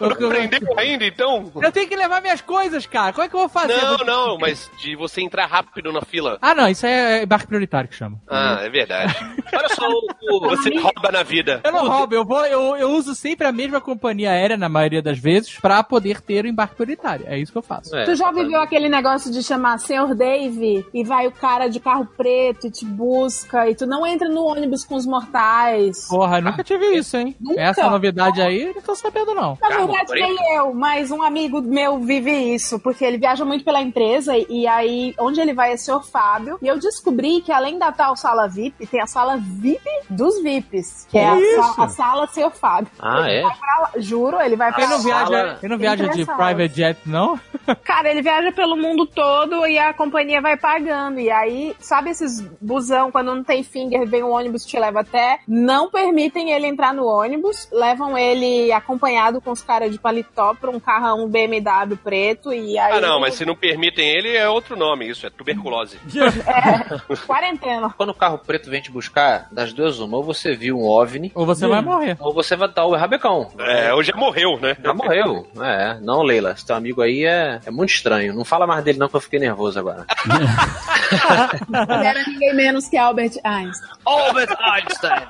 Eu, 0.01 0.11
eu- 0.11 0.14
Aprendeu 0.27 0.79
ainda, 0.79 1.05
então? 1.07 1.51
eu 1.63 1.73
tenho 1.73 1.89
que 1.89 1.97
levar 1.97 2.21
minhas 2.21 2.41
coisas, 2.41 2.87
cara. 2.87 3.13
Como 3.13 3.25
é 3.25 3.29
que 3.29 3.35
eu 3.35 3.41
vou 3.41 3.49
fazer? 3.49 3.77
Não, 3.77 3.97
Vou- 3.97 4.07
não, 4.07 4.39
mas 4.39 4.71
de 4.79 4.97
você 4.97 5.21
entrar 5.21 5.47
rápido 5.47 5.93
na 5.93 6.03
fila. 6.03 6.39
Ah, 6.41 6.55
não, 6.55 6.69
isso 6.69 6.87
é 6.87 7.23
embarque 7.23 7.47
prioritário 7.47 7.89
que 7.89 7.95
chama. 7.97 8.21
Ah, 8.29 8.59
é 8.63 8.69
verdade. 8.69 9.15
Olha 9.53 9.69
só, 9.69 9.85
Você 10.51 10.71
rouba 10.79 11.11
na 11.13 11.23
vida. 11.23 11.61
Eu 11.65 11.73
não 11.73 11.89
roubo, 11.89 12.15
eu, 12.15 12.25
vou, 12.25 12.45
eu, 12.47 12.77
eu 12.77 12.91
uso 12.91 13.15
sempre 13.15 13.47
a 13.47 13.53
mesma 13.53 13.81
companhia 13.81 14.31
aérea, 14.31 14.57
na 14.57 14.69
maioria 14.69 15.01
das 15.03 15.19
vezes, 15.19 15.59
pra 15.61 15.83
poder 15.83 16.21
ter 16.21 16.45
o 16.45 16.49
embarque 16.49 16.75
prioritário. 16.75 17.25
É 17.29 17.39
isso 17.39 17.53
que 17.53 17.59
eu 17.59 17.63
faço. 17.63 17.95
É, 17.95 18.05
tu 18.05 18.15
já 18.15 18.31
viveu 18.33 18.61
aquele 18.61 18.89
negócio 18.89 19.31
de 19.31 19.43
chamar 19.43 19.79
Senhor 19.79 20.15
Dave 20.15 20.85
e 20.93 21.05
vai 21.05 21.27
o 21.27 21.33
cara 21.33 21.69
de 21.69 21.79
carro 21.81 22.07
preto 22.17 22.67
e 22.67 22.71
te 22.71 22.85
busca 22.85 23.69
e 23.69 23.75
tu 23.75 23.87
não 23.87 24.07
entra 24.07 24.29
no 24.29 24.45
ônibus 24.45 24.85
com 24.85 24.95
os 24.97 25.07
mortais? 25.07 26.07
Porra, 26.09 26.41
nunca 26.41 26.63
tive 26.65 26.87
isso, 26.97 27.17
hein? 27.17 27.37
Nunca? 27.41 27.61
Essa 27.61 27.89
novidade 27.91 28.41
aí, 28.43 28.73
não 28.75 28.83
tô 28.83 28.95
sabendo, 28.95 29.35
não. 29.35 29.59
Na 29.61 29.69
verdade, 29.69 30.13
nem 30.14 30.57
eu, 30.57 30.74
mas 30.74 31.11
um 31.11 31.22
amigo 31.22 31.61
meu 31.62 31.98
vive 31.98 32.31
isso, 32.55 32.79
porque 32.79 33.05
ele 33.05 33.18
viaja 33.18 33.44
muito 33.44 33.64
pela 33.64 33.81
empresa 33.81 34.33
e 34.37 34.66
aí 34.66 35.14
onde 35.18 35.40
ele 35.40 35.53
vai 35.55 35.72
é 35.72 35.77
Sr. 35.77 36.03
Fábio. 36.05 36.59
E 36.62 36.66
eu 36.66 36.79
descobri 36.79 37.40
que 37.40 37.50
além 37.53 37.79
da 37.79 37.90
tal 37.92 38.16
sala 38.16 38.48
VIP, 38.48 38.87
tem 38.87 39.00
a 39.00 39.07
sala 39.07 39.37
VIP 39.38 39.83
dos 40.11 40.42
VIPs, 40.42 41.07
que 41.11 41.18
é 41.18 41.27
a, 41.29 41.62
sa- 41.62 41.85
a 41.85 41.88
sala, 41.88 42.27
seu 42.29 42.50
Fábio. 42.50 42.90
Ah, 42.98 43.29
é? 43.31 43.42
Pra 43.42 43.90
Juro, 44.00 44.40
ele 44.40 44.57
vai 44.57 44.72
pra 44.72 44.83
Ele 44.83 44.92
não 44.92 45.00
viaja, 45.00 45.59
ele 45.62 45.68
não 45.72 45.79
viaja 45.79 46.09
de 46.09 46.24
private 46.27 46.74
jet, 46.77 46.98
não? 47.07 47.38
Cara, 47.85 48.11
ele 48.11 48.22
viaja 48.22 48.53
pelo 48.53 48.77
mundo 48.77 49.07
todo 49.07 49.66
e 49.66 49.79
a 49.79 49.92
companhia 49.94 50.40
vai 50.40 50.57
pagando. 50.57 51.18
E 51.20 51.31
aí, 51.31 51.74
sabe 51.81 52.11
esses 52.11 52.40
busão, 52.61 53.11
quando 53.11 53.35
não 53.35 53.42
tem 53.44 53.62
finger, 53.62 54.07
vem 54.07 54.22
um 54.22 54.31
ônibus 54.33 54.64
te 54.64 54.79
leva 54.79 55.00
até? 55.00 55.38
Não 55.48 55.90
permitem 55.90 56.50
ele 56.50 56.66
entrar 56.66 56.92
no 56.92 57.07
ônibus, 57.07 57.68
levam 57.72 58.16
ele 58.16 58.70
acompanhado 58.72 59.40
com 59.40 59.50
os 59.50 59.62
caras 59.62 59.90
de 59.90 59.98
paletó 60.05 60.53
pra 60.55 60.69
um 60.71 60.79
carrão 60.79 61.27
BMW 61.27 61.97
preto 61.97 62.53
e 62.53 62.79
aí... 62.79 62.93
Ah, 62.99 63.01
não, 63.01 63.19
mas 63.19 63.35
se 63.37 63.47
não 63.47 63.57
permitem 63.57 64.07
ele, 64.07 64.37
é 64.37 64.47
outro 64.47 64.77
nome, 64.77 65.09
isso, 65.09 65.27
é 65.27 65.31
tuberculose. 65.31 65.99
Quarentena. 67.27 67.88
Quando 67.97 68.11
o 68.11 68.14
carro 68.14 68.37
preto 68.37 68.69
vem 68.69 68.83
te 68.83 68.90
buscar, 68.90 69.49
das 69.51 69.73
duas 69.73 69.99
uma, 70.01 70.19
ou 70.19 70.23
você 70.23 70.55
viu 70.55 70.79
um 70.79 70.85
OVNI, 70.85 71.33
Ou 71.35 71.47
você 71.47 71.67
vai 71.67 71.81
morrer. 71.81 72.19
ou 72.21 72.35
você 72.35 72.55
vai 72.55 72.69
dar 72.69 72.85
o 72.85 72.95
rabecão. 72.95 73.50
É, 73.59 73.94
hoje 73.94 74.11
já 74.13 74.17
morreu, 74.19 74.61
né? 74.61 74.77
Já 74.85 74.92
morreu. 74.92 75.46
É, 75.59 75.98
não, 76.00 76.23
Leila. 76.23 76.50
Esse 76.52 76.67
teu 76.67 76.77
amigo 76.77 77.00
aí 77.00 77.25
é, 77.25 77.61
é 77.65 77.71
muito 77.71 77.90
estranho. 77.90 78.35
Não 78.35 78.44
fala 78.44 78.67
mais 78.67 78.85
dele, 78.85 78.98
não, 78.98 79.09
que 79.09 79.17
eu 79.17 79.21
fiquei 79.23 79.38
nervoso 79.38 79.79
agora. 79.79 80.05
Ele 81.88 82.07
era 82.07 82.23
ninguém 82.27 82.55
menos 82.55 82.88
que 82.88 82.96
Albert 82.98 83.38
Einstein. 83.42 83.90
Albert 84.05 84.55
Einstein! 84.61 85.23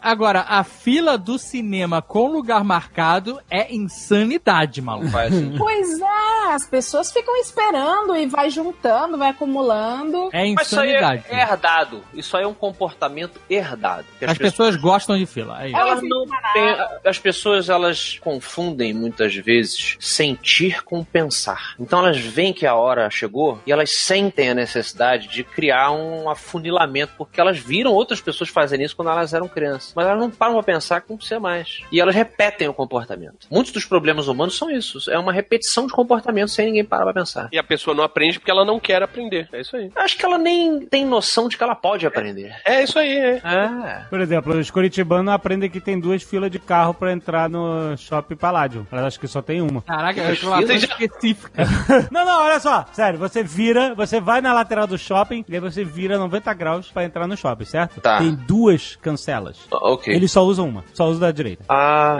Agora, 0.00 0.40
a 0.48 0.64
fila 0.64 1.16
do 1.16 1.38
cinema 1.38 2.02
com 2.02 2.26
lugar 2.26 2.64
marcado 2.64 3.38
é 3.48 3.72
insanidade, 3.72 4.80
maluco. 4.82 5.16
Assim. 5.16 5.54
Pois 5.56 6.00
é, 6.00 6.52
as 6.54 6.66
pessoas 6.66 7.12
ficam 7.12 7.36
esperando 7.36 8.16
e 8.16 8.26
vai 8.26 8.50
juntando, 8.50 9.16
vai 9.16 9.30
acumulando. 9.30 10.28
É 10.32 10.52
Mas 10.54 10.66
isso 10.66 10.80
aí 10.80 10.88
insanidade. 10.96 11.24
é 11.28 11.42
herdado. 11.42 12.02
Isso 12.14 12.36
aí 12.36 12.42
é 12.42 12.46
um 12.46 12.54
comportamento 12.54 13.40
herdado. 13.48 14.04
Que 14.18 14.24
As 14.24 14.36
pessoas 14.38 14.74
gostam 14.76 15.16
de 15.16 15.26
fila. 15.26 15.62
É 15.62 15.68
isso. 15.68 15.76
Elas 15.76 16.02
não 16.02 16.26
têm- 16.52 16.76
as 17.04 17.18
pessoas 17.18 17.68
elas 17.68 18.18
confundem 18.20 18.92
muitas 18.92 19.34
vezes 19.36 19.96
sentir 20.00 20.82
com 20.82 21.04
pensar. 21.04 21.74
Então 21.78 22.00
elas 22.00 22.18
veem 22.18 22.52
que 22.52 22.66
a 22.66 22.74
hora 22.74 23.08
chegou 23.10 23.60
e 23.66 23.70
elas 23.72 23.94
sentem 23.94 24.50
a 24.50 24.54
necessidade 24.54 25.28
de 25.28 25.44
criar 25.44 25.90
um 25.92 26.28
afunilamento 26.28 27.12
porque 27.16 27.40
elas 27.40 27.58
viram 27.58 27.92
outras 27.92 28.20
pessoas 28.20 28.50
fazendo 28.50 28.82
isso 28.82 28.96
quando 28.96 29.10
elas 29.10 29.32
eram 29.32 29.46
crianças, 29.52 29.92
mas 29.94 30.06
elas 30.06 30.20
não 30.20 30.30
param 30.30 30.54
pra 30.54 30.62
pensar 30.62 31.00
como 31.02 31.20
ser 31.22 31.38
mais. 31.38 31.80
E 31.90 32.00
elas 32.00 32.14
repetem 32.14 32.68
o 32.68 32.74
comportamento. 32.74 33.46
Muitos 33.50 33.72
dos 33.72 33.84
problemas 33.84 34.28
humanos 34.28 34.56
são 34.56 34.70
isso, 34.70 35.10
é 35.10 35.18
uma 35.18 35.32
repetição 35.32 35.86
de 35.86 35.92
comportamento 35.92 36.48
sem 36.48 36.66
ninguém 36.66 36.84
parar 36.84 37.04
pra 37.04 37.14
pensar. 37.14 37.48
E 37.52 37.58
a 37.58 37.64
pessoa 37.64 37.94
não 37.94 38.04
aprende 38.04 38.38
porque 38.38 38.50
ela 38.50 38.64
não 38.64 38.80
quer 38.80 39.02
aprender. 39.02 39.48
É 39.52 39.60
isso 39.60 39.76
aí. 39.76 39.90
Acho 39.94 40.16
que 40.16 40.24
ela 40.24 40.38
nem 40.38 40.80
tem 40.86 41.04
noção 41.04 41.48
de 41.48 41.56
que 41.56 41.62
ela 41.62 41.74
pode 41.74 42.06
aprender. 42.06 42.54
É 42.64 42.82
isso 42.82 42.98
aí, 42.98 43.16
é. 43.16 43.40
É. 43.44 44.04
Por 44.08 44.20
exemplo, 44.20 44.56
os 44.58 44.70
curitibanos 44.70 45.32
aprendem 45.32 45.70
que 45.70 45.80
tem 45.80 45.98
duas 45.98 46.22
filas 46.22 46.50
de 46.50 46.58
carro 46.58 46.94
pra 46.94 47.12
entrar 47.12 47.48
no 47.48 47.96
Shopping 47.96 48.36
Paládio. 48.36 48.86
Elas 48.90 49.06
acham 49.06 49.20
que 49.20 49.28
só 49.28 49.42
tem 49.42 49.60
uma. 49.60 49.82
Caraca, 49.82 50.20
é 50.20 50.46
uma 50.46 50.56
coisa 50.56 50.74
específica. 50.74 51.64
Não, 52.10 52.24
não, 52.24 52.42
olha 52.44 52.60
só. 52.60 52.84
Sério, 52.92 53.18
você 53.18 53.42
vira, 53.42 53.94
você 53.94 54.20
vai 54.20 54.40
na 54.40 54.52
lateral 54.52 54.86
do 54.86 54.98
shopping 54.98 55.44
e 55.48 55.54
aí 55.54 55.60
você 55.60 55.84
vira 55.84 56.18
90 56.18 56.52
graus 56.54 56.90
pra 56.90 57.04
entrar 57.04 57.26
no 57.26 57.36
shopping, 57.36 57.64
certo? 57.64 58.00
Tá. 58.00 58.18
Tem 58.18 58.34
duas 58.34 58.96
cancelas. 58.96 59.41
Ok. 59.70 60.14
Ele 60.14 60.28
só 60.28 60.44
usa 60.44 60.62
uma, 60.62 60.84
só 60.94 61.06
usa 61.08 61.20
da 61.20 61.30
direita. 61.30 61.64
Ah. 61.68 62.16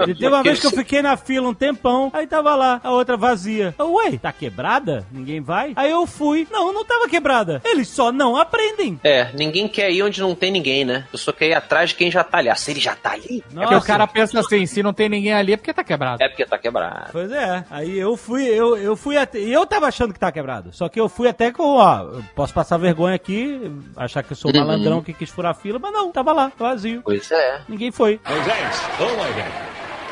Ele 0.00 0.14
teve 0.14 0.26
uma 0.28 0.42
vez 0.42 0.60
que 0.60 0.66
eu 0.66 0.70
fiquei 0.70 1.02
na 1.02 1.16
fila 1.16 1.48
um 1.48 1.54
tempão, 1.54 2.10
aí 2.12 2.26
tava 2.26 2.54
lá, 2.54 2.80
a 2.82 2.90
outra 2.90 3.16
vazia. 3.16 3.74
Eu, 3.78 3.92
ué, 3.94 4.12
tá 4.18 4.32
quebrada? 4.32 5.06
Ninguém 5.10 5.40
vai? 5.40 5.72
Aí 5.76 5.90
eu 5.90 6.06
fui. 6.06 6.46
Não, 6.50 6.72
não 6.72 6.84
tava 6.84 7.08
quebrada. 7.08 7.60
Eles 7.64 7.88
só 7.88 8.10
não 8.12 8.36
aprendem. 8.36 8.98
É, 9.04 9.30
ninguém 9.34 9.68
quer 9.68 9.90
ir 9.90 10.02
onde 10.02 10.20
não 10.20 10.34
tem 10.34 10.50
ninguém, 10.50 10.84
né? 10.84 11.06
Eu 11.12 11.18
só 11.18 11.32
quer 11.32 11.48
ir 11.48 11.54
atrás 11.54 11.90
de 11.90 11.96
quem 11.96 12.10
já 12.10 12.22
tá 12.24 12.38
ali. 12.38 12.48
Ah, 12.48 12.54
se 12.54 12.70
ele 12.70 12.80
já 12.80 12.94
tá 12.94 13.12
ali, 13.12 13.42
É 13.56 13.60
porque 13.60 13.74
o 13.74 13.82
cara 13.82 14.06
pensa 14.06 14.40
assim, 14.40 14.66
se 14.66 14.82
não 14.82 14.92
tem 14.92 15.08
ninguém 15.08 15.32
ali 15.32 15.52
é 15.52 15.56
porque 15.56 15.72
tá 15.72 15.84
quebrado. 15.84 16.22
é 16.22 16.28
porque 16.28 16.44
tá 16.44 16.58
quebrado. 16.58 17.10
Pois 17.12 17.30
é, 17.30 17.64
aí 17.70 17.98
eu 17.98 18.16
fui, 18.16 18.44
eu, 18.44 18.76
eu 18.76 18.96
fui 18.96 19.16
até. 19.16 19.38
E 19.38 19.52
eu 19.52 19.66
tava 19.66 19.86
achando 19.86 20.12
que 20.12 20.18
tá 20.20 20.30
quebrado. 20.32 20.70
Só 20.72 20.88
que 20.88 21.00
eu 21.00 21.08
fui 21.08 21.28
até 21.28 21.50
com, 21.52 21.76
ó, 21.76 22.00
eu 22.02 22.24
posso 22.34 22.52
passar 22.54 22.76
vergonha 22.78 23.14
aqui, 23.14 23.60
achar 23.96 24.22
que 24.22 24.32
eu 24.32 24.36
sou 24.36 24.50
o 24.50 24.54
Uhum. 24.54 24.60
malandrão 24.60 25.02
que 25.02 25.12
quis 25.12 25.30
furar 25.30 25.50
a 25.52 25.54
fila, 25.54 25.78
mas 25.78 25.92
não, 25.92 26.10
tava 26.12 26.32
lá, 26.32 26.50
vazio. 26.64 27.02
Pois 27.04 27.30
é. 27.30 27.60
Ninguém 27.68 27.90
foi. 27.90 28.20
Moisés, 28.26 28.82
ô 28.98 29.16
Moisés. 29.16 29.52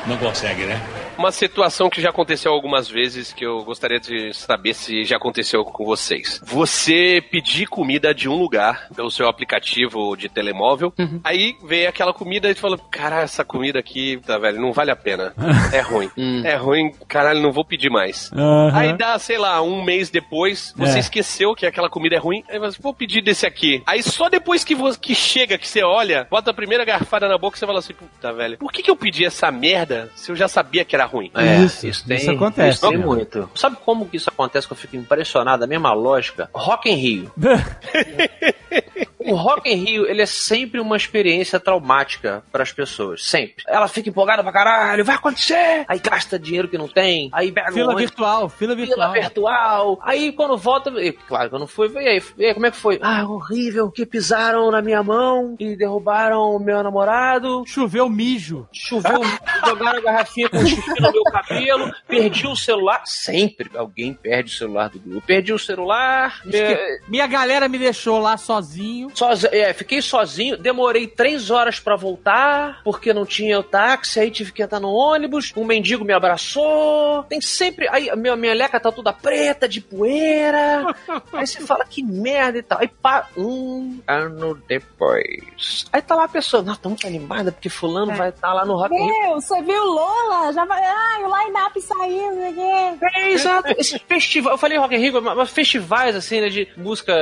Não 0.06 0.16
consegue, 0.18 0.64
né? 0.64 0.80
Uma 1.18 1.30
situação 1.30 1.88
que 1.88 2.00
já 2.00 2.10
aconteceu 2.10 2.52
algumas 2.52 2.88
vezes 2.88 3.32
que 3.32 3.44
eu 3.44 3.62
gostaria 3.62 4.00
de 4.00 4.32
saber 4.34 4.74
se 4.74 5.04
já 5.04 5.16
aconteceu 5.16 5.64
com 5.64 5.84
vocês. 5.84 6.40
Você 6.44 7.22
pedir 7.30 7.66
comida 7.66 8.14
de 8.14 8.28
um 8.28 8.36
lugar 8.36 8.88
pelo 8.96 9.10
seu 9.10 9.28
aplicativo 9.28 10.16
de 10.16 10.28
telemóvel, 10.28 10.92
aí 11.22 11.54
vem 11.64 11.86
aquela 11.86 12.12
comida 12.12 12.50
e 12.50 12.54
tu 12.54 12.60
fala: 12.60 12.78
Caralho, 12.90 13.24
essa 13.24 13.44
comida 13.44 13.78
aqui, 13.78 14.20
tá, 14.26 14.36
velho, 14.38 14.60
não 14.60 14.72
vale 14.72 14.90
a 14.90 14.96
pena. 14.96 15.32
É 15.72 15.80
ruim. 15.80 16.10
É 16.44 16.54
ruim, 16.56 16.92
caralho, 17.08 17.40
não 17.40 17.52
vou 17.52 17.64
pedir 17.64 17.88
mais. 17.90 18.30
Aham. 18.32 18.70
Aí 18.74 18.92
dá, 18.96 19.18
sei 19.18 19.38
lá, 19.38 19.62
um 19.62 19.82
mês 19.82 20.10
depois, 20.10 20.72
você 20.76 20.96
É. 20.96 21.00
esqueceu 21.00 21.54
que 21.54 21.64
aquela 21.64 21.88
comida 21.88 22.16
é 22.16 22.18
ruim, 22.18 22.42
aí 22.48 22.58
você, 22.58 22.78
vou 22.80 22.92
pedir 22.92 23.22
desse 23.22 23.46
aqui. 23.46 23.82
Aí 23.86 24.02
só 24.02 24.28
depois 24.28 24.64
que, 24.64 24.74
você, 24.74 24.98
que 24.98 25.14
chega, 25.14 25.56
que 25.56 25.66
você 25.68 25.82
olha, 25.82 26.26
bota 26.30 26.50
a 26.50 26.54
primeira 26.54 26.84
garfada 26.84 27.26
na 27.28 27.38
boca, 27.38 27.56
você 27.56 27.66
fala 27.66 27.78
assim, 27.78 27.94
puta, 27.94 28.32
velho, 28.32 28.58
por 28.58 28.70
que, 28.72 28.82
que 28.82 28.90
eu 28.90 28.96
pedi 28.96 29.24
essa 29.24 29.50
merda 29.50 30.10
se 30.14 30.30
eu 30.30 30.36
já 30.36 30.48
sabia 30.48 30.84
que 30.84 30.94
era 30.94 31.01
ruim? 31.04 31.30
É, 31.34 31.60
Isso, 31.60 31.86
isso, 31.86 32.06
tem, 32.06 32.16
isso 32.16 32.30
acontece, 32.30 32.78
Isso 32.78 32.88
tem 32.88 32.98
né? 32.98 33.04
muito. 33.04 33.50
Sabe 33.54 33.76
como 33.84 34.06
que 34.06 34.16
isso 34.16 34.28
acontece 34.28 34.66
que 34.66 34.72
eu 34.72 34.76
fico 34.76 34.96
impressionado? 34.96 35.64
A 35.64 35.66
mesma 35.66 35.92
lógica. 35.92 36.48
Rock 36.52 36.88
em 36.90 36.94
Rio. 36.96 37.32
O 39.26 39.34
Rock 39.34 39.68
em 39.68 39.76
Rio, 39.76 40.06
ele 40.06 40.22
é 40.22 40.26
sempre 40.26 40.80
uma 40.80 40.96
experiência 40.96 41.58
traumática 41.60 42.42
para 42.50 42.62
as 42.62 42.72
pessoas. 42.72 43.24
Sempre. 43.24 43.64
Ela 43.66 43.88
fica 43.88 44.08
empolgada 44.08 44.42
pra 44.42 44.52
caralho, 44.52 45.04
vai 45.04 45.16
acontecer! 45.16 45.84
Aí 45.88 45.98
gasta 45.98 46.38
dinheiro 46.38 46.68
que 46.68 46.78
não 46.78 46.88
tem, 46.88 47.28
aí 47.32 47.50
pega 47.52 47.72
Fila 47.72 47.92
um 47.92 47.96
virtual, 47.96 48.48
fila 48.48 48.74
Fila 48.74 48.86
virtual. 48.86 49.12
virtual. 49.12 49.98
Aí 50.02 50.32
quando 50.32 50.56
volta, 50.56 50.90
e, 51.02 51.12
claro 51.12 51.48
que 51.48 51.54
eu 51.54 51.58
não 51.58 51.66
fui. 51.66 51.90
E 51.94 52.08
aí, 52.08 52.22
e 52.38 52.46
aí, 52.46 52.54
como 52.54 52.66
é 52.66 52.70
que 52.70 52.76
foi? 52.76 52.98
Ah, 53.02 53.24
horrível, 53.26 53.90
que 53.90 54.04
pisaram 54.06 54.70
na 54.70 54.80
minha 54.82 55.02
mão 55.02 55.56
e 55.58 55.76
derrubaram 55.76 56.54
o 56.54 56.58
meu 56.58 56.82
namorado. 56.82 57.64
Choveu 57.66 58.08
mijo. 58.08 58.66
Choveu, 58.72 59.20
jogaram 59.66 59.98
a 59.98 60.02
garrafinha 60.02 60.48
com 60.48 60.58
xixi 60.64 61.00
no 61.00 61.12
meu 61.12 61.22
cabelo, 61.24 61.92
perdi 62.06 62.46
o 62.46 62.56
celular. 62.56 63.02
Sempre 63.04 63.70
alguém 63.76 64.14
perde 64.14 64.52
o 64.52 64.56
celular 64.56 64.88
do 64.88 64.98
grupo. 64.98 65.26
Perdi 65.26 65.52
o 65.52 65.58
celular. 65.58 66.40
é, 66.52 66.98
Minha 67.08 67.26
galera 67.26 67.68
me 67.68 67.78
deixou 67.78 68.18
lá 68.18 68.36
sozinho. 68.36 69.10
Sozi- 69.14 69.48
é, 69.52 69.72
fiquei 69.72 70.00
sozinho, 70.02 70.56
demorei 70.56 71.06
três 71.06 71.50
horas 71.50 71.78
pra 71.80 71.96
voltar, 71.96 72.80
porque 72.84 73.12
não 73.12 73.24
tinha 73.26 73.58
o 73.58 73.62
táxi, 73.62 74.20
aí 74.20 74.30
tive 74.30 74.52
que 74.52 74.62
entrar 74.62 74.80
no 74.80 74.90
ônibus, 74.92 75.52
um 75.56 75.64
mendigo 75.64 76.04
me 76.04 76.12
abraçou. 76.12 77.22
Tem 77.24 77.40
sempre. 77.40 77.88
Aí 77.88 78.08
a 78.10 78.16
minha, 78.16 78.36
minha 78.36 78.54
leca 78.54 78.78
tá 78.80 78.90
toda 78.92 79.12
preta, 79.12 79.68
de 79.68 79.80
poeira. 79.80 80.94
aí 81.32 81.46
você 81.46 81.60
fala 81.60 81.84
que 81.84 82.02
merda 82.02 82.58
e 82.58 82.62
tal. 82.62 82.78
Aí 82.80 82.88
pá, 82.88 83.28
um 83.36 83.98
ano 84.06 84.54
depois. 84.66 85.86
Aí 85.92 86.02
tá 86.02 86.14
lá 86.14 86.24
a 86.24 86.28
pessoa, 86.28 86.62
não, 86.62 86.74
tô 86.76 86.88
muito 86.88 87.06
animada, 87.06 87.52
porque 87.52 87.68
fulano 87.68 88.14
vai 88.14 88.28
estar 88.30 88.52
lá 88.52 88.64
no 88.64 88.74
Rock. 88.74 88.90
Meu, 88.94 89.34
você 89.40 89.60
viu 89.62 89.84
Lola? 89.84 90.52
Já 90.52 90.64
vai. 90.64 90.82
Ai, 90.84 91.24
o 91.24 91.36
line-up 91.44 91.80
saiu, 91.80 92.34
não 92.34 92.54
sei. 92.54 93.22
É, 93.22 93.32
exato. 93.32 93.74
Esse 93.78 93.98
festival, 93.98 94.52
eu 94.54 94.58
falei 94.58 94.78
Rock 94.78 94.94
in 94.94 94.98
Rio, 94.98 95.22
mas 95.22 95.50
festivais 95.50 96.14
assim, 96.16 96.40
né, 96.40 96.48
de 96.48 96.68
música. 96.76 97.12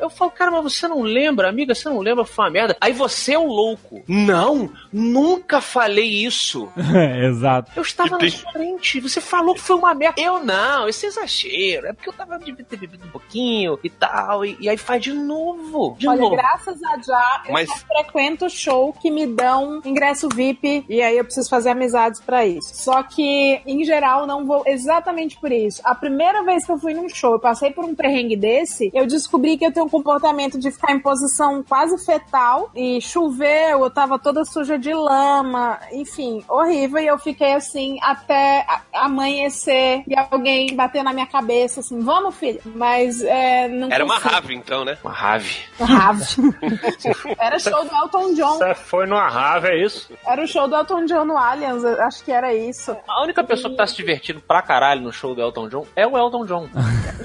Eu 0.00 0.10
falo, 0.10 0.30
cara, 0.30 0.50
mas 0.50 0.62
você 0.64 0.86
não 0.88 1.02
lembra, 1.18 1.48
amiga, 1.48 1.74
você 1.74 1.88
não 1.88 1.98
lembra, 2.00 2.24
foi 2.24 2.44
uma 2.44 2.50
merda. 2.50 2.76
Aí 2.80 2.92
você 2.92 3.34
é 3.34 3.38
o 3.38 3.46
louco. 3.46 4.02
Não, 4.06 4.70
nunca 4.92 5.60
falei 5.60 6.24
isso. 6.24 6.68
É, 6.98 7.26
exato. 7.26 7.70
Eu 7.76 7.82
estava 7.82 8.10
na 8.10 8.18
tem- 8.18 8.30
sua 8.30 8.50
frente, 8.50 9.00
você 9.00 9.20
falou 9.20 9.54
que 9.54 9.60
foi 9.60 9.76
uma 9.76 9.94
merda. 9.94 10.20
Eu 10.20 10.42
não, 10.44 10.88
esse 10.88 11.06
é 11.06 11.08
exagero. 11.08 11.86
É 11.86 11.92
porque 11.92 12.08
eu 12.08 12.12
tava 12.12 12.38
devia 12.38 12.64
ter 12.64 12.76
bebido 12.76 13.06
um 13.06 13.10
pouquinho 13.10 13.78
e 13.84 13.90
tal. 13.90 14.44
E, 14.44 14.56
e 14.60 14.68
aí 14.68 14.76
faz 14.76 15.02
de 15.02 15.12
novo. 15.12 15.96
De 15.98 16.08
Olha, 16.08 16.20
novo. 16.22 16.34
graças 16.36 16.82
a 16.82 16.98
já, 17.00 17.42
eu 17.46 17.52
Mas- 17.52 17.68
só 17.68 17.76
frequento 17.86 18.48
show 18.50 18.92
que 18.92 19.10
me 19.10 19.26
dão 19.26 19.80
ingresso 19.84 20.28
VIP 20.28 20.84
e 20.88 21.00
aí 21.02 21.16
eu 21.18 21.24
preciso 21.24 21.48
fazer 21.48 21.70
amizades 21.70 22.20
pra 22.20 22.44
isso. 22.46 22.70
Só 22.74 23.02
que, 23.02 23.60
em 23.66 23.84
geral, 23.84 24.26
não 24.26 24.46
vou 24.46 24.62
exatamente 24.66 25.38
por 25.38 25.52
isso. 25.52 25.80
A 25.84 25.94
primeira 25.94 26.42
vez 26.42 26.64
que 26.64 26.72
eu 26.72 26.78
fui 26.78 26.94
num 26.94 27.08
show, 27.08 27.32
eu 27.32 27.38
passei 27.40 27.70
por 27.70 27.84
um 27.84 27.94
perrengue 27.94 28.36
desse, 28.36 28.90
eu 28.94 29.06
descobri 29.06 29.56
que 29.56 29.64
eu 29.66 29.72
tenho 29.72 29.86
um 29.86 29.90
comportamento 29.90 30.58
de 30.58 30.70
ficar 30.70 30.92
em 30.92 31.00
posição 31.08 31.62
quase 31.66 32.04
fetal 32.04 32.70
e 32.74 33.00
choveu, 33.00 33.80
eu 33.80 33.90
tava 33.90 34.18
toda 34.18 34.44
suja 34.44 34.78
de 34.78 34.92
lama, 34.92 35.80
enfim, 35.90 36.44
horrível. 36.46 37.00
E 37.00 37.06
eu 37.06 37.18
fiquei 37.18 37.54
assim 37.54 37.96
até 38.02 38.66
amanhecer 38.92 40.02
e 40.06 40.14
alguém 40.14 40.76
bater 40.76 41.02
na 41.02 41.14
minha 41.14 41.26
cabeça 41.26 41.80
assim, 41.80 41.98
vamos, 42.00 42.34
filha. 42.34 42.60
Mas 42.66 43.22
é, 43.22 43.68
não 43.68 43.90
Era 43.90 44.04
uma 44.04 44.18
rave, 44.18 44.54
então, 44.54 44.84
né? 44.84 44.98
Uma 45.02 45.12
rave. 45.12 45.56
Rave. 45.80 46.24
Era 47.40 47.58
show 47.58 47.82
do 47.84 47.94
Elton 47.96 48.34
John. 48.34 48.58
Você 48.58 48.74
foi 48.74 49.06
numa 49.06 49.28
rave, 49.30 49.68
é 49.68 49.82
isso? 49.82 50.12
Era 50.26 50.42
o 50.42 50.46
show 50.46 50.68
do 50.68 50.76
Elton 50.76 51.06
John 51.06 51.24
no 51.24 51.38
Allianz, 51.38 51.84
eu 51.84 52.02
acho 52.02 52.22
que 52.22 52.30
era 52.30 52.52
isso. 52.52 52.94
A 53.08 53.22
única 53.22 53.42
pessoa 53.42 53.70
que 53.70 53.78
tá 53.78 53.86
se 53.86 53.96
divertindo 53.96 54.40
pra 54.40 54.60
caralho 54.60 55.00
no 55.00 55.12
show 55.12 55.34
do 55.34 55.40
Elton 55.40 55.68
John 55.68 55.86
é 55.96 56.06
o 56.06 56.18
Elton 56.18 56.44
John. 56.44 56.68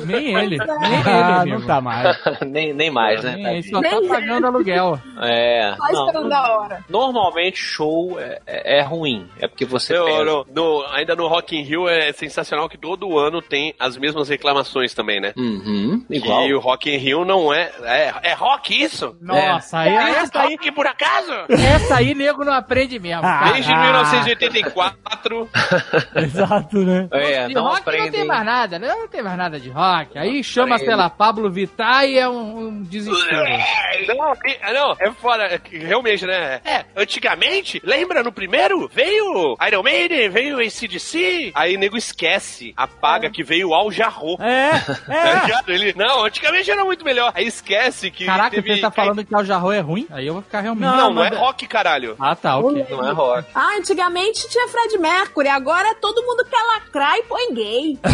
Nem 0.06 0.36
ele. 0.36 0.58
Nem 0.58 0.94
ele, 0.94 1.10
Ah, 1.10 1.46
não 1.46 1.66
tá 1.66 1.82
mais. 1.82 2.18
nem, 2.48 2.74
nem 2.74 2.90
mais, 2.90 3.24
né? 3.24 3.36
Nem 3.36 3.73
Só 3.74 3.82
tá 3.82 4.08
pagando 4.08 4.48
aluguel. 4.48 5.00
É. 5.22 5.74
Só 5.78 5.92
não, 5.92 6.06
esperando 6.08 6.34
a 6.34 6.58
hora. 6.60 6.86
normalmente 6.90 7.58
show 7.58 8.20
é, 8.20 8.40
é- 8.46 8.80
é 8.80 8.82
ruim. 8.82 9.28
É 9.40 9.48
porque 9.48 9.66
você 9.66 9.94
perde. 9.94 10.24
no- 10.26 10.46
no- 10.54 10.86
ainda 10.92 11.16
no 11.16 11.28
Rock 11.28 11.56
in 11.58 11.62
Rio 11.64 11.88
é 11.88 12.12
sensacional 12.14 12.68
que 12.70 12.78
todo 12.78 13.18
ano 13.18 13.42
tem 13.42 13.74
as 13.80 13.98
mesmas 13.98 14.30
reclamações 14.30 14.94
também, 14.94 15.20
né? 15.22 15.34
Uhum, 15.38 16.04
igual. 16.10 16.48
E 16.48 16.54
o 16.54 16.60
Rock 16.60 16.90
in 16.94 16.98
Rio 16.98 17.24
não 17.26 17.54
é... 17.54 17.72
É, 17.84 18.14
é 18.24 18.34
rock 18.34 18.82
isso? 18.82 19.16
Nossa, 19.22 19.80
aí, 19.80 19.90
É 19.96 20.10
essa 20.20 20.42
aí, 20.42 20.52
rock 20.56 20.72
por 20.72 20.88
acaso? 20.88 21.32
essa 21.50 21.96
aí, 21.98 22.14
nego, 22.16 22.44
não 22.44 22.54
aprende 22.54 23.00
mesmo. 23.00 23.22
cara. 23.22 23.52
Desde 23.54 23.72
Ah. 23.72 23.82
1984... 23.84 25.50
Exato, 26.16 26.78
né? 26.80 27.08
É, 27.12 27.48
de 27.48 27.54
não 27.54 27.64
rock 27.64 27.98
não 27.98 28.12
tem 28.12 28.26
mais 28.26 28.46
nada, 28.46 28.80
né? 28.80 28.88
Não 28.88 29.08
tem 29.08 29.22
mais 29.24 29.38
nada 29.38 29.60
de 29.60 29.70
rock. 29.70 30.18
Aí 30.18 30.44
chama, 30.44 30.76
aprendem. 30.76 30.86
sei 30.88 30.96
lá, 30.96 31.10
Pablo 31.10 31.50
Vittar 31.50 32.06
e 32.06 32.18
é 32.18 32.28
um, 32.28 32.58
um 32.68 32.82
desespero. 32.84 33.63
Não, 34.08 34.34
e- 34.46 34.74
não, 34.74 34.96
é 35.00 35.12
fora, 35.12 35.46
é 35.56 35.60
realmente, 35.78 36.26
né? 36.26 36.62
É, 36.66 36.86
antigamente, 36.96 37.80
lembra 37.84 38.24
no 38.24 38.32
primeiro? 38.32 38.90
Veio 38.94 39.56
Iron 39.68 39.84
Maiden, 39.84 40.30
veio 40.30 40.60
ACDC. 40.60 41.52
Aí 41.56 41.76
o 41.76 41.80
nego 41.80 41.98
esquece, 41.98 42.74
apaga 42.76 43.30
que 43.30 43.44
veio 43.44 43.70
o 43.70 43.74
Al 43.74 43.92
Jarro. 43.92 44.38
É, 44.42 44.72
Tá 45.06 45.14
é. 45.14 45.46
ligado? 45.46 45.70
Ele, 45.72 45.94
não, 45.96 46.26
antigamente 46.26 46.70
era 46.72 46.84
muito 46.84 47.06
melhor. 47.06 47.32
Aí 47.36 47.46
esquece 47.48 48.10
que. 48.12 48.26
Caraca, 48.26 48.50
teve... 48.52 48.76
você 48.76 48.82
tá 48.82 48.92
falando 48.92 49.24
que 49.24 49.36
o 49.36 49.44
Jarro 49.44 49.72
é 49.72 49.80
ruim? 49.80 50.08
Aí 50.12 50.28
eu 50.28 50.34
vou 50.34 50.42
ficar 50.44 50.62
realmente... 50.62 50.84
Não, 50.86 50.98
não, 50.98 51.14
mas- 51.14 51.32
é 51.32 51.36
rock, 51.36 51.68
caralho. 51.68 52.16
Ah, 52.20 52.36
tá, 52.36 52.58
ok. 52.58 52.86
Não 52.90 53.08
é 53.08 53.12
rock. 53.12 53.48
Ah, 53.54 53.76
antigamente 53.78 54.48
tinha 54.50 54.68
Fred 54.68 54.98
Mercury, 54.98 55.48
agora 55.50 55.94
todo 55.96 56.22
mundo 56.24 56.46
quer 56.46 56.62
lacrar 56.64 57.18
e 57.18 57.24
põe 57.24 57.54
gay. 57.54 58.00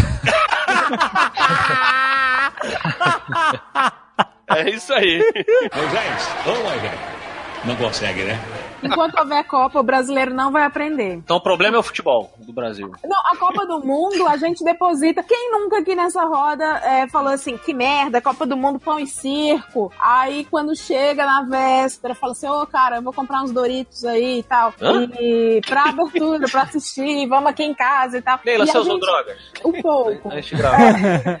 É 4.56 4.70
isso 4.70 4.92
aí. 4.92 5.18
Moisés, 5.74 6.28
ô 6.46 6.62
Moisés. 6.62 6.98
Não 7.64 7.76
consegue, 7.76 8.22
né? 8.24 8.38
Enquanto 8.82 9.18
houver 9.18 9.44
Copa, 9.44 9.80
o 9.80 9.82
brasileiro 9.82 10.34
não 10.34 10.50
vai 10.52 10.64
aprender. 10.64 11.14
Então 11.14 11.36
o 11.36 11.40
problema 11.40 11.76
é 11.76 11.80
o 11.80 11.82
futebol 11.82 12.32
do 12.38 12.52
Brasil. 12.52 12.90
Não, 13.04 13.20
a 13.32 13.36
Copa 13.36 13.66
do 13.66 13.80
Mundo 13.84 14.26
a 14.26 14.36
gente 14.36 14.64
deposita. 14.64 15.22
Quem 15.22 15.50
nunca 15.52 15.78
aqui 15.78 15.94
nessa 15.94 16.24
roda 16.24 16.64
é, 16.84 17.08
falou 17.08 17.32
assim: 17.32 17.56
que 17.56 17.72
merda, 17.74 18.20
Copa 18.20 18.46
do 18.46 18.56
Mundo, 18.56 18.78
pão 18.78 18.98
e 18.98 19.06
circo. 19.06 19.92
Aí 19.98 20.44
quando 20.50 20.76
chega 20.76 21.24
na 21.24 21.42
véspera, 21.42 22.14
fala 22.14 22.32
assim: 22.32 22.48
ô 22.48 22.66
cara, 22.66 22.96
eu 22.96 23.02
vou 23.02 23.12
comprar 23.12 23.42
uns 23.42 23.50
Doritos 23.52 24.04
aí 24.04 24.38
e 24.38 24.42
tal. 24.42 24.72
Hã? 24.80 25.08
E 25.18 25.60
pra 25.66 25.84
abertura, 25.90 26.46
pra 26.48 26.62
assistir, 26.62 27.26
vamos 27.28 27.50
aqui 27.50 27.62
em 27.64 27.74
casa 27.74 28.18
e 28.18 28.22
tal. 28.22 28.38
Leila, 28.44 28.64
e 28.64 28.66
você 28.68 28.76
a 28.76 28.80
usou 28.80 28.92
gente- 28.94 29.02
drogas? 29.02 29.36
Um 29.64 29.72
pouco. 29.82 30.28
A 30.30 30.34
gente 30.40 30.56
grava. 30.56 31.40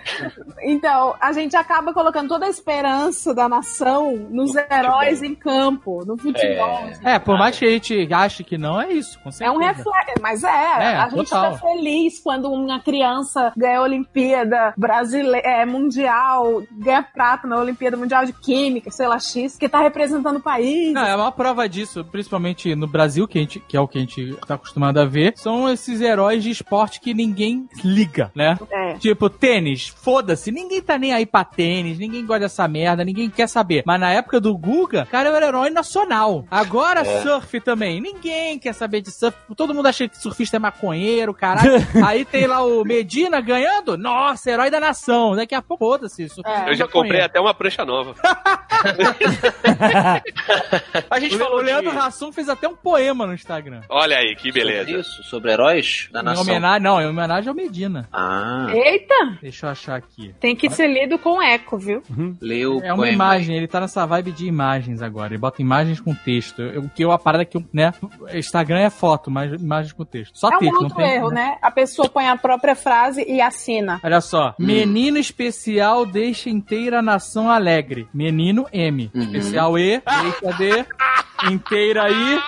Então, 0.62 1.14
a 1.20 1.32
gente 1.32 1.56
acaba 1.56 1.92
colocando 1.92 2.28
toda 2.28 2.46
a 2.46 2.48
esperança 2.48 3.34
da 3.34 3.48
nação 3.48 4.12
nos 4.30 4.54
heróis 4.54 5.22
em 5.22 5.34
campo, 5.34 6.04
no 6.04 6.16
futebol. 6.18 6.80
É, 7.04 7.18
por 7.32 7.38
mais 7.38 7.58
que 7.58 7.64
a 7.64 7.70
gente 7.70 8.08
ache 8.12 8.44
que 8.44 8.58
não, 8.58 8.80
é 8.80 8.92
isso, 8.92 9.18
com 9.20 9.28
É 9.28 9.32
certeza. 9.32 9.56
um 9.58 9.60
reflexo, 9.60 10.20
mas 10.20 10.44
é, 10.44 10.48
É, 10.48 10.96
a 10.96 11.08
gente 11.08 11.28
total. 11.30 11.52
tá 11.52 11.58
feliz 11.58 12.18
quando 12.22 12.50
uma 12.50 12.80
criança 12.80 13.52
ganha 13.56 13.78
a 13.78 13.82
Olimpíada 13.82 14.74
brasileira, 14.76 15.46
é, 15.46 15.64
mundial, 15.66 16.62
ganha 16.72 17.02
prata 17.02 17.46
na 17.46 17.56
Olimpíada 17.58 17.96
Mundial 17.96 18.24
de 18.24 18.32
Química, 18.32 18.90
sei 18.90 19.06
lá, 19.06 19.18
X, 19.18 19.56
que 19.56 19.68
tá 19.68 19.80
representando 19.80 20.36
o 20.36 20.42
país. 20.42 20.92
Não, 20.92 21.04
é 21.06 21.14
uma 21.14 21.32
prova 21.32 21.68
disso, 21.68 22.04
principalmente 22.04 22.74
no 22.74 22.86
Brasil, 22.86 23.26
que, 23.28 23.38
a 23.38 23.40
gente, 23.42 23.60
que 23.60 23.76
é 23.76 23.80
o 23.80 23.88
que 23.88 23.98
a 23.98 24.00
gente 24.00 24.36
tá 24.46 24.54
acostumado 24.54 24.98
a 24.98 25.04
ver, 25.04 25.32
são 25.36 25.68
esses 25.68 26.00
heróis 26.00 26.42
de 26.42 26.50
esporte 26.50 27.00
que 27.00 27.14
ninguém 27.14 27.68
liga, 27.84 28.30
né? 28.34 28.58
É. 28.70 28.94
Tipo, 28.94 29.28
tênis, 29.30 29.88
foda-se, 29.88 30.50
ninguém 30.50 30.80
tá 30.82 30.98
nem 30.98 31.12
aí 31.12 31.26
pra 31.26 31.44
tênis, 31.44 31.98
ninguém 31.98 32.24
gosta 32.24 32.40
dessa 32.40 32.66
merda, 32.68 33.04
ninguém 33.04 33.28
quer 33.30 33.48
saber. 33.48 33.82
Mas 33.86 34.00
na 34.00 34.10
época 34.10 34.40
do 34.40 34.56
Guga, 34.56 35.06
cara, 35.10 35.28
era 35.30 35.46
herói 35.46 35.70
nacional. 35.70 36.44
Agora, 36.50 37.04
surf 37.22 37.60
também, 37.60 38.00
ninguém 38.00 38.58
quer 38.58 38.72
saber 38.72 39.00
de 39.00 39.10
surf, 39.10 39.36
todo 39.56 39.74
mundo 39.74 39.86
acha 39.86 40.08
que 40.08 40.16
surfista 40.18 40.56
é 40.56 40.58
maconheiro, 40.60 41.32
caralho. 41.34 41.72
aí 42.04 42.24
tem 42.24 42.46
lá 42.46 42.62
o 42.64 42.84
Medina 42.84 43.40
ganhando, 43.40 43.96
nossa, 43.96 44.50
herói 44.50 44.70
da 44.70 44.80
nação. 44.80 45.34
Daqui 45.36 45.54
a 45.54 45.62
pouco, 45.62 45.84
foda-se, 45.84 46.28
surfista 46.28 46.66
Eu 46.68 46.74
já 46.74 46.84
maconheiro. 46.84 46.90
comprei 46.92 47.20
até 47.20 47.40
uma 47.40 47.54
prancha 47.54 47.84
nova. 47.84 48.14
A 51.10 51.18
gente 51.18 51.34
O, 51.34 51.38
falou 51.38 51.58
o 51.58 51.62
Leandro 51.62 51.90
de... 51.90 51.96
Hassum 51.98 52.32
fez 52.32 52.48
até 52.48 52.68
um 52.68 52.74
poema 52.76 53.26
no 53.26 53.34
Instagram. 53.34 53.80
Olha 53.88 54.16
aí, 54.18 54.34
que 54.36 54.48
sobre 54.52 54.64
beleza. 54.64 54.90
isso, 54.90 55.22
sobre 55.24 55.50
heróis 55.52 56.08
da 56.12 56.20
Em 56.20 56.24
nação. 56.24 56.42
homenagem, 56.42 56.82
não, 56.82 57.00
em 57.00 57.06
homenagem 57.06 57.48
ao 57.48 57.54
Medina. 57.54 58.08
Ah, 58.12 58.66
Eita, 58.72 59.38
Deixa 59.42 59.66
eu 59.66 59.70
achar 59.70 59.96
aqui. 59.96 60.34
tem 60.40 60.54
que 60.56 60.70
ser 60.70 60.86
lido 60.88 61.18
com 61.18 61.40
eco, 61.42 61.78
viu? 61.78 62.02
leu 62.40 62.80
É 62.82 62.92
uma 62.92 62.96
poema. 63.02 63.12
imagem, 63.12 63.56
ele 63.56 63.66
tá 63.68 63.80
nessa 63.80 64.06
vibe 64.06 64.32
de 64.32 64.46
imagens 64.46 65.02
agora. 65.02 65.28
Ele 65.32 65.38
bota 65.38 65.60
imagens 65.62 66.00
com 66.00 66.14
texto. 66.14 66.62
O 66.76 66.88
que 66.88 67.04
eu, 67.04 67.09
a 67.12 67.18
parada 67.18 67.44
que 67.44 67.64
né? 67.72 67.92
Instagram 68.34 68.80
é 68.80 68.90
foto, 68.90 69.30
mas 69.30 69.52
imagens 69.52 69.92
com 69.92 70.04
texto. 70.04 70.38
Só 70.38 70.50
É 70.50 70.56
um 70.56 70.58
texto, 70.58 70.72
não 70.74 70.82
outro 70.82 70.96
tem. 70.96 71.10
erro, 71.12 71.30
né? 71.30 71.56
A 71.62 71.70
pessoa 71.70 72.08
põe 72.08 72.28
a 72.28 72.36
própria 72.36 72.74
frase 72.74 73.24
e 73.26 73.40
assina. 73.40 74.00
Olha 74.02 74.20
só. 74.20 74.54
Menino 74.58 75.18
especial 75.18 76.04
deixa 76.06 76.50
inteira 76.50 76.98
a 76.98 77.02
nação 77.02 77.50
alegre. 77.50 78.08
Menino 78.12 78.66
M. 78.72 79.10
Especial 79.14 79.78
E, 79.78 80.02
deixa 80.22 80.56
D, 80.56 80.86
inteira 81.50 82.10
I, 82.10 82.40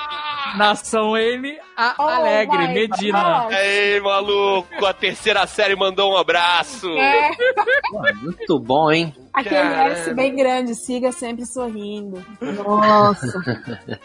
nação 0.56 1.16
N, 1.16 1.56
a 1.82 1.94
Oh 1.98 2.02
alegre. 2.02 2.68
Medina. 2.68 3.42
God. 3.42 3.52
Ei, 3.52 4.00
maluco, 4.00 4.86
a 4.86 4.92
terceira 4.92 5.46
série 5.46 5.74
mandou 5.74 6.12
um 6.12 6.16
abraço. 6.16 6.88
É, 6.96 7.30
Muito 8.22 8.58
bom, 8.58 8.90
hein? 8.90 9.14
aquele 9.32 9.56
Caramba. 9.56 9.94
S 9.94 10.14
bem 10.14 10.36
grande, 10.36 10.74
siga 10.74 11.10
sempre 11.10 11.46
sorrindo. 11.46 12.22
Nossa. 12.40 13.32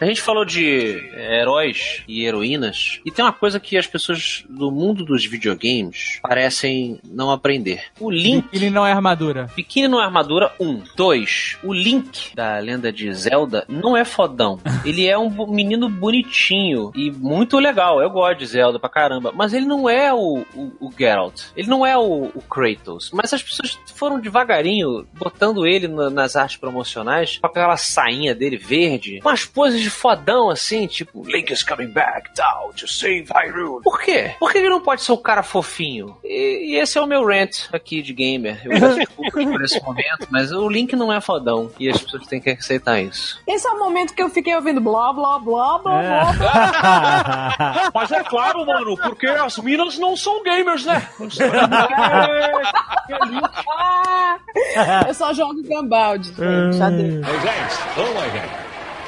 A 0.00 0.06
gente 0.06 0.22
falou 0.22 0.44
de 0.44 1.10
heróis 1.14 2.02
e 2.08 2.24
heroínas, 2.24 3.00
e 3.04 3.10
tem 3.10 3.24
uma 3.24 3.32
coisa 3.32 3.60
que 3.60 3.76
as 3.76 3.86
pessoas 3.86 4.44
do 4.48 4.70
mundo 4.70 5.04
dos 5.04 5.26
videogames 5.26 6.18
parecem 6.22 6.98
não 7.04 7.30
aprender. 7.30 7.82
O 8.00 8.10
Link. 8.10 8.48
Ele 8.52 8.70
não 8.70 8.86
é 8.86 8.92
armadura. 8.92 9.50
Biquíni 9.54 9.88
não 9.88 10.00
é 10.00 10.04
armadura, 10.04 10.52
um. 10.58 10.82
Dois, 10.96 11.58
o 11.62 11.72
Link 11.72 12.34
da 12.34 12.58
lenda 12.58 12.92
de 12.92 13.12
Zelda 13.12 13.64
não 13.68 13.96
é 13.96 14.04
fodão. 14.04 14.58
Ele 14.84 15.06
é 15.06 15.18
um 15.18 15.46
menino 15.46 15.88
bonitinho 15.88 16.90
e 16.94 17.10
muito 17.10 17.58
legal. 17.58 17.67
Eu 17.68 18.10
gosto 18.10 18.38
de 18.38 18.46
Zelda 18.46 18.78
pra 18.78 18.88
caramba. 18.88 19.32
Mas 19.34 19.52
ele 19.52 19.66
não 19.66 19.88
é 19.88 20.12
o, 20.12 20.44
o, 20.54 20.72
o 20.80 20.90
Geralt. 20.96 21.42
Ele 21.56 21.68
não 21.68 21.84
é 21.84 21.96
o, 21.96 22.30
o 22.34 22.42
Kratos. 22.42 23.10
Mas 23.12 23.32
as 23.32 23.42
pessoas 23.42 23.78
foram 23.94 24.18
devagarinho 24.20 25.06
botando 25.14 25.66
ele 25.66 25.88
na- 25.88 26.10
nas 26.10 26.36
artes 26.36 26.56
promocionais 26.56 27.38
com 27.38 27.46
aquela 27.46 27.76
sainha 27.76 28.34
dele 28.34 28.56
verde. 28.56 29.20
Com 29.20 29.28
as 29.28 29.44
poses 29.44 29.80
de 29.80 29.90
fodão 29.90 30.48
assim, 30.50 30.86
tipo 30.86 31.22
Link 31.26 31.52
is 31.52 31.62
coming 31.62 31.88
back, 31.88 32.30
down 32.34 32.72
to 32.72 32.86
save 32.88 33.26
Hyrule. 33.32 33.82
Por 33.82 34.00
quê? 34.00 34.34
Por 34.38 34.50
que 34.52 34.58
ele 34.58 34.68
não 34.68 34.80
pode 34.80 35.02
ser 35.02 35.12
um 35.12 35.16
cara 35.16 35.42
fofinho? 35.42 36.16
E, 36.24 36.72
e 36.72 36.76
esse 36.76 36.96
é 36.98 37.00
o 37.00 37.06
meu 37.06 37.24
rant 37.26 37.66
aqui 37.72 38.00
de 38.02 38.12
gamer. 38.12 38.60
Eu 38.64 38.70
peço 38.80 38.96
desculpas 38.96 39.44
por 39.44 39.62
esse 39.62 39.82
momento, 39.82 40.26
mas 40.30 40.52
o 40.52 40.68
Link 40.68 40.94
não 40.96 41.12
é 41.12 41.20
fodão. 41.20 41.70
E 41.78 41.88
as 41.88 42.00
pessoas 42.00 42.26
têm 42.26 42.40
que 42.40 42.50
aceitar 42.50 43.00
isso. 43.00 43.40
Esse 43.46 43.66
é 43.66 43.70
o 43.70 43.78
momento 43.78 44.14
que 44.14 44.22
eu 44.22 44.28
fiquei 44.30 44.54
ouvindo 44.54 44.80
blá, 44.80 45.12
blá, 45.12 45.38
blá, 45.38 45.78
blá, 45.78 46.02
É. 46.02 46.36
blá. 46.36 47.47
Mas 47.94 48.12
é 48.12 48.22
claro, 48.24 48.64
mano, 48.66 48.96
porque 48.96 49.26
as 49.26 49.58
minas 49.58 49.98
não 49.98 50.16
são 50.16 50.42
gamers, 50.42 50.84
né? 50.84 51.08
Eu 55.06 55.14
só 55.14 55.32
jogo 55.32 55.62
Gambaldi, 55.62 56.28
gente. 56.28 56.40
Moisés, 56.40 57.80
ô 57.96 58.14
Moisés. 58.14 58.50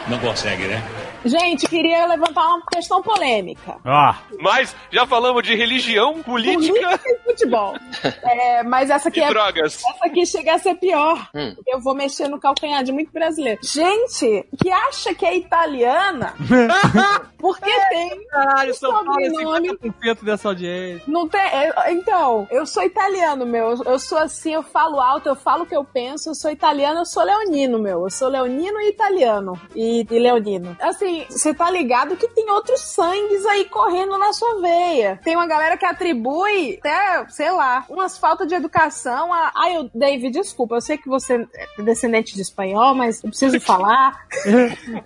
Não 0.09 0.19
consegue, 0.19 0.67
né? 0.67 0.83
Gente, 1.25 1.67
queria 1.69 2.07
levantar 2.07 2.47
uma 2.47 2.63
questão 2.73 3.03
polêmica. 3.03 3.77
Ó, 3.85 4.15
Mas 4.41 4.75
já 4.91 5.07
falamos 5.07 5.43
de 5.43 5.55
religião, 5.55 6.23
política 6.23 6.73
Política 6.73 7.01
e 7.07 7.19
futebol. 7.25 7.75
É, 8.23 8.63
mas 8.63 8.91
essa 8.91 9.09
aqui 9.09 9.21
e 9.21 9.23
é 9.23 9.29
drogas. 9.29 9.75
Essa 9.85 10.07
aqui 10.07 10.25
chega 10.27 10.55
a 10.55 10.59
ser 10.59 10.75
pior. 10.77 11.29
Hum. 11.35 11.55
Eu 11.67 11.81
vou 11.81 11.95
mexer 11.95 12.29
no 12.29 12.39
calcanhar 12.39 12.83
de 12.85 12.93
muito 12.93 13.11
brasileiro. 13.13 13.59
Gente 13.63 14.47
que 14.63 14.71
acha 14.71 15.15
que 15.15 15.25
é 15.27 15.37
italiana, 15.37 16.35
porque 17.39 17.71
tem. 17.91 18.27
Caralho, 18.29 18.75
São 18.75 18.91
Paulo 19.05 19.21
é 19.21 19.31
Sobrenome. 19.31 19.69
50% 19.79 20.25
dessa 20.25 20.49
audiência. 20.49 21.03
Não 21.07 21.29
tem. 21.29 21.41
é, 21.41 21.93
Então, 21.93 22.47
eu 22.51 22.65
sou 22.67 22.83
italiano, 22.83 23.45
meu. 23.47 23.71
Eu- 23.71 23.91
Eu 23.91 23.99
sou 23.99 24.19
assim, 24.19 24.53
eu 24.55 24.63
falo 24.63 25.01
alto, 25.01 25.29
eu 25.29 25.35
falo 25.35 25.65
o 25.65 25.67
que 25.67 25.75
eu 25.77 25.85
penso. 25.85 26.31
Eu 26.31 26.35
sou 26.35 26.51
italiano, 26.51 27.01
eu 27.01 27.07
sou 27.07 27.25
leonino, 27.25 27.79
meu. 27.79 28.05
Eu 28.05 28.11
sou 28.11 28.29
leonino 28.29 28.81
e 28.81 28.89
italiano. 28.91 29.61
E, 29.75 30.07
e 30.09 30.19
leonino. 30.19 30.77
Assim, 30.81 31.10
tem. 31.11 31.27
Você 31.29 31.53
tá 31.55 31.71
ligado 31.71 32.17
que 32.17 32.29
tem 32.29 32.51
outros 32.51 32.81
sangues 32.81 33.45
aí 33.47 33.65
correndo 33.67 34.17
na 34.19 34.33
sua 34.33 34.61
veia. 34.61 35.21
Tem 35.23 35.37
uma 35.37 35.47
galera 35.47 35.77
que 35.77 35.85
atribui 35.85 36.79
até, 36.79 37.27
sei 37.29 37.51
lá, 37.51 37.85
umas 37.89 38.17
faltas 38.19 38.47
de 38.49 38.55
educação 38.55 39.33
a. 39.33 39.51
Ai, 39.55 39.77
eu, 39.77 39.91
David, 39.95 40.39
desculpa, 40.39 40.77
eu 40.77 40.81
sei 40.81 40.97
que 40.99 41.09
você 41.09 41.47
é 41.79 41.83
descendente 41.83 42.35
de 42.35 42.43
espanhol, 42.43 42.95
mas 42.95 43.23
eu 43.23 43.31
preciso 43.31 43.59
falar. 43.61 44.25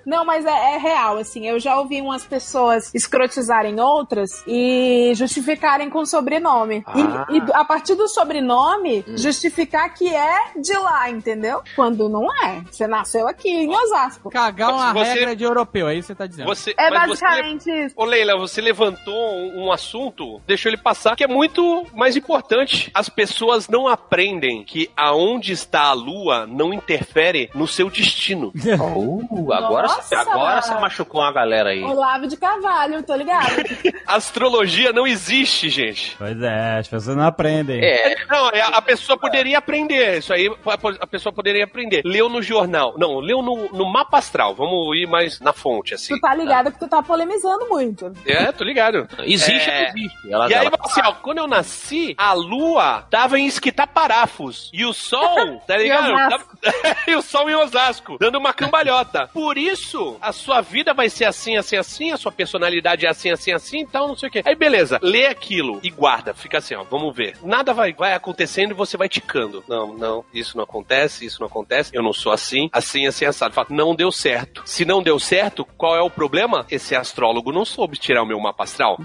Não, 0.05 0.25
mas 0.25 0.45
é, 0.45 0.75
é 0.75 0.79
real, 0.79 1.17
assim. 1.19 1.47
Eu 1.47 1.59
já 1.59 1.79
ouvi 1.79 2.01
umas 2.01 2.25
pessoas 2.25 2.95
escrotizarem 2.95 3.81
outras 3.81 4.43
e 4.47 5.13
justificarem 5.15 5.91
com 5.91 6.05
sobrenome. 6.05 6.83
Ah. 6.87 7.27
E, 7.31 7.39
e 7.39 7.43
a 7.53 7.65
partir 7.65 7.95
do 7.95 8.09
sobrenome, 8.09 9.05
justificar 9.17 9.93
que 9.95 10.15
é 10.15 10.53
de 10.57 10.77
lá, 10.77 11.11
entendeu? 11.11 11.63
Quando 11.75 12.09
não 12.09 12.27
é. 12.45 12.63
Você 12.71 12.87
nasceu 12.87 13.27
aqui 13.29 13.49
em 13.49 13.75
Osasco. 13.75 14.31
Cagar 14.31 14.73
uma 14.73 14.93
Você- 14.93 15.13
regra 15.15 15.37
de 15.37 15.45
europeu, 15.45 15.89
é 15.89 15.94
isso 15.97 16.09
que 16.09 16.13
você 16.13 16.15
tá 16.15 16.27
dizendo. 16.27 16.47
Você, 16.47 16.75
É 16.77 16.91
mas 16.91 17.09
você 17.09 17.25
basicamente 17.25 17.71
isso. 17.71 17.95
Ô 17.97 18.05
Leila, 18.05 18.37
você 18.37 18.61
levantou 18.61 19.15
um, 19.55 19.73
assunto, 19.73 20.41
deixou 20.47 20.71
ele 20.71 20.77
passar, 20.77 21.17
que 21.17 21.25
é 21.25 21.29
muito 21.29 21.87
mais 21.95 22.17
importante. 22.17 22.91
As 22.95 23.09
pessoas 23.09 23.69
não 23.69 23.89
aprendem 23.89 24.65
que 24.65 24.91
aonde 24.97 25.53
está 25.53 25.83
a 25.85 25.93
lua 25.93 26.47
não 26.47 26.73
interfere 26.73 27.51
no 27.55 27.67
seu 27.67 27.91
destino. 27.91 28.53
Uh, 28.55 29.53
agora, 29.53 29.89
Nossa! 29.89 30.19
agora 30.19 30.63
você 30.63 30.75
machucou 30.75 31.21
uma 31.21 31.33
galera 31.33 31.71
aí. 31.71 31.83
Olavo 31.83 32.27
de 32.27 32.37
Carvalho, 32.37 33.03
tô 33.03 33.15
ligado. 33.15 33.65
Astrologia 34.07 34.93
não 34.93 35.07
existe, 35.07 35.69
gente. 35.69 36.17
Pois 36.17 36.41
é, 36.41 36.79
as 36.79 36.89
pessoas 36.89 37.17
não 37.17 37.25
aprendem. 37.25 37.83
É, 37.83 38.15
Não, 38.29 38.51
é, 38.51 38.61
a 38.61 38.83
pessoa 38.83 39.19
poderia 39.19 39.59
aprender. 39.59 40.19
Isso 40.19 40.33
aí 40.33 40.49
a 41.01 41.07
pessoa 41.07 41.33
poderia 41.33 41.65
aprender. 41.65 42.03
Leu 42.05 42.29
no 42.29 42.43
jornal. 42.43 42.95
Não, 42.97 43.19
leu 43.19 43.43
no, 43.43 43.69
no 43.73 43.91
mapa 43.91 44.19
astral. 44.19 44.55
Vamos 44.55 44.97
ir 44.97 45.07
mais 45.07 45.41
na 45.41 45.53
fonte, 45.53 45.84
assim. 45.93 46.15
tu 46.15 46.21
tá 46.21 46.35
ligado 46.35 46.73
que 46.73 46.79
tu 46.79 46.89
tá 46.89 47.03
polemizando 47.03 47.69
muito. 47.69 48.13
É, 48.25 48.51
tô 48.53 48.65
ligado. 48.65 49.07
existe 49.25 49.69
É. 49.69 49.89
existe? 49.91 50.31
Ela, 50.31 50.49
E 50.49 50.55
aí, 50.55 50.67
ela- 50.67 50.79
assim, 50.81 51.01
ó, 51.05 51.13
quando 51.15 51.39
eu 51.39 51.47
nasci, 51.47 52.15
a 52.17 52.33
lua 52.33 53.07
tava 53.11 53.39
em 53.39 53.47
esquitar 53.47 53.87
parafos. 53.89 54.71
E 54.73 54.85
o 54.85 54.93
sol, 54.95 55.61
tá 55.67 55.77
ligado? 55.77 56.15
Tava- 56.31 56.47
e 57.09 57.15
o 57.15 57.21
sol 57.23 57.51
em 57.51 57.55
Osasco, 57.55 58.17
dando 58.19 58.39
uma 58.39 58.55
cambalhota. 58.55 59.29
Por 59.33 59.59
isso, 59.59 60.17
a 60.21 60.33
sua 60.33 60.61
vida 60.61 60.95
vai 60.95 61.11
ser 61.11 61.25
assim, 61.25 61.57
assim, 61.57 61.77
assim, 61.77 62.13
a 62.13 62.17
sua 62.17 62.31
personalidade 62.33 63.05
é 63.05 63.09
assim, 63.11 63.31
assim, 63.31 63.53
assim, 63.53 63.81
então 63.81 64.09
não 64.09 64.17
sei 64.17 64.29
o 64.29 64.33
quê. 64.33 64.43
Aí, 64.47 64.55
beleza, 64.55 64.99
lê 65.03 65.27
aquilo 65.27 65.81
e 65.83 65.91
guarda. 65.91 66.33
Fica 66.33 66.59
assim, 66.59 66.75
ó, 66.75 66.85
vamos 66.85 67.15
ver. 67.15 67.37
Nada 67.43 67.75
vai, 67.75 67.93
vai 67.93 68.15
acontecendo 68.15 68.71
e 68.71 68.75
você 68.75 68.97
vai 68.97 69.09
ticando. 69.09 69.65
Não, 69.69 69.93
não, 69.95 70.25
isso 70.33 70.57
não 70.57 70.65
acontece, 70.65 71.25
isso 71.27 71.41
não 71.41 71.47
acontece, 71.49 71.91
eu 71.95 72.03
não 72.03 72.13
sou 72.13 72.31
assim, 72.33 72.69
assim, 72.73 73.07
assim, 73.07 73.25
assado. 73.25 73.55
Fala, 73.55 73.67
não 73.71 73.95
deu 73.95 74.13
certo. 74.13 74.63
Se 74.65 74.85
não 74.85 75.03
deu 75.03 75.19
certo, 75.19 75.67
qual 75.77 75.97
é 75.97 76.01
o 76.01 76.11
problema? 76.11 76.65
Esse 76.71 76.95
astrólogo 76.95 77.53
não 77.53 77.65
soube 77.65 77.99
tirar 77.99 78.23
o 78.23 78.27
meu 78.27 78.41
mapa 78.41 78.65
astral. 78.65 78.97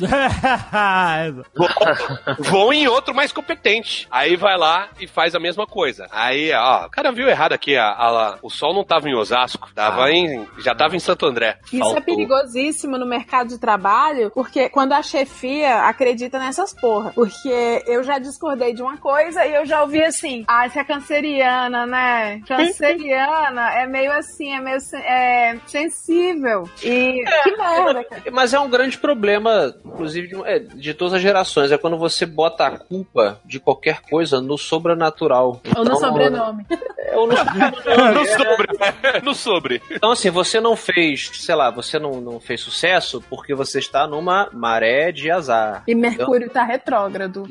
Vão 2.39 2.71
em 2.73 2.87
outro 2.87 3.13
mais 3.13 3.31
competente. 3.31 4.07
Aí 4.11 4.35
vai 4.35 4.57
lá 4.57 4.89
e 4.99 5.07
faz 5.07 5.35
a 5.35 5.39
mesma 5.39 5.65
coisa. 5.65 6.07
Aí, 6.11 6.51
ó, 6.53 6.85
o 6.85 6.89
cara 6.89 7.11
viu 7.11 7.27
errado 7.27 7.53
aqui. 7.53 7.75
A, 7.75 7.87
a- 7.89 8.37
o 8.41 8.49
sol 8.49 8.73
não 8.73 8.83
tava 8.83 9.09
em 9.09 9.15
Osasco, 9.15 9.69
tava 9.73 10.11
em. 10.11 10.47
Já 10.59 10.75
tava 10.75 10.95
em 10.95 10.99
Santo 10.99 11.25
André. 11.25 11.57
Isso 11.65 11.75
é 11.77 11.79
Faltou. 11.79 12.01
perigosíssimo 12.01 12.97
no 12.97 13.05
mercado 13.05 13.49
de 13.49 13.57
trabalho, 13.59 14.31
porque 14.33 14.69
quando 14.69 14.93
a 14.93 15.01
chefia 15.01 15.81
acredita 15.83 16.39
nessas 16.39 16.73
porra. 16.73 17.11
Porque 17.13 17.83
eu 17.87 18.03
já 18.03 18.19
discordei 18.19 18.73
de 18.73 18.81
uma 18.81 18.97
coisa 18.97 19.45
e 19.45 19.53
eu 19.53 19.65
já 19.65 19.81
ouvi 19.81 20.03
assim: 20.03 20.43
ah, 20.47 20.67
você 20.69 20.79
é 20.79 20.83
canceriana, 20.83 21.85
né? 21.85 22.41
Canceriana 22.47 23.73
é 23.73 23.87
meio 23.87 24.11
assim, 24.11 24.53
é 24.53 24.59
meio 24.61 24.77
é, 25.03 25.57
sensível. 25.65 26.58
E 26.83 27.23
que 27.43 27.57
merda, 27.57 28.03
cara. 28.03 28.23
Mas 28.31 28.53
é 28.53 28.59
um 28.59 28.69
grande 28.69 28.97
problema, 28.97 29.73
inclusive, 29.85 30.27
de, 30.27 30.35
é, 30.45 30.59
de 30.59 30.93
todas 30.93 31.13
as 31.15 31.21
gerações. 31.21 31.71
É 31.71 31.77
quando 31.77 31.97
você 31.97 32.25
bota 32.25 32.65
a 32.67 32.77
culpa 32.77 33.39
de 33.45 33.59
qualquer 33.59 34.01
coisa 34.01 34.41
no 34.41 34.57
sobrenatural. 34.57 35.61
Ou 35.75 35.83
no 35.83 35.91
Então, 35.91 35.95
sobrenome. 35.99 36.65
é, 36.97 37.15
ou 37.15 37.27
no- 37.27 37.33
No 38.13 38.25
sobre. 38.25 39.21
No 39.23 39.33
sobre. 39.35 39.81
Então, 39.91 40.11
assim, 40.11 40.29
você 40.29 40.59
não 40.59 40.75
fez, 40.75 41.29
sei 41.33 41.55
lá, 41.55 41.69
você 41.69 41.99
não, 41.99 42.21
não 42.21 42.39
fez 42.39 42.61
sucesso 42.61 43.23
porque 43.29 43.53
você 43.53 43.79
está 43.79 44.07
numa 44.07 44.49
maré 44.53 45.11
de 45.11 45.29
azar. 45.31 45.83
E 45.87 45.95
Mercúrio 45.95 46.49
tá 46.49 46.63
retrógrado. 46.63 47.45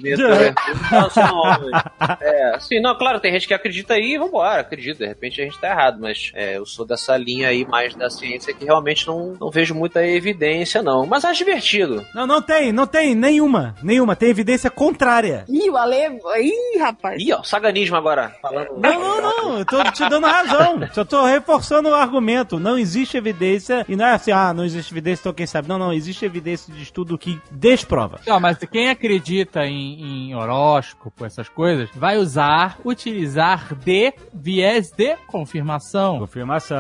Não, 0.91 1.11
só 1.11 1.23
não, 1.27 1.71
é, 2.21 2.55
assim, 2.55 2.81
não, 2.81 2.97
claro, 2.97 3.21
tem 3.21 3.33
gente 3.33 3.47
que 3.47 3.55
acredita 3.55 3.95
aí, 3.95 4.17
vambora, 4.19 4.61
acredita, 4.61 4.99
de 5.05 5.07
repente 5.07 5.41
a 5.41 5.45
gente 5.45 5.59
tá 5.59 5.69
errado, 5.71 5.99
mas 6.01 6.31
é, 6.35 6.57
eu 6.57 6.67
sou 6.67 6.85
dessa 6.87 7.17
linha 7.17 7.49
aí 7.49 7.65
mais 7.67 7.95
da 7.95 8.09
ciência 8.11 8.55
que 8.55 8.69
realmente 8.99 9.07
não, 9.07 9.37
não 9.41 9.51
vejo 9.51 9.75
muita 9.75 10.05
evidência, 10.05 10.83
não. 10.83 11.07
Mas 11.07 11.25
acho 11.25 11.39
divertido. 11.39 12.05
Não, 12.15 12.27
não 12.27 12.43
tem, 12.43 12.73
não 12.73 12.87
tem 12.87 13.15
nenhuma. 13.15 13.75
Nenhuma. 13.83 14.17
Tem 14.17 14.31
evidência 14.31 14.71
contrária. 14.71 15.45
Ih, 15.49 15.71
o 15.71 15.77
Ale. 15.77 16.19
Ih, 16.41 16.79
rapaz. 16.79 17.21
Ih, 17.23 17.33
ó, 17.33 17.43
saganismo 17.43 17.97
agora, 17.97 18.35
falando. 18.41 18.79
Não, 18.79 19.01
não, 19.01 19.21
não. 19.21 19.59
Eu 19.59 19.65
tô 19.65 19.83
te 19.85 20.09
dando 20.09 20.27
razão. 20.27 20.81
Só 20.93 21.05
tô 21.05 21.25
reforçando 21.25 21.91
o 21.91 21.95
argumento. 21.95 22.59
Não 22.59 22.79
existe 22.79 23.17
evidência. 23.17 23.85
E 23.89 23.95
não 23.95 24.07
é 24.07 24.15
assim, 24.15 24.33
ah, 24.33 24.53
não 24.53 24.65
existe 24.65 24.93
evidência, 24.93 25.23
então 25.23 25.33
quem 25.33 25.47
sabe. 25.47 25.69
Não, 25.69 25.79
não. 25.79 25.93
Existe 25.93 26.25
evidência 26.25 26.73
de 26.73 26.83
estudo 26.83 27.19
que 27.19 27.41
desprova. 27.51 28.21
Não, 28.27 28.41
mas 28.41 28.59
quem 28.71 28.91
acredita 28.91 29.65
em, 29.65 30.31
em 30.31 30.35
horóscopo, 30.35 31.25
essas 31.25 31.49
coisas, 31.49 31.89
vai 31.95 32.17
usar, 32.17 32.79
utilizar 32.85 33.75
de 33.75 34.13
viés 34.33 34.91
de 34.91 35.17
confirmação. 35.27 36.19
Confirmação. 36.19 36.79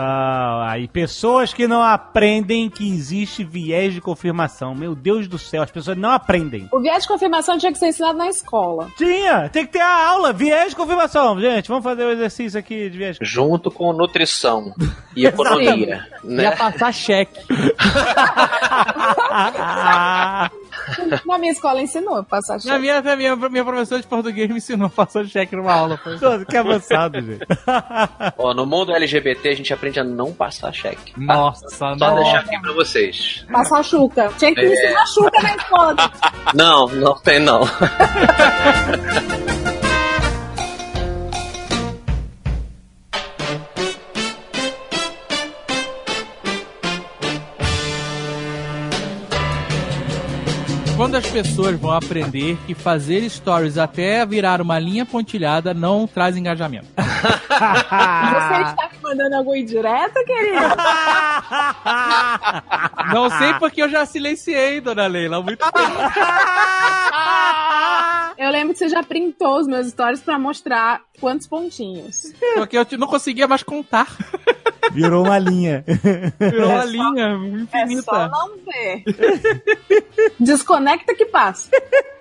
Aí, 0.63 0.89
pessoas 0.89 1.53
que 1.53 1.67
não 1.67 1.83
aprendem 2.09 2.71
que 2.71 2.89
existe 2.89 3.45
viés 3.45 3.93
de 3.93 4.01
confirmação. 4.01 4.75
Meu 4.75 4.95
Deus 4.95 5.29
do 5.29 5.39
céu, 5.39 5.63
as 5.63 5.71
pessoas 5.71 5.97
não 5.97 6.11
aprendem. 6.11 6.67
O 6.73 6.81
viés 6.81 7.03
de 7.03 7.09
confirmação 7.09 7.59
tinha 7.59 7.71
que 7.71 7.79
ser 7.79 7.89
ensinado 7.89 8.17
na 8.17 8.29
escola. 8.29 8.89
Tinha, 8.97 9.49
tem 9.51 9.67
que 9.67 9.73
ter 9.73 9.81
a 9.81 10.09
aula, 10.09 10.33
viés 10.33 10.71
de 10.71 10.77
confirmação. 10.77 11.39
Gente, 11.39 11.69
vamos 11.69 11.85
fazer 11.85 12.05
o 12.05 12.11
exercício 12.11 12.59
aqui 12.59 12.89
de 12.89 12.97
viés. 12.97 13.19
Junto 13.21 13.71
com 13.71 13.93
nutrição 13.93 14.73
e 15.15 15.27
economia. 15.27 16.07
Ia 16.25 16.51
né? 16.51 16.57
passar 16.57 16.93
cheque. 16.93 17.41
Na 21.27 21.39
minha 21.39 21.53
escola 21.53 21.83
ensinou 21.83 22.17
a 22.17 22.23
passar 22.23 22.55
Na 22.55 22.61
cheque. 22.61 22.79
minha, 22.79 23.03
na 23.03 23.17
minha, 23.17 23.37
minha 23.37 23.65
professora 23.65 24.01
de 24.01 24.07
português 24.07 24.49
me 24.49 24.57
ensinou, 24.57 24.89
passou 24.89 25.25
cheque 25.25 25.55
numa 25.55 25.73
aula. 25.73 25.99
Foi. 25.99 26.45
Que 26.47 26.57
avançado, 26.57 27.21
gente. 27.21 27.45
Ó, 28.39 28.55
no 28.55 28.65
mundo 28.65 28.93
LGBT 28.93 29.51
a 29.51 29.55
gente 29.55 29.73
aprende 29.73 30.01
a 30.01 30.05
não 30.05 30.33
passar 30.33 30.73
cheque. 30.73 31.13
Nossa, 31.17 31.69
Só 31.99 32.15
deixar 32.15 32.39
aqui 32.41 32.61
pra 32.61 32.73
vocês. 32.73 33.47
Passar 33.53 33.83
chuca. 33.83 34.31
Tinha 34.39 34.55
que 34.55 34.61
É. 34.61 34.73
ensinar 34.73 35.07
chuca 35.07 35.43
na 35.43 35.57
escola. 35.57 35.97
Não, 36.55 36.87
não 36.89 37.15
tem 37.19 37.39
não. 37.41 37.61
Quando 50.97 51.15
as 51.15 51.27
pessoas 51.31 51.79
vão 51.79 51.93
aprender 51.93 52.59
que 52.67 52.75
fazer 52.75 53.29
stories 53.31 53.79
até 53.79 54.27
virar 54.27 54.61
uma 54.61 54.81
linha 54.81 55.07
pontilhada 55.07 55.73
não 55.73 56.09
traz 56.09 56.37
engajamento. 56.37 56.87
Você 56.99 58.63
está 58.71 58.88
mandando 59.09 59.37
alguma 59.37 59.59
indireta, 59.59 60.25
querido? 60.25 60.59
Não 63.15 63.31
sei 63.31 63.55
porque 63.55 63.83
eu 63.83 63.89
já 63.89 64.05
silenciei, 64.07 64.81
dona 64.81 65.07
Leila, 65.07 65.39
há 65.39 65.43
muito 65.43 65.59
tempo. 65.59 65.79
Eu 68.39 68.51
lembro 68.51 68.73
que 68.73 68.79
você 68.79 68.89
já 68.89 69.03
printou 69.03 69.59
os 69.59 69.67
meus 69.67 69.89
stories 69.89 70.21
pra 70.21 70.39
mostrar 70.39 71.01
quantos 71.21 71.47
pontinhos. 71.49 72.33
Porque 72.55 72.79
eu 72.79 72.87
não 72.97 73.09
conseguia 73.09 73.49
mais 73.49 73.65
contar. 73.65 74.07
Virou 74.93 75.25
uma 75.25 75.39
linha. 75.41 75.85
Virou 76.39 76.69
uma 76.71 76.79
É 76.79 76.83
só- 76.83 76.87
linha 76.89 77.37
É 77.73 77.79
só 77.79 77.85
infinita. 77.85 78.29
não 78.29 78.51
ver. 78.65 79.03
Desconecta 80.39 81.17
que 81.17 81.27
passa. 81.27 81.69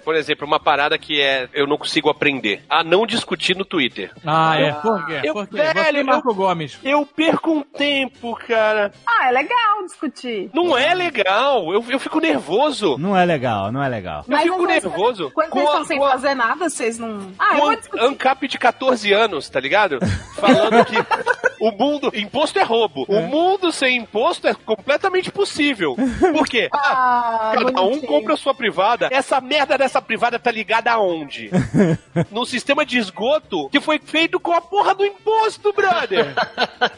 Por 0.07 0.15
exemplo, 0.15 0.47
uma 0.47 0.57
parada 0.57 0.97
que 0.97 1.19
é 1.19 1.49
eu 1.53 1.67
não 1.67 1.77
consigo 1.77 2.09
aprender. 2.09 2.63
A 2.69 2.81
não 2.81 3.05
discutir 3.05 3.57
no 3.57 3.65
Twitter. 3.65 4.09
Ah, 4.25 4.57
é. 4.57 4.71
Por 4.71 5.05
quê? 5.05 5.19
Eu- 5.21 5.33
Por 5.33 5.47
quê? 5.49 5.57
velho, 5.57 5.75
Você 5.75 5.99
eu- 5.99 6.05
Marco 6.05 6.33
Gomes. 6.33 6.79
Eu 6.81 7.05
perco 7.05 7.51
um 7.51 7.61
tempo, 7.61 8.33
cara. 8.47 8.93
Ah, 9.05 9.27
é 9.27 9.31
legal 9.33 9.83
discutir. 9.85 10.49
Não 10.53 10.77
é 10.77 10.93
legal. 10.93 11.73
Eu, 11.73 11.83
eu 11.89 11.99
fico 11.99 12.21
nervoso. 12.21 12.97
Não 12.97 13.17
é 13.17 13.25
legal, 13.25 13.69
não 13.69 13.83
é 13.83 13.89
legal. 13.89 14.23
Eu 14.29 14.37
fico 14.37 14.65
nervoso. 14.65 15.29
Quando 15.35 15.49
vocês 15.51 15.65
estão 15.65 15.83
sem 15.85 15.99
fazer 15.99 16.35
nada, 16.35 16.69
vocês 16.69 16.97
não. 16.97 17.29
Ah, 17.37 17.55
eu 17.55 17.55
Com 17.55 17.61
vou 17.63 17.71
um 17.71 17.75
discutir. 17.75 18.05
ANCAP 18.05 18.47
de 18.47 18.57
14 18.57 19.11
anos, 19.11 19.49
tá 19.49 19.59
ligado? 19.59 19.99
Falando 20.39 20.85
que. 20.85 20.95
O 21.59 21.71
mundo. 21.71 22.11
Imposto 22.13 22.59
é 22.59 22.63
roubo. 22.63 23.03
O 23.09 23.19
mundo 23.23 23.71
sem 23.71 23.97
imposto 23.97 24.47
é 24.47 24.53
completamente 24.53 25.31
possível. 25.31 25.95
Por 26.33 26.47
quê? 26.47 26.69
Ah, 26.89 27.51
Cada 27.55 27.81
um 27.81 27.89
bonitinho. 27.89 28.07
compra 28.07 28.33
a 28.35 28.37
sua 28.37 28.53
privada. 28.53 29.09
Essa 29.11 29.41
merda 29.41 29.77
dessa 29.77 29.96
privada 30.01 30.39
tá 30.39 30.51
ligada 30.51 30.91
aonde? 30.91 31.49
no 32.31 32.45
sistema 32.45 32.85
de 32.85 32.97
esgoto 32.97 33.69
que 33.69 33.79
foi 33.79 33.99
feito 33.99 34.39
com 34.39 34.53
a 34.53 34.61
porra 34.61 34.95
do 34.95 35.05
imposto, 35.05 35.73
brother. 35.73 36.33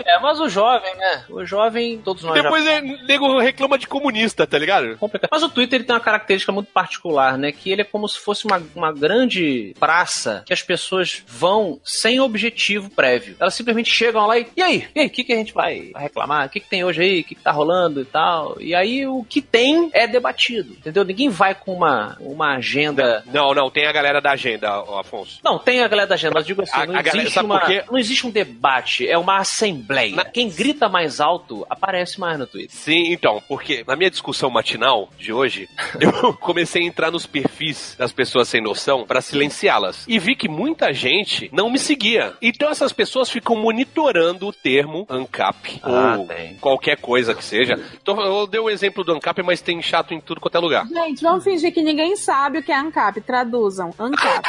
É, 0.05 0.19
mas 0.19 0.39
o 0.39 0.49
jovem, 0.49 0.95
né? 0.95 1.25
O 1.29 1.45
jovem, 1.45 1.99
todos 1.99 2.23
nós 2.23 2.35
já 2.35 2.43
Depois 2.43 2.65
é, 2.65 2.81
nego 2.81 3.39
reclama 3.39 3.77
de 3.77 3.87
comunista, 3.87 4.45
tá 4.45 4.57
ligado? 4.57 4.97
complicado. 4.97 5.29
Mas 5.31 5.43
o 5.43 5.49
Twitter 5.49 5.79
ele 5.79 5.85
tem 5.85 5.95
uma 5.95 6.01
característica 6.01 6.51
muito 6.51 6.71
particular, 6.71 7.37
né? 7.37 7.51
Que 7.51 7.71
ele 7.71 7.81
é 7.81 7.85
como 7.85 8.07
se 8.07 8.19
fosse 8.19 8.45
uma, 8.45 8.61
uma 8.75 8.91
grande 8.91 9.73
praça 9.79 10.43
que 10.45 10.53
as 10.53 10.61
pessoas 10.61 11.23
vão 11.27 11.79
sem 11.83 12.19
objetivo 12.19 12.89
prévio. 12.89 13.35
Elas 13.39 13.53
simplesmente 13.53 13.91
chegam 13.91 14.25
lá 14.25 14.37
e. 14.37 14.47
E 14.55 14.61
aí? 14.61 14.87
E 14.93 14.99
aí? 14.99 15.07
O 15.07 15.09
que, 15.09 15.23
que 15.23 15.33
a 15.33 15.37
gente 15.37 15.53
vai 15.53 15.91
reclamar? 15.95 16.47
O 16.47 16.49
que, 16.49 16.59
que 16.59 16.69
tem 16.69 16.83
hoje 16.83 17.01
aí? 17.01 17.21
O 17.21 17.23
que, 17.23 17.35
que 17.35 17.43
tá 17.43 17.51
rolando 17.51 18.01
e 18.01 18.05
tal? 18.05 18.57
E 18.59 18.75
aí 18.75 19.07
o 19.07 19.23
que 19.23 19.41
tem 19.41 19.89
é 19.93 20.07
debatido. 20.07 20.73
Entendeu? 20.73 21.03
Ninguém 21.03 21.29
vai 21.29 21.55
com 21.55 21.73
uma, 21.73 22.17
uma 22.19 22.55
agenda. 22.55 22.88
Não, 23.27 23.53
não, 23.53 23.69
tem 23.69 23.85
a 23.87 23.91
galera 23.91 24.21
da 24.21 24.31
agenda, 24.31 24.69
Afonso. 24.99 25.39
Não, 25.43 25.57
tem 25.59 25.81
a 25.81 25.87
galera 25.87 26.07
da 26.07 26.15
agenda, 26.15 26.33
mas 26.35 26.45
digo 26.45 26.61
assim, 26.61 26.71
A- 26.73 26.85
não, 26.85 26.95
a 26.95 27.01
galera- 27.01 27.17
existe 27.17 27.33
sabe 27.33 27.45
uma, 27.45 27.59
por 27.59 27.67
quê? 27.67 27.83
não 27.89 27.97
existe 27.97 28.27
um 28.27 28.31
debate, 28.31 29.07
é 29.07 29.17
uma 29.17 29.37
assembleia. 29.37 30.15
Na- 30.15 30.25
Quem 30.25 30.49
grita 30.49 30.87
mais 30.89 31.19
alto 31.19 31.65
aparece 31.69 32.19
mais 32.19 32.37
no 32.39 32.47
Twitter. 32.47 32.71
Sim, 32.71 33.11
então, 33.11 33.41
porque 33.47 33.83
na 33.87 33.95
minha 33.95 34.09
discussão 34.09 34.49
matinal 34.49 35.09
de 35.17 35.31
hoje, 35.33 35.67
eu 35.99 36.33
comecei 36.33 36.81
a 36.83 36.85
entrar 36.85 37.11
nos 37.11 37.25
perfis 37.25 37.95
das 37.97 38.11
pessoas 38.11 38.47
sem 38.47 38.61
noção 38.61 39.05
pra 39.05 39.21
silenciá-las. 39.21 40.05
E 40.07 40.17
vi 40.19 40.35
que 40.35 40.47
muita 40.47 40.93
gente 40.93 41.49
não 41.53 41.69
me 41.69 41.79
seguia. 41.79 42.33
Então 42.41 42.69
essas 42.69 42.91
pessoas 42.93 43.29
ficam 43.29 43.55
monitorando 43.55 44.47
o 44.47 44.53
termo 44.53 45.05
ANCAP 45.09 45.79
Ah, 45.83 46.15
ou 46.17 46.25
tem. 46.27 46.55
qualquer 46.55 46.97
coisa 46.97 47.33
que 47.33 47.43
seja. 47.43 47.79
Então, 48.01 48.19
eu 48.21 48.47
dei 48.47 48.59
o 48.59 48.69
exemplo 48.69 49.03
do 49.03 49.11
ANCAP, 49.13 49.41
mas 49.43 49.61
tem 49.61 49.81
chato 49.81 50.13
em 50.13 50.19
tudo 50.19 50.39
quanto 50.41 50.55
é 50.55 50.59
lugar. 50.59 50.87
Gente, 50.87 51.21
vamos 51.21 51.43
fingir 51.43 51.73
que 51.73 51.81
ninguém 51.81 52.15
sabe 52.15 52.59
o 52.59 52.63
que 52.63 52.68
é 52.71 52.75
ANCAP. 52.75 53.21
Traduzam. 53.21 53.93
ANCAP. 53.97 54.47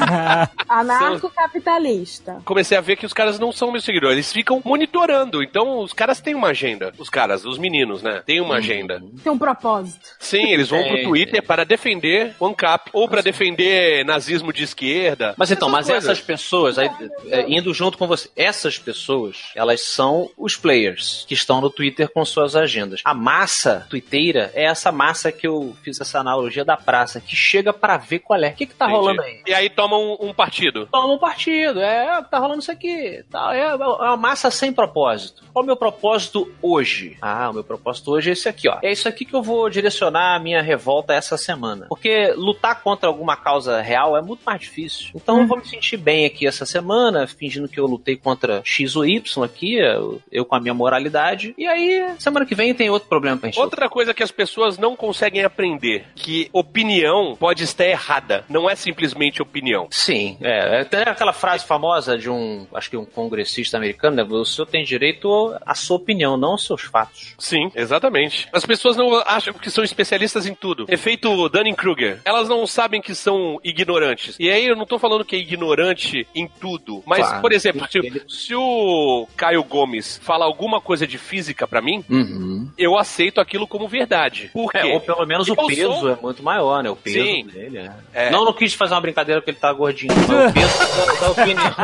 Anarcocapitalista. 0.68 2.40
Comecei 2.44 2.76
a 2.76 2.80
ver 2.80 2.96
que 2.96 3.06
os 3.06 3.12
caras 3.12 3.38
não 3.38 3.52
são 3.52 3.70
meus 3.70 3.84
seguidores, 3.84 4.14
eles 4.14 4.32
ficam 4.32 4.62
monitorando. 4.64 5.42
Então, 5.42 5.80
os 5.80 5.92
caras 5.92 6.20
têm 6.20 6.34
uma 6.34 6.48
agenda. 6.48 6.92
Os 6.98 7.08
caras, 7.08 7.44
os 7.44 7.58
meninos, 7.58 8.02
né? 8.02 8.22
Têm 8.24 8.40
uma 8.40 8.56
agenda. 8.56 9.02
Tem 9.22 9.32
um 9.32 9.38
propósito. 9.38 10.08
Sim, 10.18 10.48
eles 10.52 10.68
vão 10.68 10.82
Tem, 10.82 10.92
pro 10.92 11.04
Twitter 11.04 11.42
para 11.42 11.64
defender 11.64 12.34
o 12.38 12.46
ANCAP 12.46 12.90
ou 12.92 13.08
para 13.08 13.22
defender 13.22 14.04
nazismo 14.04 14.52
de 14.52 14.64
esquerda. 14.64 15.34
Mas 15.36 15.50
então, 15.50 15.68
mas 15.68 15.86
coisas. 15.86 16.04
essas 16.04 16.20
pessoas, 16.20 16.78
aí, 16.78 16.90
é, 17.26 17.48
indo 17.48 17.72
junto 17.72 17.98
com 17.98 18.06
você, 18.06 18.28
essas 18.36 18.78
pessoas, 18.78 19.50
elas 19.54 19.80
são 19.82 20.30
os 20.36 20.56
players 20.56 21.24
que 21.26 21.34
estão 21.34 21.60
no 21.60 21.70
Twitter 21.70 22.08
com 22.08 22.24
suas 22.24 22.56
agendas. 22.56 23.00
A 23.04 23.14
massa 23.14 23.86
twitteira 23.88 24.50
é 24.54 24.64
essa 24.64 24.92
massa 24.92 25.32
que 25.32 25.46
eu 25.46 25.74
fiz 25.82 26.00
essa 26.00 26.18
analogia 26.18 26.64
da 26.64 26.76
praça, 26.76 27.20
que 27.20 27.36
chega 27.50 27.72
pra 27.72 27.96
ver 27.96 28.20
qual 28.20 28.40
é. 28.40 28.50
O 28.50 28.54
que 28.54 28.66
que 28.66 28.74
tá 28.74 28.86
Entendi. 28.86 29.00
rolando 29.00 29.22
aí? 29.22 29.42
E 29.46 29.52
aí 29.52 29.68
toma 29.68 29.98
um, 29.98 30.16
um 30.20 30.32
partido. 30.32 30.86
Toma 30.86 31.14
um 31.14 31.18
partido, 31.18 31.80
é, 31.80 32.22
tá 32.22 32.38
rolando 32.38 32.60
isso 32.60 32.70
aqui. 32.70 33.24
Tá, 33.28 33.54
é, 33.54 33.70
é 33.70 33.74
uma 33.74 34.16
massa 34.16 34.50
sem 34.50 34.72
propósito. 34.72 35.42
Qual 35.52 35.62
é 35.62 35.64
o 35.64 35.66
meu 35.66 35.76
propósito 35.76 36.50
hoje? 36.62 37.16
Ah, 37.20 37.50
o 37.50 37.54
meu 37.54 37.64
propósito 37.64 38.12
hoje 38.12 38.30
é 38.30 38.32
esse 38.32 38.48
aqui, 38.48 38.68
ó. 38.68 38.78
É 38.82 38.92
isso 38.92 39.08
aqui 39.08 39.24
que 39.24 39.34
eu 39.34 39.42
vou 39.42 39.68
direcionar 39.68 40.36
a 40.36 40.38
minha 40.38 40.62
revolta 40.62 41.12
essa 41.12 41.36
semana. 41.36 41.86
Porque 41.88 42.32
lutar 42.36 42.82
contra 42.82 43.08
alguma 43.08 43.36
causa 43.36 43.80
real 43.80 44.16
é 44.16 44.22
muito 44.22 44.42
mais 44.44 44.60
difícil. 44.60 45.10
Então 45.14 45.40
eu 45.40 45.46
vou 45.46 45.58
me 45.58 45.64
sentir 45.64 45.96
bem 45.96 46.24
aqui 46.24 46.46
essa 46.46 46.64
semana, 46.64 47.26
fingindo 47.26 47.68
que 47.68 47.80
eu 47.80 47.86
lutei 47.86 48.16
contra 48.16 48.62
X 48.64 48.94
ou 48.94 49.04
Y 49.04 49.44
aqui, 49.44 49.74
eu, 49.74 50.22
eu 50.30 50.44
com 50.44 50.54
a 50.54 50.60
minha 50.60 50.74
moralidade. 50.74 51.54
E 51.58 51.66
aí, 51.66 52.14
semana 52.18 52.46
que 52.46 52.54
vem 52.54 52.74
tem 52.74 52.90
outro 52.90 53.08
problema 53.08 53.36
pra 53.36 53.48
gente. 53.48 53.58
Outra 53.58 53.88
coisa 53.88 54.14
que 54.14 54.22
as 54.22 54.30
pessoas 54.30 54.78
não 54.78 54.94
conseguem 54.94 55.42
aprender, 55.42 56.06
que 56.14 56.48
opinião 56.52 57.36
pode 57.40 57.64
estar 57.64 57.86
errada, 57.86 58.44
não 58.48 58.68
é 58.70 58.76
simplesmente 58.76 59.42
opinião. 59.42 59.88
Sim, 59.90 60.36
é. 60.42 60.84
Tem 60.84 61.00
aquela 61.00 61.32
frase 61.32 61.64
famosa 61.66 62.16
de 62.18 62.28
um, 62.30 62.66
acho 62.74 62.90
que 62.90 62.96
um 62.96 63.04
congressista 63.04 63.76
americano, 63.78 64.14
né? 64.16 64.22
O 64.22 64.44
senhor 64.44 64.66
tem 64.66 64.84
direito 64.84 65.54
à 65.64 65.74
sua 65.74 65.96
opinião, 65.96 66.36
não 66.36 66.50
aos 66.50 66.66
seus 66.66 66.82
fatos. 66.82 67.34
Sim, 67.38 67.72
exatamente. 67.74 68.46
As 68.52 68.64
pessoas 68.66 68.96
não 68.96 69.14
acham 69.26 69.54
que 69.54 69.70
são 69.70 69.82
especialistas 69.82 70.46
em 70.46 70.54
tudo. 70.54 70.84
Efeito 70.88 71.48
Dunning-Kruger. 71.48 72.20
Elas 72.26 72.46
não 72.48 72.66
sabem 72.66 73.00
que 73.00 73.14
são 73.14 73.58
ignorantes. 73.64 74.36
E 74.38 74.50
aí 74.50 74.66
eu 74.66 74.76
não 74.76 74.84
tô 74.84 74.98
falando 74.98 75.24
que 75.24 75.34
é 75.34 75.38
ignorante 75.38 76.26
em 76.34 76.46
tudo. 76.46 77.02
Mas, 77.06 77.20
Claro. 77.26 77.40
por 77.40 77.52
exemplo, 77.52 77.86
se, 77.90 77.98
Ele- 77.98 78.22
se 78.28 78.54
o 78.54 79.26
Caio 79.36 79.64
Gomes 79.64 80.20
fala 80.22 80.44
alguma 80.44 80.80
coisa 80.80 81.06
de 81.06 81.16
física 81.16 81.66
pra 81.66 81.80
mim, 81.80 82.04
Uhum. 82.10 82.70
eu 82.76 82.98
aceito 82.98 83.40
aquilo 83.40 83.66
como 83.66 83.88
verdade. 83.88 84.50
Por 84.52 84.70
quê? 84.70 84.78
É, 84.78 84.84
ou 84.84 85.00
pelo 85.00 85.24
menos 85.26 85.48
o 85.48 85.52
Eu 85.52 85.66
peso 85.66 85.94
sou- 86.00 86.10
é 86.10 86.16
muito 86.20 86.42
maior, 86.42 86.82
né? 86.82 86.90
O 86.90 86.96
peso 86.96 87.22
Sim. 87.24 87.29
Dele. 87.44 87.78
É. 87.78 88.26
É. 88.26 88.30
Não, 88.30 88.44
não 88.44 88.52
quis 88.52 88.74
fazer 88.74 88.94
uma 88.94 89.00
brincadeira 89.00 89.40
porque 89.40 89.50
ele 89.50 89.58
tá 89.58 89.72
gordinho. 89.72 90.12
Mas 90.16 90.50
o 90.50 90.52
peso 90.52 90.78
da, 90.78 91.14
da 91.20 91.30
opinião, 91.30 91.74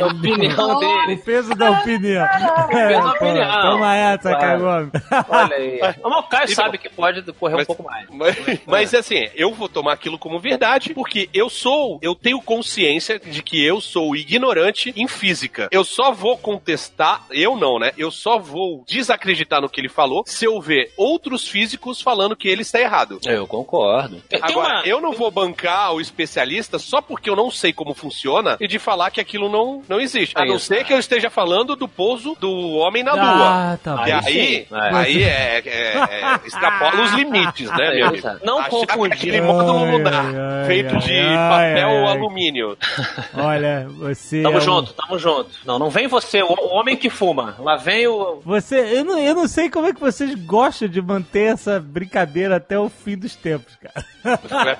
da 0.00 0.06
opinião 0.06 0.78
dele. 0.80 1.14
O 1.16 1.24
peso 1.24 1.54
da 1.54 1.70
opinião. 1.70 2.26
peso 2.68 2.92
da 3.02 3.02
pô, 3.02 3.08
opinião. 3.24 3.60
Toma 3.62 3.96
essa. 3.96 4.36
Cagome. 4.36 4.90
Olha 5.28 5.56
aí. 5.56 5.80
Mas 6.02 6.18
o 6.18 6.22
Caio 6.24 6.48
sabe 6.54 6.78
que 6.78 6.88
pode 6.88 7.22
correr 7.32 7.54
um 7.54 7.58
mas- 7.58 7.66
pouco 7.66 7.82
mais. 7.82 8.06
Mas, 8.10 8.36
mas, 8.66 8.94
assim, 8.94 9.28
eu 9.34 9.52
vou 9.52 9.68
tomar 9.68 9.92
aquilo 9.92 10.18
como 10.18 10.38
verdade, 10.38 10.94
porque 10.94 11.28
eu 11.34 11.48
sou, 11.48 11.98
eu 12.02 12.14
tenho 12.14 12.40
consciência 12.40 13.18
de 13.18 13.42
que 13.42 13.64
eu 13.64 13.80
sou 13.80 14.14
ignorante 14.16 14.92
em 14.96 15.06
física. 15.08 15.68
Eu 15.70 15.84
só 15.84 16.12
vou 16.12 16.36
contestar, 16.36 17.24
eu 17.30 17.56
não, 17.56 17.78
né? 17.78 17.92
Eu 17.96 18.10
só 18.10 18.38
vou 18.38 18.84
desacreditar 18.86 19.60
no 19.60 19.68
que 19.68 19.80
ele 19.80 19.88
falou 19.88 20.22
se 20.26 20.44
eu 20.44 20.60
ver 20.60 20.92
outros 20.96 21.46
físicos 21.48 22.00
falando 22.00 22.36
que 22.36 22.48
ele 22.48 22.62
está 22.62 22.80
errado. 22.80 23.18
Eu 23.24 23.46
concordo. 23.46 24.22
Agora, 24.40 24.74
uma- 24.80 24.85
eu 24.88 25.00
não 25.00 25.12
vou 25.12 25.30
bancar 25.30 25.92
o 25.92 26.00
especialista 26.00 26.78
só 26.78 27.00
porque 27.00 27.28
eu 27.28 27.36
não 27.36 27.50
sei 27.50 27.72
como 27.72 27.94
funciona 27.94 28.56
e 28.60 28.66
de 28.68 28.78
falar 28.78 29.10
que 29.10 29.20
aquilo 29.20 29.48
não, 29.48 29.82
não 29.88 30.00
existe. 30.00 30.34
A 30.36 30.42
É 30.42 30.46
não 30.46 30.58
ser 30.58 30.84
que 30.84 30.92
eu 30.92 30.98
esteja 30.98 31.28
falando 31.30 31.74
do 31.76 31.88
pouso 31.88 32.36
do 32.40 32.50
homem 32.76 33.02
na 33.02 33.12
lua. 33.14 33.72
Ah, 33.74 33.78
tá 33.82 34.04
E. 34.08 34.12
Aí. 34.12 34.66
É. 34.70 34.94
aí 34.96 35.22
é, 35.24 35.62
é- 35.64 35.98
é- 35.98 36.40
extrapola 36.46 37.02
os 37.02 37.12
limites, 37.12 37.70
né, 37.70 37.94
meu 37.94 38.06
amigo? 38.08 38.28
Não 38.44 38.58
Achar 38.58 38.70
confundir. 38.70 39.18
que 39.18 39.28
Aquele 39.28 39.40
módulo 39.40 39.90
lunar 39.92 40.24
ai, 40.26 40.66
feito 40.66 40.94
ai, 40.94 41.00
de 41.00 41.12
ai, 41.18 41.36
papel 41.48 41.88
ai, 41.88 41.96
ou 42.00 42.06
alumínio. 42.08 42.78
Olha, 43.34 43.86
você. 43.98 44.42
Tamo 44.42 44.56
é 44.56 44.58
um- 44.58 44.60
junto, 44.60 44.92
tamo 44.92 45.18
junto. 45.18 45.50
Não, 45.64 45.78
não 45.78 45.90
vem 45.90 46.06
você, 46.06 46.42
o, 46.42 46.46
o 46.48 46.68
homem 46.74 46.96
que 46.96 47.10
fuma. 47.10 47.56
Lá 47.58 47.76
vem 47.76 48.06
o. 48.06 48.40
Você, 48.44 48.76
eu 48.98 49.04
não, 49.04 49.18
eu 49.18 49.34
não 49.34 49.48
sei 49.48 49.68
como 49.70 49.86
é 49.86 49.92
que 49.92 50.00
vocês 50.00 50.34
gostam 50.44 50.88
de 50.88 51.00
manter 51.02 51.52
essa 51.54 51.80
brincadeira 51.80 52.56
até 52.56 52.78
o 52.78 52.88
fim 52.88 53.16
dos 53.16 53.34
tempos, 53.34 53.76
cara. 53.76 54.04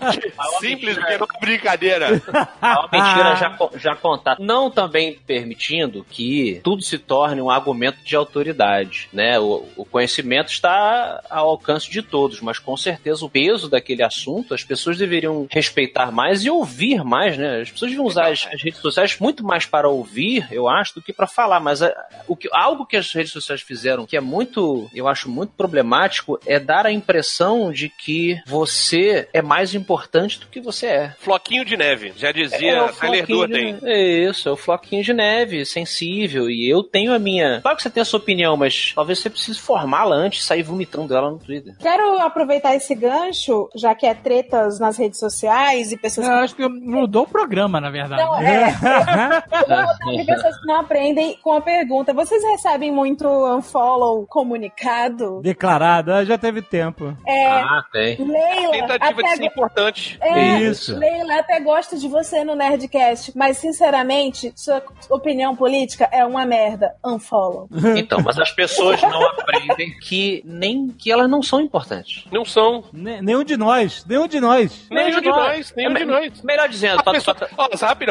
Simples, 0.61 0.97
porque 0.97 1.17
não 1.19 1.27
é 1.27 1.41
brincadeira. 1.41 2.23
A 2.61 2.81
uma 2.81 2.89
mentira 2.93 3.37
já, 3.37 3.59
já 3.77 3.95
contada. 3.97 4.43
Não 4.43 4.71
também 4.71 5.19
permitindo 5.27 6.05
que 6.09 6.61
tudo 6.63 6.83
se 6.83 6.99
torne 6.99 7.41
um 7.41 7.51
argumento 7.51 7.99
de 8.05 8.15
autoridade, 8.17 9.09
né? 9.13 9.39
O, 9.39 9.67
o 9.77 9.85
conhecimento 9.85 10.49
está 10.51 11.23
ao 11.31 11.51
alcance 11.51 11.91
de 11.91 12.03
todos, 12.03 12.41
mas 12.41 12.59
com 12.59 12.77
certeza 12.77 13.25
o 13.25 13.31
peso 13.31 13.69
daquele 13.69 14.03
assunto 14.03 14.55
as 14.55 14.63
pessoas 14.65 14.97
deveriam 14.99 15.47
respeitar 15.51 16.11
mais 16.13 16.45
e 16.45 16.51
ouvir 16.51 17.05
mais, 17.05 17.37
né? 17.37 17.61
As 17.61 17.71
pessoas 17.71 17.91
deviam 17.91 18.07
usar 18.07 18.29
as, 18.33 18.47
as 18.53 18.63
redes 18.63 18.81
sociais 18.81 19.17
muito 19.21 19.45
mais 19.45 19.67
para 19.67 19.89
ouvir, 19.89 20.47
eu 20.51 20.69
acho, 20.69 20.95
do 20.95 21.03
que 21.03 21.13
para 21.13 21.27
falar. 21.27 21.61
Mas 21.61 21.83
a- 21.83 21.93
o 22.29 22.37
que, 22.37 22.49
algo 22.53 22.87
que 22.87 22.97
as 22.97 23.13
redes 23.13 23.33
sociais 23.33 23.61
fizeram 23.63 24.07
que 24.07 24.17
é 24.17 24.21
muito, 24.21 24.89
eu 24.95 25.09
acho 25.09 25.29
muito 25.31 25.53
problemático, 25.57 26.39
é 26.47 26.59
dar 26.59 26.87
a 26.87 26.93
impressão 26.93 27.73
de 27.73 27.89
que 27.89 28.41
você 28.47 29.29
é 29.33 29.43
mais 29.43 29.75
importante 29.75 29.86
do 29.87 30.47
que 30.47 30.61
você 30.61 30.87
é. 30.87 31.15
Floquinho 31.19 31.65
de 31.65 31.77
neve, 31.77 32.13
já 32.17 32.29
É 32.29 32.33
dizia 32.33 32.85
o 32.85 32.89
Tyler 32.93 33.27
floquinho 33.27 33.39
Durden. 33.39 33.77
de- 33.77 33.89
É 33.89 34.29
isso, 34.29 34.49
é 34.49 34.53
o 34.53 34.57
floquinho 34.57 35.03
de 35.03 35.13
neve, 35.13 35.65
sensível. 35.65 36.51
E 36.51 36.69
eu 36.69 36.83
tenho 36.83 37.15
a 37.15 37.19
minha. 37.19 37.61
Claro 37.61 37.77
que 37.77 37.83
você 37.83 37.91
tem 37.91 38.01
a 38.01 38.05
sua 38.05 38.19
opinião, 38.19 38.57
mas 38.57 38.93
talvez 38.95 39.19
você 39.19 39.31
precise 39.31 39.59
formá-la 39.59 40.15
antes 40.17 40.41
de 40.41 40.45
sair 40.47 40.63
vomitando 40.63 41.15
ela 41.17 41.31
no 41.31 41.39
Twitter. 41.39 41.75
Quero 41.79 42.19
aproveitar 42.21 42.75
esse 42.75 42.95
gancho, 42.95 43.69
já 43.75 43.95
que 43.95 44.07
é 44.07 44.15
tretas 44.15 44.79
nas 44.81 44.97
redes 44.99 45.19
sociais 45.19 45.93
e 45.93 45.97
pessoas 45.97 46.27
Eu 46.27 46.35
acho 46.35 46.55
que 46.57 46.67
mudou 46.69 47.23
o 47.25 47.29
programa, 47.29 47.81
na 47.81 47.91
verdade. 47.91 48.23
Não, 48.23 48.41
é. 48.41 48.69
Eu 48.69 49.77
vou 49.77 49.87
botar 49.87 50.11
de 50.17 50.25
pessoas 50.25 50.61
que 50.61 50.67
não 50.67 50.81
aprendem 50.81 51.39
com 51.43 51.53
a 51.53 51.61
pergunta. 51.61 52.13
Vocês 52.13 52.43
recebem 52.43 52.91
muito 52.93 53.27
unfollow 53.27 54.27
comunicado 54.27 55.41
declarado. 55.43 56.13
Ah, 56.13 56.25
já 56.25 56.37
teve 56.39 56.63
tempo. 56.63 57.17
É, 57.27 57.47
Ah, 57.47 57.83
tem. 57.93 58.17
Leila, 58.19 58.73
Tentativa 58.73 59.23
de 59.23 59.51
importante. 59.77 60.19
é, 60.21 60.61
Isso. 60.63 60.97
Leila, 60.99 61.39
até 61.41 61.61
gosto 61.61 61.99
de 61.99 62.09
você 62.09 62.43
no 62.45 62.55
Nerdcast, 62.55 63.33
mas 63.37 63.59
sinceramente, 63.59 64.53
sua 64.57 64.83
opinião 65.11 65.55
política 65.55 66.09
é 66.11 66.25
uma 66.25 66.45
merda. 66.47 66.95
Unfollow. 67.05 67.69
Então, 68.07 68.21
mas 68.23 68.39
as 68.39 68.51
pessoas 68.51 69.01
não 69.03 69.23
aprendem 69.27 69.91
que 70.01 70.43
nem 70.45 70.89
que 70.89 71.11
elas 71.11 71.29
não 71.29 71.43
são 71.43 71.61
importantes. 71.61 72.25
Não 72.31 72.45
são. 72.45 72.85
Ne- 72.93 73.21
nenhum 73.23 73.43
de 73.43 73.57
nós, 73.57 74.05
nenhum 74.07 74.27
de 74.29 74.39
nós. 74.41 74.87
Nenhum 74.91 75.21
de 75.21 75.29
nós, 75.29 75.73
nenhum 75.77 75.91
É, 75.93 75.95
de 75.95 76.05
nós. 76.05 76.43
Melhor 76.43 76.69
dizendo, 76.69 77.01
A 77.01 77.03
pra- 77.03 77.13
pessoa, 77.15 77.35
pra- 77.35 77.49
ó, 77.59 77.69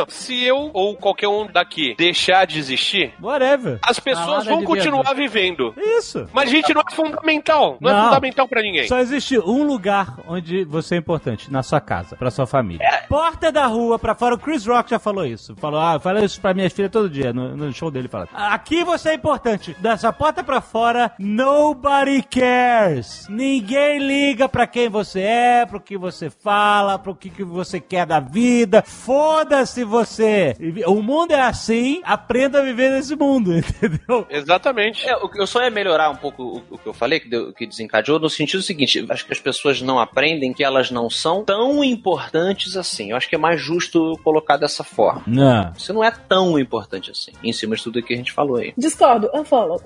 se 0.10 0.44
eu 0.44 0.70
ou 0.74 0.96
qualquer 0.96 1.28
um 1.28 1.46
daqui 1.48 1.96
deixar 1.98 2.46
de 2.46 2.60
existir, 2.60 3.14
Whatever. 3.22 3.80
as 3.84 4.00
pessoas 4.00 4.46
vão 4.46 4.64
continuar 4.64 5.14
vivendo. 5.14 5.74
Isso. 5.78 6.28
Mas, 6.34 6.50
gente, 6.50 6.74
não 6.74 6.82
é 6.82 6.94
fundamental. 6.94 7.78
Não, 7.80 7.90
é 7.90 7.94
Não. 7.94 8.04
fundamental 8.06 8.48
pra 8.48 8.62
ninguém. 8.62 8.88
Só 8.88 9.00
existe 9.00 9.38
um 9.40 9.64
lugar 9.64 10.18
onde 10.28 10.64
você 10.66 10.96
é 10.96 10.98
importante, 10.98 11.52
na 11.56 11.64
sua 11.64 11.80
casa, 11.82 12.16
pra 12.16 12.30
sua 12.30 12.46
família. 12.46 12.86
Porta 13.08 13.52
da 13.52 13.66
rua 13.66 13.98
pra 13.98 14.14
fora, 14.14 14.36
o 14.36 14.38
Chris 14.38 14.66
Rock 14.66 14.90
já 14.90 15.00
falou 15.00 15.26
isso. 15.26 15.56
Falou, 15.56 15.80
ah, 15.80 16.00
fala 16.00 16.24
isso 16.24 16.40
pra 16.42 16.54
minhas 16.54 16.74
filhas 16.74 16.92
todo 16.92 17.10
dia, 17.10 17.32
no, 17.34 17.56
no 17.56 17.74
show 17.74 17.90
dele 17.90 18.08
fala. 18.08 18.28
Aqui 18.34 18.84
você 18.84 19.10
é 19.10 19.14
importante, 19.14 19.76
da 19.80 19.96
sua 19.98 20.12
porta 20.12 20.44
pra 20.44 20.60
fora, 20.62 21.12
nobody 21.18 22.22
cares. 22.24 23.28
Ninguém 23.30 24.00
liga 24.00 24.48
pra 24.50 24.68
quem 24.68 24.90
você 24.90 25.22
é, 25.22 25.66
pro 25.66 25.80
que 25.80 25.98
você 25.98 26.30
fala, 26.30 27.00
pro 27.00 27.16
que, 27.16 27.30
que 27.30 27.44
você 27.44 27.80
quer 27.80 28.06
da 28.06 28.20
vida. 28.20 28.84
Foda-se 28.86 29.84
você. 29.84 30.56
O 30.88 31.02
mundo 31.02 31.32
é 31.32 31.42
assim, 31.42 32.02
aprenda 32.04 32.60
a 32.60 32.64
viver 32.64 32.92
nesse 32.92 33.16
mundo, 33.16 33.56
entendeu? 33.58 34.26
Exatamente. 34.30 35.08
É, 35.08 35.16
o 35.18 35.30
que 35.30 35.40
eu 35.42 35.48
só 35.48 35.62
ia 35.64 35.70
melhorar 35.70 36.10
um 36.10 36.16
pouco 36.16 36.44
o, 36.44 36.64
o 36.72 36.78
que 36.78 36.88
eu 36.88 36.94
falei, 36.94 37.20
que, 37.20 37.30
deu- 37.30 37.54
que 37.54 37.66
desencadeou, 37.66 38.20
no 38.20 38.30
sentido 38.30 38.62
seguinte: 38.62 39.06
acho 39.10 39.26
que 39.26 39.34
as 39.34 39.40
pessoas 39.40 39.82
não 39.82 40.00
aprendem 40.00 40.54
que 40.54 40.64
elas 40.64 40.92
não 40.92 41.10
são 41.10 41.35
tão 41.44 41.84
importantes 41.84 42.78
assim. 42.78 43.12
Eu 43.12 43.18
acho 43.18 43.30
que 43.30 43.36
é 43.36 43.38
mais 43.38 43.62
justo 43.62 44.20
colocar 44.24 44.58
dessa 44.58 44.84
forma. 44.84 45.24
Não. 45.28 45.74
Você 45.74 45.92
não 45.94 46.04
é 46.04 46.12
tão 46.12 46.58
importante 46.60 47.12
assim, 47.12 47.32
em 47.44 47.54
cima 47.54 47.76
de 47.76 47.84
tudo 47.84 48.02
que 48.02 48.14
a 48.14 48.18
gente 48.18 48.32
falou 48.32 48.58
aí. 48.58 48.74
Discordo, 48.78 49.30
unfollow. 49.34 49.82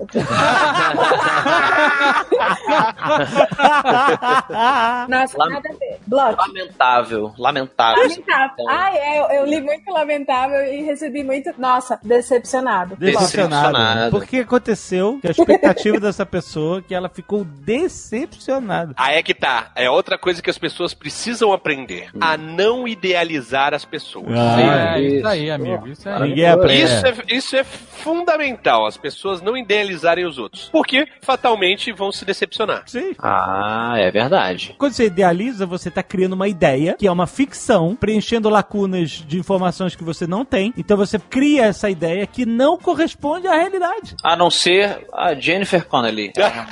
Nossa, 5.08 5.38
nada 5.38 5.68
a 5.68 5.72
ver. 5.72 6.00
Bloco. 6.06 6.40
Lamentável, 6.40 7.34
lamentável. 7.38 8.02
Lamentável. 8.02 8.50
Então, 8.60 8.68
Ai, 8.68 8.96
é, 8.96 9.20
eu, 9.20 9.24
eu 9.40 9.46
li 9.46 9.60
muito 9.60 9.90
lamentável 9.90 10.64
e 10.72 10.82
recebi 10.82 11.22
muito. 11.22 11.50
Nossa, 11.58 11.98
decepcionado. 12.02 12.96
Decepcionado. 12.96 13.72
Decepcionado. 13.72 14.10
Porque 14.10 14.38
aconteceu 14.38 15.18
que 15.20 15.28
a 15.28 15.30
expectativa 15.30 15.98
dessa 16.00 16.26
pessoa 16.26 16.82
que 16.82 16.94
ela 16.94 17.08
ficou 17.08 17.44
decepcionada. 17.44 18.94
Aí 18.96 19.16
é 19.16 19.22
que 19.22 19.34
tá. 19.34 19.70
É 19.74 19.88
outra 19.90 20.18
coisa 20.18 20.42
que 20.42 20.50
as 20.50 20.58
pessoas 20.58 20.94
precisam 20.94 21.39
aprender. 21.52 22.10
A 22.20 22.36
não 22.36 22.86
idealizar 22.86 23.74
as 23.74 23.84
pessoas. 23.84 24.26
Ah, 24.38 24.96
É, 24.98 25.00
isso. 25.02 25.16
isso 25.16 25.26
aí, 25.28 25.50
amigo. 25.50 25.88
Isso 25.88 26.08
aí. 26.08 26.28
Ninguém 26.28 26.46
aprende. 26.46 26.82
Isso 26.82 27.06
é, 27.06 27.14
isso 27.28 27.56
é 27.56 27.64
fundamental, 27.64 28.86
as 28.86 28.96
pessoas 28.96 29.40
não 29.42 29.56
idealizarem 29.56 30.24
os 30.26 30.38
outros. 30.38 30.68
Porque 30.70 31.06
fatalmente 31.20 31.92
vão 31.92 32.10
se 32.12 32.24
decepcionar. 32.24 32.82
Sim. 32.86 33.14
Ah, 33.18 33.94
é 33.96 34.10
verdade. 34.10 34.74
Quando 34.78 34.92
você 34.92 35.06
idealiza, 35.06 35.66
você 35.66 35.88
está 35.88 36.02
criando 36.02 36.32
uma 36.34 36.48
ideia, 36.48 36.96
que 36.98 37.06
é 37.06 37.12
uma 37.12 37.26
ficção, 37.26 37.94
preenchendo 37.94 38.48
lacunas 38.48 39.10
de 39.10 39.38
informações 39.38 39.94
que 39.94 40.04
você 40.04 40.26
não 40.26 40.44
tem. 40.44 40.72
Então 40.76 40.96
você 40.96 41.18
cria 41.18 41.64
essa 41.66 41.88
ideia 41.90 42.26
que 42.26 42.44
não 42.46 42.76
corresponde 42.78 43.46
à 43.46 43.54
realidade. 43.54 44.16
A 44.24 44.36
não 44.36 44.50
ser 44.50 45.06
a 45.12 45.34
Jennifer 45.34 45.86
Connelly. 45.86 46.32
Ela 46.40 46.66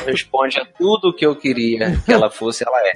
Corresponde 0.00 0.60
a 0.60 0.64
tudo 0.64 1.14
que 1.14 1.26
eu 1.26 1.34
queria 1.36 1.98
que 2.04 2.12
ela 2.12 2.30
fosse, 2.30 2.47
ela 2.66 2.78
é. 2.88 2.94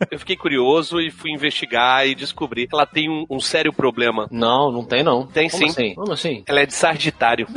Eu 0.10 0.18
fiquei 0.18 0.34
curioso 0.36 1.00
e 1.00 1.10
fui 1.10 1.30
investigar 1.30 2.06
e 2.06 2.14
descobri 2.14 2.66
que 2.66 2.74
ela 2.74 2.86
tem 2.86 3.08
um, 3.10 3.26
um 3.30 3.38
sério 3.38 3.72
problema. 3.72 4.26
Não, 4.30 4.72
não 4.72 4.84
tem 4.84 5.02
não. 5.02 5.26
Tem 5.26 5.48
Como 5.50 5.62
sim. 5.64 5.68
Assim? 5.70 5.94
Como 5.94 6.12
assim? 6.12 6.42
Ela 6.46 6.60
é 6.60 6.66
de 6.66 6.74
Sagitário. 6.74 7.46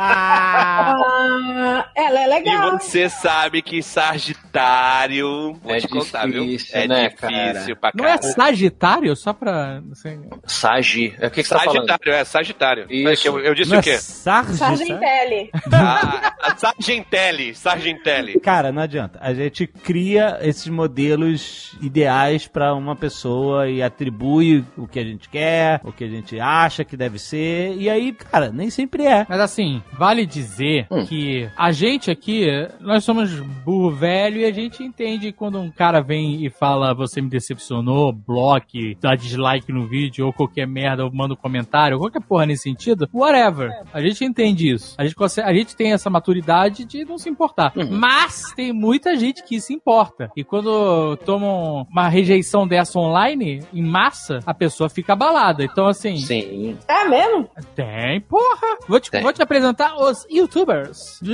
Ah, 0.00 1.86
ela 1.94 2.20
é 2.20 2.24
E 2.24 2.28
legal. 2.28 2.78
você 2.78 3.08
sabe 3.08 3.62
que 3.62 3.82
Sagitário. 3.82 5.54
Vou 5.62 5.74
É 5.74 5.80
te 5.80 5.88
contar, 5.88 6.26
viu? 6.26 6.44
difícil, 6.44 6.78
É 6.78 6.86
né, 6.86 7.08
difícil 7.08 7.76
cara? 7.76 7.76
pra 7.76 7.92
Não 7.94 8.04
é. 8.06 8.16
Sagitário? 8.18 9.16
Só 9.16 9.32
pra. 9.32 9.82
Assim, 9.92 10.22
Sagi. 10.46 11.14
É 11.18 11.26
o 11.26 11.30
que, 11.30 11.42
que 11.42 11.48
você 11.48 11.54
tá 11.54 11.60
falando? 11.60 11.86
Sagitário, 11.86 12.12
é 12.12 12.24
Sagitário. 12.24 12.86
Isso. 12.90 13.26
Eu, 13.28 13.38
eu 13.40 13.54
disse 13.54 13.70
Não 13.70 13.78
o 13.80 13.82
quê? 13.82 13.90
é 13.90 13.98
Sarge, 13.98 14.54
sabe? 14.56 14.76
Sargentelli. 14.76 15.50
Ah, 15.72 16.54
Sargentelli. 16.56 17.54
Sargentelli. 17.54 18.40
Cara, 18.40 18.72
não 18.72 18.82
adianta. 18.82 19.18
A 19.22 19.34
gente 19.34 19.57
cria 19.66 20.38
esses 20.42 20.68
modelos 20.68 21.76
ideais 21.80 22.46
pra 22.46 22.74
uma 22.74 22.94
pessoa 22.96 23.68
e 23.68 23.82
atribui 23.82 24.64
o 24.76 24.86
que 24.86 24.98
a 24.98 25.04
gente 25.04 25.28
quer, 25.28 25.80
o 25.84 25.92
que 25.92 26.04
a 26.04 26.08
gente 26.08 26.38
acha 26.40 26.84
que 26.84 26.96
deve 26.96 27.18
ser. 27.18 27.74
E 27.76 27.88
aí, 27.88 28.12
cara, 28.12 28.50
nem 28.50 28.70
sempre 28.70 29.04
é. 29.04 29.26
Mas 29.28 29.40
assim, 29.40 29.82
vale 29.92 30.24
dizer 30.26 30.86
Hum. 30.90 31.04
que 31.06 31.48
a 31.56 31.72
gente 31.72 32.10
aqui, 32.10 32.46
nós 32.80 33.04
somos 33.04 33.30
burro 33.64 33.90
velho 33.90 34.38
e 34.40 34.44
a 34.44 34.52
gente 34.52 34.82
entende 34.82 35.32
quando 35.32 35.58
um 35.58 35.70
cara 35.70 36.00
vem 36.00 36.44
e 36.44 36.50
fala 36.50 36.94
você 36.94 37.20
me 37.20 37.28
decepcionou, 37.28 38.12
bloque, 38.12 38.96
dá 39.00 39.14
dislike 39.14 39.72
no 39.72 39.86
vídeo 39.86 40.26
ou 40.26 40.32
qualquer 40.32 40.66
merda, 40.66 41.04
ou 41.04 41.12
manda 41.12 41.34
um 41.34 41.36
comentário, 41.36 41.98
qualquer 41.98 42.20
porra 42.22 42.46
nesse 42.46 42.64
sentido, 42.64 43.08
whatever. 43.12 43.70
A 43.92 44.00
gente 44.00 44.24
entende 44.24 44.70
isso. 44.70 44.94
A 44.98 45.04
gente, 45.04 45.14
consegue, 45.14 45.48
a 45.48 45.52
gente 45.54 45.76
tem 45.76 45.92
essa 45.92 46.10
maturidade 46.10 46.84
de 46.84 47.04
não 47.04 47.18
se 47.18 47.28
importar. 47.28 47.72
Uhum. 47.76 47.88
Mas 47.90 48.52
tem 48.54 48.72
muita 48.72 49.16
gente 49.16 49.42
que 49.48 49.60
se 49.60 49.72
importa. 49.72 50.30
E 50.36 50.44
quando 50.44 51.16
tomam 51.24 51.86
uma 51.90 52.08
rejeição 52.08 52.66
dessa 52.66 52.98
online, 52.98 53.62
em 53.72 53.82
massa, 53.82 54.40
a 54.46 54.52
pessoa 54.52 54.88
fica 54.88 55.14
abalada. 55.14 55.64
Então, 55.64 55.86
assim, 55.86 56.16
Sim. 56.18 56.76
É 56.86 57.04
mesmo? 57.08 57.48
tem, 57.74 58.20
porra. 58.20 58.76
Vou 58.86 59.00
te, 59.00 59.10
Tem. 59.10 59.22
vou 59.22 59.32
te 59.32 59.42
apresentar 59.42 59.94
os 59.96 60.26
youtubers. 60.30 61.20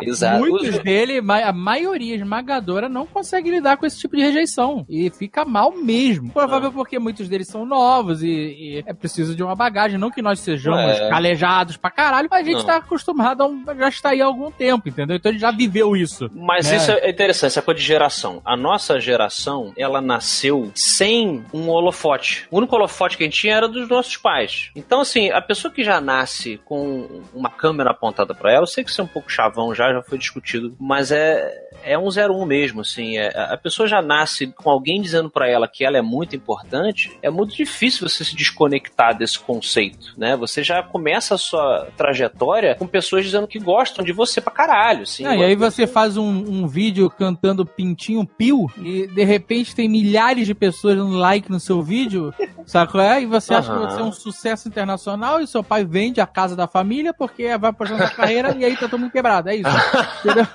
Exato. 0.00 0.38
Muitos 0.40 0.78
dele, 0.78 1.18
a 1.18 1.52
maioria 1.52 2.14
esmagadora, 2.14 2.88
não 2.88 3.04
consegue 3.04 3.50
lidar 3.50 3.76
com 3.76 3.84
esse 3.84 3.98
tipo 3.98 4.16
de 4.16 4.22
rejeição. 4.22 4.86
E 4.88 5.10
fica 5.10 5.44
mal 5.44 5.72
mesmo. 5.72 6.30
Provável 6.30 6.72
porque 6.72 6.98
muitos 6.98 7.28
deles 7.28 7.48
são 7.48 7.66
novos 7.66 8.22
e, 8.22 8.28
e 8.28 8.84
é 8.86 8.92
preciso 8.94 9.34
de 9.34 9.42
uma 9.42 9.56
bagagem. 9.56 9.98
Não 9.98 10.10
que 10.10 10.22
nós 10.22 10.38
sejamos 10.40 10.78
É. 10.98 11.08
calejados 11.08 11.76
pra 11.76 11.90
caralho, 11.90 12.28
mas 12.30 12.46
a 12.46 12.48
gente 12.50 12.58
Não. 12.58 12.66
tá 12.66 12.76
acostumado 12.76 13.42
a 13.42 13.46
um, 13.46 13.64
já 13.76 13.88
está 13.88 14.10
aí 14.10 14.22
há 14.22 14.26
algum 14.26 14.50
tempo, 14.50 14.88
entendeu? 14.88 15.16
Então 15.16 15.30
a 15.30 15.32
gente 15.32 15.40
já 15.40 15.50
viveu 15.58 15.96
isso. 15.96 16.30
Mas 16.34 16.70
É. 16.72 16.76
isso 16.76 16.90
é 16.92 17.10
interessante, 17.10 17.50
essa 17.50 17.62
coisa 17.62 17.78
de 17.80 17.86
geração. 17.86 18.40
A 18.44 18.56
nossa 18.56 18.98
geração, 19.00 19.72
ela 19.76 20.00
nasceu 20.00 20.70
sem 20.74 21.44
um 21.52 21.68
holofote. 21.68 22.46
O 22.50 22.58
único 22.58 22.74
holofote 22.76 23.16
que 23.16 23.24
a 23.24 23.26
gente 23.26 23.38
tinha 23.40 23.56
era 23.56 23.68
dos 23.68 23.88
nossos 23.88 24.16
pais. 24.16 24.70
Então, 24.76 25.00
assim, 25.00 25.30
a 25.30 25.40
pessoa 25.42 25.72
que 25.72 25.82
já 25.84 26.00
nasce 26.00 26.60
com 26.64 27.22
uma 27.34 27.50
câmera 27.50 27.90
apontada 27.90 28.34
pra 28.34 28.52
ela, 28.52 28.62
eu 28.62 28.66
sei 28.66 28.84
que 28.84 28.90
isso 28.90 29.00
é 29.00 29.04
um 29.04 29.08
pouco 29.08 29.30
chavão 29.30 29.74
já, 29.74 29.92
já 29.92 30.02
foi 30.02 30.16
discutido, 30.18 30.74
mas 30.78 31.10
é, 31.10 31.52
é 31.84 31.98
um 31.98 32.08
01 32.08 32.44
mesmo, 32.46 32.80
assim. 32.82 33.18
É, 33.18 33.28
a 33.36 33.56
pessoa 33.56 33.88
já 33.88 34.00
nasce 34.00 34.46
com 34.48 34.70
alguém 34.70 35.00
dizendo 35.00 35.28
pra 35.30 35.48
ela 35.48 35.66
que 35.68 35.84
ela 35.84 35.98
é 35.98 36.02
muito 36.02 36.36
importante, 36.36 37.16
é 37.22 37.30
muito 37.30 37.54
difícil 37.54 38.08
você 38.08 38.24
se 38.24 38.34
desconectar 38.36 39.16
desse 39.16 39.38
conceito, 39.38 40.14
né? 40.16 40.36
Você 40.36 40.62
já 40.62 40.82
começa 40.82 41.34
a 41.34 41.38
sua 41.38 41.88
trajetória 41.96 42.74
com 42.76 42.86
pessoas 42.86 43.24
dizendo 43.24 43.46
que 43.46 43.58
gostam 43.58 44.04
de 44.04 44.12
você 44.12 44.40
pra 44.40 44.52
caralho, 44.52 45.02
assim. 45.02 45.24
Ah, 45.26 45.34
e 45.36 45.47
aí 45.48 45.56
você 45.56 45.86
faz 45.86 46.16
um, 46.16 46.28
um 46.28 46.66
vídeo 46.66 47.10
cantando 47.10 47.64
Pintinho 47.64 48.26
Pio 48.26 48.66
e 48.76 49.06
de 49.06 49.24
repente 49.24 49.74
tem 49.74 49.88
milhares 49.88 50.46
de 50.46 50.54
pessoas 50.54 50.96
dando 50.96 51.16
like 51.16 51.50
no 51.50 51.58
seu 51.58 51.82
vídeo, 51.82 52.32
sabe 52.66 52.92
qual 52.92 53.02
é? 53.02 53.22
E 53.22 53.26
você 53.26 53.54
acha 53.54 53.72
que 53.72 53.78
você 53.78 54.00
é 54.00 54.04
um 54.04 54.12
sucesso 54.12 54.68
internacional 54.68 55.40
e 55.40 55.46
seu 55.46 55.64
pai 55.64 55.84
vende 55.84 56.20
a 56.20 56.26
casa 56.26 56.54
da 56.54 56.66
família 56.66 57.14
porque 57.14 57.56
vai 57.56 57.70
apostando 57.70 58.02
na 58.02 58.10
carreira 58.10 58.54
e 58.56 58.64
aí 58.64 58.76
tá 58.76 58.88
todo 58.88 59.00
mundo 59.00 59.10
quebrado. 59.10 59.48
É 59.48 59.56
isso. 59.56 59.70
Entendeu? 60.24 60.46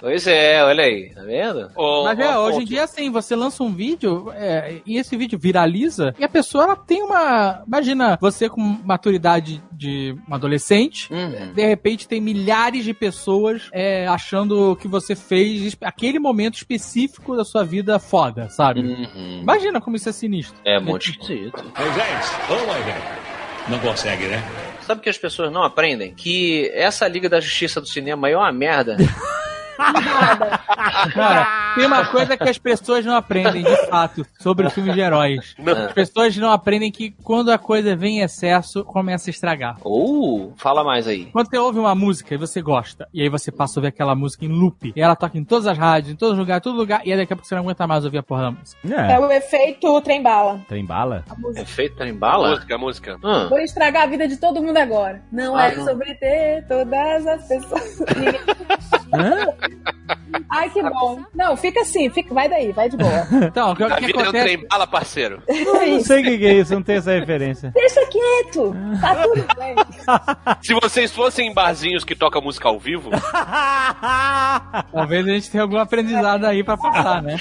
Pois 0.00 0.26
é, 0.26 0.64
olha 0.64 0.84
aí, 0.84 1.14
tá 1.14 1.22
vendo? 1.22 1.70
Ô, 1.76 2.04
Mas 2.04 2.18
é, 2.18 2.36
ô, 2.36 2.42
hoje 2.42 2.48
em 2.48 2.56
Afonso, 2.56 2.66
dia 2.66 2.84
assim, 2.84 3.10
você 3.10 3.36
lança 3.36 3.62
um 3.62 3.72
vídeo 3.72 4.32
é, 4.34 4.80
e 4.84 4.96
esse 4.96 5.16
vídeo 5.16 5.38
viraliza 5.38 6.14
e 6.18 6.24
a 6.24 6.28
pessoa 6.28 6.64
ela 6.64 6.76
tem 6.76 7.02
uma. 7.02 7.62
Imagina 7.66 8.18
você 8.20 8.48
com 8.48 8.60
maturidade 8.60 9.62
de 9.72 10.16
um 10.28 10.34
adolescente. 10.34 11.12
Uhum. 11.12 11.52
De 11.52 11.64
repente 11.64 12.08
tem 12.08 12.20
milhares 12.20 12.84
de 12.84 12.92
pessoas 12.92 13.68
é, 13.72 14.07
achando 14.08 14.76
que 14.76 14.88
você 14.88 15.14
fez 15.14 15.76
aquele 15.80 16.18
momento 16.18 16.56
específico 16.56 17.36
da 17.36 17.44
sua 17.44 17.64
vida 17.64 17.98
foda, 17.98 18.48
sabe? 18.48 18.80
Uhum. 18.80 19.40
Imagina 19.42 19.80
como 19.80 19.96
isso 19.96 20.08
é 20.08 20.12
sinistro. 20.12 20.56
É 20.64 20.80
muito 20.80 21.10
esquisito. 21.10 21.62
Moisés, 21.76 22.32
ô 22.48 22.66
Moisés. 22.66 23.02
Não 23.68 23.78
consegue, 23.80 24.26
né? 24.26 24.42
Sabe 24.82 25.02
que 25.02 25.10
as 25.10 25.18
pessoas 25.18 25.52
não 25.52 25.62
aprendem? 25.62 26.14
Que 26.14 26.70
essa 26.74 27.06
Liga 27.06 27.28
da 27.28 27.40
Justiça 27.40 27.80
do 27.80 27.86
Cinema 27.86 28.28
é 28.28 28.36
uma 28.36 28.50
merda. 28.50 28.96
Cara, 31.14 31.67
tem 31.78 31.86
uma 31.86 32.06
coisa 32.06 32.36
que 32.36 32.48
as 32.48 32.58
pessoas 32.58 33.04
não 33.04 33.14
aprendem, 33.14 33.62
de 33.62 33.76
fato, 33.86 34.26
sobre 34.38 34.68
filmes 34.70 34.94
de 34.94 35.00
heróis. 35.00 35.54
As 35.86 35.92
pessoas 35.92 36.36
não 36.36 36.50
aprendem 36.50 36.90
que 36.90 37.10
quando 37.22 37.50
a 37.50 37.58
coisa 37.58 37.94
vem 37.94 38.18
em 38.18 38.22
excesso, 38.22 38.84
começa 38.84 39.28
a 39.28 39.32
estragar. 39.32 39.76
Uh, 39.84 40.52
fala 40.56 40.82
mais 40.82 41.06
aí. 41.06 41.26
Quando 41.26 41.48
você 41.48 41.58
ouve 41.58 41.78
uma 41.78 41.94
música 41.94 42.34
e 42.34 42.38
você 42.38 42.60
gosta, 42.60 43.08
e 43.14 43.22
aí 43.22 43.28
você 43.28 43.50
passa 43.52 43.78
a 43.78 43.80
ouvir 43.80 43.88
aquela 43.88 44.14
música 44.14 44.44
em 44.44 44.48
loop, 44.48 44.92
e 44.94 45.00
ela 45.00 45.14
toca 45.14 45.38
em 45.38 45.44
todas 45.44 45.66
as 45.66 45.78
rádios, 45.78 46.12
em 46.12 46.16
todos 46.16 46.32
os 46.34 46.38
lugares, 46.38 46.62
todo 46.62 46.76
lugar, 46.76 47.00
e 47.06 47.12
aí 47.12 47.18
daqui 47.18 47.32
a 47.32 47.36
pouco 47.36 47.46
você 47.48 47.54
não 47.54 47.62
aguenta 47.62 47.86
mais 47.86 48.04
ouvir 48.04 48.18
a 48.18 48.22
porra 48.22 48.42
da 48.42 48.50
música. 48.50 48.78
É, 48.88 49.12
É, 49.12 49.18
o 49.20 49.30
efeito 49.30 50.00
trem-bala. 50.00 50.60
tem 50.68 50.84
bala? 50.84 51.24
Efeito 51.56 51.96
trem-bala? 51.96 52.50
Música, 52.50 52.78
música. 52.78 53.18
Ah. 53.22 53.46
Vou 53.48 53.58
estragar 53.60 54.02
a 54.02 54.06
vida 54.06 54.26
de 54.26 54.36
todo 54.36 54.62
mundo 54.62 54.76
agora. 54.76 55.22
Não 55.30 55.56
Ah, 55.56 55.66
é 55.68 55.76
não. 55.76 55.84
sobre 55.84 56.14
ter 56.14 56.66
todas 56.66 57.26
as 57.26 57.46
pessoas. 57.48 57.98
Ai, 60.50 60.70
que 60.70 60.82
bom. 60.82 61.22
Não, 61.34 61.56
fica 61.56 61.80
assim, 61.80 62.08
fica, 62.10 62.32
vai 62.32 62.48
daí, 62.48 62.72
vai 62.72 62.88
de 62.88 62.96
boa. 62.96 63.26
Então, 63.48 63.72
o 63.72 63.76
que, 63.76 63.84
A 63.84 63.96
que 63.96 64.06
vida 64.06 64.18
é 64.18 64.20
um 64.20 64.22
acontece... 64.24 64.44
trem 64.44 64.68
bala, 64.68 64.86
parceiro. 64.86 65.42
Eu 65.46 65.86
não 65.92 66.00
sei 66.00 66.20
o 66.20 66.24
que 66.24 66.38
que 66.38 66.46
é 66.46 66.52
isso, 66.54 66.74
não 66.74 66.82
tenho 66.82 66.98
essa 66.98 67.12
referência. 67.12 67.70
Deixa 67.74 68.00
quieto, 68.06 68.74
tá 69.00 69.14
tudo 69.22 69.46
bem. 69.56 69.74
Se 70.62 70.74
vocês 70.74 71.12
fossem 71.12 71.48
em 71.48 71.54
barzinhos 71.54 72.04
que 72.04 72.14
tocam 72.14 72.42
música 72.42 72.68
ao 72.68 72.78
vivo, 72.78 73.10
Talvez 74.92 75.26
a 75.26 75.30
gente 75.30 75.50
tenha 75.50 75.62
algum 75.62 75.78
aprendizado 75.78 76.44
aí 76.44 76.62
pra 76.62 76.76
passar, 76.76 77.22
né? 77.22 77.36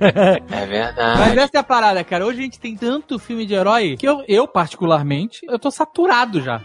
É 0.00 0.42
Mas 0.48 0.68
verdade. 0.68 1.38
essa 1.38 1.50
é 1.54 1.58
a 1.58 1.62
parada, 1.62 2.04
cara. 2.04 2.26
Hoje 2.26 2.40
a 2.40 2.42
gente 2.42 2.60
tem 2.60 2.76
tanto 2.76 3.18
filme 3.18 3.46
de 3.46 3.54
herói 3.54 3.96
que 3.96 4.06
eu, 4.06 4.22
eu, 4.28 4.46
particularmente, 4.46 5.40
eu 5.48 5.58
tô 5.58 5.70
saturado 5.70 6.40
já. 6.40 6.60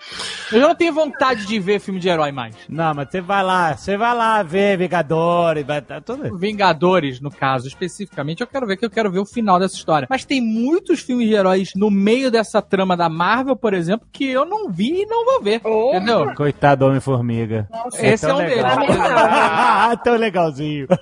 Eu 0.51 0.59
já 0.61 0.67
não 0.67 0.75
tenho 0.75 0.93
vontade 0.93 1.45
de 1.45 1.59
ver 1.59 1.79
filme 1.79 1.99
de 1.99 2.09
herói 2.09 2.31
mais. 2.31 2.55
Não, 2.67 2.93
mas 2.93 3.09
você 3.09 3.21
vai 3.21 3.43
lá, 3.43 3.75
você 3.75 3.97
vai 3.97 4.13
lá 4.15 4.43
ver 4.43 4.73
Vingadores, 4.95 5.65
vai 5.65 5.81
tá 5.81 5.99
tudo. 5.99 6.37
Vingadores, 6.37 7.19
no 7.19 7.29
caso, 7.29 7.67
especificamente, 7.67 8.41
eu 8.41 8.47
quero 8.47 8.65
ver 8.65 8.77
que 8.77 8.85
eu 8.85 8.89
quero 8.89 9.11
ver 9.11 9.19
o 9.19 9.25
final 9.25 9.59
dessa 9.59 9.75
história. 9.75 10.07
Mas 10.09 10.25
tem 10.25 10.41
muitos 10.41 11.01
filmes 11.01 11.27
de 11.27 11.33
heróis 11.33 11.71
no 11.75 11.91
meio 11.91 12.31
dessa 12.31 12.61
trama 12.61 12.95
da 12.95 13.09
Marvel, 13.09 13.55
por 13.55 13.73
exemplo, 13.73 14.07
que 14.11 14.25
eu 14.25 14.45
não 14.45 14.69
vi 14.69 15.01
e 15.01 15.05
não 15.05 15.25
vou 15.25 15.41
ver. 15.41 15.61
Oh. 15.63 15.91
Entendeu? 15.93 16.33
Coitado 16.35 16.79
do 16.79 16.89
Homem-Formiga. 16.89 17.67
Esse 17.93 18.25
é 18.25 18.29
tão 18.29 18.37
um 18.37 18.39
legal. 18.39 18.79
deles. 18.79 18.95
tão 20.03 20.15
legalzinho. 20.15 20.87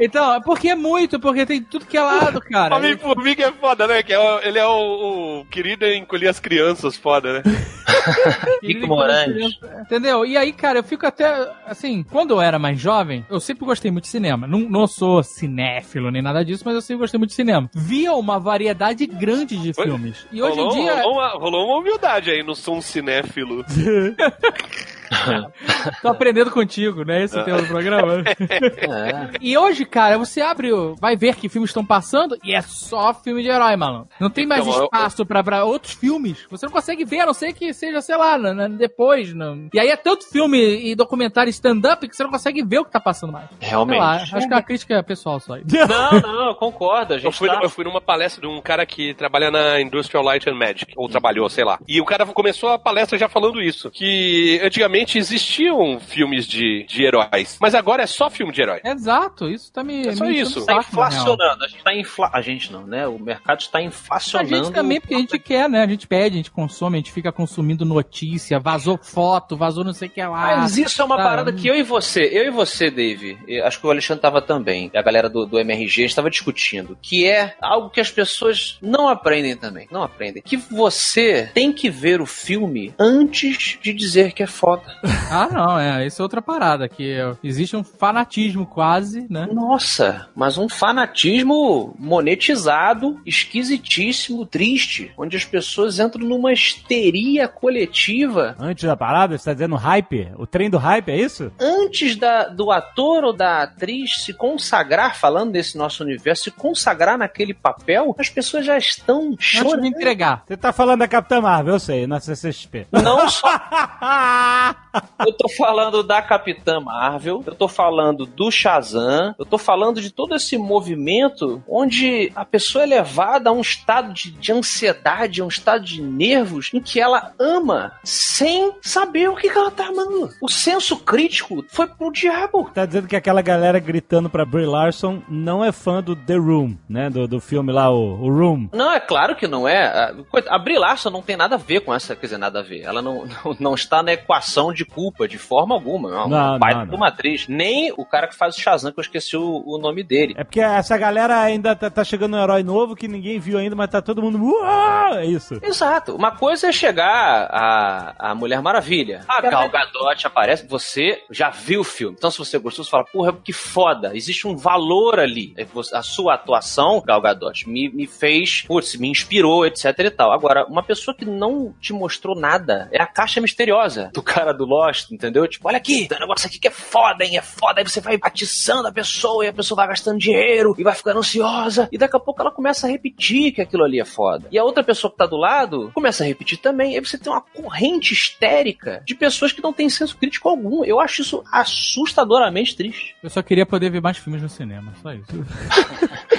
Então, 0.00 0.34
é 0.34 0.40
porque 0.40 0.68
é 0.68 0.74
muito, 0.74 1.18
porque 1.18 1.44
tem 1.44 1.62
tudo 1.62 1.86
que 1.86 1.96
é 1.96 2.02
lado, 2.02 2.40
cara. 2.40 2.76
Homem-Formiga 2.76 3.46
é 3.46 3.52
foda, 3.52 3.86
né? 3.86 4.02
Que 4.02 4.12
é 4.12 4.48
ele 4.48 4.58
é 4.58 4.66
o, 4.66 5.40
o 5.40 5.44
querido 5.46 5.84
em 5.84 6.00
encolher 6.02 6.28
as 6.28 6.38
crianças, 6.40 6.96
foda, 6.96 7.34
né? 7.34 7.42
Pico 8.60 8.86
Morante. 8.86 9.58
Entendeu? 9.80 10.24
E 10.24 10.36
aí, 10.36 10.52
cara, 10.52 10.78
eu 10.78 10.84
fico 10.84 11.06
até. 11.06 11.50
Assim, 11.66 12.02
quando 12.02 12.32
eu 12.32 12.40
era 12.40 12.58
mais 12.58 12.78
jovem, 12.78 13.17
eu 13.30 13.40
sempre 13.40 13.64
gostei 13.64 13.90
muito 13.90 14.04
de 14.04 14.10
cinema. 14.10 14.46
Não, 14.46 14.60
não 14.60 14.86
sou 14.86 15.22
cinéfilo 15.22 16.10
nem 16.10 16.22
nada 16.22 16.44
disso, 16.44 16.62
mas 16.64 16.74
eu 16.74 16.82
sempre 16.82 17.00
gostei 17.00 17.18
muito 17.18 17.30
de 17.30 17.36
cinema. 17.36 17.70
Via 17.74 18.12
uma 18.14 18.38
variedade 18.38 19.06
grande 19.06 19.56
de 19.56 19.68
Oi? 19.76 19.84
filmes. 19.86 20.26
E 20.32 20.42
hoje 20.42 20.58
em 20.58 20.62
rolou, 20.62 20.74
dia. 20.74 21.02
rolou, 21.02 21.12
uma, 21.14 21.28
rolou 21.30 21.66
uma 21.66 21.78
humildade 21.78 22.30
aí 22.30 22.42
no 22.42 22.54
som 22.54 22.80
cinéfilo. 22.80 23.64
Tô 26.02 26.08
aprendendo 26.08 26.50
contigo, 26.50 27.04
né? 27.04 27.22
Esse 27.24 27.38
é 27.38 27.42
o 27.42 27.44
tema 27.44 27.62
do 27.62 27.68
programa. 27.68 28.14
É. 28.28 29.30
E 29.40 29.56
hoje, 29.56 29.84
cara, 29.84 30.18
você 30.18 30.40
abre, 30.40 30.72
o- 30.72 30.94
vai 31.00 31.16
ver 31.16 31.34
que 31.36 31.48
filmes 31.48 31.70
estão 31.70 31.84
passando 31.84 32.36
e 32.44 32.54
é 32.54 32.60
só 32.62 33.12
filme 33.14 33.42
de 33.42 33.48
herói, 33.48 33.76
mano. 33.76 34.08
Não 34.20 34.30
tem 34.30 34.46
mais 34.46 34.66
Então, 34.66 34.78
eu- 34.78 34.84
espaço 34.84 35.24
pra, 35.26 35.42
pra 35.42 35.64
outros 35.64 35.94
filmes. 35.94 36.46
Você 36.50 36.66
não 36.66 36.72
consegue 36.72 37.04
ver, 37.04 37.20
a 37.20 37.26
não 37.26 37.34
ser 37.34 37.52
que 37.52 37.72
seja, 37.72 38.00
sei 38.00 38.16
lá, 38.16 38.36
na- 38.38 38.54
na- 38.54 38.68
depois. 38.68 39.32
não. 39.34 39.68
E 39.72 39.78
aí 39.80 39.88
é 39.88 39.96
tanto 39.96 40.28
filme 40.28 40.58
e 40.90 40.94
documentário 40.94 41.50
stand-up 41.50 42.06
que 42.08 42.14
você 42.16 42.22
não 42.22 42.30
consegue 42.30 42.62
ver 42.62 42.78
o 42.80 42.84
que 42.84 42.90
tá 42.92 43.00
passando 43.00 43.32
mais. 43.32 43.48
Sei 43.60 43.68
Realmente. 43.68 43.98
lá, 44.00 44.12
acho 44.16 44.30
que 44.46 44.52
é 44.52 44.56
uma 44.56 44.62
crítica 44.62 45.02
pessoal 45.02 45.40
só 45.40 45.54
aí. 45.54 45.62
Não, 45.88 46.20
não, 46.20 46.46
eu 46.48 46.54
concordo. 46.54 47.14
A 47.14 47.16
Eu 47.16 47.20
gente 47.20 47.38
fui, 47.38 47.48
tá... 47.48 47.60
eu 47.62 47.70
fui 47.70 47.84
numa 47.84 48.00
palestra 48.00 48.40
de 48.40 48.46
um 48.46 48.60
cara 48.60 48.84
que 48.84 49.14
trabalha 49.14 49.50
na 49.50 49.80
Industrial 49.80 50.22
Light 50.22 50.48
and 50.48 50.54
Magic, 50.54 50.92
ou 50.96 51.08
trabalhou, 51.08 51.48
sei 51.48 51.64
lá. 51.64 51.78
E 51.88 52.00
o 52.00 52.04
cara 52.04 52.24
começou 52.26 52.70
a 52.70 52.78
palestra 52.78 53.18
já 53.18 53.28
falando 53.28 53.60
isso, 53.62 53.90
que 53.90 54.60
antigamente 54.62 54.97
existiam 55.18 56.00
filmes 56.00 56.46
de, 56.46 56.84
de 56.88 57.04
heróis, 57.04 57.58
mas 57.60 57.74
agora 57.74 58.02
é 58.02 58.06
só 58.06 58.28
filme 58.30 58.52
de 58.52 58.60
herói. 58.62 58.80
Exato, 58.84 59.48
isso 59.48 59.72
tá 59.72 59.84
me. 59.84 60.06
É 60.08 60.14
só 60.16 60.24
me 60.24 60.40
isso. 60.40 60.64
Tá 60.66 60.76
inflacionando. 60.78 61.64
A 61.64 61.68
gente 61.68 61.82
tá 61.84 61.94
infla... 61.94 62.30
A 62.32 62.40
gente 62.40 62.72
não, 62.72 62.86
né? 62.86 63.06
O 63.06 63.18
mercado 63.18 63.60
está 63.60 63.78
A 63.78 63.82
inflacionando. 63.82 64.48
gente 64.56 64.72
também, 64.72 65.00
porque 65.00 65.14
a 65.14 65.18
gente 65.18 65.38
quer, 65.38 65.68
né? 65.68 65.82
A 65.82 65.86
gente 65.86 66.06
pede, 66.06 66.34
a 66.34 66.36
gente 66.38 66.50
consome, 66.50 66.96
a 66.96 67.00
gente 67.00 67.12
fica 67.12 67.30
consumindo 67.32 67.84
notícia, 67.84 68.58
vazou 68.58 68.98
foto, 69.00 69.56
vazou 69.56 69.84
não 69.84 69.92
sei 69.92 70.08
o 70.08 70.10
que 70.10 70.22
lá. 70.22 70.56
Mas 70.58 70.76
isso 70.78 71.00
é 71.00 71.04
uma 71.04 71.16
Tá. 71.16 71.22
parada 71.24 71.52
que 71.52 71.66
eu 71.68 71.74
e 71.74 71.82
você, 71.82 72.22
eu 72.32 72.46
e 72.46 72.50
você, 72.50 72.90
Dave, 72.90 73.36
acho 73.64 73.80
que 73.80 73.86
o 73.86 73.90
Alexandre 73.90 74.22
tava 74.22 74.40
também, 74.40 74.90
a 74.94 75.02
galera 75.02 75.28
do, 75.28 75.44
do 75.46 75.58
MRG 75.58 76.04
estava 76.04 76.30
discutindo, 76.30 76.96
que 77.02 77.26
é 77.26 77.54
algo 77.60 77.90
que 77.90 78.00
as 78.00 78.10
pessoas 78.10 78.78
não 78.80 79.08
aprendem 79.08 79.56
também, 79.56 79.86
não 79.90 80.02
aprendem, 80.02 80.42
que 80.42 80.56
você 80.56 81.50
tem 81.54 81.72
que 81.72 81.90
ver 81.90 82.20
o 82.20 82.26
filme 82.26 82.94
antes 82.98 83.78
de 83.82 83.92
dizer 83.92 84.32
que 84.32 84.42
é 84.42 84.46
foda. 84.46 84.87
Ah, 85.30 85.46
não, 85.52 85.78
é. 85.78 86.06
Isso 86.06 86.22
é 86.22 86.24
outra 86.24 86.40
parada, 86.40 86.88
que 86.88 87.12
é, 87.12 87.36
existe 87.44 87.76
um 87.76 87.84
fanatismo 87.84 88.64
quase, 88.64 89.26
né? 89.28 89.46
Nossa, 89.52 90.26
mas 90.34 90.56
um 90.56 90.68
fanatismo 90.70 91.94
monetizado, 91.98 93.20
esquisitíssimo, 93.26 94.46
triste, 94.46 95.12
onde 95.18 95.36
as 95.36 95.44
pessoas 95.44 95.98
entram 95.98 96.26
numa 96.26 96.52
histeria 96.52 97.46
coletiva 97.46 98.56
Antes 98.58 98.84
da 98.84 98.96
parada, 98.96 99.36
você 99.36 99.44
tá 99.44 99.52
dizendo 99.52 99.76
hype? 99.76 100.28
O 100.36 100.46
trem 100.46 100.70
do 100.70 100.78
hype, 100.78 101.10
é 101.10 101.16
isso? 101.16 101.52
antes 101.60 102.16
da, 102.16 102.44
do 102.48 102.70
ator 102.70 103.24
ou 103.24 103.32
da 103.32 103.62
atriz 103.64 104.22
se 104.24 104.32
consagrar, 104.32 105.14
falando 105.16 105.52
desse 105.52 105.76
nosso 105.76 106.02
universo, 106.02 106.44
se 106.44 106.50
consagrar 106.50 107.18
naquele 107.18 107.52
papel, 107.52 108.14
as 108.18 108.28
pessoas 108.30 108.64
já 108.64 108.78
estão 108.78 109.32
Antes 109.32 109.50
de 109.50 109.58
chorando. 109.58 109.86
entregar. 109.86 110.42
Você 110.46 110.56
tá 110.56 110.72
falando 110.72 111.00
da 111.00 111.08
Capitã 111.08 111.40
Marvel, 111.40 111.74
eu 111.74 111.80
sei, 111.80 112.06
na 112.06 112.18
CCXP. 112.20 112.86
Não 112.92 113.28
só. 113.28 113.48
Eu 115.24 115.32
tô 115.32 115.48
falando 115.50 116.02
da 116.02 116.20
Capitã 116.22 116.80
Marvel, 116.80 117.42
eu 117.46 117.54
tô 117.54 117.68
falando 117.68 118.24
do 118.26 118.50
Shazam, 118.50 119.34
eu 119.38 119.44
tô 119.44 119.58
falando 119.58 120.00
de 120.00 120.10
todo 120.10 120.34
esse 120.34 120.56
movimento 120.56 121.62
onde 121.68 122.32
a 122.34 122.44
pessoa 122.44 122.84
é 122.84 122.86
levada 122.86 123.50
a 123.50 123.52
um 123.52 123.60
estado 123.60 124.12
de, 124.12 124.30
de 124.30 124.52
ansiedade, 124.52 125.40
a 125.40 125.44
um 125.44 125.48
estado 125.48 125.84
de 125.84 126.00
nervos, 126.02 126.70
em 126.72 126.80
que 126.80 127.00
ela 127.00 127.32
ama 127.38 127.92
sem 128.02 128.72
saber 128.80 129.28
o 129.28 129.36
que, 129.36 129.50
que 129.50 129.58
ela 129.58 129.70
tá 129.70 129.86
amando. 129.88 130.30
O 130.40 130.48
senso 130.48 130.96
crítico 130.96 131.64
foi 131.68 131.86
pro 131.86 132.10
diabo. 132.12 132.70
Tá 132.72 132.86
dizendo 132.86 133.06
que 133.08 133.16
aquela 133.16 133.42
galera 133.42 133.78
gritando 133.78 134.30
pra 134.30 134.44
Brie 134.44 134.66
Larson 134.66 135.22
não 135.28 135.64
é 135.64 135.70
fã 135.70 136.02
do 136.02 136.16
The 136.16 136.36
Room, 136.36 136.76
né? 136.88 137.10
Do, 137.10 137.28
do 137.28 137.40
filme 137.40 137.72
lá, 137.72 137.90
o, 137.90 138.20
o 138.22 138.30
Room. 138.30 138.68
Não, 138.72 138.90
é 138.92 139.00
claro 139.00 139.36
que 139.36 139.46
não 139.46 139.68
é. 139.68 139.84
A- 139.86 140.14
A 140.48 140.58
Brie 140.58 140.78
Larson 140.78 141.10
não 141.10 141.22
tem 141.22 141.36
nada 141.36 141.56
a 141.56 141.58
ver 141.58 141.80
com 141.80 141.92
essa, 141.94 142.16
quer 142.16 142.26
dizer, 142.26 142.38
nada 142.38 142.60
a 142.60 142.62
ver. 142.62 142.82
Ela 142.82 143.02
não, 143.02 143.26
não, 143.44 143.56
não 143.60 143.74
está 143.74 144.02
na 144.02 144.12
equação 144.12 144.67
de 144.72 144.84
culpa 144.84 145.26
de 145.26 145.38
forma 145.38 145.74
alguma. 145.74 146.10
Não, 146.10 146.28
Não, 146.28 146.52
não, 146.52 146.58
pai 146.58 146.74
não, 146.74 146.86
de 146.86 146.94
uma 146.94 147.08
atriz. 147.08 147.48
Nem 147.48 147.92
o 147.96 148.04
cara 148.04 148.26
que 148.26 148.36
faz 148.36 148.56
o 148.56 148.60
Shazam, 148.60 148.92
que 148.92 148.98
eu 148.98 149.02
esqueci 149.02 149.36
o, 149.36 149.62
o 149.66 149.78
nome 149.78 150.02
dele. 150.02 150.34
É 150.36 150.44
porque 150.44 150.60
essa 150.60 150.96
galera 150.96 151.40
ainda 151.40 151.74
tá, 151.74 151.90
tá 151.90 152.04
chegando 152.04 152.36
um 152.36 152.42
herói 152.42 152.62
novo 152.62 152.96
que 152.96 153.08
ninguém 153.08 153.38
viu 153.38 153.58
ainda, 153.58 153.74
mas 153.74 153.90
tá 153.90 154.00
todo 154.00 154.22
mundo. 154.22 154.42
Uau! 154.42 155.14
É 155.14 155.26
isso. 155.26 155.58
Exato. 155.62 156.14
Uma 156.14 156.32
coisa 156.32 156.68
é 156.68 156.72
chegar 156.72 157.48
a, 157.50 158.30
a 158.30 158.34
Mulher 158.34 158.60
Maravilha. 158.62 159.24
A 159.28 159.40
Gal 159.40 159.68
Gadot 159.68 160.26
aparece, 160.26 160.66
você 160.66 161.22
já 161.30 161.50
viu 161.50 161.80
o 161.80 161.84
filme. 161.84 162.16
Então, 162.16 162.30
se 162.30 162.38
você 162.38 162.58
gostou, 162.58 162.84
você 162.84 162.90
fala, 162.90 163.04
porra, 163.04 163.32
que 163.32 163.52
foda. 163.52 164.16
Existe 164.16 164.46
um 164.46 164.56
valor 164.56 165.18
ali. 165.18 165.54
É 165.56 165.66
A 165.92 166.02
sua 166.02 166.34
atuação, 166.34 167.02
Gal 167.04 167.20
Gadot, 167.20 167.68
me, 167.68 167.88
me 167.88 168.06
fez, 168.06 168.62
putz, 168.62 168.96
me 168.96 169.08
inspirou, 169.08 169.66
etc 169.66 169.98
e 169.98 170.10
tal. 170.10 170.32
Agora, 170.32 170.66
uma 170.66 170.82
pessoa 170.82 171.14
que 171.14 171.24
não 171.24 171.74
te 171.80 171.92
mostrou 171.92 172.38
nada 172.38 172.88
é 172.92 173.02
a 173.02 173.06
caixa 173.06 173.40
misteriosa 173.40 174.10
do 174.12 174.22
cara 174.22 174.52
do 174.58 174.66
Lost, 174.66 175.10
entendeu? 175.10 175.46
Tipo, 175.48 175.68
olha 175.68 175.78
aqui, 175.78 176.06
tem 176.06 176.18
um 176.18 176.20
negócio 176.20 176.46
aqui 176.46 176.58
que 176.58 176.68
é 176.68 176.70
foda, 176.70 177.24
hein? 177.24 177.38
É 177.38 177.42
foda. 177.42 177.80
Aí 177.80 177.88
você 177.88 178.00
vai 178.00 178.18
atiçando 178.20 178.88
a 178.88 178.92
pessoa 178.92 179.44
e 179.44 179.48
a 179.48 179.52
pessoa 179.52 179.76
vai 179.76 179.88
gastando 179.88 180.18
dinheiro 180.18 180.74
e 180.76 180.82
vai 180.82 180.94
ficando 180.94 181.18
ansiosa. 181.20 181.88
E 181.90 181.96
daqui 181.96 182.16
a 182.16 182.20
pouco 182.20 182.42
ela 182.42 182.50
começa 182.50 182.86
a 182.86 182.90
repetir 182.90 183.52
que 183.52 183.62
aquilo 183.62 183.84
ali 183.84 184.00
é 184.00 184.04
foda. 184.04 184.48
E 184.50 184.58
a 184.58 184.64
outra 184.64 184.84
pessoa 184.84 185.10
que 185.10 185.16
tá 185.16 185.26
do 185.26 185.36
lado 185.36 185.90
começa 185.94 186.24
a 186.24 186.26
repetir 186.26 186.58
também. 186.58 186.94
Aí 186.94 187.00
você 187.00 187.16
tem 187.16 187.32
uma 187.32 187.40
corrente 187.40 188.12
histérica 188.12 189.02
de 189.06 189.14
pessoas 189.14 189.52
que 189.52 189.62
não 189.62 189.72
têm 189.72 189.88
senso 189.88 190.16
crítico 190.16 190.48
algum. 190.48 190.84
Eu 190.84 191.00
acho 191.00 191.22
isso 191.22 191.42
assustadoramente 191.52 192.76
triste. 192.76 193.16
Eu 193.22 193.30
só 193.30 193.42
queria 193.42 193.64
poder 193.64 193.90
ver 193.90 194.02
mais 194.02 194.18
filmes 194.18 194.42
no 194.42 194.48
cinema, 194.48 194.92
só 195.02 195.12
isso. 195.12 195.26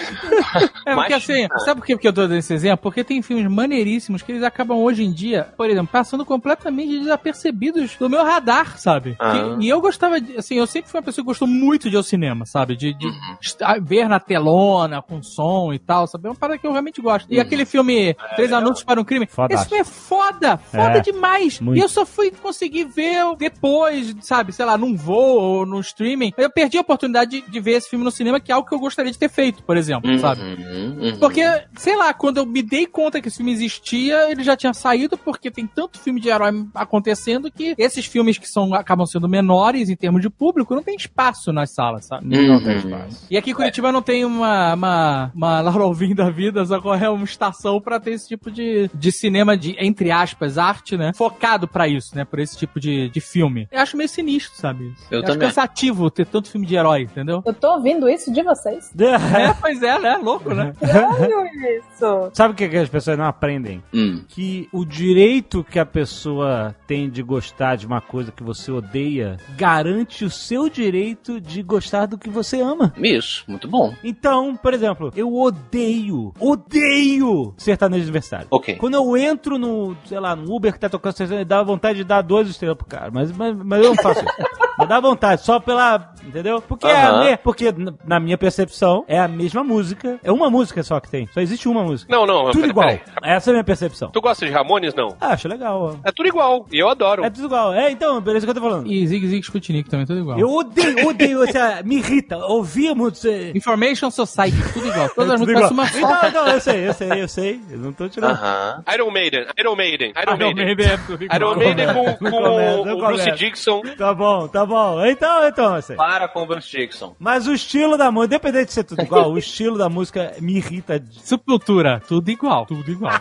É 0.86 0.96
porque 0.96 1.14
assim, 1.14 1.48
sabe 1.66 1.82
por 1.82 1.86
que 1.86 2.08
eu 2.08 2.14
tô 2.14 2.22
dando 2.22 2.36
esse 2.36 2.54
exemplo? 2.54 2.80
Porque 2.84 3.04
tem 3.04 3.22
filmes 3.22 3.50
maneiríssimos 3.52 4.22
que 4.22 4.32
eles 4.32 4.44
acabam 4.44 4.78
hoje 4.78 5.04
em 5.04 5.12
dia, 5.12 5.50
por 5.58 5.70
exemplo, 5.70 5.90
passando 5.92 6.26
completamente 6.26 7.00
desapercebidos 7.00 7.96
do 7.98 8.10
meu 8.10 8.24
radar, 8.24 8.78
sabe? 8.80 9.16
Ah. 9.20 9.32
Que- 9.58 9.66
e 9.66 9.70
eu 9.70 9.80
gostava 9.82 10.20
de, 10.20 10.38
assim, 10.38 10.56
eu 10.56 10.66
sempre 10.68 10.90
fui 10.90 11.00
uma 11.00 11.04
pessoa 11.06 11.24
que 11.24 11.28
gostou 11.28 11.48
muito 11.48 11.90
de 11.90 11.96
ir 11.96 11.98
ao 11.98 12.04
cinema, 12.04 12.46
sabe? 12.46 12.76
De, 12.76 12.94
de 12.94 13.08
estar- 13.42 13.80
ver 13.82 14.08
na 14.08 14.20
telona, 14.20 15.02
com 15.02 15.22
som 15.22 15.74
e 15.74 15.80
tal, 15.80 16.08
sabe? 16.08 16.28
É 16.28 16.30
uma 16.30 16.36
parada 16.36 16.58
que 16.60 16.66
eu 16.68 16.72
realmente 16.72 17.02
gosto. 17.02 17.28
E 17.32 17.40
aquele 17.40 17.66
filme 17.66 18.16
Três 18.36 18.52
Anúncios 18.52 18.84
para 18.84 19.00
um 19.00 19.04
Crime, 19.04 19.28
Fodástico. 19.28 19.62
esse 19.62 19.70
filme 19.70 19.82
é 19.82 19.86
foda, 19.86 20.58
foda 20.58 20.98
É, 20.98 21.02
demais. 21.02 21.60
muito. 21.60 21.78
E 21.78 21.82
eu 21.82 21.90
só 21.90 22.06
fui 22.06 22.32
conseguir 22.32 22.86
ver 22.86 23.24
depois, 23.38 24.16
sabe? 24.22 24.52
Sei 24.52 24.66
lá, 24.66 24.78
num 24.78 24.96
voo 24.96 25.40
ou 25.40 25.66
num 25.66 25.80
streaming. 25.82 26.32
Eu 26.38 26.50
perdi 26.50 26.78
a 26.78 26.82
oportunidade 26.82 27.42
de, 27.42 27.50
de 27.50 27.60
ver 27.60 27.74
esse 27.74 27.90
filme 27.90 28.04
no 28.06 28.12
cinema, 28.12 28.40
que 28.40 28.52
é 28.52 28.56
algo 28.56 28.68
que 28.68 28.74
eu 28.74 28.80
gostaria 28.80 29.12
de 29.12 29.18
ter 29.18 29.30
feito, 29.30 29.62
por 29.64 29.76
exemplo, 29.78 30.18
sabe? 30.20 30.29
Uhum, 30.38 30.98
uhum. 31.02 31.20
Porque, 31.20 31.44
sei 31.76 31.96
lá, 31.96 32.14
quando 32.14 32.38
eu 32.38 32.46
me 32.46 32.62
dei 32.62 32.86
conta 32.86 33.22
que 33.22 33.28
esse 33.28 33.38
filme 33.38 33.52
existia, 33.52 34.32
ele 34.32 34.44
já 34.44 34.56
tinha 34.56 34.74
saído, 34.74 35.18
porque 35.18 35.50
tem 35.50 35.66
tanto 35.66 36.00
filme 36.00 36.20
de 36.20 36.30
herói 36.30 36.52
acontecendo 36.74 37.52
que 37.52 37.76
esses 37.78 38.06
filmes 38.06 38.38
que 38.38 38.48
são, 38.48 38.74
acabam 38.74 39.06
sendo 39.06 39.28
menores 39.28 39.90
em 39.90 39.96
termos 39.96 40.22
de 40.22 40.30
público 40.30 40.76
não 40.76 40.84
tem 40.84 40.96
espaço 40.96 41.52
nas 41.52 41.72
salas, 41.74 42.06
sabe? 42.06 42.26
Não 42.26 42.64
tem 42.64 42.78
espaço. 42.78 43.26
E 43.30 43.38
aqui 43.38 43.52
em 43.52 43.54
Curitiba 43.54 43.92
não 43.92 44.02
tem 44.02 44.26
uma, 44.26 44.74
uma, 44.74 45.32
uma 45.34 45.62
Laura 45.62 45.84
Alvim 45.84 46.14
da 46.14 46.30
vida, 46.30 46.66
só 46.66 46.80
é 46.96 47.10
uma 47.10 47.24
estação 47.24 47.80
pra 47.82 48.00
ter 48.00 48.12
esse 48.12 48.28
tipo 48.28 48.52
de, 48.52 48.90
de 48.94 49.12
cinema 49.12 49.58
de, 49.58 49.76
entre 49.80 50.12
aspas, 50.12 50.58
arte, 50.58 50.98
né? 50.98 51.12
Focado 51.16 51.68
pra 51.68 51.88
isso, 51.88 52.16
né? 52.16 52.26
Por 52.26 52.40
esse 52.40 52.58
tipo 52.58 52.80
de, 52.80 53.10
de 53.10 53.22
filme. 53.22 53.68
Eu 53.72 53.80
acho 53.80 53.98
meio 53.98 54.10
sinistro, 54.10 54.58
sabe? 54.58 54.94
Eu 55.10 55.20
acho 55.20 55.28
também. 55.28 55.48
cansativo 55.48 56.10
ter 56.10 56.26
tanto 56.26 56.50
filme 56.50 56.66
de 56.66 56.76
herói, 56.76 57.04
entendeu? 57.04 57.44
Eu 57.46 57.54
tô 57.54 57.74
ouvindo 57.74 58.10
isso 58.10 58.32
de 58.32 58.42
vocês. 58.44 58.92
É, 59.40 59.54
pois 59.54 59.82
é, 59.82 60.00
né? 60.00 60.09
Louco, 60.18 60.54
né? 60.54 60.74
Olha 60.82 61.78
isso. 61.78 62.30
Sabe 62.34 62.54
o 62.54 62.56
que, 62.56 62.68
que 62.68 62.78
as 62.78 62.90
pessoas 62.90 63.18
não 63.18 63.26
aprendem? 63.26 63.84
Hum. 63.94 64.24
Que 64.28 64.68
o 64.72 64.86
direito 64.86 65.64
que 65.64 65.80
a 65.80 65.86
pessoa 65.86 66.76
tem 66.88 67.10
de 67.10 67.22
gostar 67.22 67.76
de 67.76 67.86
uma 67.86 68.02
coisa 68.02 68.32
que 68.32 68.44
você 68.44 68.72
odeia 68.72 69.38
garante 69.56 70.26
o 70.26 70.30
seu 70.30 70.70
direito 70.70 71.40
de 71.40 71.62
gostar 71.62 72.06
do 72.06 72.18
que 72.18 72.30
você 72.30 72.62
ama. 72.62 72.94
Isso, 72.98 73.44
muito 73.48 73.68
bom. 73.68 73.94
Então, 74.04 74.56
por 74.56 74.74
exemplo, 74.74 75.12
eu 75.16 75.34
odeio, 75.36 76.34
odeio 76.40 77.54
sertanejo 77.58 78.04
universitário. 78.04 78.48
Ok. 78.52 78.76
Quando 78.76 78.96
eu 78.96 79.18
entro 79.18 79.58
no, 79.58 79.96
sei 80.06 80.20
lá, 80.20 80.36
no 80.36 80.54
Uber 80.54 80.74
que 80.74 80.80
tá 80.80 80.90
tocando 80.90 81.16
sertanejo, 81.16 81.48
dá 81.48 81.64
vontade 81.64 82.00
de 82.00 82.04
dar 82.04 82.22
duas 82.22 82.48
estrelas 82.50 82.78
pro 82.78 82.88
cara. 82.88 83.12
Mas, 83.12 83.32
mas, 83.32 83.56
mas 83.56 83.84
eu 83.84 83.90
não 83.90 84.02
faço 84.02 84.20
isso. 84.24 84.60
Mas 84.80 84.88
dá 84.88 85.00
vontade, 85.00 85.42
só 85.44 85.60
pela. 85.60 86.14
Entendeu? 86.26 86.62
Porque, 86.62 86.86
é 86.88 86.92
a 86.96 87.10
Aham. 87.10 87.24
me- 87.32 87.38
porque 87.38 87.74
na 88.06 88.20
minha 88.20 88.38
percepção, 88.38 89.04
é 89.08 89.20
a 89.20 89.28
mesma 89.28 89.64
música. 89.64 90.20
É 90.24 90.32
uma 90.32 90.50
música 90.50 90.82
só 90.84 91.00
que 91.00 91.10
tem. 91.10 91.28
Só 91.34 91.42
existe 91.42 91.68
uma 91.68 91.84
música. 91.84 92.12
Não, 92.14 92.26
não. 92.26 92.46
Tudo 92.52 92.62
pera- 92.62 92.70
igual. 92.70 92.90
Essa 93.24 93.50
é 93.50 93.52
a 93.52 93.54
minha 93.54 93.64
percepção. 93.64 94.10
Tu 94.12 94.22
gosta 94.22 94.46
de 94.46 94.52
Ramones, 94.52 94.94
não? 94.94 95.16
Ah, 95.20 95.34
acho 95.34 95.48
legal. 95.48 95.82
ó. 96.04 96.08
É 96.08 96.12
tudo 96.12 96.28
igual. 96.30 96.66
E 96.72 96.78
eu 96.80 96.88
adoro. 96.90 97.24
É 97.26 97.30
tudo 97.30 97.46
igual. 97.48 97.74
É, 97.74 97.90
então, 97.92 98.22
beleza 98.22 98.46
que 98.46 98.50
eu 98.52 98.56
tô 98.56 98.62
falando. 98.62 98.88
E 98.88 99.06
Zig 99.08 99.28
Zig 99.28 99.44
Sputnik 99.44 99.90
também, 99.90 100.06
tudo 100.06 100.20
igual. 100.20 100.38
Eu 100.40 100.50
odeio, 100.50 101.08
odeio, 101.08 101.44
essa, 101.50 101.82
me 101.84 101.98
irrita. 101.98 102.38
Ouvia 102.38 102.94
muito. 102.96 103.18
Você... 103.18 103.52
Information 103.56 104.10
Society, 104.12 104.58
tudo 104.74 104.88
igual. 104.88 105.10
Todas 105.10 105.32
as 105.32 105.40
músicas 105.42 105.64
são 105.64 105.72
uma 105.72 105.88
só. 105.88 105.98
Então, 106.00 106.30
então, 106.30 106.48
eu 106.48 106.60
sei, 106.62 106.88
eu 106.88 106.94
sei, 106.94 107.22
eu 107.24 107.28
sei. 107.28 107.62
Eu 107.72 107.78
não 107.80 107.92
tô 107.92 108.08
tirando. 108.08 108.32
Aham. 108.32 108.84
Iron 108.94 109.12
Maiden, 109.12 109.46
Iron 109.60 109.76
Maiden, 109.76 110.14
Iron, 110.22 110.38
Maiden. 110.38 110.86
é 110.86 110.98
tudo 110.98 111.24
igual. 111.24 111.36
Iron 111.38 111.56
Maiden 111.56 111.88
com, 111.94 112.06
com 112.16 112.30
começa, 112.32 112.82
o 112.82 112.86
não 112.86 112.98
Bruce. 112.98 113.32
Dixon. 113.32 113.82
Tá 113.98 114.14
bom, 114.14 114.48
tá 114.48 114.66
bom. 114.66 114.69
Então, 115.10 115.48
então, 115.48 115.76
eu 115.76 115.82
sei. 115.82 115.96
Para 115.96 116.28
com 116.28 116.44
o 116.44 116.46
Bruce 116.46 116.70
Dixon. 116.70 117.16
Mas 117.20 117.48
o 117.48 117.54
estilo 117.54 117.98
da 117.98 118.12
música, 118.12 118.36
independente 118.36 118.68
de 118.68 118.74
ser 118.74 118.84
tudo 118.84 119.02
igual, 119.02 119.32
o 119.32 119.38
estilo 119.40 119.78
da 119.78 119.90
música 119.90 120.36
me 120.40 120.58
irrita, 120.58 121.04
Subcultura, 121.24 122.02
tudo 122.08 122.30
igual, 122.30 122.66
tudo 122.66 122.90
igual. 122.90 123.20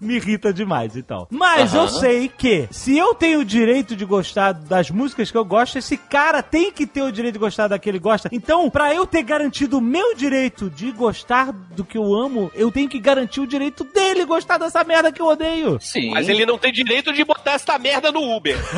me 0.00 0.16
irrita 0.16 0.52
demais, 0.52 0.96
então. 0.96 1.26
Mas 1.30 1.74
Aham. 1.74 1.82
eu 1.84 1.88
sei 1.88 2.28
que 2.28 2.68
se 2.70 2.96
eu 2.96 3.14
tenho 3.14 3.40
o 3.40 3.44
direito 3.44 3.94
de 3.96 4.04
gostar 4.04 4.52
das 4.52 4.90
músicas 4.90 5.30
que 5.30 5.36
eu 5.36 5.44
gosto, 5.44 5.78
esse 5.78 5.96
cara 5.96 6.42
tem 6.42 6.72
que 6.72 6.86
ter 6.86 7.02
o 7.02 7.12
direito 7.12 7.34
de 7.34 7.38
gostar 7.38 7.68
da 7.68 7.78
que 7.78 7.88
ele 7.88 7.98
gosta. 7.98 8.28
Então, 8.32 8.68
pra 8.70 8.94
eu 8.94 9.06
ter 9.06 9.22
garantido 9.22 9.78
o 9.78 9.80
meu 9.80 10.14
direito 10.14 10.70
de 10.70 10.90
gostar 10.92 11.52
do 11.52 11.84
que 11.84 11.96
eu 11.98 12.14
amo, 12.14 12.50
eu 12.54 12.70
tenho 12.70 12.88
que 12.88 12.98
garantir 12.98 13.40
o 13.40 13.46
direito 13.46 13.84
dele 13.84 14.24
gostar 14.24 14.58
dessa 14.58 14.82
merda 14.84 15.12
que 15.12 15.20
eu 15.20 15.26
odeio. 15.26 15.78
Sim. 15.80 16.10
Mas 16.10 16.28
ele 16.28 16.44
não 16.46 16.58
tem 16.58 16.72
direito 16.72 17.12
de 17.12 17.24
botar 17.24 17.52
essa 17.52 17.78
merda 17.78 18.10
no 18.12 18.36
Uber. 18.36 18.56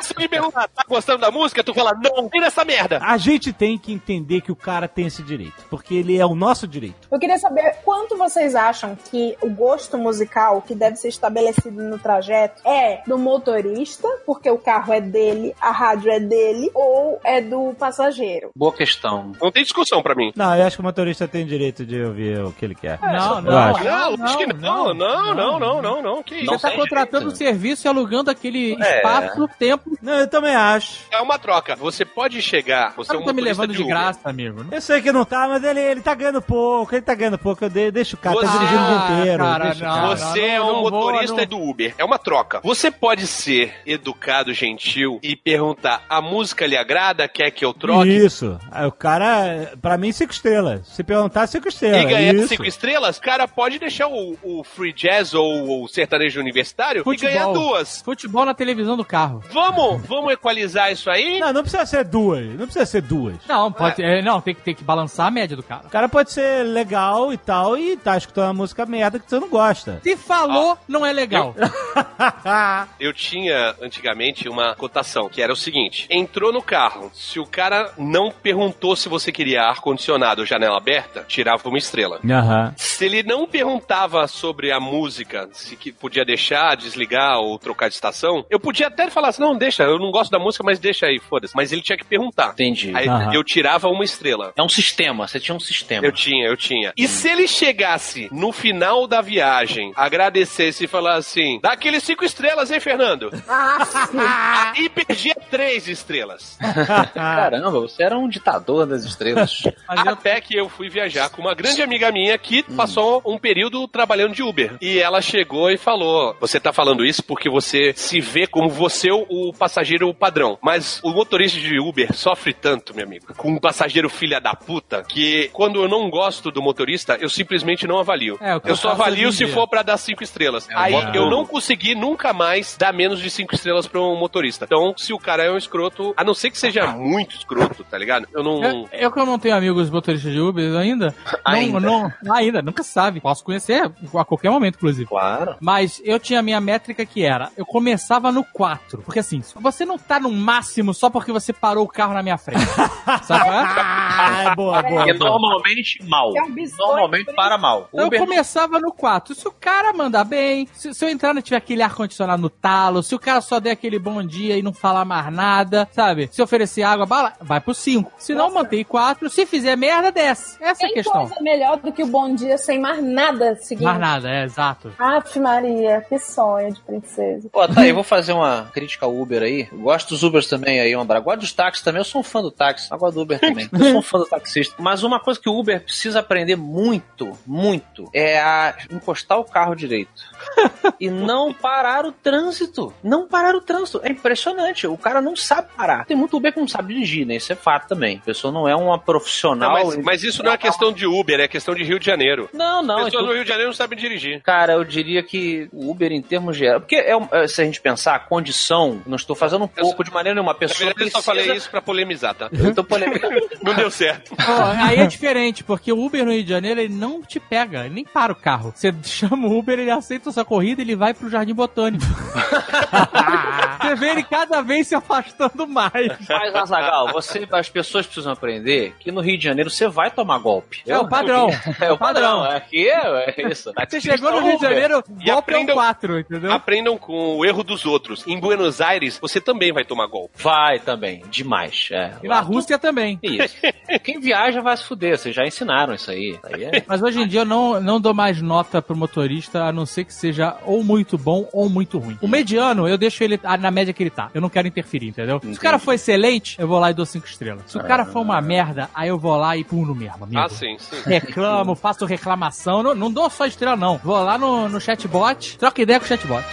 Se 0.00 0.14
ele 0.22 0.28
perguntar, 0.28 0.68
tá 0.68 0.84
gostando 0.88 1.20
da 1.20 1.30
música? 1.30 1.62
Tu 1.64 1.74
fala, 1.74 1.92
não, 1.94 2.28
tira 2.28 2.46
essa 2.46 2.64
merda. 2.64 2.98
A 3.02 3.16
gente 3.16 3.52
tem 3.52 3.78
que 3.78 3.92
entender 3.92 4.40
que 4.40 4.52
o 4.52 4.56
cara 4.56 4.86
tem 4.88 5.06
esse 5.06 5.22
direito, 5.22 5.64
porque 5.70 5.94
ele 5.94 6.18
é 6.18 6.24
o 6.26 6.34
nosso 6.34 6.66
direito. 6.66 7.08
Eu 7.10 7.18
queria 7.18 7.38
saber 7.38 7.76
quanto 7.84 8.16
vocês 8.16 8.54
acham 8.54 8.96
que 9.10 9.36
o 9.40 9.48
gosto 9.50 9.96
musical 9.98 10.62
que 10.62 10.74
deve 10.74 10.96
ser 10.96 11.08
estabelecido 11.08 11.82
no 11.82 11.98
trajeto 11.98 12.60
é 12.66 13.02
do 13.06 13.18
motorista, 13.18 14.08
porque 14.26 14.50
o 14.50 14.58
carro 14.58 14.92
é 14.92 15.00
dele, 15.00 15.54
a 15.60 15.70
rádio 15.70 16.10
é 16.10 16.20
dele, 16.20 16.70
ou 16.74 17.20
é 17.24 17.40
do 17.40 17.74
passageiro? 17.78 18.50
Boa 18.54 18.72
questão. 18.72 19.32
Não 19.40 19.50
tem 19.50 19.62
discussão 19.62 20.02
pra 20.02 20.14
mim. 20.14 20.32
Não, 20.36 20.54
eu 20.56 20.66
acho 20.66 20.76
que 20.76 20.80
o 20.82 20.84
motorista 20.84 21.26
tem 21.28 21.46
direito 21.46 21.84
de 21.84 22.02
ouvir 22.02 22.40
o 22.44 22.52
que 22.52 22.64
ele 22.64 22.74
quer. 22.74 22.98
Não, 23.00 23.40
não, 23.42 23.58
acho. 23.58 23.84
Não, 23.84 24.16
não, 24.16 24.24
acho 24.26 24.38
que 24.38 24.46
não. 24.46 24.94
Não, 24.94 25.34
não, 25.34 25.58
não, 25.58 25.82
não, 25.82 26.02
não. 26.02 26.22
Que 26.22 26.36
isso? 26.36 26.46
Você 26.46 26.70
tá 26.70 26.76
contratando 26.76 27.28
o 27.28 27.36
serviço 27.36 27.86
e 27.86 27.88
alugando 27.88 28.30
aquele 28.30 28.76
É. 28.80 28.96
espaço, 28.96 29.48
tempo. 29.58 29.90
Não, 29.90 29.97
eu 30.02 30.28
também 30.28 30.54
acho. 30.54 31.00
É 31.10 31.20
uma 31.20 31.38
troca. 31.38 31.74
Você 31.76 32.04
pode 32.04 32.40
chegar, 32.42 32.92
você 32.96 33.08
Você 33.08 33.12
é 33.12 33.16
um 33.16 33.20
não 33.20 33.26
tá 33.26 33.32
me 33.32 33.42
levando 33.42 33.72
de 33.72 33.82
Uber. 33.82 33.88
graça, 33.94 34.20
amigo. 34.28 34.62
né? 34.62 34.76
Eu 34.76 34.80
sei 34.80 35.00
que 35.02 35.10
não 35.12 35.24
tá, 35.24 35.46
mas 35.48 35.62
ele, 35.64 35.80
ele 35.80 36.00
tá 36.00 36.14
ganhando 36.14 36.40
pouco, 36.42 36.94
ele 36.94 37.02
tá 37.02 37.14
ganhando 37.14 37.38
pouco, 37.38 37.64
eu 37.64 37.70
de, 37.70 37.90
deixo 37.90 38.16
o 38.16 38.18
cara, 38.18 38.36
tá 38.40 38.46
Você- 38.46 38.58
dirigindo 38.58 38.82
o 38.82 38.86
dia 38.86 38.96
Ah, 38.98 39.20
inteiro. 39.20 39.44
cara, 39.44 39.64
não, 39.74 39.80
cara. 39.80 40.16
Você 40.16 40.40
é 40.40 40.58
não, 40.58 40.64
um 40.68 40.72
não 40.72 40.82
vou, 40.82 40.90
motorista 40.90 41.36
não. 41.36 41.46
do 41.46 41.60
Uber. 41.62 41.94
É 41.98 42.04
uma 42.04 42.18
troca. 42.18 42.60
Você 42.62 42.90
pode 42.90 43.26
ser 43.26 43.74
educado, 43.86 44.52
gentil 44.52 45.18
e 45.22 45.34
perguntar: 45.36 46.02
a 46.08 46.20
música 46.20 46.66
lhe 46.66 46.76
agrada? 46.76 47.26
Quer 47.28 47.50
que 47.50 47.64
eu 47.64 47.72
troque? 47.74 48.08
Isso. 48.10 48.58
O 48.86 48.92
cara, 48.92 49.72
pra 49.80 49.96
mim, 49.98 50.12
cinco 50.12 50.32
estrelas. 50.32 50.86
Se 50.88 51.02
perguntar, 51.02 51.46
cinco 51.46 51.68
estrelas. 51.68 52.02
E 52.02 52.06
ganhar 52.06 52.34
Isso. 52.34 52.48
cinco 52.48 52.64
estrelas, 52.64 53.18
o 53.18 53.20
cara 53.20 53.46
pode 53.48 53.78
deixar 53.78 54.08
o, 54.08 54.36
o 54.42 54.62
free 54.64 54.92
jazz 54.92 55.34
ou 55.34 55.82
o 55.84 55.88
sertanejo 55.88 56.40
universitário 56.40 57.02
Futebol. 57.04 57.30
e 57.30 57.32
ganhar 57.34 57.52
duas. 57.52 58.02
Futebol 58.02 58.44
na 58.44 58.54
televisão 58.54 58.96
do 58.96 59.04
carro. 59.04 59.42
Vamos, 59.50 59.87
vamos 59.96 60.32
equalizar 60.32 60.92
isso 60.92 61.08
aí? 61.10 61.38
Não, 61.38 61.52
não 61.52 61.62
precisa 61.62 61.86
ser 61.86 62.04
duas. 62.04 62.44
Não 62.44 62.66
precisa 62.66 62.84
ser 62.84 63.02
duas. 63.02 63.36
Não, 63.48 63.72
pode, 63.72 64.02
é, 64.02 64.20
não, 64.20 64.40
tem 64.40 64.54
que, 64.54 64.60
tem 64.60 64.74
que 64.74 64.84
balançar 64.84 65.26
a 65.26 65.30
média 65.30 65.56
do 65.56 65.62
cara. 65.62 65.86
O 65.86 65.90
cara 65.90 66.08
pode 66.08 66.32
ser 66.32 66.64
legal 66.64 67.32
e 67.32 67.38
tal, 67.38 67.76
e 67.78 67.96
tá 67.96 68.16
escutando 68.16 68.48
uma 68.48 68.54
música 68.54 68.84
merda 68.84 69.18
que 69.18 69.28
você 69.28 69.38
não 69.40 69.48
gosta. 69.48 70.00
Se 70.02 70.16
falou, 70.16 70.76
não 70.86 71.06
é 71.06 71.12
legal. 71.12 71.54
Eu 72.98 73.12
tinha 73.12 73.74
antigamente 73.80 74.48
uma 74.48 74.74
cotação 74.74 75.28
que 75.28 75.40
era 75.40 75.52
o 75.52 75.56
seguinte: 75.56 76.06
entrou 76.10 76.52
no 76.52 76.62
carro, 76.62 77.10
se 77.14 77.38
o 77.38 77.46
cara 77.46 77.92
não 77.96 78.30
perguntou 78.30 78.96
se 78.96 79.08
você 79.08 79.30
queria 79.32 79.62
ar 79.62 79.80
condicionado 79.80 80.40
ou 80.40 80.46
janela 80.46 80.76
aberta, 80.76 81.24
tirava 81.26 81.68
uma 81.68 81.78
estrela. 81.78 82.20
Aham. 82.28 82.74
Se 82.76 83.04
ele 83.04 83.22
não 83.22 83.46
perguntava 83.46 84.26
sobre 84.26 84.72
a 84.72 84.80
música, 84.80 85.48
se 85.52 85.76
que 85.76 85.92
podia 85.92 86.24
deixar, 86.24 86.76
desligar 86.76 87.38
ou 87.38 87.58
trocar 87.58 87.88
de 87.88 87.94
estação, 87.94 88.44
eu 88.50 88.58
podia 88.58 88.88
até 88.88 89.10
falar 89.10 89.28
assim: 89.28 89.42
não, 89.42 89.56
deixa, 89.56 89.77
eu 89.84 89.98
não 89.98 90.10
gosto 90.10 90.30
da 90.30 90.38
música, 90.38 90.64
mas 90.64 90.78
deixa 90.78 91.06
aí, 91.06 91.18
foda-se. 91.18 91.54
Mas 91.56 91.72
ele 91.72 91.82
tinha 91.82 91.96
que 91.96 92.04
perguntar. 92.04 92.50
Entendi. 92.52 92.92
Aí 92.94 93.08
Aham. 93.08 93.34
eu 93.34 93.44
tirava 93.44 93.88
uma 93.88 94.04
estrela. 94.04 94.52
É 94.56 94.62
um 94.62 94.68
sistema, 94.68 95.26
você 95.26 95.40
tinha 95.40 95.54
um 95.54 95.60
sistema. 95.60 96.06
Eu 96.06 96.12
tinha, 96.12 96.46
eu 96.46 96.56
tinha. 96.56 96.92
E 96.96 97.06
se 97.06 97.28
ele 97.28 97.46
chegasse 97.46 98.28
no 98.32 98.52
final 98.52 99.06
da 99.06 99.20
viagem, 99.20 99.92
agradecesse 99.96 100.84
e 100.84 100.88
falasse 100.88 101.40
assim: 101.40 101.60
dá 101.60 101.72
aqueles 101.72 102.02
cinco 102.02 102.24
estrelas, 102.24 102.70
hein, 102.70 102.80
Fernando? 102.80 103.30
Aí 103.48 104.88
perdia 104.90 105.34
três 105.50 105.88
estrelas. 105.88 106.58
Caramba, 107.14 107.70
você 107.70 108.02
era 108.02 108.16
um 108.18 108.28
ditador 108.28 108.86
das 108.86 109.04
estrelas. 109.04 109.62
Até 109.86 110.40
que 110.40 110.56
eu 110.56 110.68
fui 110.68 110.88
viajar 110.88 111.30
com 111.30 111.42
uma 111.42 111.54
grande 111.54 111.82
amiga 111.82 112.10
minha 112.10 112.36
que 112.38 112.62
passou 112.62 113.22
um 113.24 113.38
período 113.38 113.86
trabalhando 113.88 114.34
de 114.34 114.42
Uber. 114.42 114.76
E 114.80 114.98
ela 114.98 115.20
chegou 115.20 115.70
e 115.70 115.76
falou: 115.76 116.36
Você 116.40 116.58
tá 116.60 116.72
falando 116.72 117.04
isso 117.04 117.22
porque 117.22 117.48
você 117.50 117.92
se 117.94 118.20
vê 118.20 118.46
como 118.46 118.68
você 118.68 119.10
o, 119.10 119.26
o 119.28 119.52
passageiro 119.68 120.12
padrão. 120.14 120.58
Mas 120.62 121.00
o 121.04 121.10
motorista 121.10 121.60
de 121.60 121.78
Uber 121.78 122.12
sofre 122.14 122.54
tanto, 122.54 122.94
meu 122.94 123.04
amigo, 123.04 123.26
com 123.36 123.52
um 123.52 123.58
passageiro 123.58 124.08
filha 124.08 124.40
da 124.40 124.54
puta, 124.54 125.04
que 125.06 125.50
quando 125.52 125.82
eu 125.82 125.88
não 125.88 126.08
gosto 126.08 126.50
do 126.50 126.62
motorista, 126.62 127.16
eu 127.20 127.28
simplesmente 127.28 127.86
não 127.86 127.98
avalio. 127.98 128.38
É, 128.40 128.54
eu 128.54 128.60
eu 128.64 128.76
só 128.76 128.90
avalio 128.90 129.30
se 129.30 129.44
dia. 129.44 129.54
for 129.54 129.68
pra 129.68 129.82
dar 129.82 129.98
cinco 129.98 130.24
estrelas. 130.24 130.68
É, 130.68 130.74
Aí 130.74 130.94
eu 131.14 131.28
não 131.28 131.44
consegui 131.44 131.94
nunca 131.94 132.32
mais 132.32 132.76
dar 132.78 132.92
menos 132.92 133.20
de 133.20 133.30
cinco 133.30 133.54
estrelas 133.54 133.86
pra 133.86 134.00
um 134.00 134.16
motorista. 134.16 134.64
Então, 134.64 134.94
se 134.96 135.12
o 135.12 135.18
cara 135.18 135.44
é 135.44 135.50
um 135.50 135.56
escroto, 135.56 136.14
a 136.16 136.24
não 136.24 136.34
ser 136.34 136.50
que 136.50 136.58
seja 136.58 136.86
muito 136.86 137.36
escroto, 137.36 137.84
tá 137.84 137.98
ligado? 137.98 138.26
Eu 138.32 138.42
não. 138.42 138.64
Eu, 138.64 138.88
eu 138.92 139.12
que 139.12 139.20
eu 139.20 139.26
não 139.26 139.38
tenho 139.38 139.54
amigos 139.54 139.90
motoristas 139.90 140.32
de 140.32 140.40
Uber 140.40 140.76
ainda, 140.76 141.14
Ainda. 141.44 141.80
Não, 141.80 142.12
não, 142.22 142.34
ainda, 142.34 142.62
nunca 142.62 142.82
sabe. 142.82 143.20
Posso 143.20 143.44
conhecer 143.44 143.90
a 144.14 144.24
qualquer 144.24 144.50
momento, 144.50 144.76
inclusive. 144.76 145.06
Claro. 145.08 145.56
Mas 145.60 146.00
eu 146.04 146.18
tinha 146.18 146.40
a 146.40 146.42
minha 146.42 146.60
métrica 146.60 147.04
que 147.04 147.24
era, 147.24 147.50
eu 147.56 147.66
começava 147.66 148.32
no 148.32 148.44
4. 148.44 149.02
Porque 149.02 149.18
assim, 149.18 149.42
se 149.42 149.57
você 149.60 149.84
não 149.84 149.98
tá 149.98 150.18
no 150.20 150.30
máximo 150.30 150.94
só 150.94 151.10
porque 151.10 151.32
você 151.32 151.52
parou 151.52 151.84
o 151.84 151.88
carro 151.88 152.14
na 152.14 152.22
minha 152.22 152.38
frente. 152.38 152.64
Sabe? 153.24 153.48
é? 153.48 153.52
Ah, 153.52 154.44
é 154.44 154.54
boa, 154.54 154.82
boa. 154.82 155.04
Porque 155.04 155.14
boa. 155.14 155.30
normalmente 155.30 156.02
mal. 156.04 156.32
É 156.36 156.42
um 156.42 156.54
Normalmente 156.78 157.32
para 157.34 157.58
mal. 157.58 157.88
Então 157.88 158.00
eu 158.00 158.06
Uber 158.06 158.20
começava 158.20 158.78
no 158.78 158.92
4. 158.92 159.34
Se 159.34 159.46
o 159.46 159.52
cara 159.52 159.92
mandar 159.92 160.24
bem, 160.24 160.68
se, 160.72 160.92
se 160.94 161.04
eu 161.04 161.08
entrar 161.08 161.30
e 161.30 161.34
não 161.34 161.42
tiver 161.42 161.56
aquele 161.56 161.82
ar-condicionado 161.82 162.40
no 162.42 162.50
talo, 162.50 163.02
se 163.02 163.14
o 163.14 163.18
cara 163.18 163.40
só 163.40 163.60
der 163.60 163.72
aquele 163.72 163.98
bom 163.98 164.22
dia 164.22 164.56
e 164.56 164.62
não 164.62 164.72
falar 164.72 165.04
mais 165.04 165.32
nada, 165.32 165.88
sabe? 165.92 166.28
Se 166.32 166.42
oferecer 166.42 166.82
água, 166.82 167.06
bala, 167.06 167.32
vai 167.40 167.60
pro 167.60 167.74
5. 167.74 168.12
Se 168.18 168.34
não, 168.34 168.52
mantém 168.52 168.84
4. 168.84 169.28
Se 169.30 169.46
fizer 169.46 169.76
merda, 169.76 170.10
desce. 170.10 170.56
Essa 170.60 170.84
é 170.84 170.86
a 170.86 170.88
Tem 170.88 170.94
questão. 170.94 171.26
coisa 171.26 171.40
melhor 171.40 171.76
do 171.78 171.92
que 171.92 172.02
o 172.02 172.06
bom 172.06 172.34
dia 172.34 172.58
sem 172.58 172.78
mais 172.80 173.02
nada 173.02 173.56
seguindo. 173.56 173.84
Mais 173.84 174.00
nada, 174.00 174.30
é 174.30 174.44
exato. 174.44 174.92
Ave 174.98 175.40
Maria, 175.40 176.04
que 176.08 176.18
sonho 176.18 176.72
de 176.72 176.80
princesa. 176.80 177.48
Pô, 177.50 177.66
tá 177.66 177.80
aí, 177.80 177.90
eu 177.90 177.94
vou 177.94 178.04
fazer 178.04 178.32
uma 178.32 178.70
crítica 178.72 179.06
Uber 179.06 179.42
aí. 179.42 179.47
Eu 179.48 179.78
gosto 179.78 180.10
dos 180.10 180.22
Ubers 180.22 180.46
também 180.46 180.80
aí, 180.80 180.94
um 180.94 181.00
abraço. 181.00 181.24
Gosto 181.24 181.40
dos 181.40 181.52
táxis 181.52 181.84
também, 181.84 182.00
eu 182.00 182.04
sou 182.04 182.20
um 182.20 182.24
fã 182.24 182.42
do 182.42 182.50
táxi. 182.50 182.90
Eu 182.90 182.98
gosto 182.98 183.14
do 183.14 183.22
Uber 183.22 183.38
também. 183.38 183.68
Eu 183.72 183.78
sou 183.78 183.98
um 183.98 184.02
fã 184.02 184.18
do 184.18 184.26
taxista. 184.26 184.74
Mas 184.78 185.02
uma 185.02 185.20
coisa 185.20 185.40
que 185.40 185.48
o 185.48 185.58
Uber 185.58 185.82
precisa 185.82 186.20
aprender 186.20 186.56
muito, 186.56 187.36
muito, 187.46 188.10
é 188.12 188.38
a 188.38 188.76
encostar 188.90 189.38
o 189.38 189.44
carro 189.44 189.74
direito. 189.74 190.10
e 191.00 191.10
não 191.10 191.52
parar 191.52 192.04
o 192.04 192.12
trânsito. 192.12 192.92
Não 193.02 193.26
parar 193.26 193.54
o 193.54 193.60
trânsito. 193.60 194.00
É 194.02 194.10
impressionante. 194.10 194.86
O 194.86 194.96
cara 194.96 195.20
não 195.20 195.36
sabe 195.36 195.68
parar. 195.76 196.04
Tem 196.04 196.16
muito 196.16 196.36
Uber 196.36 196.52
que 196.52 196.60
não 196.60 196.68
sabe 196.68 196.94
dirigir, 196.94 197.26
né? 197.26 197.36
Isso 197.36 197.52
é 197.52 197.56
fato 197.56 197.88
também. 197.88 198.18
A 198.18 198.26
pessoa 198.26 198.52
não 198.52 198.68
é 198.68 198.74
uma 198.74 198.96
Não, 198.96 198.98
profissional. 198.98 199.72
mas, 199.72 199.96
mas 199.96 200.22
isso 200.22 200.42
não 200.42 200.52
é 200.52 200.56
questão 200.58 200.92
de 200.92 201.06
Uber, 201.06 201.40
é 201.40 201.48
questão 201.48 201.74
de 201.74 201.84
Rio 201.84 201.98
de 201.98 202.06
Janeiro. 202.06 202.48
Não, 202.52 202.82
não. 202.82 203.04
Pessoas 203.04 203.24
é 203.24 203.26
no 203.26 203.32
Rio 203.32 203.42
de 203.42 203.48
Janeiro 203.48 203.68
não 203.68 203.76
sabem 203.76 203.98
dirigir. 203.98 204.42
Cara, 204.42 204.74
eu 204.74 204.84
diria 204.84 205.22
que 205.22 205.68
o 205.72 205.90
Uber, 205.90 206.12
em 206.12 206.22
termos 206.22 206.56
gerais. 206.56 206.80
Porque 206.80 206.96
é, 206.96 207.46
se 207.46 207.60
a 207.60 207.64
gente 207.64 207.80
pensar, 207.80 208.14
a 208.14 208.18
condição, 208.18 209.02
não 209.06 209.16
estou 209.16 209.36
fazendo 209.38 209.64
um 209.64 209.68
pouco 209.68 210.04
de 210.04 210.10
maneira 210.10 210.34
nenhuma. 210.34 210.52
A 210.52 210.54
Na 210.54 210.58
pessoa 210.58 210.86
verdade, 210.86 211.06
eu 211.06 211.10
só 211.10 211.18
precisa... 211.22 211.42
falei 211.44 211.56
isso 211.56 211.70
pra 211.70 211.80
polemizar, 211.80 212.34
tá? 212.34 212.48
Eu 212.52 212.74
tô 212.74 212.84
polêmica. 212.84 213.28
Não 213.62 213.74
deu 213.74 213.90
certo. 213.90 214.34
Pô, 214.36 214.52
aí 214.82 214.98
é 214.98 215.06
diferente, 215.06 215.62
porque 215.64 215.92
o 215.92 216.04
Uber 216.04 216.24
no 216.24 216.32
Rio 216.32 216.42
de 216.42 216.48
Janeiro, 216.50 216.80
ele 216.80 216.94
não 216.94 217.22
te 217.22 217.38
pega, 217.40 217.84
ele 217.84 217.94
nem 217.94 218.04
para 218.04 218.32
o 218.32 218.36
carro. 218.36 218.72
Você 218.74 218.92
chama 219.04 219.46
o 219.48 219.58
Uber, 219.58 219.78
ele 219.78 219.90
aceita 219.90 220.30
a 220.30 220.32
sua 220.32 220.44
corrida, 220.44 220.80
ele 220.82 220.96
vai 220.96 221.14
pro 221.14 221.28
Jardim 221.30 221.54
Botânico. 221.54 222.04
Você 223.88 223.94
vê 223.94 224.10
ele 224.10 224.22
cada 224.22 224.60
vez 224.62 224.86
se 224.88 224.94
afastando 224.94 225.66
mais. 225.66 226.12
Mas, 226.28 226.54
Azagal, 226.54 227.12
você, 227.12 227.46
as 227.50 227.68
pessoas 227.68 228.06
precisam 228.06 228.32
aprender 228.32 228.94
que 229.00 229.10
no 229.12 229.20
Rio 229.20 229.38
de 229.38 229.44
Janeiro 229.44 229.70
você 229.70 229.88
vai 229.88 230.10
tomar 230.10 230.38
golpe. 230.38 230.82
É 230.86 230.96
o 230.98 231.08
padrão. 231.08 231.48
É 231.80 231.92
o 231.92 231.98
padrão. 231.98 232.42
Aqui 232.44 232.88
é, 232.88 233.34
é 233.40 233.48
isso. 233.50 233.72
Você 233.88 234.00
chegou 234.00 234.30
no 234.32 234.40
Rio 234.40 234.56
de 234.56 234.62
Janeiro, 234.62 235.02
E 235.20 235.30
golpe 235.30 235.30
é 235.30 235.34
um 235.34 235.38
aprendam- 235.38 235.74
4, 235.76 236.18
entendeu? 236.18 236.52
Aprendam 236.52 236.98
com 236.98 237.36
o 237.36 237.44
erro 237.44 237.62
dos 237.62 237.84
outros. 237.86 238.26
Em 238.26 238.38
Buenos 238.38 238.80
Aires, 238.80 239.18
você 239.20 239.40
também 239.40 239.72
vai 239.72 239.84
tomar 239.84 240.06
golpe. 240.06 240.34
Vai 240.42 240.78
também, 240.80 241.22
demais. 241.30 241.88
É. 241.92 242.12
E 242.22 242.28
na 242.28 242.40
Rússia 242.40 242.78
também. 242.78 243.18
Isso. 243.22 243.56
Quem 244.02 244.20
viaja 244.20 244.60
vai 244.60 244.76
se 244.76 244.84
fuder, 244.84 245.16
vocês 245.18 245.34
já 245.34 245.46
ensinaram 245.46 245.94
isso 245.94 246.10
aí. 246.10 246.30
Isso 246.30 246.40
aí 246.44 246.64
é- 246.64 246.84
Mas 246.88 247.02
hoje 247.02 247.20
em 247.20 247.26
dia 247.26 247.40
eu 247.40 247.44
não, 247.46 247.80
não 247.80 248.00
dou 248.00 248.12
mais 248.14 248.40
nota 248.42 248.80
pro 248.82 248.96
motorista, 248.96 249.64
a 249.64 249.72
não 249.72 249.86
ser 249.86 250.04
que 250.04 250.12
seja 250.14 250.56
ou 250.64 250.82
muito 250.82 251.16
bom 251.16 251.48
ou 251.52 251.68
muito 251.68 251.98
ruim. 251.98 252.18
O 252.20 252.28
mediano, 252.28 252.88
eu 252.88 252.98
deixo 252.98 253.22
ele 253.22 253.38
na 253.60 253.70
média 253.78 253.92
que 253.94 254.02
ele 254.02 254.10
tá. 254.10 254.30
Eu 254.34 254.40
não 254.40 254.48
quero 254.48 254.66
interferir, 254.66 255.08
entendeu? 255.08 255.40
Se 255.40 255.48
o 255.58 255.60
cara 255.60 255.78
for 255.78 255.92
excelente, 255.92 256.56
eu 256.58 256.66
vou 256.66 256.78
lá 256.78 256.90
e 256.90 256.94
dou 256.94 257.06
cinco 257.06 257.26
estrelas. 257.26 257.62
Se 257.66 257.78
o 257.78 257.84
cara 257.84 258.04
for 258.04 258.20
uma 258.20 258.40
merda, 258.40 258.90
aí 258.94 259.08
eu 259.08 259.18
vou 259.18 259.36
lá 259.36 259.56
e 259.56 259.62
pulo 259.64 259.94
mesmo, 259.94 260.24
amigo. 260.24 260.40
Ah, 260.40 260.48
sim, 260.48 260.76
sim. 260.78 260.96
Reclamo, 261.06 261.74
faço 261.76 262.04
reclamação. 262.04 262.82
Não, 262.82 262.94
não 262.94 263.10
dou 263.12 263.28
só 263.30 263.46
estrela, 263.46 263.76
não. 263.76 263.98
Vou 263.98 264.22
lá 264.22 264.36
no, 264.36 264.68
no 264.68 264.80
chatbot, 264.80 265.56
troca 265.58 265.80
ideia 265.82 265.98
com 266.00 266.06
o 266.06 266.08
chatbot. 266.08 266.44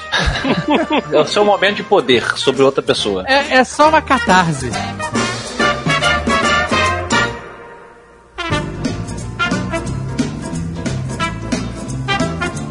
é 1.11 1.19
o 1.19 1.26
seu 1.26 1.43
momento 1.43 1.77
de 1.77 1.84
poder 1.84 2.23
sobre 2.38 2.61
outra 2.61 2.84
pessoa. 2.84 3.23
É, 3.27 3.56
é 3.57 3.64
só 3.64 3.89
uma 3.89 4.02
catarse. 4.02 4.69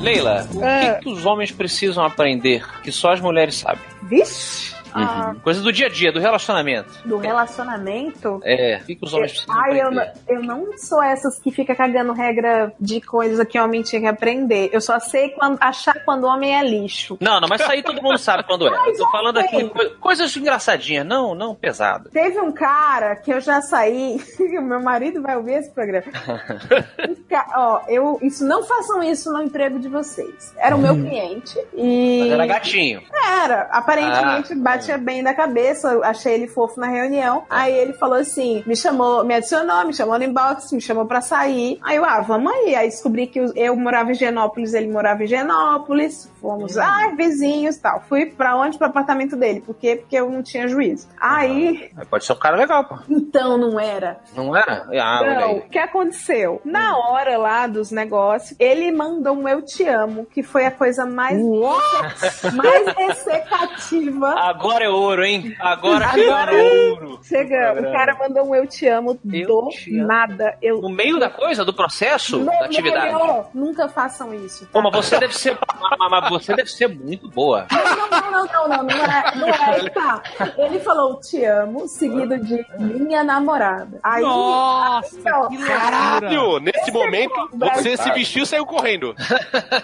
Leila, 0.01 0.47
o 0.52 0.62
É. 0.62 0.94
que, 0.97 1.02
que 1.05 1.09
os 1.09 1.24
homens 1.24 1.51
precisam 1.51 2.05
aprender 2.05 2.62
que 2.82 2.93
só 2.93 3.12
as 3.12 3.20
mulheres 3.20 3.56
sabem? 3.56 3.94
Vixe! 4.09 4.74
Ah, 4.95 5.35
Coisa 5.43 5.61
do 5.62 5.73
dia 5.73 5.87
a 5.87 5.91
dia, 5.91 6.12
do 6.12 6.21
relacionamento. 6.21 6.91
do 7.05 7.16
relacionamento. 7.19 8.41
É, 8.45 8.79
o 8.83 8.87
que, 8.87 8.95
que 8.95 9.05
os 9.05 9.12
homens 9.12 9.33
precisam 9.33 9.55
Ai, 9.61 9.81
eu, 9.81 9.91
eu 10.37 10.43
não 10.43 10.77
sou 10.79 11.03
essas 11.03 11.39
que 11.39 11.51
fica 11.51 11.75
cagando 11.75 12.12
regra 12.12 12.73
de 12.81 13.01
coisa 13.01 13.45
que 13.45 13.59
homem 13.59 13.83
tinha 13.83 14.01
que 14.01 14.07
aprender. 14.07 14.71
Eu 14.73 14.81
só 14.81 14.99
sei 15.01 15.31
quando, 15.31 15.59
achar 15.61 15.95
quando 16.05 16.25
o 16.25 16.27
homem 16.29 16.57
é 16.57 16.62
lixo. 16.62 17.16
Não, 17.21 17.41
não, 17.41 17.49
mas 17.49 17.61
isso 17.61 17.71
aí 17.73 17.83
todo 17.83 18.03
mundo 18.03 18.19
sabe 18.19 18.45
quando 18.45 18.66
é. 18.69 18.71
Eu 18.89 18.97
tô 18.97 19.11
falando 19.11 19.39
aqui 19.39 19.57
sei. 19.57 19.69
coi- 19.71 19.91
coisas 19.97 20.37
engraçadinhas, 20.37 21.07
não, 21.07 21.35
não 21.35 21.55
pesado. 21.55 22.11
Teve 22.11 22.41
um 22.41 22.53
cara 22.53 23.16
que 23.16 23.33
eu 23.33 23.41
já 23.41 23.61
saí. 23.62 24.21
meu 24.39 24.81
marido 24.81 25.21
vai 25.23 25.37
ouvir 25.37 25.55
esse 25.55 25.71
programa. 25.71 26.07
Ca- 27.29 27.47
Ó, 27.57 27.81
eu, 27.89 28.19
isso 28.23 28.45
não 28.47 28.62
façam 28.62 29.03
isso 29.03 29.33
no 29.33 29.43
emprego 29.43 29.79
de 29.79 29.89
vocês. 29.89 30.53
Era 30.57 30.77
o 30.77 30.79
meu 30.79 30.95
cliente 30.95 31.59
e 31.75 32.21
Mas 32.23 32.33
era 32.33 32.47
gatinho. 32.47 33.03
Era, 33.43 33.62
aparentemente 33.73 34.53
Ah. 34.53 34.57
Batia 34.85 34.98
bem 34.98 35.23
da 35.23 35.32
cabeça, 35.32 35.98
achei 36.05 36.35
ele 36.35 36.47
fofo 36.47 36.78
na 36.78 36.86
reunião. 36.86 37.44
Aí 37.48 37.73
ele 37.74 37.94
falou 37.94 38.19
assim: 38.19 38.62
me 38.66 38.77
chamou, 38.77 39.24
me 39.24 39.35
adicionou, 39.35 39.86
me 39.86 39.94
chamou 39.94 40.19
no 40.19 40.24
inbox, 40.24 40.73
me 40.73 40.81
chamou 40.81 41.06
pra 41.06 41.20
sair. 41.20 41.78
Aí 41.82 41.97
eu, 41.97 42.05
ah, 42.05 42.20
vamos 42.20 42.52
aí. 42.52 42.74
Aí 42.74 42.89
descobri 42.89 43.27
que 43.27 43.40
eu 43.56 43.74
morava 43.77 44.12
em 44.12 44.15
Genópolis, 44.15 44.74
ele 44.74 44.90
morava 44.90 45.24
em 45.24 45.27
Genópolis. 45.27 46.31
Fomos, 46.45 46.77
ah, 46.77 47.12
vizinhos 47.16 47.77
e 47.77 47.81
tal. 47.81 48.03
Fui 48.09 48.27
pra 48.27 48.55
onde? 48.57 48.77
Pro 48.77 48.87
apartamento 48.87 49.35
dele. 49.35 49.61
Por 49.62 49.75
quê? 49.75 49.97
Porque 49.97 50.15
eu 50.16 50.29
não 50.31 50.43
tinha 50.43 50.69
juízo. 50.69 51.09
Aí, 51.19 51.91
Mas 51.95 52.07
Pode 52.07 52.25
ser 52.27 52.35
um 52.35 52.37
cara 52.37 52.57
legal, 52.57 52.85
pô. 52.85 52.97
então 53.09 53.57
não 53.57 53.81
era. 53.81 54.19
Não 54.37 54.55
era? 54.55 54.87
Ah, 55.01 55.23
Não, 55.41 55.57
o 55.57 55.61
que 55.62 55.79
aconteceu? 55.79 56.61
Na 56.65 56.97
hora 56.99 57.39
lá 57.39 57.66
dos 57.66 57.91
negócios, 57.91 58.55
ele 58.61 58.93
mandou 58.93 59.35
um 59.35 59.49
Eu 59.49 59.62
Te 59.62 59.85
Amo, 59.89 60.27
que 60.27 60.43
foi 60.43 60.66
a 60.66 60.71
coisa 60.71 61.07
mais, 61.07 61.39
mais 62.55 62.95
ressecativa. 62.97 64.35
Agora 64.39 64.85
é 64.85 64.89
ouro, 64.89 65.25
hein? 65.25 65.55
Agora, 65.61 66.07
Agora- 66.07 66.23
agora 66.23 66.55
é 66.55 66.91
ouro. 66.91 67.19
Chega, 67.23 67.73
o 67.81 67.93
cara 67.93 68.15
mandou 68.19 68.49
um 68.49 68.55
Eu 68.55 68.66
Te 68.66 68.87
Amo 68.87 69.19
Eu 69.33 69.47
do 69.47 69.69
te 69.71 69.97
amo. 69.99 70.07
nada. 70.07 70.57
Eu, 70.61 70.81
No 70.81 70.89
meio 70.91 71.19
da 71.19 71.31
coisa, 71.31 71.65
do 71.65 71.73
processo, 71.73 72.39
No 72.39 72.47
da 72.47 72.65
atividade. 72.66 73.15
meio. 73.15 73.45
Nunca 73.55 73.89
façam 73.89 74.35
isso. 74.35 74.65
tá? 74.66 74.71
Pô, 74.73 74.83
mas 74.83 74.93
você 74.95 75.19
deve 75.19 75.35
ser. 75.35 75.57
Você 76.39 76.55
deve 76.55 76.70
ser 76.70 76.89
muito 76.89 77.28
boa. 77.28 77.66
Não, 77.70 77.85
não, 77.85 78.31
não, 78.31 78.47
não, 78.47 78.69
não, 78.69 78.82
não 78.85 79.05
é, 79.05 79.36
não 79.36 79.48
é, 79.48 79.90
tá. 79.90 80.23
Ele 80.56 80.78
falou 80.81 81.20
te 81.20 81.44
amo, 81.44 81.86
seguido 81.89 82.39
de 82.39 82.65
minha 82.78 83.23
namorada. 83.24 83.98
Aí, 84.02 84.23
Nossa, 84.23 85.16
então, 85.19 85.48
que 85.48 85.59
Caralho! 85.59 86.40
loucura. 86.40 86.73
Nesse 86.74 86.90
momento, 86.93 87.48
você 87.52 87.97
se 87.97 88.11
vestiu 88.12 88.43
e 88.43 88.47
saiu 88.47 88.66
correndo. 88.66 89.15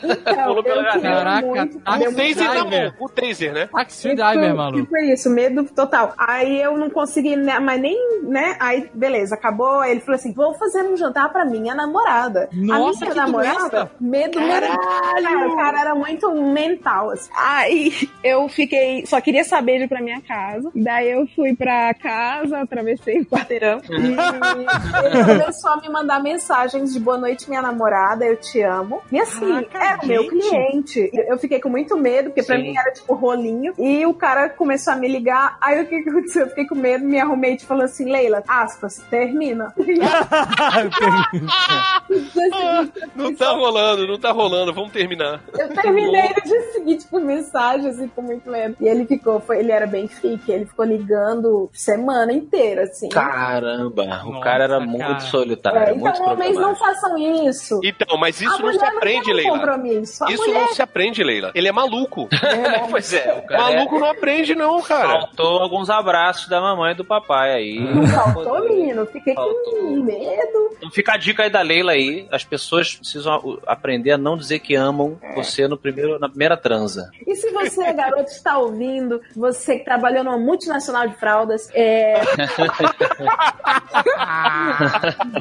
então, 0.02 0.62
Caraca, 1.00 1.46
O 1.46 2.14
taser 2.14 2.54
na 2.54 2.64
mão. 2.64 2.92
O 3.00 3.08
taser, 3.08 3.52
né? 3.52 3.66
Taxi 3.72 4.08
Que 4.10 4.14
Driver, 4.16 4.44
foi- 4.48 4.52
maluco. 4.52 4.82
Que 4.84 4.88
foi 4.90 5.12
isso, 5.12 5.30
medo 5.30 5.64
total. 5.64 6.12
Aí 6.18 6.60
eu 6.60 6.76
não 6.76 6.90
consegui, 6.90 7.36
né, 7.36 7.58
mas 7.58 7.80
nem, 7.80 8.22
né? 8.22 8.56
Aí, 8.60 8.90
beleza, 8.94 9.34
acabou. 9.34 9.80
Aí 9.80 9.92
ele 9.92 10.00
falou 10.00 10.16
assim: 10.16 10.32
vou 10.32 10.54
fazer 10.54 10.82
um 10.82 10.96
jantar 10.96 11.30
pra 11.30 11.44
minha 11.44 11.74
namorada. 11.74 12.48
Nossa, 12.52 13.04
a 13.04 13.08
minha 13.08 13.10
que 13.10 13.16
namorada, 13.16 13.58
doença. 13.70 13.90
medo, 14.00 14.40
medo. 14.40 14.66
Cara, 14.66 15.48
o 15.48 15.56
cara 15.56 15.80
era 15.80 15.94
muito 15.94 16.30
mental. 16.40 17.10
Assim. 17.10 17.30
Aí 17.36 18.08
eu 18.22 18.48
fiquei, 18.48 19.04
só 19.06 19.20
queria 19.20 19.44
saber 19.44 19.78
de 19.78 19.84
ir 19.84 19.88
pra 19.88 20.00
minha 20.00 20.20
casa. 20.20 20.70
Daí 20.74 21.10
eu 21.10 21.26
fui 21.34 21.54
pra 21.54 21.92
casa, 21.94 22.58
atravessei 22.58 23.20
o 23.20 23.26
quarteirão. 23.26 23.80
E 23.90 25.06
ele 25.06 25.24
começou 25.24 25.72
a 25.72 25.80
me 25.80 25.88
mandar 25.88 26.22
mensagens 26.22 26.92
de 26.92 27.00
boa 27.00 27.18
noite, 27.18 27.48
minha 27.48 27.62
namorada, 27.62 28.24
eu 28.24 28.36
te 28.36 28.60
amo. 28.60 29.02
E 29.10 29.18
assim, 29.18 29.64
Caraca, 29.64 29.84
era 29.84 30.02
o 30.02 30.06
meu 30.06 30.28
cliente. 30.28 31.10
Eu 31.12 31.38
fiquei 31.38 31.60
com 31.60 31.68
muito 31.68 31.96
medo, 31.96 32.30
porque 32.30 32.42
pra 32.42 32.56
Sim. 32.56 32.62
mim 32.62 32.76
era 32.76 32.92
tipo 32.92 33.14
rolinho. 33.14 33.74
E 33.78 34.04
o 34.06 34.14
cara 34.14 34.48
começou 34.48 34.92
a 34.92 34.96
me 34.96 35.08
ligar. 35.08 35.56
Aí 35.60 35.82
o 35.82 35.86
que, 35.86 36.02
que 36.02 36.10
aconteceu? 36.10 36.42
Eu 36.42 36.48
fiquei 36.48 36.66
com 36.66 36.74
medo, 36.74 37.04
me 37.04 37.18
arrumei 37.18 37.54
e 37.54 37.58
falou 37.58 37.84
assim: 37.84 38.10
Leila, 38.10 38.42
aspas, 38.46 38.98
termina. 39.10 39.74
Não 43.14 43.34
tá 43.34 43.52
rolando, 43.52 44.06
não 44.06 44.18
tá 44.18 44.32
rolando. 44.32 44.72
Vamos 44.72 44.92
terminar. 44.92 45.42
Eu 45.58 45.68
terminei 45.74 46.29
no 46.36 46.42
dia 46.42 46.72
seguinte 46.72 47.06
por 47.10 47.20
mensagem, 47.20 47.88
assim, 47.88 48.08
com 48.08 48.22
muito 48.22 48.48
medo. 48.50 48.76
E 48.80 48.86
ele 48.88 49.06
ficou, 49.06 49.40
foi, 49.40 49.58
ele 49.60 49.72
era 49.72 49.86
bem 49.86 50.06
fique, 50.08 50.50
ele 50.52 50.66
ficou 50.66 50.84
ligando 50.84 51.68
semana 51.72 52.32
inteira, 52.32 52.82
assim. 52.84 53.08
Caramba, 53.08 54.02
o 54.02 54.30
Nossa, 54.32 54.40
cara 54.40 54.64
era 54.64 54.78
cara. 54.78 54.86
muito 54.90 55.22
solitário, 55.24 55.78
É, 55.78 55.92
muito 55.94 56.16
então, 56.16 56.32
homens 56.32 56.56
não 56.56 56.74
façam 56.74 57.16
isso. 57.18 57.80
Então, 57.82 58.16
mas 58.18 58.40
isso 58.40 58.62
não 58.62 58.72
se 58.72 58.84
aprende, 58.84 59.30
um 59.30 59.34
Leila. 59.34 59.58
compromisso. 59.58 60.24
A 60.24 60.32
Isso 60.32 60.42
mulher 60.46 60.60
não 60.60 60.74
se 60.74 60.82
aprende, 60.82 61.22
Leila. 61.22 61.50
Ele 61.54 61.68
é 61.68 61.72
maluco. 61.72 62.28
Pois 62.90 63.12
é, 63.12 63.34
o 63.34 63.46
cara 63.46 63.62
Maluco 63.62 63.98
não 63.98 64.10
aprende, 64.10 64.54
não, 64.54 64.80
cara. 64.82 65.20
Faltou 65.20 65.58
alguns 65.60 65.88
abraços 65.90 66.48
da 66.48 66.60
mamãe 66.60 66.92
e 66.92 66.96
do 66.96 67.04
papai 67.04 67.52
aí. 67.52 67.78
Não 67.78 68.06
faltou, 68.06 68.64
menino? 68.68 69.06
Fiquei 69.06 69.34
Faltou. 69.34 69.54
com 69.76 70.02
medo. 70.02 70.70
Então 70.76 70.90
fica 70.90 71.12
a 71.14 71.16
dica 71.16 71.42
aí 71.44 71.50
da 71.50 71.62
Leila 71.62 71.92
aí. 71.92 72.26
As 72.30 72.42
pessoas 72.44 72.94
precisam 72.96 73.58
aprender 73.66 74.12
a 74.12 74.18
não 74.18 74.36
dizer 74.36 74.58
que 74.60 74.74
amam 74.74 75.18
você 75.34 75.68
no 75.68 75.76
primeiro, 75.76 76.09
na 76.18 76.28
primeira 76.28 76.56
transa. 76.56 77.10
E 77.26 77.34
se 77.36 77.50
você, 77.50 77.92
garoto, 77.92 78.30
está 78.30 78.58
ouvindo, 78.58 79.20
você 79.34 79.78
que 79.78 79.84
trabalhou 79.84 80.24
numa 80.24 80.38
multinacional 80.38 81.08
de 81.08 81.16
fraldas, 81.16 81.68
é... 81.74 82.20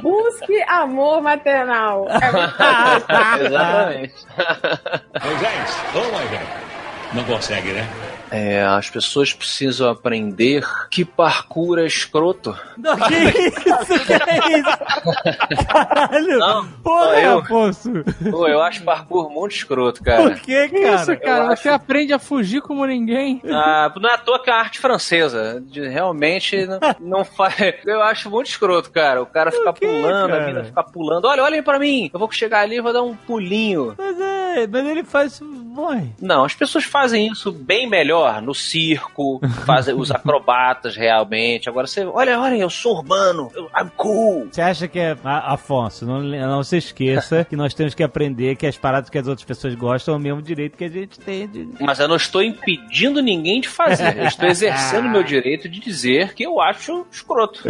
busque 0.01 0.61
amor 0.67 1.21
maternal. 1.21 2.07
É 2.09 2.31
muito 2.31 2.55
Exatamente. 3.45 4.13
Moisés, 5.23 5.77
ô 5.95 6.11
Moisés. 6.11 6.47
Não 7.13 7.23
consegue, 7.23 7.71
né? 7.73 7.87
É, 8.31 8.61
as 8.63 8.89
pessoas 8.89 9.33
precisam 9.33 9.89
aprender 9.89 10.63
que 10.89 11.03
parkour 11.03 11.79
é 11.79 11.85
escroto. 11.85 12.55
Não, 12.77 12.95
que 12.97 13.13
isso? 13.15 14.05
Que 14.05 14.13
é 14.13 14.59
isso? 14.59 15.65
Caralho! 15.67 16.39
Não, 16.39 16.67
Porra, 16.83 17.19
eu. 17.21 17.39
Afonso! 17.39 17.91
Pô, 18.29 18.47
eu 18.47 18.61
acho 18.61 18.83
parkour 18.83 19.29
muito 19.31 19.55
escroto, 19.55 20.03
cara. 20.03 20.23
Por 20.31 20.39
que, 20.41 20.67
Que 20.69 20.81
cara? 20.81 20.95
isso, 20.95 21.17
cara? 21.19 21.43
eu 21.45 21.47
Você 21.57 21.69
acho- 21.69 21.75
aprende 21.75 22.13
a 22.13 22.19
fugir 22.19 22.61
como 22.61 22.85
ninguém. 22.85 23.41
Ah, 23.45 23.91
não 23.99 24.09
é 24.09 24.13
à 24.13 24.17
toa 24.17 24.41
que 24.41 24.49
é 24.49 24.53
a 24.53 24.57
arte 24.59 24.79
francesa. 24.79 25.61
De- 25.65 25.87
realmente 25.87 26.65
não, 26.65 26.79
não 26.99 27.25
faz. 27.25 27.55
Eu 27.85 28.01
acho 28.01 28.29
muito 28.29 28.47
escroto, 28.49 28.91
cara. 28.91 29.21
O 29.21 29.25
cara 29.25 29.51
ficar 29.51 29.73
pulando, 29.73 30.29
cara? 30.29 30.43
a 30.43 30.47
mina 30.47 30.63
ficar 30.63 30.83
pulando. 30.83 31.25
Olha, 31.25 31.43
olhem 31.43 31.63
pra 31.63 31.79
mim. 31.79 32.09
Eu 32.13 32.19
vou 32.19 32.31
chegar 32.31 32.61
ali 32.61 32.77
e 32.77 32.81
vou 32.81 32.93
dar 32.93 33.03
um 33.03 33.15
pulinho. 33.15 33.95
Mas 33.97 34.19
é, 34.19 34.67
mas 34.67 34.85
ele 34.85 35.03
faz 35.03 35.33
isso. 35.33 35.45
Morre. 35.69 36.09
Não, 36.19 36.43
as 36.43 36.53
pessoas 36.55 36.83
fazem 36.83 37.27
isso 37.31 37.51
bem 37.53 37.87
melhor 37.87 38.18
no 38.41 38.53
circo, 38.53 39.39
fazem 39.65 39.95
os 39.95 40.11
acrobatas 40.11 40.95
realmente. 40.95 41.69
Agora 41.69 41.87
você, 41.87 42.05
olha, 42.05 42.39
olha, 42.39 42.55
eu 42.55 42.69
sou 42.69 42.97
urbano, 42.97 43.51
eu, 43.55 43.65
I'm 43.77 43.89
cool. 43.95 44.47
Você 44.51 44.61
acha 44.61 44.87
que 44.87 44.99
é. 44.99 45.15
A- 45.23 45.53
Afonso, 45.53 46.05
não, 46.05 46.21
não 46.21 46.63
se 46.63 46.77
esqueça 46.77 47.45
que 47.49 47.55
nós 47.55 47.73
temos 47.73 47.93
que 47.93 48.03
aprender 48.03 48.55
que 48.55 48.65
as 48.67 48.77
paradas 48.77 49.09
que 49.09 49.17
as 49.17 49.27
outras 49.27 49.45
pessoas 49.45 49.73
gostam 49.75 50.13
é 50.13 50.17
o 50.17 50.19
mesmo 50.19 50.41
direito 50.41 50.77
que 50.77 50.83
a 50.85 50.89
gente 50.89 51.19
tem 51.19 51.47
de. 51.47 51.67
Mas 51.79 51.99
eu 51.99 52.07
não 52.07 52.15
estou 52.15 52.41
impedindo 52.43 53.21
ninguém 53.21 53.61
de 53.61 53.67
fazer. 53.69 54.17
Eu 54.17 54.25
estou 54.25 54.47
exercendo 54.47 55.05
o 55.05 55.09
meu 55.11 55.23
direito 55.23 55.67
de 55.69 55.79
dizer 55.79 56.33
que 56.33 56.43
eu 56.43 56.59
acho 56.61 57.05
escroto. 57.11 57.63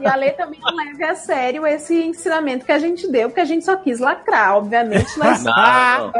E 0.00 0.06
a 0.06 0.16
Lê 0.16 0.30
também 0.32 0.58
não 0.60 0.74
leve 0.74 1.04
a 1.04 1.14
sério 1.14 1.66
esse 1.66 1.94
ensinamento 2.02 2.64
que 2.64 2.72
a 2.72 2.78
gente 2.78 3.10
deu, 3.10 3.28
porque 3.28 3.40
a 3.40 3.44
gente 3.44 3.64
só 3.64 3.76
quis 3.76 4.00
lacrar. 4.00 4.56
Obviamente, 4.56 5.18
nós 5.18 5.42
Não, 5.44 5.52
não. 5.54 6.12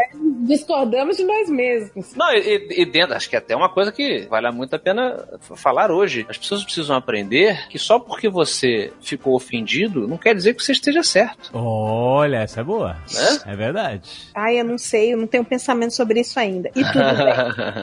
discordamos 0.47 1.17
de 1.17 1.25
nós 1.25 1.49
mesmos. 1.49 2.15
Não, 2.15 2.33
e, 2.33 2.83
e 2.83 2.87
dentro, 2.87 3.15
acho 3.15 3.29
que 3.29 3.37
é 3.37 3.41
até 3.53 3.57
uma 3.57 3.69
coisa 3.69 3.93
que 3.93 4.27
vale 4.31 4.51
muito 4.51 4.75
a 4.75 4.79
pena 4.79 5.25
falar 5.57 5.91
hoje. 5.91 6.27
As 6.29 6.39
pessoas 6.39 6.65
precisam 6.65 6.97
aprender 6.97 7.69
que 7.69 7.79
só 7.79 7.99
porque 7.99 8.29
você 8.29 8.93
ficou 9.01 9.35
ofendido, 9.35 10.09
não 10.09 10.17
quer 10.17 10.35
dizer 10.35 10.55
que 10.55 10.63
você 10.63 10.73
esteja 10.73 11.03
certo. 11.03 11.51
Olha, 11.53 12.39
essa 12.39 12.61
é 12.61 12.65
boa. 12.65 12.97
Né? 13.13 13.39
É 13.47 13.57
verdade. 13.57 14.11
Ai, 14.35 14.59
eu 14.59 14.65
não 14.65 14.79
sei, 14.79 15.13
eu 15.13 15.19
não 15.19 15.27
tenho 15.27 15.45
pensamento 15.45 15.93
sobre 15.93 16.21
isso 16.21 16.39
ainda. 16.41 16.71
E 16.75 16.83
tudo 16.83 16.93
bem. 16.95 17.33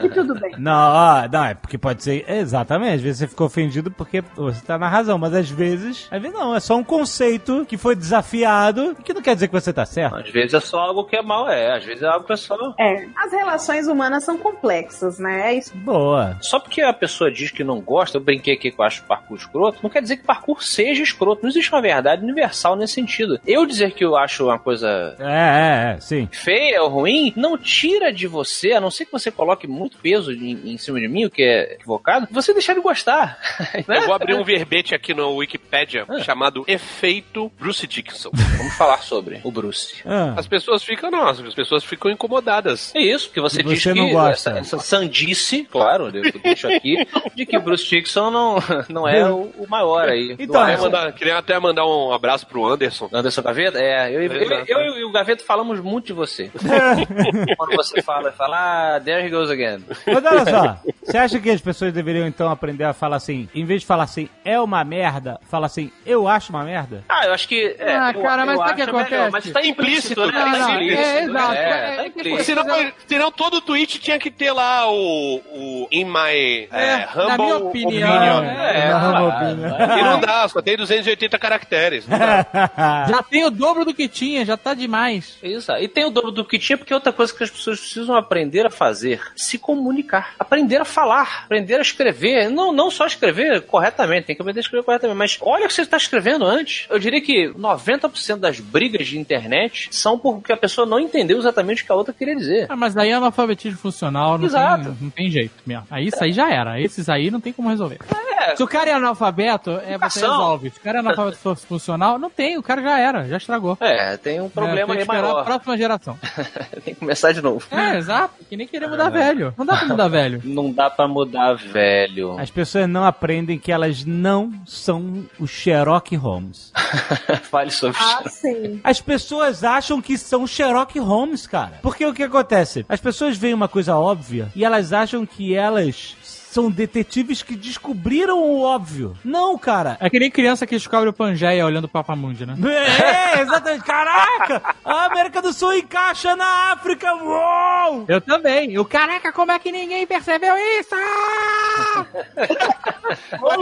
E 0.00 0.08
tudo 0.08 0.34
bem. 0.40 0.52
Não, 0.58 1.28
não, 1.28 1.44
é 1.44 1.54
porque 1.54 1.76
pode 1.78 2.02
ser. 2.02 2.24
Exatamente, 2.28 2.94
às 2.94 3.00
vezes 3.00 3.18
você 3.18 3.28
ficou 3.28 3.46
ofendido 3.46 3.90
porque 3.90 4.22
você 4.34 4.64
tá 4.64 4.78
na 4.78 4.88
razão, 4.88 5.18
mas 5.18 5.34
às 5.34 5.50
vezes. 5.50 6.08
Às 6.10 6.20
vezes 6.20 6.36
não, 6.36 6.54
é 6.54 6.60
só 6.60 6.76
um 6.76 6.84
conceito 6.84 7.64
que 7.66 7.76
foi 7.76 7.94
desafiado 7.94 8.96
e 8.98 9.02
que 9.02 9.12
não 9.12 9.22
quer 9.22 9.34
dizer 9.34 9.48
que 9.48 9.52
você 9.52 9.72
tá 9.72 9.84
certo. 9.84 10.16
Às 10.16 10.30
vezes 10.30 10.54
é 10.54 10.60
só 10.60 10.78
algo 10.80 11.04
que 11.04 11.16
é 11.16 11.22
mal, 11.22 11.48
é. 11.48 11.76
Às 11.76 11.84
vezes 11.84 12.02
é 12.02 12.06
algo 12.06 12.26
que 12.26 12.32
é 12.32 12.36
só. 12.36 12.56
É, 12.78 13.06
as 13.16 13.32
relações 13.32 13.86
humanas 13.86 14.24
são 14.24 14.38
complexas, 14.38 15.18
né? 15.18 15.54
É 15.54 15.59
isso. 15.60 15.76
Boa. 15.76 16.36
Só 16.40 16.58
porque 16.58 16.80
a 16.82 16.92
pessoa 16.92 17.30
diz 17.30 17.50
que 17.50 17.62
não 17.64 17.80
gosta, 17.80 18.18
eu 18.18 18.22
brinquei 18.22 18.54
aqui 18.54 18.70
que 18.70 18.80
eu 18.80 18.84
acho 18.84 19.04
parkour 19.04 19.36
escroto, 19.36 19.78
não 19.82 19.90
quer 19.90 20.02
dizer 20.02 20.16
que 20.16 20.24
parkour 20.24 20.62
seja 20.62 21.02
escroto. 21.02 21.42
Não 21.42 21.50
existe 21.50 21.72
uma 21.72 21.80
verdade 21.82 22.22
universal 22.22 22.76
nesse 22.76 22.94
sentido. 22.94 23.40
Eu 23.46 23.64
dizer 23.66 23.92
que 23.92 24.04
eu 24.04 24.16
acho 24.16 24.44
uma 24.44 24.58
coisa 24.58 25.16
É, 25.18 25.92
é, 25.92 25.94
é, 25.96 26.00
sim. 26.00 26.28
feia 26.30 26.82
ou 26.82 26.88
ruim, 26.88 27.32
não 27.36 27.56
tira 27.56 28.12
de 28.12 28.26
você, 28.26 28.72
a 28.72 28.80
não 28.80 28.90
ser 28.90 29.04
que 29.06 29.12
você 29.12 29.30
coloque 29.30 29.66
muito 29.66 29.98
peso 29.98 30.32
em, 30.32 30.72
em 30.72 30.78
cima 30.78 31.00
de 31.00 31.08
mim, 31.08 31.24
o 31.24 31.30
que 31.30 31.42
é 31.42 31.74
equivocado, 31.74 32.28
você 32.30 32.52
deixar 32.52 32.74
de 32.74 32.80
gostar. 32.80 33.38
né? 33.86 33.98
Eu 33.98 34.06
vou 34.06 34.14
abrir 34.14 34.34
um 34.34 34.44
verbete 34.44 34.94
aqui 34.94 35.14
no 35.14 35.34
Wikipedia 35.36 36.06
chamado 36.24 36.64
Efeito 36.66 37.50
Bruce 37.58 37.86
Dickinson. 37.86 38.30
Vamos 38.56 38.74
falar 38.74 38.98
sobre 39.02 39.40
o 39.44 39.50
Bruce. 39.50 39.96
Ah, 40.04 40.34
As 40.36 40.46
pessoas 40.46 40.82
ficam, 40.82 41.10
não, 41.10 41.26
as 41.28 41.40
pessoas 41.54 41.84
ficam 41.84 42.10
incomodadas. 42.10 42.94
É 42.94 43.00
isso, 43.00 43.28
porque 43.28 43.40
você, 43.40 43.62
Você 43.62 43.74
diz 43.74 43.82
que 43.82 43.94
não 43.94 44.10
gosta. 44.10 44.50
Essa, 44.50 44.58
essa 44.58 44.78
sandice, 44.78 45.49
claro, 45.70 46.06
eu 46.06 46.22
deixo 46.42 46.68
aqui, 46.68 47.06
de 47.34 47.46
que 47.46 47.58
Bruce 47.58 47.84
Dixon 47.88 48.30
não, 48.30 48.56
não 48.88 49.08
é 49.08 49.28
o, 49.30 49.50
o 49.58 49.66
maior 49.68 50.08
aí. 50.08 50.36
Então, 50.38 50.64
Queria, 50.64 50.78
mandar- 50.80 51.12
queria 51.12 51.38
até 51.38 51.58
mandar 51.58 51.86
um 51.86 52.12
abraço 52.12 52.46
pro 52.46 52.66
Anderson. 52.66 53.08
Anderson 53.12 53.42
Gaveta? 53.42 53.78
É, 53.78 54.10
eu, 54.14 54.22
eu, 54.22 54.64
eu, 54.66 54.98
e 54.98 55.04
o 55.04 55.10
Gaveta 55.12 55.44
falamos 55.44 55.80
muito 55.80 56.06
de 56.06 56.12
você. 56.12 56.50
Quando 57.56 57.76
você 57.76 58.02
fala, 58.02 58.32
fala, 58.32 58.96
ah, 58.96 59.00
there 59.00 59.24
he 59.24 59.30
goes 59.30 59.50
again. 59.50 59.84
Mas 60.06 60.24
olha 60.24 60.44
só, 60.44 60.76
você 61.02 61.18
acha 61.18 61.38
que 61.38 61.50
as 61.50 61.60
pessoas 61.60 61.92
deveriam 61.92 62.26
então 62.26 62.48
aprender 62.50 62.84
a 62.84 62.92
falar 62.92 63.16
assim, 63.16 63.48
em 63.54 63.64
vez 63.64 63.80
de 63.82 63.86
falar 63.86 64.04
assim, 64.04 64.28
é 64.44 64.60
uma 64.60 64.84
merda, 64.84 65.38
fala 65.50 65.66
assim, 65.66 65.90
eu 66.06 66.28
acho 66.28 66.50
uma 66.50 66.64
merda? 66.64 67.04
Ah, 67.08 67.26
eu 67.26 67.32
acho 67.32 67.48
que. 67.48 67.76
É, 67.78 67.96
Ah, 67.96 68.12
eu- 68.14 68.22
cara, 68.22 68.46
mas 68.46 68.58
eu 68.58 68.66
sabe 68.66 68.72
o 68.72 68.76
que 68.76 68.82
acho 68.82 68.92
melhor, 68.92 69.04
acontece? 69.26 69.30
Mas 69.32 69.50
tá 69.50 69.66
implícito, 69.66 70.26
né? 70.26 70.32
Não, 70.32 70.50
Tá 70.60 70.72
implícito, 70.74 71.00
é, 71.00 71.22
exato. 71.24 71.52
É, 71.54 71.60
É, 71.60 71.96
tá 71.96 72.02
é, 72.02 72.06
implícito. 72.06 72.44
Senão, 72.44 72.92
senão 73.06 73.32
todo 73.32 73.60
tweet 73.60 73.98
tinha 74.00 74.18
que 74.18 74.30
ter 74.30 74.52
lá 74.52 74.90
o, 74.90 75.39
o 75.52 75.88
In 75.90 76.04
My 76.04 76.68
é, 76.70 77.08
na 77.14 77.34
Humble 77.34 77.44
minha 77.44 77.56
opinião, 77.58 78.38
Opinion. 78.38 78.44
É, 78.44 78.90
Não, 78.90 79.00
claro, 79.00 79.28
opinião. 79.28 79.98
E 79.98 80.02
não 80.02 80.20
dá, 80.20 80.48
só 80.48 80.62
tem 80.62 80.76
280 80.76 81.38
caracteres. 81.38 82.06
Não 82.06 82.18
dá. 82.18 82.46
Já 83.08 83.22
tem 83.22 83.44
o 83.44 83.50
dobro 83.50 83.84
do 83.84 83.94
que 83.94 84.08
tinha, 84.08 84.44
já 84.44 84.56
tá 84.56 84.74
demais. 84.74 85.38
Isso. 85.42 85.70
E 85.72 85.88
tem 85.88 86.04
o 86.04 86.10
dobro 86.10 86.30
do 86.30 86.44
que 86.44 86.58
tinha, 86.58 86.76
porque 86.76 86.92
outra 86.92 87.12
coisa 87.12 87.32
que 87.34 87.42
as 87.42 87.50
pessoas 87.50 87.80
precisam 87.80 88.16
aprender 88.16 88.66
a 88.66 88.70
fazer, 88.70 89.20
se 89.36 89.58
comunicar. 89.58 90.34
Aprender 90.38 90.80
a 90.80 90.84
falar, 90.84 91.44
aprender 91.44 91.76
a 91.76 91.82
escrever. 91.82 92.50
Não, 92.50 92.72
não 92.72 92.90
só 92.90 93.06
escrever 93.06 93.62
corretamente, 93.62 94.26
tem 94.26 94.36
que 94.36 94.42
aprender 94.42 94.60
a 94.60 94.62
escrever 94.62 94.84
corretamente, 94.84 95.16
mas 95.18 95.38
olha 95.40 95.64
o 95.64 95.68
que 95.68 95.74
você 95.74 95.82
está 95.82 95.96
escrevendo 95.96 96.44
antes. 96.44 96.86
Eu 96.90 96.98
diria 96.98 97.20
que 97.20 97.48
90% 97.48 98.36
das 98.36 98.60
brigas 98.60 99.06
de 99.06 99.18
internet 99.18 99.88
são 99.90 100.18
porque 100.18 100.52
a 100.52 100.56
pessoa 100.56 100.86
não 100.86 100.98
entendeu 101.00 101.38
exatamente 101.38 101.82
o 101.82 101.86
que 101.86 101.92
a 101.92 101.94
outra 101.94 102.12
queria 102.12 102.36
dizer. 102.36 102.66
Ah, 102.68 102.76
mas 102.76 102.96
aí 102.96 103.10
é 103.10 103.14
analfabetismo 103.14 103.78
funcional, 103.78 104.38
não, 104.38 104.44
Exato. 104.44 104.84
tem, 104.84 104.96
não 105.00 105.10
tem 105.10 105.19
jeito 105.28 105.54
mesmo. 105.66 105.84
Aí 105.90 106.06
isso 106.06 106.22
aí 106.22 106.32
já 106.32 106.48
era. 106.48 106.80
Esses 106.80 107.08
aí 107.08 107.28
não 107.32 107.40
tem 107.40 107.52
como 107.52 107.68
resolver. 107.68 107.98
É, 108.38 108.54
Se 108.56 108.62
o 108.62 108.68
cara 108.68 108.90
é 108.90 108.92
analfabeto, 108.94 109.70
é, 109.70 109.98
você 109.98 110.20
resolve. 110.20 110.70
Se 110.70 110.78
o 110.78 110.82
cara 110.82 110.98
é 110.98 111.00
analfabeto 111.00 111.56
funcional, 111.56 112.16
não 112.18 112.30
tem, 112.30 112.56
o 112.56 112.62
cara 112.62 112.80
já 112.80 112.98
era, 112.98 113.28
já 113.28 113.36
estragou. 113.38 113.76
é, 113.80 114.16
tem 114.16 114.40
um 114.40 114.48
problema 114.48 114.78
é, 114.80 114.84
tem 114.86 114.90
aí 114.92 114.96
que 114.98 115.02
esperar 115.02 115.18
a 115.18 115.32
maior. 115.32 115.44
próxima 115.44 115.76
geração. 115.76 116.18
tem 116.84 116.94
que 116.94 117.00
começar 117.00 117.32
de 117.32 117.42
novo. 117.42 117.66
É, 117.70 117.96
exato. 117.98 118.34
Que 118.48 118.56
nem 118.56 118.66
querer 118.68 118.86
mudar 118.88 119.10
velho. 119.10 119.52
Não 119.58 119.66
dá 119.66 119.76
pra 119.76 119.86
mudar 119.88 120.08
velho. 120.08 120.40
Não 120.44 120.72
dá 120.72 120.88
pra 120.90 121.08
mudar, 121.08 121.54
velho. 121.54 122.38
As 122.38 122.50
pessoas 122.50 122.88
não 122.88 123.04
aprendem 123.04 123.58
que 123.58 123.72
elas 123.72 124.04
não 124.04 124.52
são 124.64 125.26
o 125.38 125.46
Sherlock 125.46 126.14
Holmes. 126.16 126.72
Fale 127.50 127.70
sobre 127.70 127.98
Ah, 128.00 128.22
isso. 128.26 128.36
sim. 128.40 128.80
As 128.84 129.00
pessoas 129.00 129.64
acham 129.64 130.00
que 130.00 130.16
são 130.16 130.46
Sherlock 130.46 130.98
Holmes, 130.98 131.46
cara. 131.46 131.78
Porque 131.82 132.04
o 132.06 132.14
que 132.14 132.22
acontece? 132.22 132.84
As 132.88 133.00
pessoas 133.00 133.36
veem 133.36 133.54
uma 133.54 133.68
coisa 133.68 133.96
óbvia 133.96 134.48
e 134.54 134.64
elas 134.64 134.92
acham 134.92 135.09
que 135.26 135.54
elas 135.54 136.16
são 136.50 136.68
detetives 136.70 137.42
que 137.42 137.54
descobriram 137.54 138.38
o 138.42 138.62
óbvio. 138.62 139.16
Não, 139.24 139.56
cara. 139.56 139.96
É 140.00 140.10
que 140.10 140.18
nem 140.18 140.30
criança 140.30 140.66
que 140.66 140.74
descobre 140.74 141.08
o 141.08 141.12
Pangeia 141.12 141.64
olhando 141.64 141.84
o 141.84 141.88
Papamundi, 141.88 142.44
né? 142.44 142.54
É, 142.68 143.40
exatamente. 143.42 143.84
Caraca! 143.84 144.74
A 144.84 145.04
América 145.06 145.40
do 145.40 145.52
Sul 145.52 145.74
encaixa 145.74 146.34
na 146.34 146.72
África. 146.72 147.12
Uou! 147.14 148.04
Eu 148.08 148.20
também. 148.20 148.76
O 148.78 148.84
caraca, 148.84 149.32
como 149.32 149.52
é 149.52 149.58
que 149.60 149.70
ninguém 149.70 150.06
percebeu 150.06 150.54
isso? 150.80 150.94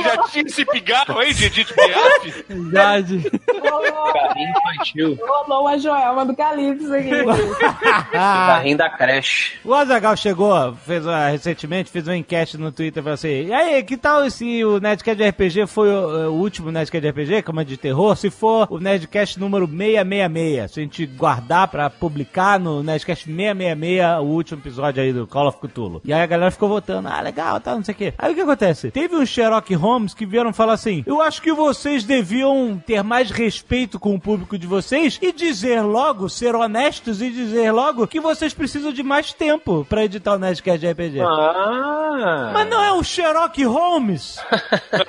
Já 0.03 0.23
tinha 0.29 0.45
esse 0.47 0.65
pigarro 0.65 1.19
aí 1.19 1.35
de 1.35 1.45
Edith 1.47 1.75
Piaf? 1.75 2.45
Verdade. 2.49 3.31
Rolou, 3.61 4.13
Carrinho 4.13 4.51
infantil. 4.51 5.19
rolou 5.21 5.69
a 5.69 5.77
Joelma 5.79 6.25
do 6.25 6.35
Calypso 6.37 6.95
aqui. 6.95 7.11
Carrinho 8.13 8.77
da 8.79 8.91
creche. 8.91 9.59
O 9.65 9.75
Azagal 9.75 10.17
chegou, 10.17 10.75
fez 10.87 11.05
uma- 11.05 11.29
recentemente, 11.29 11.91
fez 11.91 12.07
uma 12.07 12.17
enquete 12.17 12.57
no 12.57 12.73
Twitter, 12.79 13.03
falou 13.03 13.15
assim, 13.15 13.47
e 13.47 13.53
aí, 13.53 13.83
que 13.83 13.97
tal 13.97 14.29
se 14.31 14.65
o 14.65 14.81
Nerdcast 14.81 15.23
de 15.23 15.29
RPG 15.29 15.67
foi 15.67 15.91
o, 15.91 16.31
o 16.31 16.33
último 16.33 16.73
Nerdcast 16.73 17.01
de 17.01 17.11
RPG, 17.11 17.43
como 17.43 17.61
é 17.61 17.65
de 17.65 17.77
terror, 17.77 18.17
se 18.17 18.31
for 18.31 18.67
o 18.71 18.79
Nerdcast 18.79 19.39
número 19.39 19.67
666, 19.67 20.71
se 20.71 20.81
a 20.81 20.83
gente 20.83 21.07
guardar 21.07 21.69
pra 21.69 21.91
publicar 21.91 22.59
no 22.59 22.83
Nerdcast 22.83 23.25
666 23.27 24.21
o 24.21 24.25
último 24.25 24.61
episódio 24.61 25.03
aí 25.03 25.13
do 25.13 25.27
Call 25.27 25.49
of 25.49 25.59
Cthulhu. 25.59 26.01
E 26.05 26.13
aí 26.13 26.23
a 26.23 26.27
galera 26.27 26.51
ficou 26.51 26.69
votando, 26.69 27.09
ah, 27.09 27.21
legal, 27.21 27.61
tá, 27.61 27.75
não 27.75 27.85
sei 27.85 27.95
o 27.95 27.97
quê. 27.97 28.09
quê. 28.09 28.15
Aí 28.17 28.33
o 28.33 28.35
que 28.35 28.41
acontece? 28.41 28.91
Teve 28.91 29.17
uns 29.17 29.29
Sherlock 29.29 29.75
Holmes 29.75 30.15
que 30.15 30.25
vieram 30.25 30.53
falar 30.53 30.75
assim: 30.75 31.03
eu 31.07 31.21
acho 31.21 31.43
que 31.43 31.53
vocês 31.53 32.05
deviam 32.05 32.81
ter 32.85 33.03
mais 33.03 33.31
respeito 33.31 33.99
com 33.99 34.15
o 34.15 34.21
público 34.21 34.59
de 34.59 34.67
vocês 34.67 35.19
e 35.21 35.33
dizer 35.33 35.83
logo, 35.83 36.29
ser 36.29 36.55
honestos 36.55 37.21
e 37.21 37.31
dizer 37.31 37.73
logo 37.73 38.07
que 38.07 38.21
vocês 38.21 38.55
precisam 38.55 38.93
de 38.93 39.03
mais 39.03 39.33
tempo 39.33 39.85
pra 39.89 40.05
editar 40.05 40.35
o 40.35 40.39
Nerdcast 40.39 40.79
de 40.79 40.91
RPG. 40.91 41.21
Ah. 41.21 42.51
Mas 42.53 42.68
não 42.69 42.83
é 42.83 42.93
o 42.93 43.03
Sherlock 43.03 43.63
Holmes? 43.65 44.39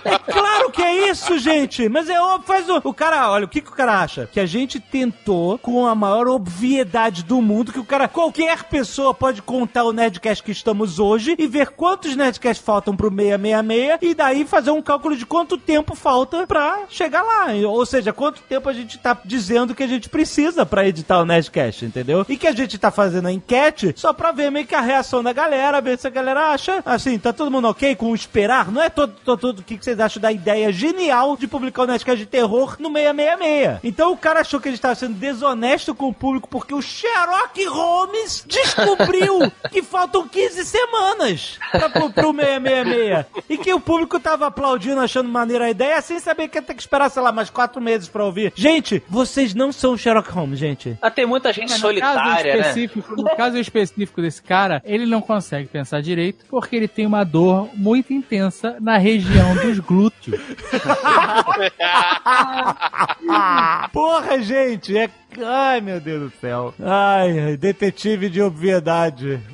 é 0.06 0.18
claro 0.31 0.72
que 0.72 0.81
é 0.81 1.10
isso, 1.10 1.38
gente. 1.38 1.88
Mas 1.90 2.10
é 2.10 2.19
óbvio, 2.19 2.48
faz 2.48 2.69
o. 2.69 2.81
O 2.84 2.94
cara, 2.94 3.30
olha, 3.30 3.45
o 3.45 3.48
que, 3.48 3.61
que 3.61 3.69
o 3.69 3.76
cara 3.76 3.99
acha? 3.99 4.27
Que 4.31 4.40
a 4.40 4.45
gente 4.45 4.80
tentou, 4.80 5.57
com 5.57 5.86
a 5.86 5.94
maior 5.94 6.27
obviedade 6.27 7.23
do 7.23 7.41
mundo, 7.41 7.72
que 7.72 7.80
o 7.80 7.86
cara, 7.86 8.07
qualquer 8.07 8.64
pessoa 8.64 9.14
pode 9.14 9.41
contar 9.41 9.84
o 9.84 9.94
Nerdcast 9.94 10.44
que 10.44 10.52
estamos 10.52 10.99
hoje 10.99 11.36
e 11.38 11.48
ver 11.48 11.72
quantos 11.72 12.15
Nerdcasts 12.15 12.65
faltam 12.65 12.95
pro 12.95 13.10
666 13.10 13.99
e 14.02 14.14
daí 14.14 14.45
fazer 14.45 14.72
um 14.72 14.81
cálculo 14.81 15.15
de 15.15 15.26
quanto 15.26 15.57
tempo 15.57 15.95
falta 15.95 16.48
pra 16.48 16.86
chegar 16.90 17.22
lá. 17.22 17.48
Ou 17.68 17.86
seja, 17.86 18.14
quanto 18.14 18.41
tempo 18.41 18.69
a 18.69 18.73
gente 18.73 18.98
tá 18.98 19.18
dizendo 19.23 19.76
que 19.76 19.84
a 19.84 19.88
gente 19.88 20.10
precisa 20.10 20.65
pra 20.65 20.88
editar 20.88 21.19
o 21.19 21.26
Nerdcast, 21.26 21.86
entendeu? 21.86 22.26
E 22.27 22.38
que 22.38 22.48
a 22.48 22.52
gente 22.52 22.77
tá 22.77 22.91
fazendo 22.91 23.27
a 23.27 23.31
enquete 23.31 23.94
só 23.95 24.14
pra 24.14 24.31
ver 24.31 24.52
meio 24.52 24.65
que 24.65 24.76
a 24.76 24.81
reação 24.81 25.22
da 25.22 25.34
galera, 25.34 25.81
ver 25.81 25.98
se 25.98 26.07
a 26.07 26.11
galera 26.11 26.52
acha, 26.52 26.81
assim, 26.86 27.18
tá 27.19 27.34
todo 27.34 27.48
mundo 27.51 27.67
ok 27.67 27.95
com 27.95 28.11
o 28.11 28.15
esperar? 28.15 28.71
Não 28.71 28.81
é 28.81 28.89
todo, 28.89 29.13
todo, 29.23 29.39
todo 29.39 29.59
o 29.59 29.63
que 29.63 29.77
vocês 29.77 29.99
acham 29.99 30.21
da 30.21 30.31
ideia 30.31 30.71
genial 30.71 31.38
de 31.38 31.47
publicar 31.47 31.84
o 31.84 31.88
Nerdcast 31.88 32.17
de 32.19 32.26
terror 32.26 32.76
no 32.80 32.89
666. 32.91 33.80
Então 33.84 34.11
o 34.11 34.17
cara 34.17 34.41
achou 34.41 34.59
que 34.59 34.67
a 34.67 34.71
gente 34.71 34.81
tava 34.81 34.95
sendo 34.95 35.13
desonesto 35.13 35.93
com 35.95 36.07
o 36.07 36.13
público 36.13 36.47
porque 36.49 36.73
o 36.73 36.81
Sherlock 36.81 37.63
Holmes 37.65 38.43
descobriu 38.47 39.51
que 39.71 39.81
faltam 39.81 40.27
15 40.27 40.65
semanas 40.65 41.59
pra, 41.71 41.89
pro, 41.89 42.09
pro 42.11 42.34
666. 42.34 43.26
E 43.49 43.57
que 43.57 43.73
o 43.73 43.80
público 43.80 44.19
tava 44.19 44.47
aplaudindo, 44.47 44.99
achando 44.99 45.30
maneira 45.30 45.65
a 45.65 45.69
ideia, 45.69 46.01
sem 46.01 46.19
saber 46.19 46.47
que 46.47 46.57
ia 46.57 46.61
ter 46.61 46.73
que 46.73 46.81
esperar, 46.81 47.09
sei 47.09 47.21
lá, 47.21 47.31
mais 47.31 47.49
quatro 47.49 47.81
meses 47.81 48.07
pra 48.07 48.23
ouvir. 48.23 48.51
Gente, 48.55 49.01
vocês 49.09 49.53
não 49.53 49.71
são 49.71 49.97
Sherlock 49.97 50.30
Holmes, 50.31 50.59
gente. 50.59 50.97
Ah, 51.01 51.11
tem 51.11 51.26
muita 51.26 51.51
gente 51.53 51.69
Mas 51.69 51.81
no 51.81 51.99
caso 51.99 52.19
solitária, 52.19 52.53
né? 52.53 52.59
específico, 52.59 53.15
No 53.15 53.35
caso 53.35 53.57
específico 53.57 54.21
desse 54.21 54.41
cara, 54.41 54.81
ele 54.85 55.05
não 55.05 55.21
consegue 55.21 55.67
pensar 55.67 56.01
direito 56.01 56.45
porque 56.49 56.76
ele 56.76 56.88
tem 56.88 57.05
uma 57.05 57.23
dor 57.23 57.39
muito 57.74 58.14
intensa 58.14 58.78
na 58.80 58.98
região 58.98 59.56
dos 59.56 59.80
glúteos. 59.80 60.40
Porra, 63.91 64.40
gente, 64.41 64.98
é. 64.98 65.10
Ai, 65.41 65.80
meu 65.80 65.99
Deus 66.01 66.31
do 66.31 66.38
céu. 66.41 66.73
Ai, 66.84 67.56
detetive 67.57 68.30
de 68.30 68.41
obviedade. 68.41 69.39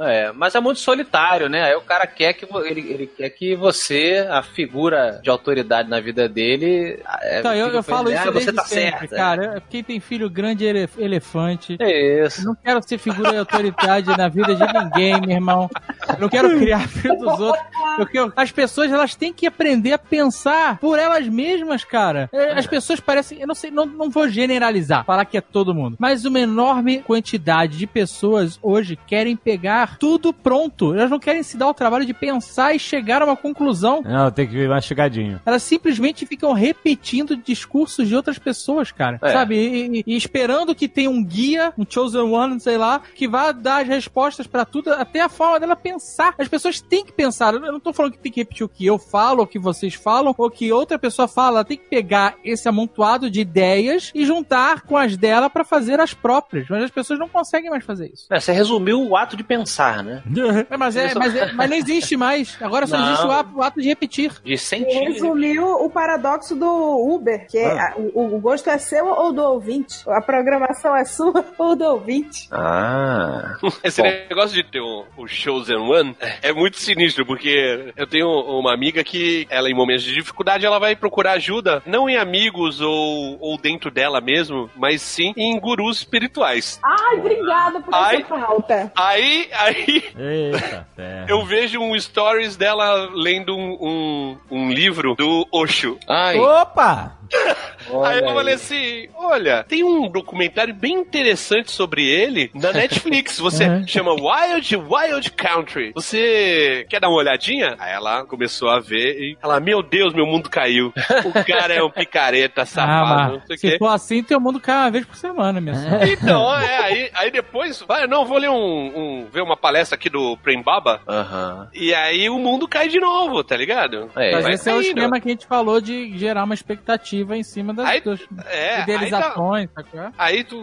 É, 0.00 0.30
mas 0.32 0.54
é 0.54 0.60
muito 0.60 0.78
solitário, 0.80 1.48
né? 1.48 1.62
Aí 1.64 1.74
o 1.74 1.80
cara 1.80 2.06
quer 2.06 2.32
que 2.32 2.46
ele, 2.66 2.80
ele 2.92 3.06
quer 3.06 3.28
que 3.30 3.54
você, 3.56 4.26
a 4.30 4.42
figura 4.42 5.20
de 5.22 5.28
autoridade 5.28 5.88
na 5.88 6.00
vida 6.00 6.28
dele, 6.28 7.00
é, 7.22 7.40
Então, 7.40 7.52
eu, 7.54 7.68
eu 7.68 7.82
falo 7.82 8.08
isso 8.10 8.20
"Ah, 8.20 8.30
desde 8.30 8.44
você 8.44 8.52
tá 8.52 8.64
sempre, 8.64 9.08
certo. 9.08 9.16
cara. 9.16 9.54
Eu- 9.56 9.62
Quem 9.68 9.82
tem 9.82 10.00
filho 10.00 10.30
grande 10.30 10.64
é 10.66 10.70
ele- 10.70 10.88
elefante. 10.98 11.76
É 11.80 12.24
isso. 12.26 12.40
Eu 12.40 12.44
não 12.46 12.54
quero 12.54 12.80
ser 12.86 12.98
figura 12.98 13.32
de 13.32 13.38
autoridade 13.38 14.16
na 14.16 14.28
vida 14.28 14.54
de 14.54 14.72
ninguém, 14.72 15.20
meu 15.20 15.30
irmão. 15.30 15.68
Eu 16.08 16.20
não 16.20 16.28
quero 16.28 16.56
criar 16.58 16.88
filho 16.88 17.16
dos 17.16 17.38
outros. 17.40 17.64
Quero... 18.12 18.32
As 18.36 18.52
pessoas, 18.52 18.90
elas 18.92 19.14
têm 19.16 19.32
que 19.32 19.46
aprender 19.46 19.92
a 19.92 19.98
pensar 19.98 20.78
por 20.78 20.98
elas 20.98 21.26
mesmas, 21.28 21.84
cara. 21.84 22.28
É, 22.32 22.52
As 22.52 22.66
pessoas 22.66 23.00
parecem... 23.00 23.40
Eu 23.40 23.46
não 23.48 23.54
sei, 23.54 23.70
não, 23.70 23.84
não 23.84 24.08
vou 24.10 24.28
generalizar, 24.28 24.77
falar 25.04 25.24
que 25.24 25.36
é 25.36 25.40
todo 25.40 25.74
mundo. 25.74 25.96
Mas 25.98 26.24
uma 26.24 26.40
enorme 26.40 26.98
quantidade 27.02 27.76
de 27.78 27.86
pessoas 27.86 28.58
hoje 28.62 28.98
querem 29.06 29.36
pegar 29.36 29.98
tudo 29.98 30.32
pronto. 30.32 30.94
Elas 30.94 31.10
não 31.10 31.18
querem 31.18 31.42
se 31.42 31.56
dar 31.56 31.68
o 31.68 31.74
trabalho 31.74 32.04
de 32.06 32.14
pensar 32.14 32.74
e 32.74 32.78
chegar 32.78 33.22
a 33.22 33.24
uma 33.24 33.36
conclusão. 33.36 34.02
Não, 34.02 34.30
tem 34.30 34.46
que 34.46 34.52
vir 34.54 34.68
mastigadinho. 34.68 35.40
Elas 35.44 35.62
simplesmente 35.62 36.26
ficam 36.26 36.52
repetindo 36.52 37.36
discursos 37.36 38.08
de 38.08 38.14
outras 38.16 38.38
pessoas, 38.38 38.90
cara. 38.92 39.18
É. 39.22 39.32
Sabe? 39.32 39.56
E, 39.56 39.98
e- 39.98 40.04
e 40.06 40.16
esperando 40.16 40.74
que 40.74 40.88
tenha 40.88 41.10
um 41.10 41.22
guia, 41.24 41.72
um 41.76 41.84
chosen 41.88 42.20
one, 42.22 42.60
sei 42.60 42.76
lá, 42.78 43.00
que 43.14 43.28
vá 43.28 43.52
dar 43.52 43.82
as 43.82 43.88
respostas 43.88 44.46
pra 44.46 44.64
tudo, 44.64 44.92
até 44.92 45.20
a 45.20 45.28
forma 45.28 45.58
dela 45.60 45.76
pensar. 45.76 46.34
As 46.38 46.48
pessoas 46.48 46.80
têm 46.80 47.04
que 47.04 47.12
pensar. 47.12 47.54
Eu 47.54 47.60
não 47.72 47.80
tô 47.80 47.92
falando 47.92 48.12
que 48.12 48.18
tem 48.18 48.32
que 48.32 48.40
repetir 48.40 48.64
o 48.64 48.68
que 48.68 48.84
eu 48.86 48.98
falo, 48.98 49.40
ou 49.40 49.46
que 49.46 49.58
vocês 49.58 49.94
falam, 49.94 50.34
ou 50.36 50.50
que 50.50 50.72
outra 50.72 50.98
pessoa 50.98 51.26
fala. 51.28 51.58
Ela 51.58 51.64
tem 51.64 51.76
que 51.76 51.88
pegar 51.88 52.34
esse 52.44 52.68
amontoado 52.68 53.30
de 53.30 53.40
ideias 53.40 54.10
e 54.14 54.24
juntar 54.24 54.67
com 54.76 54.96
as 54.96 55.16
dela 55.16 55.48
pra 55.50 55.64
fazer 55.64 56.00
as 56.00 56.12
próprias. 56.14 56.66
Mas 56.68 56.84
as 56.84 56.90
pessoas 56.90 57.18
não 57.18 57.28
conseguem 57.28 57.70
mais 57.70 57.84
fazer 57.84 58.10
isso. 58.12 58.26
É, 58.30 58.38
você 58.40 58.52
resumiu 58.52 59.02
o 59.02 59.16
ato 59.16 59.36
de 59.36 59.42
pensar, 59.44 60.02
né? 60.02 60.22
É, 60.70 60.76
mas, 60.76 60.96
é, 60.96 61.14
mas, 61.14 61.34
é- 61.36 61.52
mas 61.52 61.70
não 61.70 61.76
existe 61.76 62.16
mais. 62.16 62.56
Agora 62.60 62.86
só 62.86 62.96
Não. 62.98 63.06
existe 63.08 63.26
o 63.26 63.30
ato, 63.30 63.50
o 63.56 63.62
ato 63.62 63.80
de 63.80 63.88
repetir. 63.88 64.32
De 64.44 64.56
sentir. 64.58 64.98
Resumiu 65.08 65.64
o 65.66 65.90
paradoxo 65.90 66.54
do 66.54 66.66
Uber, 67.14 67.46
que 67.48 67.58
é 67.58 67.78
a- 67.78 67.94
o, 67.96 68.36
o 68.36 68.40
gosto 68.40 68.68
é 68.70 68.78
seu 68.78 69.06
ou 69.06 69.32
do 69.32 69.42
ouvinte? 69.42 70.02
A 70.08 70.20
programação 70.20 70.96
é 70.96 71.04
sua 71.04 71.44
ou 71.58 71.74
do 71.76 71.84
ouvinte? 71.84 72.48
Ah. 72.50 73.56
Esse 73.84 74.02
Bom. 74.02 74.08
negócio 74.28 74.54
de 74.54 74.62
ter 74.62 74.80
um, 74.80 75.04
um 75.16 75.26
Chosen 75.26 75.76
One 75.76 76.16
é 76.42 76.52
muito 76.52 76.76
sinistro, 76.78 77.24
porque 77.26 77.92
eu 77.96 78.06
tenho 78.06 78.28
uma 78.28 78.72
amiga 78.72 79.02
que, 79.04 79.46
ela 79.50 79.68
em 79.70 79.74
momentos 79.74 80.04
de 80.04 80.14
dificuldade, 80.14 80.64
ela 80.66 80.78
vai 80.78 80.94
procurar 80.96 81.32
ajuda, 81.32 81.82
não 81.86 82.08
em 82.08 82.16
amigos 82.16 82.80
ou, 82.80 83.36
ou 83.40 83.58
dentro 83.58 83.90
dela 83.90 84.20
mesmo, 84.20 84.57
mas 84.74 85.02
sim 85.02 85.32
em 85.36 85.58
gurus 85.58 85.98
espirituais. 85.98 86.80
Ai, 86.82 87.18
obrigada 87.18 87.80
por 87.80 87.94
Ai. 87.94 88.16
essa 88.16 88.26
pauta. 88.26 88.92
Aí, 88.96 89.48
aí, 89.52 90.04
Eita, 90.16 90.86
eu 91.28 91.44
vejo 91.44 91.80
um 91.80 91.98
stories 91.98 92.56
dela 92.56 93.10
lendo 93.12 93.56
um, 93.56 93.78
um, 93.80 94.38
um 94.50 94.72
livro 94.72 95.14
do 95.14 95.46
Osho. 95.52 95.98
Ai. 96.08 96.38
Opa! 96.38 97.17
Aí 97.32 98.18
eu 98.18 98.24
olha 98.26 98.34
falei 98.34 98.54
aí. 98.54 98.60
assim: 98.60 99.08
olha, 99.14 99.64
tem 99.64 99.82
um 99.84 100.10
documentário 100.10 100.74
bem 100.74 100.94
interessante 100.94 101.70
sobre 101.70 102.04
ele 102.06 102.50
na 102.54 102.72
Netflix. 102.72 103.38
Você 103.38 103.64
Uhum. 103.68 103.86
chama 103.86 104.12
Wild 104.12 104.76
Wild 104.76 105.30
Country. 105.32 105.92
Você 105.94 106.86
quer 106.88 107.00
dar 107.00 107.08
uma 107.08 107.18
olhadinha? 107.18 107.76
Aí 107.78 107.92
ela 107.92 108.24
começou 108.24 108.68
a 108.68 108.80
ver 108.80 109.18
e 109.20 109.36
ela, 109.42 109.58
meu 109.60 109.82
Deus, 109.82 110.12
meu 110.14 110.26
mundo 110.26 110.48
caiu. 110.50 110.92
O 111.24 111.44
cara 111.44 111.74
é 111.74 111.82
um 111.82 111.90
picareta, 111.90 112.62
Ah, 112.62 112.66
safado, 112.66 113.32
não 113.34 113.46
sei 113.46 113.56
o 113.56 113.58
se 113.58 113.70
quê. 113.70 113.78
for 113.78 113.88
assim, 113.88 114.22
teu 114.22 114.40
mundo 114.40 114.60
cai 114.60 114.76
uma 114.76 114.90
vez 114.90 115.04
por 115.06 115.16
semana, 115.16 115.60
minha 115.60 115.74
senhora. 115.74 116.08
Então, 116.08 116.54
é, 116.58 116.76
aí, 116.78 117.10
aí 117.14 117.30
depois, 117.30 117.80
vai, 117.86 118.06
não, 118.06 118.24
vou 118.24 118.38
ler 118.38 118.50
um, 118.50 118.54
um- 118.54 119.26
ver 119.32 119.42
uma 119.42 119.56
palestra 119.56 119.96
aqui 119.96 120.08
do 120.10 120.36
Prem 120.38 120.62
Baba, 120.62 121.00
Aham. 121.08 121.68
e 121.74 121.94
aí 121.94 122.28
o 122.28 122.38
mundo 122.38 122.66
cai 122.68 122.88
de 122.88 122.98
novo, 123.00 123.42
tá 123.44 123.56
ligado? 123.56 124.10
É, 124.16 124.32
Mas 124.32 124.46
esse 124.46 124.68
é 124.68 124.72
o 124.72 124.76
caindo. 124.76 124.88
esquema 124.88 125.20
que 125.20 125.28
a 125.28 125.30
gente 125.32 125.46
falou 125.46 125.80
de 125.80 126.16
gerar 126.18 126.44
uma 126.44 126.54
expectativa 126.54 127.17
em 127.36 127.42
cima 127.42 127.72
das, 127.74 127.86
Aí- 127.86 128.00
das 128.00 128.20
É, 128.46 128.70
aí 128.70 128.76
tá- 128.76 128.82
idealizações, 128.82 129.68
sacou? 129.74 130.00
Aí 130.18 130.44
tu- 130.44 130.58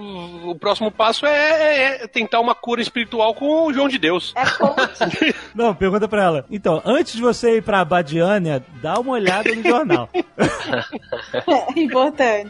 o 0.49 0.55
próximo 0.55 0.91
passo 0.91 1.25
é, 1.25 1.31
é- 1.99 2.03
é 2.03 2.07
tentar 2.07 2.39
uma 2.39 2.53
cura 2.55 2.81
espiritual 2.81 3.33
com 3.33 3.65
o 3.67 3.73
João 3.73 3.87
de 3.87 3.97
Deus. 3.97 4.33
É 4.35 4.45
coach. 4.45 5.35
Não, 5.55 5.73
pergunta 5.75 6.07
pra 6.07 6.23
ela. 6.23 6.45
Então, 6.51 6.81
antes 6.85 7.13
de 7.13 7.21
você 7.21 7.57
ir 7.57 7.61
pra 7.63 7.83
Badiânia, 7.85 8.63
dá 8.81 8.99
uma 8.99 9.13
olhada 9.13 9.53
no 9.53 9.63
jornal. 9.63 10.09
É 11.75 11.79
importante. 11.79 12.49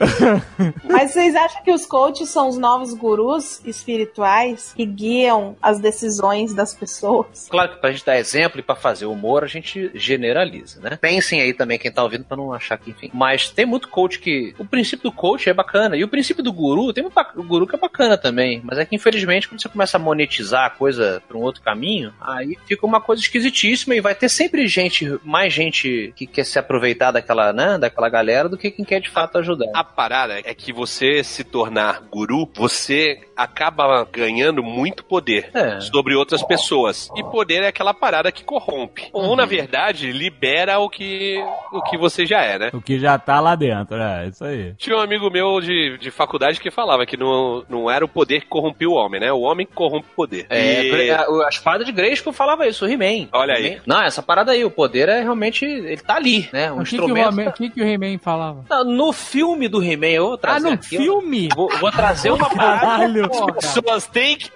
Mas 0.83 1.11
vocês 1.11 1.35
acham 1.35 1.63
que 1.63 1.71
os 1.71 1.85
coaches 1.85 2.29
são 2.29 2.47
os 2.47 2.57
novos 2.57 2.93
gurus 2.93 3.61
espirituais 3.65 4.73
que 4.75 4.85
guiam 4.85 5.55
as 5.61 5.79
decisões 5.79 6.53
das 6.53 6.73
pessoas? 6.73 7.47
Claro 7.49 7.73
que 7.73 7.77
pra 7.81 7.91
gente 7.91 8.05
dar 8.05 8.17
exemplo 8.17 8.59
e 8.59 8.63
pra 8.63 8.75
fazer 8.75 9.05
humor, 9.05 9.43
a 9.43 9.47
gente 9.47 9.91
generaliza, 9.93 10.79
né? 10.81 10.97
Pensem 10.99 11.41
aí 11.41 11.53
também 11.53 11.77
quem 11.77 11.91
tá 11.91 12.03
ouvindo 12.03 12.23
pra 12.23 12.37
não 12.37 12.53
achar 12.53 12.77
que, 12.77 12.91
enfim. 12.91 13.09
Mas 13.13 13.49
tem 13.49 13.65
muito 13.65 13.87
coach 13.95 14.19
que. 14.19 14.53
O 14.59 14.65
princípio 14.65 15.09
do 15.09 15.15
coach 15.15 15.49
é 15.49 15.53
bacana. 15.53 15.95
E 15.95 16.03
o 16.03 16.07
princípio 16.09 16.43
do 16.43 16.51
guru, 16.51 16.91
tem 16.91 17.05
um 17.05 17.43
guru 17.47 17.65
que 17.65 17.75
é 17.75 17.79
bacana 17.79 18.17
também. 18.17 18.59
Mas 18.63 18.77
é 18.77 18.85
que, 18.85 18.95
infelizmente, 18.95 19.47
quando 19.47 19.61
você 19.61 19.69
começa 19.69 19.95
a 19.95 19.99
monetizar 19.99 20.65
a 20.65 20.69
coisa 20.69 21.23
pra 21.27 21.37
um 21.37 21.41
outro 21.41 21.61
caminho, 21.61 22.13
aí 22.19 22.57
fica 22.65 22.85
uma 22.85 22.99
coisa 22.99 23.21
esquisitíssima 23.21 23.95
e 23.95 24.01
vai 24.01 24.13
ter 24.13 24.27
sempre 24.27 24.67
gente, 24.67 25.17
mais 25.23 25.53
gente 25.53 26.13
que 26.15 26.27
quer 26.27 26.43
se 26.45 26.59
aproveitar 26.59 27.11
daquela, 27.11 27.53
né? 27.53 27.77
Daquela 27.77 28.09
galera 28.09 28.49
do 28.49 28.57
que 28.57 28.69
quem 28.71 28.83
quer 28.83 28.99
de 28.99 29.09
fato 29.09 29.37
ajudar. 29.37 29.67
A 29.73 29.83
parada 29.83 30.39
é 30.43 30.53
que 30.53 30.73
você 30.73 31.23
se 31.23 31.43
tornar 31.43 32.01
guru, 32.11 32.49
você 32.53 33.21
acaba 33.37 34.05
ganhando 34.11 34.63
muito 34.63 35.03
poder 35.05 35.49
É. 35.53 35.79
sobre 35.79 36.15
outras 36.15 36.41
pessoas. 36.43 37.09
E 37.15 37.23
poder 37.23 37.63
é 37.63 37.67
aquela 37.67 37.93
parada 37.93 38.31
que 38.31 38.43
corrompe. 38.43 39.09
Ou, 39.13 39.29
Uhum. 39.29 39.35
na 39.35 39.45
verdade, 39.45 40.11
libera 40.11 40.79
o 40.79 40.89
que, 40.89 41.37
o 41.71 41.81
que 41.83 41.97
você 41.97 42.25
já 42.25 42.41
é, 42.41 42.57
né? 42.57 42.69
O 42.73 42.81
que 42.81 42.97
já 42.99 43.17
tá 43.19 43.39
lá 43.39 43.55
dentro, 43.55 43.84
é 43.93 44.27
isso 44.27 44.43
aí. 44.43 44.73
Tinha 44.77 44.95
um 44.97 44.99
amigo 44.99 45.29
meu 45.29 45.59
de, 45.61 45.97
de 45.97 46.09
faculdade 46.11 46.59
que 46.59 46.71
falava 46.71 47.05
que 47.05 47.17
não, 47.17 47.63
não 47.69 47.89
era 47.91 48.03
o 48.03 48.07
poder 48.07 48.41
que 48.41 48.47
corrompia 48.47 48.89
o 48.89 48.93
homem, 48.93 49.19
né? 49.21 49.31
O 49.31 49.41
homem 49.41 49.65
que 49.65 49.73
corrompe 49.73 50.07
o 50.11 50.15
poder. 50.15 50.45
É, 50.49 50.83
E- 50.85 51.11
a, 51.11 51.21
a 51.25 51.49
espada 51.49 51.83
de 51.85 51.91
Grayskull 51.91 52.33
falava 52.33 52.67
isso, 52.67 52.85
o 52.85 52.89
He-Man. 52.89 53.27
Olha 53.31 53.53
aí. 53.55 53.65
He-Man- 53.67 53.81
Não, 53.85 54.01
essa 54.01 54.21
parada 54.23 54.51
aí, 54.51 54.63
o 54.65 54.71
poder 54.71 55.09
é 55.09 55.21
realmente. 55.21 55.65
Ele 55.65 55.97
tá 55.97 56.15
ali, 56.15 56.49
né? 56.51 56.71
Um 56.71 56.79
O 56.81 56.83
que, 56.83 56.89
que, 56.89 56.95
o 56.95 56.99
instrumento. 57.03 57.29
He-Man- 57.39 57.49
o 57.49 57.53
que, 57.53 57.69
que 57.69 57.81
o 57.81 57.85
He-Man 57.87 58.17
falava? 58.19 58.63
Não, 58.69 58.83
no 58.83 59.13
filme 59.13 59.67
do 59.67 59.83
He-Man, 59.83 60.07
eu 60.07 60.25
vou 60.25 60.33
Ah, 60.35 60.37
trazer. 60.37 60.67
no 60.67 60.73
aqui, 60.73 60.97
filme? 60.97 61.49
Vou, 61.55 61.69
vou 61.79 61.91
trazer 61.91 62.31
uma 62.31 62.49
parada. 62.49 62.79
Caralho. 62.81 63.29
Pô, 63.29 63.45
cara. 63.47 63.61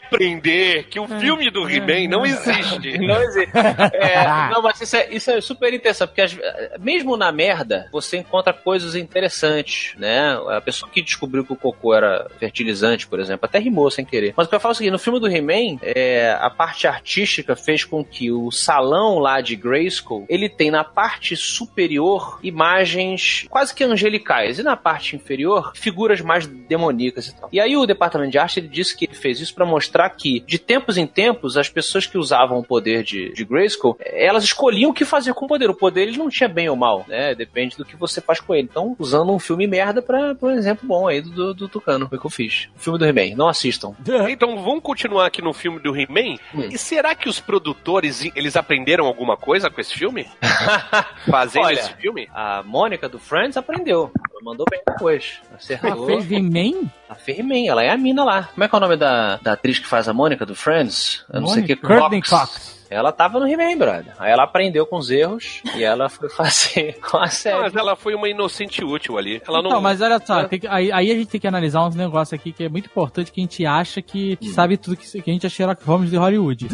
Aprender 0.09 0.85
que 0.89 0.99
o 0.99 1.07
filme 1.07 1.49
do 1.51 1.69
He-Man 1.69 2.07
não 2.09 2.25
existe. 2.25 2.97
Não 2.99 3.21
existe. 3.21 3.51
É, 3.93 4.49
não, 4.51 4.61
mas 4.61 4.81
isso 4.81 4.95
é, 4.95 5.07
isso 5.13 5.31
é 5.31 5.39
super 5.41 5.73
interessante, 5.73 6.09
porque 6.09 6.21
as- 6.21 6.37
mesmo 6.79 7.15
na 7.15 7.31
merda, 7.31 7.87
você 7.91 8.17
encontra 8.17 8.51
coisas 8.53 8.95
interessantes, 8.95 9.93
né? 9.97 10.37
A 10.49 10.59
pessoa 10.61 10.91
que 10.91 11.01
descobriu 11.01 11.45
que 11.45 11.53
o 11.53 11.55
cocô 11.55 11.93
era 11.93 12.27
fertilizante, 12.39 13.07
por 13.07 13.19
exemplo, 13.19 13.45
até 13.45 13.59
rimou 13.59 13.89
sem 13.91 14.03
querer. 14.05 14.33
Mas 14.35 14.47
o 14.47 14.49
que 14.49 14.55
eu 14.55 14.59
falo 14.59 14.71
é 14.71 14.73
o 14.73 14.77
seguinte, 14.77 14.91
no 14.91 14.99
filme 14.99 15.19
do 15.19 15.27
He-Man, 15.27 15.79
é, 15.81 16.35
a 16.39 16.49
parte 16.49 16.87
artística 16.87 17.55
fez 17.55 17.83
com 17.83 18.03
que 18.03 18.31
o 18.31 18.51
salão 18.51 19.19
lá 19.19 19.41
de 19.41 19.55
Grayskull, 19.55 20.25
ele 20.29 20.49
tem 20.49 20.71
na 20.71 20.83
parte 20.83 21.35
superior 21.35 22.39
imagens 22.43 23.45
quase 23.49 23.73
que 23.73 23.83
angelicais, 23.83 24.59
e 24.59 24.63
na 24.63 24.75
parte 24.75 25.15
inferior, 25.15 25.71
figuras 25.75 26.21
mais 26.21 26.45
demoníacas 26.47 27.27
e 27.27 27.35
tal. 27.39 27.49
E 27.51 27.59
aí 27.59 27.75
o 27.75 27.85
departamento 27.85 28.31
de 28.31 28.37
arte, 28.37 28.59
ele 28.59 28.67
disse 28.67 28.95
que 28.95 29.05
ele 29.05 29.15
fez 29.15 29.39
isso 29.39 29.53
pra 29.53 29.65
mostrar 29.65 29.98
que, 30.07 30.39
de 30.41 30.59
tempos 30.59 30.97
em 30.97 31.07
tempos, 31.07 31.57
as 31.57 31.67
pessoas 31.67 32.05
que 32.05 32.17
usavam 32.17 32.59
o 32.59 32.63
poder 32.63 33.03
de, 33.03 33.33
de 33.33 33.43
Grayskull, 33.43 33.97
eh, 33.99 34.27
elas 34.27 34.43
escolhiam 34.43 34.91
o 34.91 34.93
que 34.93 35.03
fazer 35.03 35.33
com 35.33 35.45
o 35.45 35.47
poder. 35.47 35.69
O 35.69 35.73
poder, 35.73 36.03
ele 36.03 36.17
não 36.17 36.29
tinha 36.29 36.47
bem 36.47 36.69
ou 36.69 36.75
mal, 36.75 37.05
né? 37.07 37.33
Depende 37.33 37.75
do 37.75 37.83
que 37.83 37.95
você 37.95 38.21
faz 38.21 38.39
com 38.39 38.53
ele. 38.53 38.67
Então, 38.69 38.95
usando 38.99 39.31
um 39.31 39.39
filme 39.39 39.65
merda 39.65 40.01
pra, 40.01 40.35
pra 40.35 40.49
um 40.49 40.51
exemplo 40.51 40.87
bom 40.87 41.07
aí 41.07 41.21
do, 41.21 41.31
do, 41.31 41.53
do 41.53 41.67
Tucano, 41.67 42.07
foi 42.07 42.17
o 42.19 42.21
que 42.21 42.27
eu 42.27 42.31
fiz. 42.31 42.69
O 42.75 42.79
filme 42.79 42.99
do 42.99 43.05
He-Man, 43.05 43.35
não 43.35 43.47
assistam. 43.47 43.95
Então 44.29 44.61
vamos 44.63 44.83
continuar 44.83 45.25
aqui 45.25 45.41
no 45.41 45.53
filme 45.53 45.79
do 45.79 45.95
He-Man. 45.95 46.35
Hum. 46.53 46.67
E 46.71 46.77
será 46.77 47.15
que 47.15 47.27
os 47.27 47.39
produtores 47.39 48.29
eles 48.35 48.55
aprenderam 48.55 49.05
alguma 49.05 49.35
coisa 49.35 49.69
com 49.69 49.81
esse 49.81 49.93
filme? 49.95 50.27
Fazendo 51.29 51.65
Olha, 51.65 51.79
esse 51.79 51.93
filme? 51.95 52.27
A 52.33 52.61
Mônica 52.63 53.09
do 53.09 53.17
Friends 53.17 53.57
aprendeu. 53.57 54.11
Ela 54.31 54.41
mandou 54.43 54.65
bem 54.69 54.81
depois. 54.87 55.39
Ela 55.47 55.55
Acertou. 55.55 56.05
fez 56.05 56.31
He-Man? 56.31 56.89
A 57.09 57.15
fez 57.15 57.39
He-Man, 57.39 57.67
ela 57.67 57.83
é 57.83 57.89
a 57.89 57.97
mina 57.97 58.23
lá. 58.23 58.49
Como 58.53 58.63
é 58.63 58.67
que 58.67 58.75
é 58.75 58.77
o 58.77 58.79
nome 58.79 58.95
da, 58.95 59.37
da 59.37 59.53
atriz 59.53 59.79
que 59.79 59.87
faz 59.87 60.07
a 60.07 60.13
Mônica 60.13 60.45
do 60.45 60.53
Friends? 60.53 61.25
Eu 61.33 61.41
não 61.41 61.47
sei 61.47 61.63
o 61.63 61.65
que. 61.65 61.75
Mônica? 61.75 61.99
Courtney 61.99 62.21
Cox. 62.21 62.78
Ela 62.89 63.11
tava 63.11 63.39
no 63.39 63.47
He-Man, 63.47 63.77
brother. 63.77 64.13
Aí 64.19 64.31
ela 64.31 64.43
aprendeu 64.43 64.85
com 64.85 64.97
os 64.97 65.09
erros 65.11 65.61
e 65.75 65.83
ela 65.83 66.09
foi 66.09 66.29
fazer 66.29 66.99
com 66.99 67.17
a 67.17 67.21
Não, 67.21 67.27
série. 67.29 67.59
mas 67.61 67.75
ela 67.75 67.95
foi 67.95 68.15
uma 68.15 68.27
inocente 68.29 68.83
útil 68.83 69.17
ali. 69.17 69.41
Ela 69.47 69.61
não. 69.61 69.69
Então, 69.69 69.81
mas 69.81 70.01
olha 70.01 70.19
só, 70.25 70.43
tem 70.45 70.59
que- 70.59 70.67
aí, 70.67 70.91
aí 70.91 71.11
a 71.11 71.15
gente 71.15 71.27
tem 71.27 71.39
que 71.41 71.47
analisar 71.47 71.85
uns 71.85 71.95
negócios 71.95 72.33
aqui 72.39 72.51
que 72.51 72.63
é 72.63 72.69
muito 72.69 72.87
importante 72.87 73.31
que 73.31 73.39
a 73.39 73.43
gente 73.43 73.65
acha 73.65 74.01
que, 74.01 74.35
que 74.37 74.49
sabe 74.49 74.77
tudo 74.77 74.97
que, 74.97 75.21
que 75.21 75.29
a 75.29 75.33
gente 75.33 75.45
é 75.45 75.49
Sherlock 75.49 75.83
Holmes 75.85 76.09
de 76.09 76.17
Hollywood. 76.17 76.67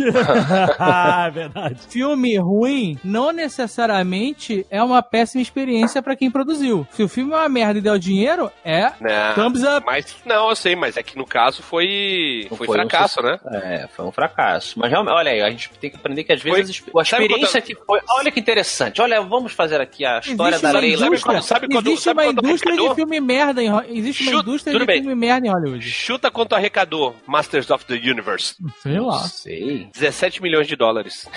ah, 0.79 1.25
é 1.27 1.31
verdade. 1.31 1.79
filme 1.89 2.37
ruim 2.37 2.97
não 3.03 3.31
necessariamente 3.31 4.65
é 4.69 4.81
uma 4.81 5.01
péssima 5.03 5.41
experiência 5.41 6.01
pra 6.01 6.15
quem 6.15 6.31
produziu. 6.31 6.87
Se 6.91 7.03
o 7.03 7.09
filme 7.09 7.33
é 7.33 7.37
uma 7.37 7.49
merda 7.49 7.79
e 7.79 7.81
der 7.81 7.91
o 7.91 7.99
dinheiro, 7.99 8.51
é 8.63 8.91
Não, 8.99 9.33
thumbs 9.35 9.63
up. 9.63 9.85
mas 9.85 10.15
não, 10.25 10.49
eu 10.49 10.55
sei, 10.55 10.75
mas 10.75 10.97
é 10.97 11.03
que 11.03 11.17
no 11.17 11.25
caso 11.25 11.61
foi 11.61 12.47
Não 12.49 12.57
foi, 12.57 12.67
foi 12.67 12.75
um 12.77 12.79
fracasso, 12.89 13.21
né? 13.21 13.39
É, 13.51 13.87
foi 13.87 14.05
um 14.05 14.11
fracasso. 14.11 14.79
Mas 14.79 14.89
realmente, 14.89 15.13
olha 15.13 15.31
aí, 15.31 15.41
a 15.41 15.49
gente 15.49 15.69
tem 15.79 15.89
que 15.89 15.97
aprender 16.06 16.23
que 16.23 16.34
às 16.34 16.41
Foi- 16.41 16.52
vezes 16.52 16.84
a 16.95 17.03
sabe 17.06 17.23
experiência 17.26 17.61
quando- 17.61 17.65
que 17.65 17.76
foi. 17.86 17.99
Olha 18.19 18.32
que 18.32 18.40
interessante. 18.40 19.02
Olha, 19.02 19.22
vamos 19.22 19.52
fazer 19.53 19.82
aqui 19.82 20.06
a 20.06 20.19
história 20.19 20.56
Existe 20.56 20.72
da 20.73 20.80
Leila. 20.80 21.07
indústria, 21.07 21.41
Sabe 21.41 21.68
quando- 21.68 21.88
existe 21.88 22.03
sabe 22.03 22.19
uma 22.22 22.34
quando 22.34 22.45
indústria 22.48 22.73
de 22.73 22.80
arrecadou? 22.80 22.95
filme 22.95 23.19
merda 23.19 23.64
em 23.64 23.98
Existe 23.98 24.23
uma 24.23 24.32
Chuta, 24.32 24.49
indústria 24.49 24.80
de 24.80 24.86
bem. 24.86 24.99
filme 25.02 25.15
merda 25.15 25.48
em 25.48 25.49
Hollywood. 25.52 25.90
Chuta 25.90 26.30
quanto 26.32 26.53
arrecadou 26.56 27.15
Masters 27.27 27.69
of 27.72 27.86
the 27.86 27.95
Universe. 27.95 28.56
Sei 28.82 28.99
lá. 28.99 29.19
Sei. 29.19 29.88
17 29.94 30.41
milhões 30.41 30.68
de 30.68 30.76
dólares. 30.76 31.27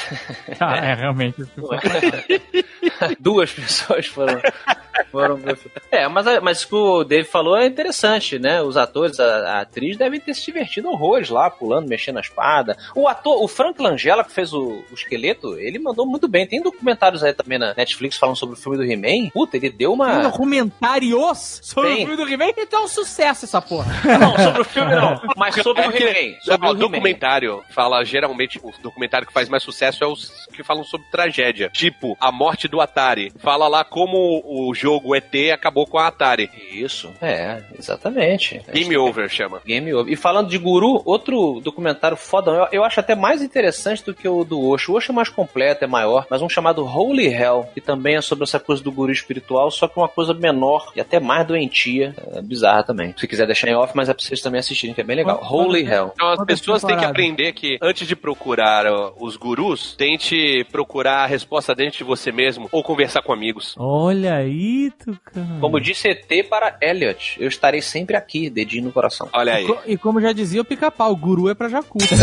Ah, 0.61 0.77
é, 0.77 0.95
realmente. 0.95 1.36
Duas 3.20 3.51
pessoas 3.52 4.06
foram. 4.06 4.40
foram 5.10 5.35
o 5.35 5.39
filme. 5.39 5.70
é, 5.90 6.06
mas, 6.09 6.27
mas 6.43 6.62
o 6.65 6.69
que 6.69 6.74
o 6.74 7.05
Dave 7.05 7.27
falou 7.28 7.56
é 7.56 7.66
interessante, 7.66 8.39
né? 8.39 8.60
Os 8.62 8.77
atores, 8.77 9.19
a, 9.20 9.24
a 9.56 9.60
atriz 9.62 9.97
devem 9.97 10.20
ter 10.20 10.35
se 10.35 10.44
divertido 10.44 10.89
horrores 10.89 11.28
lá, 11.31 11.51
pulando, 11.51 11.89
mexendo 11.89 12.16
na 12.16 12.20
espada. 12.20 12.77
O 12.94 13.09
ator, 13.09 13.43
o 13.43 13.48
Frank 13.48 13.81
Langella, 13.81 14.24
que 14.24 14.32
fez 14.32 14.52
o, 14.52 14.85
o 14.90 14.94
esqueleto, 14.94 15.59
ele 15.59 15.78
mandou 15.78 16.06
muito 16.06 16.28
bem. 16.28 16.47
Tem 16.47 16.62
documentários 16.62 17.23
aí 17.23 17.32
também 17.32 17.59
na 17.59 17.74
Netflix 17.74 18.16
falando 18.16 18.36
sobre 18.36 18.55
o 18.56 18.59
filme 18.59 18.77
do 18.78 18.85
He-Man. 18.85 19.31
Puta, 19.31 19.56
ele 19.56 19.70
deu 19.70 19.90
Tem 19.90 19.94
uma. 19.94 20.23
documentários 20.23 21.60
sobre 21.62 21.90
Tem. 21.90 22.05
o 22.05 22.06
filme 22.09 22.16
do 22.24 22.28
He-Man, 22.31 22.52
então 22.59 22.81
é 22.81 22.85
um 22.85 22.89
sucesso 22.89 23.44
essa 23.44 23.60
porra. 23.60 23.93
Não, 24.19 24.36
sobre 24.39 24.60
o 24.62 24.65
filme 24.65 24.94
não, 24.94 25.20
mas 25.36 25.55
sobre 25.56 25.82
o 25.86 25.90
É 25.90 25.93
que- 25.93 26.05
He-Man. 26.05 26.36
Sobre 26.40 26.66
o 26.66 26.70
He-Man. 26.70 26.78
documentário 26.78 27.62
fala 27.70 28.05
geralmente 28.05 28.59
o 28.62 28.73
documentário 28.82 29.27
que 29.27 29.32
faz 29.32 29.48
mais 29.48 29.62
sucesso 29.62 30.02
é 30.02 30.06
os 30.06 30.47
que 30.59 30.66
falam 30.66 30.85
sobre 30.85 31.06
tragédia, 31.10 31.70
tipo 31.72 32.16
a 32.20 32.32
morte 32.32 32.68
do 32.68 32.80
Atari. 32.80 33.32
Fala 33.39 33.68
lá 33.68 33.85
como 33.85 34.43
o 34.44 34.74
jogo 34.74 35.14
ET 35.14 35.35
acabou 35.52 35.86
com 35.86 35.98
a 35.98 36.09
Atari. 36.09 36.51
Isso, 36.72 37.10
é, 37.20 37.62
exatamente. 37.78 38.60
Game 38.72 38.97
over 38.97 39.28
chama. 39.28 39.60
Game 39.64 39.93
over. 39.94 40.12
E 40.12 40.16
falando 40.16 40.48
de 40.48 40.59
Guru, 40.59 41.02
outro 41.05 41.60
documentário 41.60 42.16
fodão, 42.16 42.55
eu, 42.55 42.68
eu 42.72 42.85
acho 42.85 43.01
até 43.01 43.14
mais 43.14 43.40
interessante 43.43 44.05
do 44.05 44.14
que 44.14 44.28
o 44.28 44.44
do 44.44 44.60
Osho. 44.68 44.93
O 44.93 44.97
Osho 44.97 45.12
é 45.12 45.14
mais 45.14 45.28
completo, 45.28 45.85
é 45.85 45.86
maior, 45.86 46.26
mas 46.28 46.43
um 46.43 46.48
chamado 46.48 46.85
Holy 46.85 47.26
Hell, 47.26 47.68
que 47.72 47.80
também 47.80 48.16
é 48.16 48.20
sobre 48.20 48.44
essa 48.44 48.59
coisa 48.59 48.82
do 48.82 48.90
guru 48.90 49.12
espiritual, 49.12 49.70
só 49.70 49.86
que 49.86 49.98
uma 49.98 50.09
coisa 50.09 50.35
menor 50.35 50.93
e 50.97 51.01
até 51.01 51.20
mais 51.20 51.47
doentia. 51.47 52.14
É 52.32 52.43
bizarra 52.43 52.82
também. 52.82 53.14
Se 53.16 53.28
quiser 53.28 53.47
deixar 53.47 53.68
em 53.68 53.74
off, 53.74 53.93
mas 53.94 54.09
é 54.09 54.14
pra 54.14 54.24
vocês 54.24 54.40
também 54.40 54.59
assistirem, 54.59 54.94
que 54.94 55.01
é 55.01 55.05
bem 55.05 55.16
legal. 55.16 55.40
Holy 55.43 55.82
Hell. 55.82 56.12
Então 56.14 56.28
as 56.28 56.39
Quantas 56.39 56.60
pessoas 56.60 56.82
têm 56.82 56.97
que 56.97 57.05
aprender 57.05 57.52
que 57.52 57.78
antes 57.80 58.06
de 58.06 58.16
procurar 58.16 58.85
os 59.20 59.36
gurus, 59.36 59.94
tente 59.97 60.36
procurar 60.70 61.24
a 61.24 61.26
resposta 61.26 61.74
dentro 61.74 61.98
de 61.98 62.04
você 62.04 62.30
mesmo 62.32 62.68
ou 62.72 62.82
conversar 62.82 63.22
com 63.22 63.32
amigos. 63.32 63.74
Olha 63.78 64.34
aí, 64.34 64.90
Tucano. 64.98 65.60
Como 65.60 65.80
disse 65.80 66.08
ET 66.08 66.48
para 66.48 66.76
Elliot, 66.82 67.36
eu 67.40 67.48
estarei 67.48 67.80
sempre 67.82 68.16
aqui, 68.16 68.48
dedinho 68.50 68.84
no 68.84 68.92
coração. 68.92 69.28
Olha 69.32 69.50
E, 69.52 69.54
aí. 69.54 69.66
co- 69.66 69.78
e 69.86 69.96
como 69.96 70.20
já 70.20 70.32
dizia 70.32 70.60
o 70.60 70.64
pica-pau, 70.64 71.12
o 71.12 71.16
guru 71.16 71.48
é 71.48 71.54
pra 71.54 71.68
jacu. 71.68 71.98
que 71.98 72.14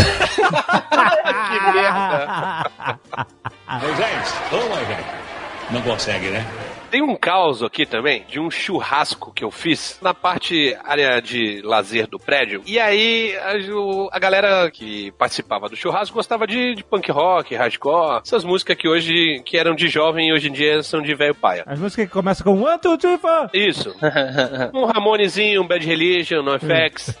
merda. 1.74 2.70
Ô, 3.66 3.88
gente, 3.96 4.54
ô, 4.54 4.76
gente. 4.86 5.26
Não 5.72 5.82
consegue, 5.82 6.28
né? 6.28 6.46
Tem 6.90 7.02
um 7.02 7.16
caos 7.16 7.62
aqui 7.62 7.84
também 7.84 8.24
de 8.28 8.38
um 8.40 8.50
churrasco 8.50 9.32
que 9.32 9.44
eu 9.44 9.50
fiz 9.50 9.98
na 10.02 10.14
parte 10.14 10.76
área 10.84 11.20
de 11.20 11.60
lazer 11.64 12.06
do 12.06 12.18
prédio. 12.18 12.62
E 12.66 12.78
aí 12.78 13.36
a, 13.36 13.54
o- 13.74 14.08
a 14.12 14.18
galera 14.18 14.70
que 14.70 15.10
participava 15.12 15.68
do 15.68 15.76
churrasco 15.76 16.14
gostava 16.16 16.46
de, 16.46 16.74
de 16.74 16.84
punk 16.84 17.10
rock, 17.10 17.54
hardcore, 17.54 18.20
essas 18.24 18.44
músicas 18.44 18.76
que 18.76 18.88
hoje 18.88 19.42
que 19.44 19.56
eram 19.56 19.74
de 19.74 19.88
jovem 19.88 20.28
e 20.28 20.32
hoje 20.32 20.48
em 20.48 20.52
dia 20.52 20.82
são 20.82 21.02
de 21.02 21.14
velho 21.14 21.34
paia. 21.34 21.64
As 21.66 21.78
músicas 21.78 22.06
que 22.06 22.12
começam 22.12 22.44
com 22.44 22.62
One, 22.62 22.78
Two, 22.80 22.96
Three, 22.98 23.18
Four. 23.18 23.50
Isso. 23.52 23.94
Um 24.74 24.84
Ramonezinho, 24.84 25.62
um 25.62 25.66
Bad 25.66 25.84
Religion, 25.86 26.42
no 26.42 26.58
FX. 26.58 27.16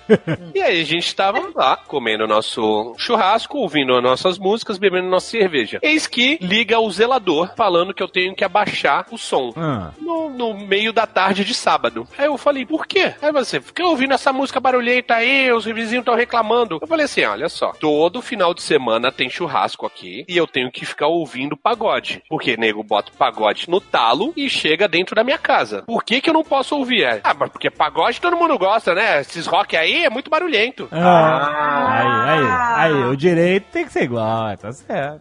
e 0.54 0.60
aí 0.60 0.80
a 0.80 0.84
gente 0.84 1.14
tava 1.14 1.50
lá 1.54 1.76
comendo 1.76 2.26
nosso 2.26 2.94
churrasco, 2.98 3.58
ouvindo 3.58 3.94
as 3.96 4.02
nossas 4.02 4.38
músicas, 4.38 4.78
bebendo 4.78 5.08
nossa 5.08 5.26
cerveja. 5.30 5.78
Eis 5.82 6.06
que 6.06 6.38
liga 6.40 6.78
o 6.78 6.90
zelador 6.90 7.50
falando 7.56 7.94
que 7.94 8.02
eu 8.02 8.08
tenho 8.08 8.34
que 8.34 8.44
abaixar 8.44 9.06
o 9.10 9.18
som. 9.18 9.52
Ah. 9.56 9.90
No, 10.00 10.28
no 10.28 10.54
meio 10.54 10.92
da 10.92 11.06
tarde 11.06 11.44
de 11.44 11.54
sábado. 11.54 12.06
Aí 12.18 12.26
eu 12.26 12.36
falei, 12.36 12.64
por 12.66 12.86
quê? 12.86 13.14
Aí 13.22 13.32
você, 13.32 13.60
fica 13.60 13.84
ouvindo 13.84 14.14
essa 14.14 14.32
música 14.32 14.60
barulhenta 14.60 15.14
aí, 15.14 15.50
os 15.52 15.64
vizinhos 15.64 16.02
estão 16.02 16.14
reclamando. 16.14 16.78
Eu 16.80 16.86
falei 16.86 17.06
assim, 17.06 17.24
olha 17.24 17.48
só, 17.48 17.72
todo 17.72 18.20
final 18.22 18.52
de 18.54 18.62
semana 18.62 19.10
tem 19.10 19.30
churrasco 19.30 19.86
aqui 19.86 20.24
e 20.28 20.36
eu 20.36 20.46
tenho 20.46 20.70
que 20.70 20.84
ficar 20.84 21.06
ouvindo 21.06 21.56
pagode. 21.56 22.22
Porque 22.28 22.56
nego 22.56 22.82
bota 22.82 23.10
pagode 23.16 23.68
no 23.68 23.80
talo 23.80 24.32
e 24.36 24.48
chega 24.48 24.86
dentro 24.88 25.14
da 25.16 25.24
minha 25.24 25.38
casa. 25.38 25.82
Por 25.82 26.04
que 26.04 26.20
que 26.20 26.28
eu 26.30 26.34
não 26.34 26.44
posso 26.44 26.76
ouvir? 26.76 27.04
É, 27.04 27.20
Ah, 27.24 27.34
mas 27.34 27.50
porque 27.50 27.70
pagode 27.70 28.20
todo 28.20 28.36
mundo 28.36 28.58
gosta, 28.58 28.94
né? 28.94 29.20
Esses 29.20 29.46
rock 29.46 29.76
aí 29.76 30.04
é 30.04 30.10
muito 30.10 30.30
barulhento. 30.30 30.88
Ah, 30.92 32.36
aí, 32.82 32.88
aí, 32.88 32.92
aí, 32.92 33.04
o 33.04 33.16
direito 33.16 33.66
tem 33.72 33.84
que 33.84 33.92
ser 33.92 34.02
igual, 34.04 34.56
tá 34.56 34.72
certo. 34.72 35.18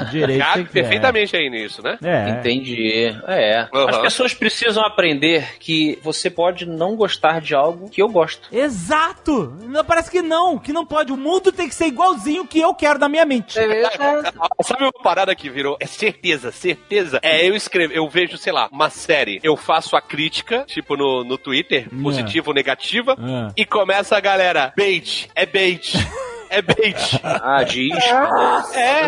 O 0.00 0.04
direito 0.10 0.40
Cabe 0.40 0.54
tem 0.54 0.64
que 0.66 0.72
perfeitamente 0.72 1.36
aí 1.36 1.50
nisso, 1.50 1.82
né? 1.82 1.98
É. 2.02 2.30
Entendi. 2.30 3.14
É. 3.26 3.63
Uhum. 3.72 3.88
As 3.88 3.98
pessoas 3.98 4.34
precisam 4.34 4.84
aprender 4.84 5.56
que 5.58 5.98
você 6.02 6.28
pode 6.30 6.66
não 6.66 6.96
gostar 6.96 7.40
de 7.40 7.54
algo 7.54 7.88
que 7.88 8.02
eu 8.02 8.08
gosto. 8.08 8.48
Exato! 8.52 9.56
Não, 9.62 9.84
parece 9.84 10.10
que 10.10 10.22
não, 10.22 10.58
que 10.58 10.72
não 10.72 10.84
pode. 10.86 11.12
O 11.12 11.16
mundo 11.16 11.50
tem 11.52 11.68
que 11.68 11.74
ser 11.74 11.86
igualzinho 11.86 12.42
o 12.42 12.46
que 12.46 12.60
eu 12.60 12.74
quero 12.74 12.98
na 12.98 13.08
minha 13.08 13.24
mente. 13.24 13.54
Sabe 14.62 14.82
uma 14.84 14.92
parada 14.92 15.34
que 15.34 15.48
virou? 15.50 15.76
É 15.80 15.86
certeza, 15.86 16.50
certeza. 16.52 17.18
É 17.22 17.46
eu 17.48 17.54
escrevo, 17.54 17.92
eu 17.92 18.08
vejo, 18.08 18.36
sei 18.36 18.52
lá, 18.52 18.68
uma 18.72 18.90
série. 18.90 19.40
Eu 19.42 19.56
faço 19.56 19.96
a 19.96 20.00
crítica, 20.02 20.64
tipo 20.66 20.96
no, 20.96 21.24
no 21.24 21.36
Twitter, 21.38 21.86
É. 21.92 22.02
positiva 22.02 22.48
ou 22.50 22.54
negativa, 22.54 23.16
Ah. 23.18 23.52
e 23.56 23.64
começa 23.64 24.16
a 24.16 24.20
galera, 24.20 24.72
bait, 24.76 25.28
é 25.34 25.46
bait. 25.46 25.92
É 26.54 26.62
bait. 26.62 27.20
Ah, 27.22 27.62
de 27.62 27.88
isca. 27.92 28.64
É. 28.74 29.06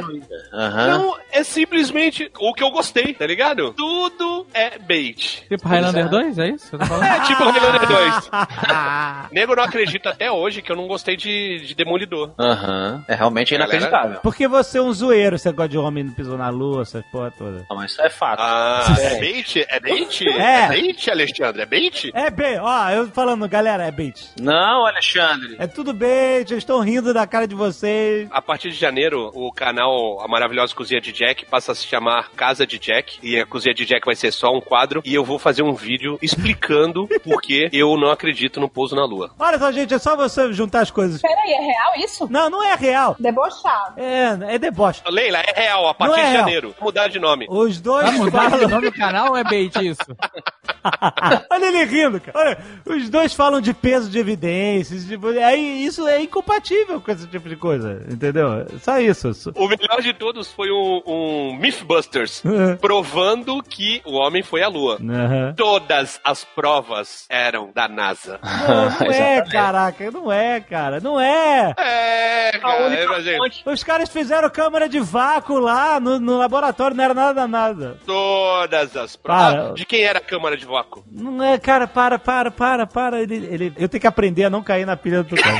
Aham. 0.52 0.86
Não, 0.98 1.16
é 1.32 1.42
simplesmente 1.44 2.30
o 2.38 2.52
que 2.52 2.62
eu 2.62 2.70
gostei, 2.70 3.12
tá 3.14 3.26
ligado? 3.26 3.72
Tudo 3.74 4.46
é 4.54 4.78
bait. 4.78 5.44
tipo 5.48 5.68
Highlander 5.68 6.08
2, 6.08 6.38
é 6.38 6.48
isso? 6.48 6.66
Você 6.70 6.78
tá? 6.78 7.16
É 7.16 7.20
tipo 7.20 7.42
Highlander 7.44 7.86
2. 7.86 8.30
Nego 9.32 9.54
não 9.54 9.62
acredita 9.62 10.10
até 10.10 10.30
hoje 10.30 10.62
que 10.62 10.70
eu 10.72 10.76
não 10.76 10.86
gostei 10.86 11.16
de, 11.16 11.60
de 11.66 11.74
Demolidor. 11.74 12.32
Aham. 12.38 13.04
É 13.08 13.14
realmente 13.14 13.52
Galera- 13.52 13.70
inacreditável. 13.76 14.20
Porque 14.22 14.48
você 14.48 14.78
é 14.78 14.82
um 14.82 14.92
zoeiro, 14.92 15.38
você 15.38 15.52
gosta 15.52 15.68
de 15.68 15.78
homem 15.78 16.04
não 16.04 16.12
pisou 16.12 16.38
na 16.38 16.48
lua, 16.48 16.82
essas 16.82 17.04
porra 17.06 17.30
toda. 17.30 17.64
Não, 17.68 17.76
mas 17.76 17.92
isso 17.92 18.02
é 18.02 18.08
fato. 18.10 18.40
Ah, 18.40 18.84
é 18.98 19.18
bait? 19.20 19.66
É 19.68 19.80
bait? 19.80 20.26
É. 20.28 20.56
É 20.64 20.68
bait, 20.68 21.10
Alexandre? 21.10 21.62
É 21.62 21.66
bait? 21.66 22.10
É 22.14 22.30
bait, 22.30 22.58
ó, 22.60 22.90
eu 22.90 23.08
falando, 23.08 23.48
galera, 23.48 23.84
é 23.84 23.90
bait. 23.90 24.30
Não, 24.40 24.86
Alexandre. 24.86 25.56
É 25.58 25.66
tudo 25.66 25.92
bait, 25.92 26.50
eles 26.50 26.62
estão 26.62 26.80
rindo 26.80 27.12
da 27.12 27.26
cara 27.26 27.35
de 27.44 27.54
vocês. 27.56 28.28
A 28.30 28.40
partir 28.40 28.70
de 28.70 28.76
janeiro, 28.76 29.32
o 29.34 29.52
canal 29.52 30.20
A 30.20 30.28
Maravilhosa 30.28 30.72
Cozinha 30.74 31.00
de 31.00 31.12
Jack 31.12 31.44
passa 31.46 31.72
a 31.72 31.74
se 31.74 31.84
chamar 31.86 32.30
Casa 32.36 32.64
de 32.64 32.78
Jack. 32.78 33.18
E 33.22 33.38
a 33.40 33.44
Cozinha 33.44 33.74
de 33.74 33.84
Jack 33.84 34.06
vai 34.06 34.14
ser 34.14 34.32
só 34.32 34.54
um 34.54 34.60
quadro. 34.60 35.02
E 35.04 35.12
eu 35.12 35.24
vou 35.24 35.38
fazer 35.38 35.62
um 35.62 35.74
vídeo 35.74 36.18
explicando 36.22 37.08
por 37.24 37.40
que 37.42 37.68
eu 37.72 37.96
não 37.96 38.10
acredito 38.10 38.60
no 38.60 38.68
pouso 38.68 38.94
na 38.94 39.04
lua. 39.04 39.32
Olha 39.38 39.58
só, 39.58 39.72
gente, 39.72 39.92
é 39.92 39.98
só 39.98 40.14
você 40.16 40.52
juntar 40.52 40.82
as 40.82 40.90
coisas. 40.90 41.20
Peraí, 41.20 41.50
é 41.52 41.60
real 41.60 41.92
isso? 41.98 42.28
Não, 42.30 42.48
não 42.48 42.62
é 42.62 42.74
real. 42.76 43.16
Debochado. 43.18 43.98
É, 44.00 44.54
é 44.54 44.58
deboche. 44.58 45.02
Leila, 45.08 45.38
é 45.38 45.60
real, 45.60 45.88
a 45.88 45.94
partir 45.94 46.12
Não 46.12 46.18
é 46.20 46.24
de 46.24 46.30
real. 46.30 46.40
janeiro. 46.44 46.74
Vou 46.78 46.86
mudar 46.86 47.08
de 47.08 47.18
nome. 47.18 47.46
Os 47.48 47.80
dois 47.80 48.04
Vai 48.06 48.18
mudar 48.18 48.52
o 48.64 48.68
nome 48.68 48.90
do 48.90 48.96
canal 48.96 49.30
ou 49.30 49.36
é 49.36 49.42
bait 49.42 49.74
isso? 49.84 50.02
Olha 51.50 51.66
ele 51.66 51.84
rindo, 51.84 52.20
cara. 52.20 52.38
Olha, 52.38 52.58
os 52.96 53.08
dois 53.10 53.32
falam 53.34 53.60
de 53.60 53.72
peso 53.74 54.08
de 54.10 54.18
evidências. 54.18 55.04
Tipo, 55.06 55.28
aí 55.28 55.84
isso 55.84 56.06
é 56.06 56.20
incompatível 56.20 57.00
com 57.00 57.10
esse 57.10 57.26
tipo 57.26 57.48
de 57.48 57.56
coisa, 57.56 58.04
entendeu? 58.10 58.66
Só 58.82 58.98
isso. 58.98 59.32
Só- 59.34 59.50
O 59.54 59.68
melhor 59.68 60.00
de 60.02 60.12
todos 60.12 60.50
foi 60.52 60.70
um, 60.70 61.02
um 61.06 61.56
Mythbusters, 61.56 62.42
provando 62.80 63.62
que 63.62 64.00
o 64.04 64.14
homem 64.14 64.42
foi 64.42 64.62
à 64.62 64.68
lua. 64.68 64.98
Aham. 65.00 65.54
Todas 65.56 66.20
as 66.24 66.44
provas 66.44 67.26
eram 67.28 67.70
da 67.74 67.88
NASA. 67.88 68.38
Não, 68.42 68.90
não 69.06 69.12
é, 69.12 69.42
caraca, 69.50 70.10
não 70.10 70.32
é, 70.32 70.60
cara, 70.60 71.00
não 71.00 71.20
é. 71.20 71.74
É, 71.78 72.58
cara, 72.58 73.02
imagina. 73.02 73.38
Os 73.66 73.82
caras 73.82 74.08
fizeram 74.08 74.48
câmara 74.50 74.88
de 74.88 75.00
vácuo 75.00 75.58
lá 75.58 75.98
no, 76.00 76.18
no 76.18 76.36
laboratório, 76.38 76.96
não 76.96 77.04
era 77.04 77.14
nada, 77.14 77.46
nada. 77.48 77.96
Todas 78.06 78.96
as 78.96 79.16
provas. 79.16 79.36
Para. 79.36 79.70
Ah, 79.70 79.72
de 79.72 79.84
quem 79.84 80.02
era 80.02 80.18
a 80.18 80.22
câmara 80.22 80.56
de 80.56 80.64
vácuo? 80.64 80.75
Não 81.10 81.42
é, 81.42 81.58
cara, 81.58 81.86
para, 81.86 82.18
para, 82.18 82.50
para, 82.50 82.86
para. 82.86 83.22
Ele, 83.22 83.36
ele, 83.36 83.72
eu 83.76 83.88
tenho 83.88 84.00
que 84.00 84.06
aprender 84.06 84.44
a 84.44 84.50
não 84.50 84.62
cair 84.62 84.86
na 84.86 84.96
pilha 84.96 85.22
do 85.22 85.36
cara. 85.36 85.58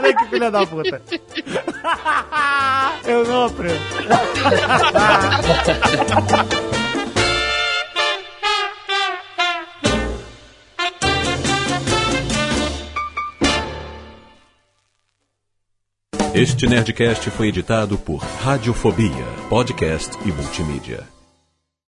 Olha 0.00 0.16
que 0.16 0.26
filha 0.26 0.50
da 0.50 0.66
puta. 0.66 1.02
eu 3.06 3.24
não 3.24 3.46
aprendo. 3.46 3.80
Este 16.34 16.66
Nerdcast 16.66 17.30
foi 17.30 17.46
editado 17.46 17.96
por 17.96 18.16
Radiofobia, 18.16 19.24
podcast 19.48 20.18
e 20.26 20.32
multimídia. 20.32 21.13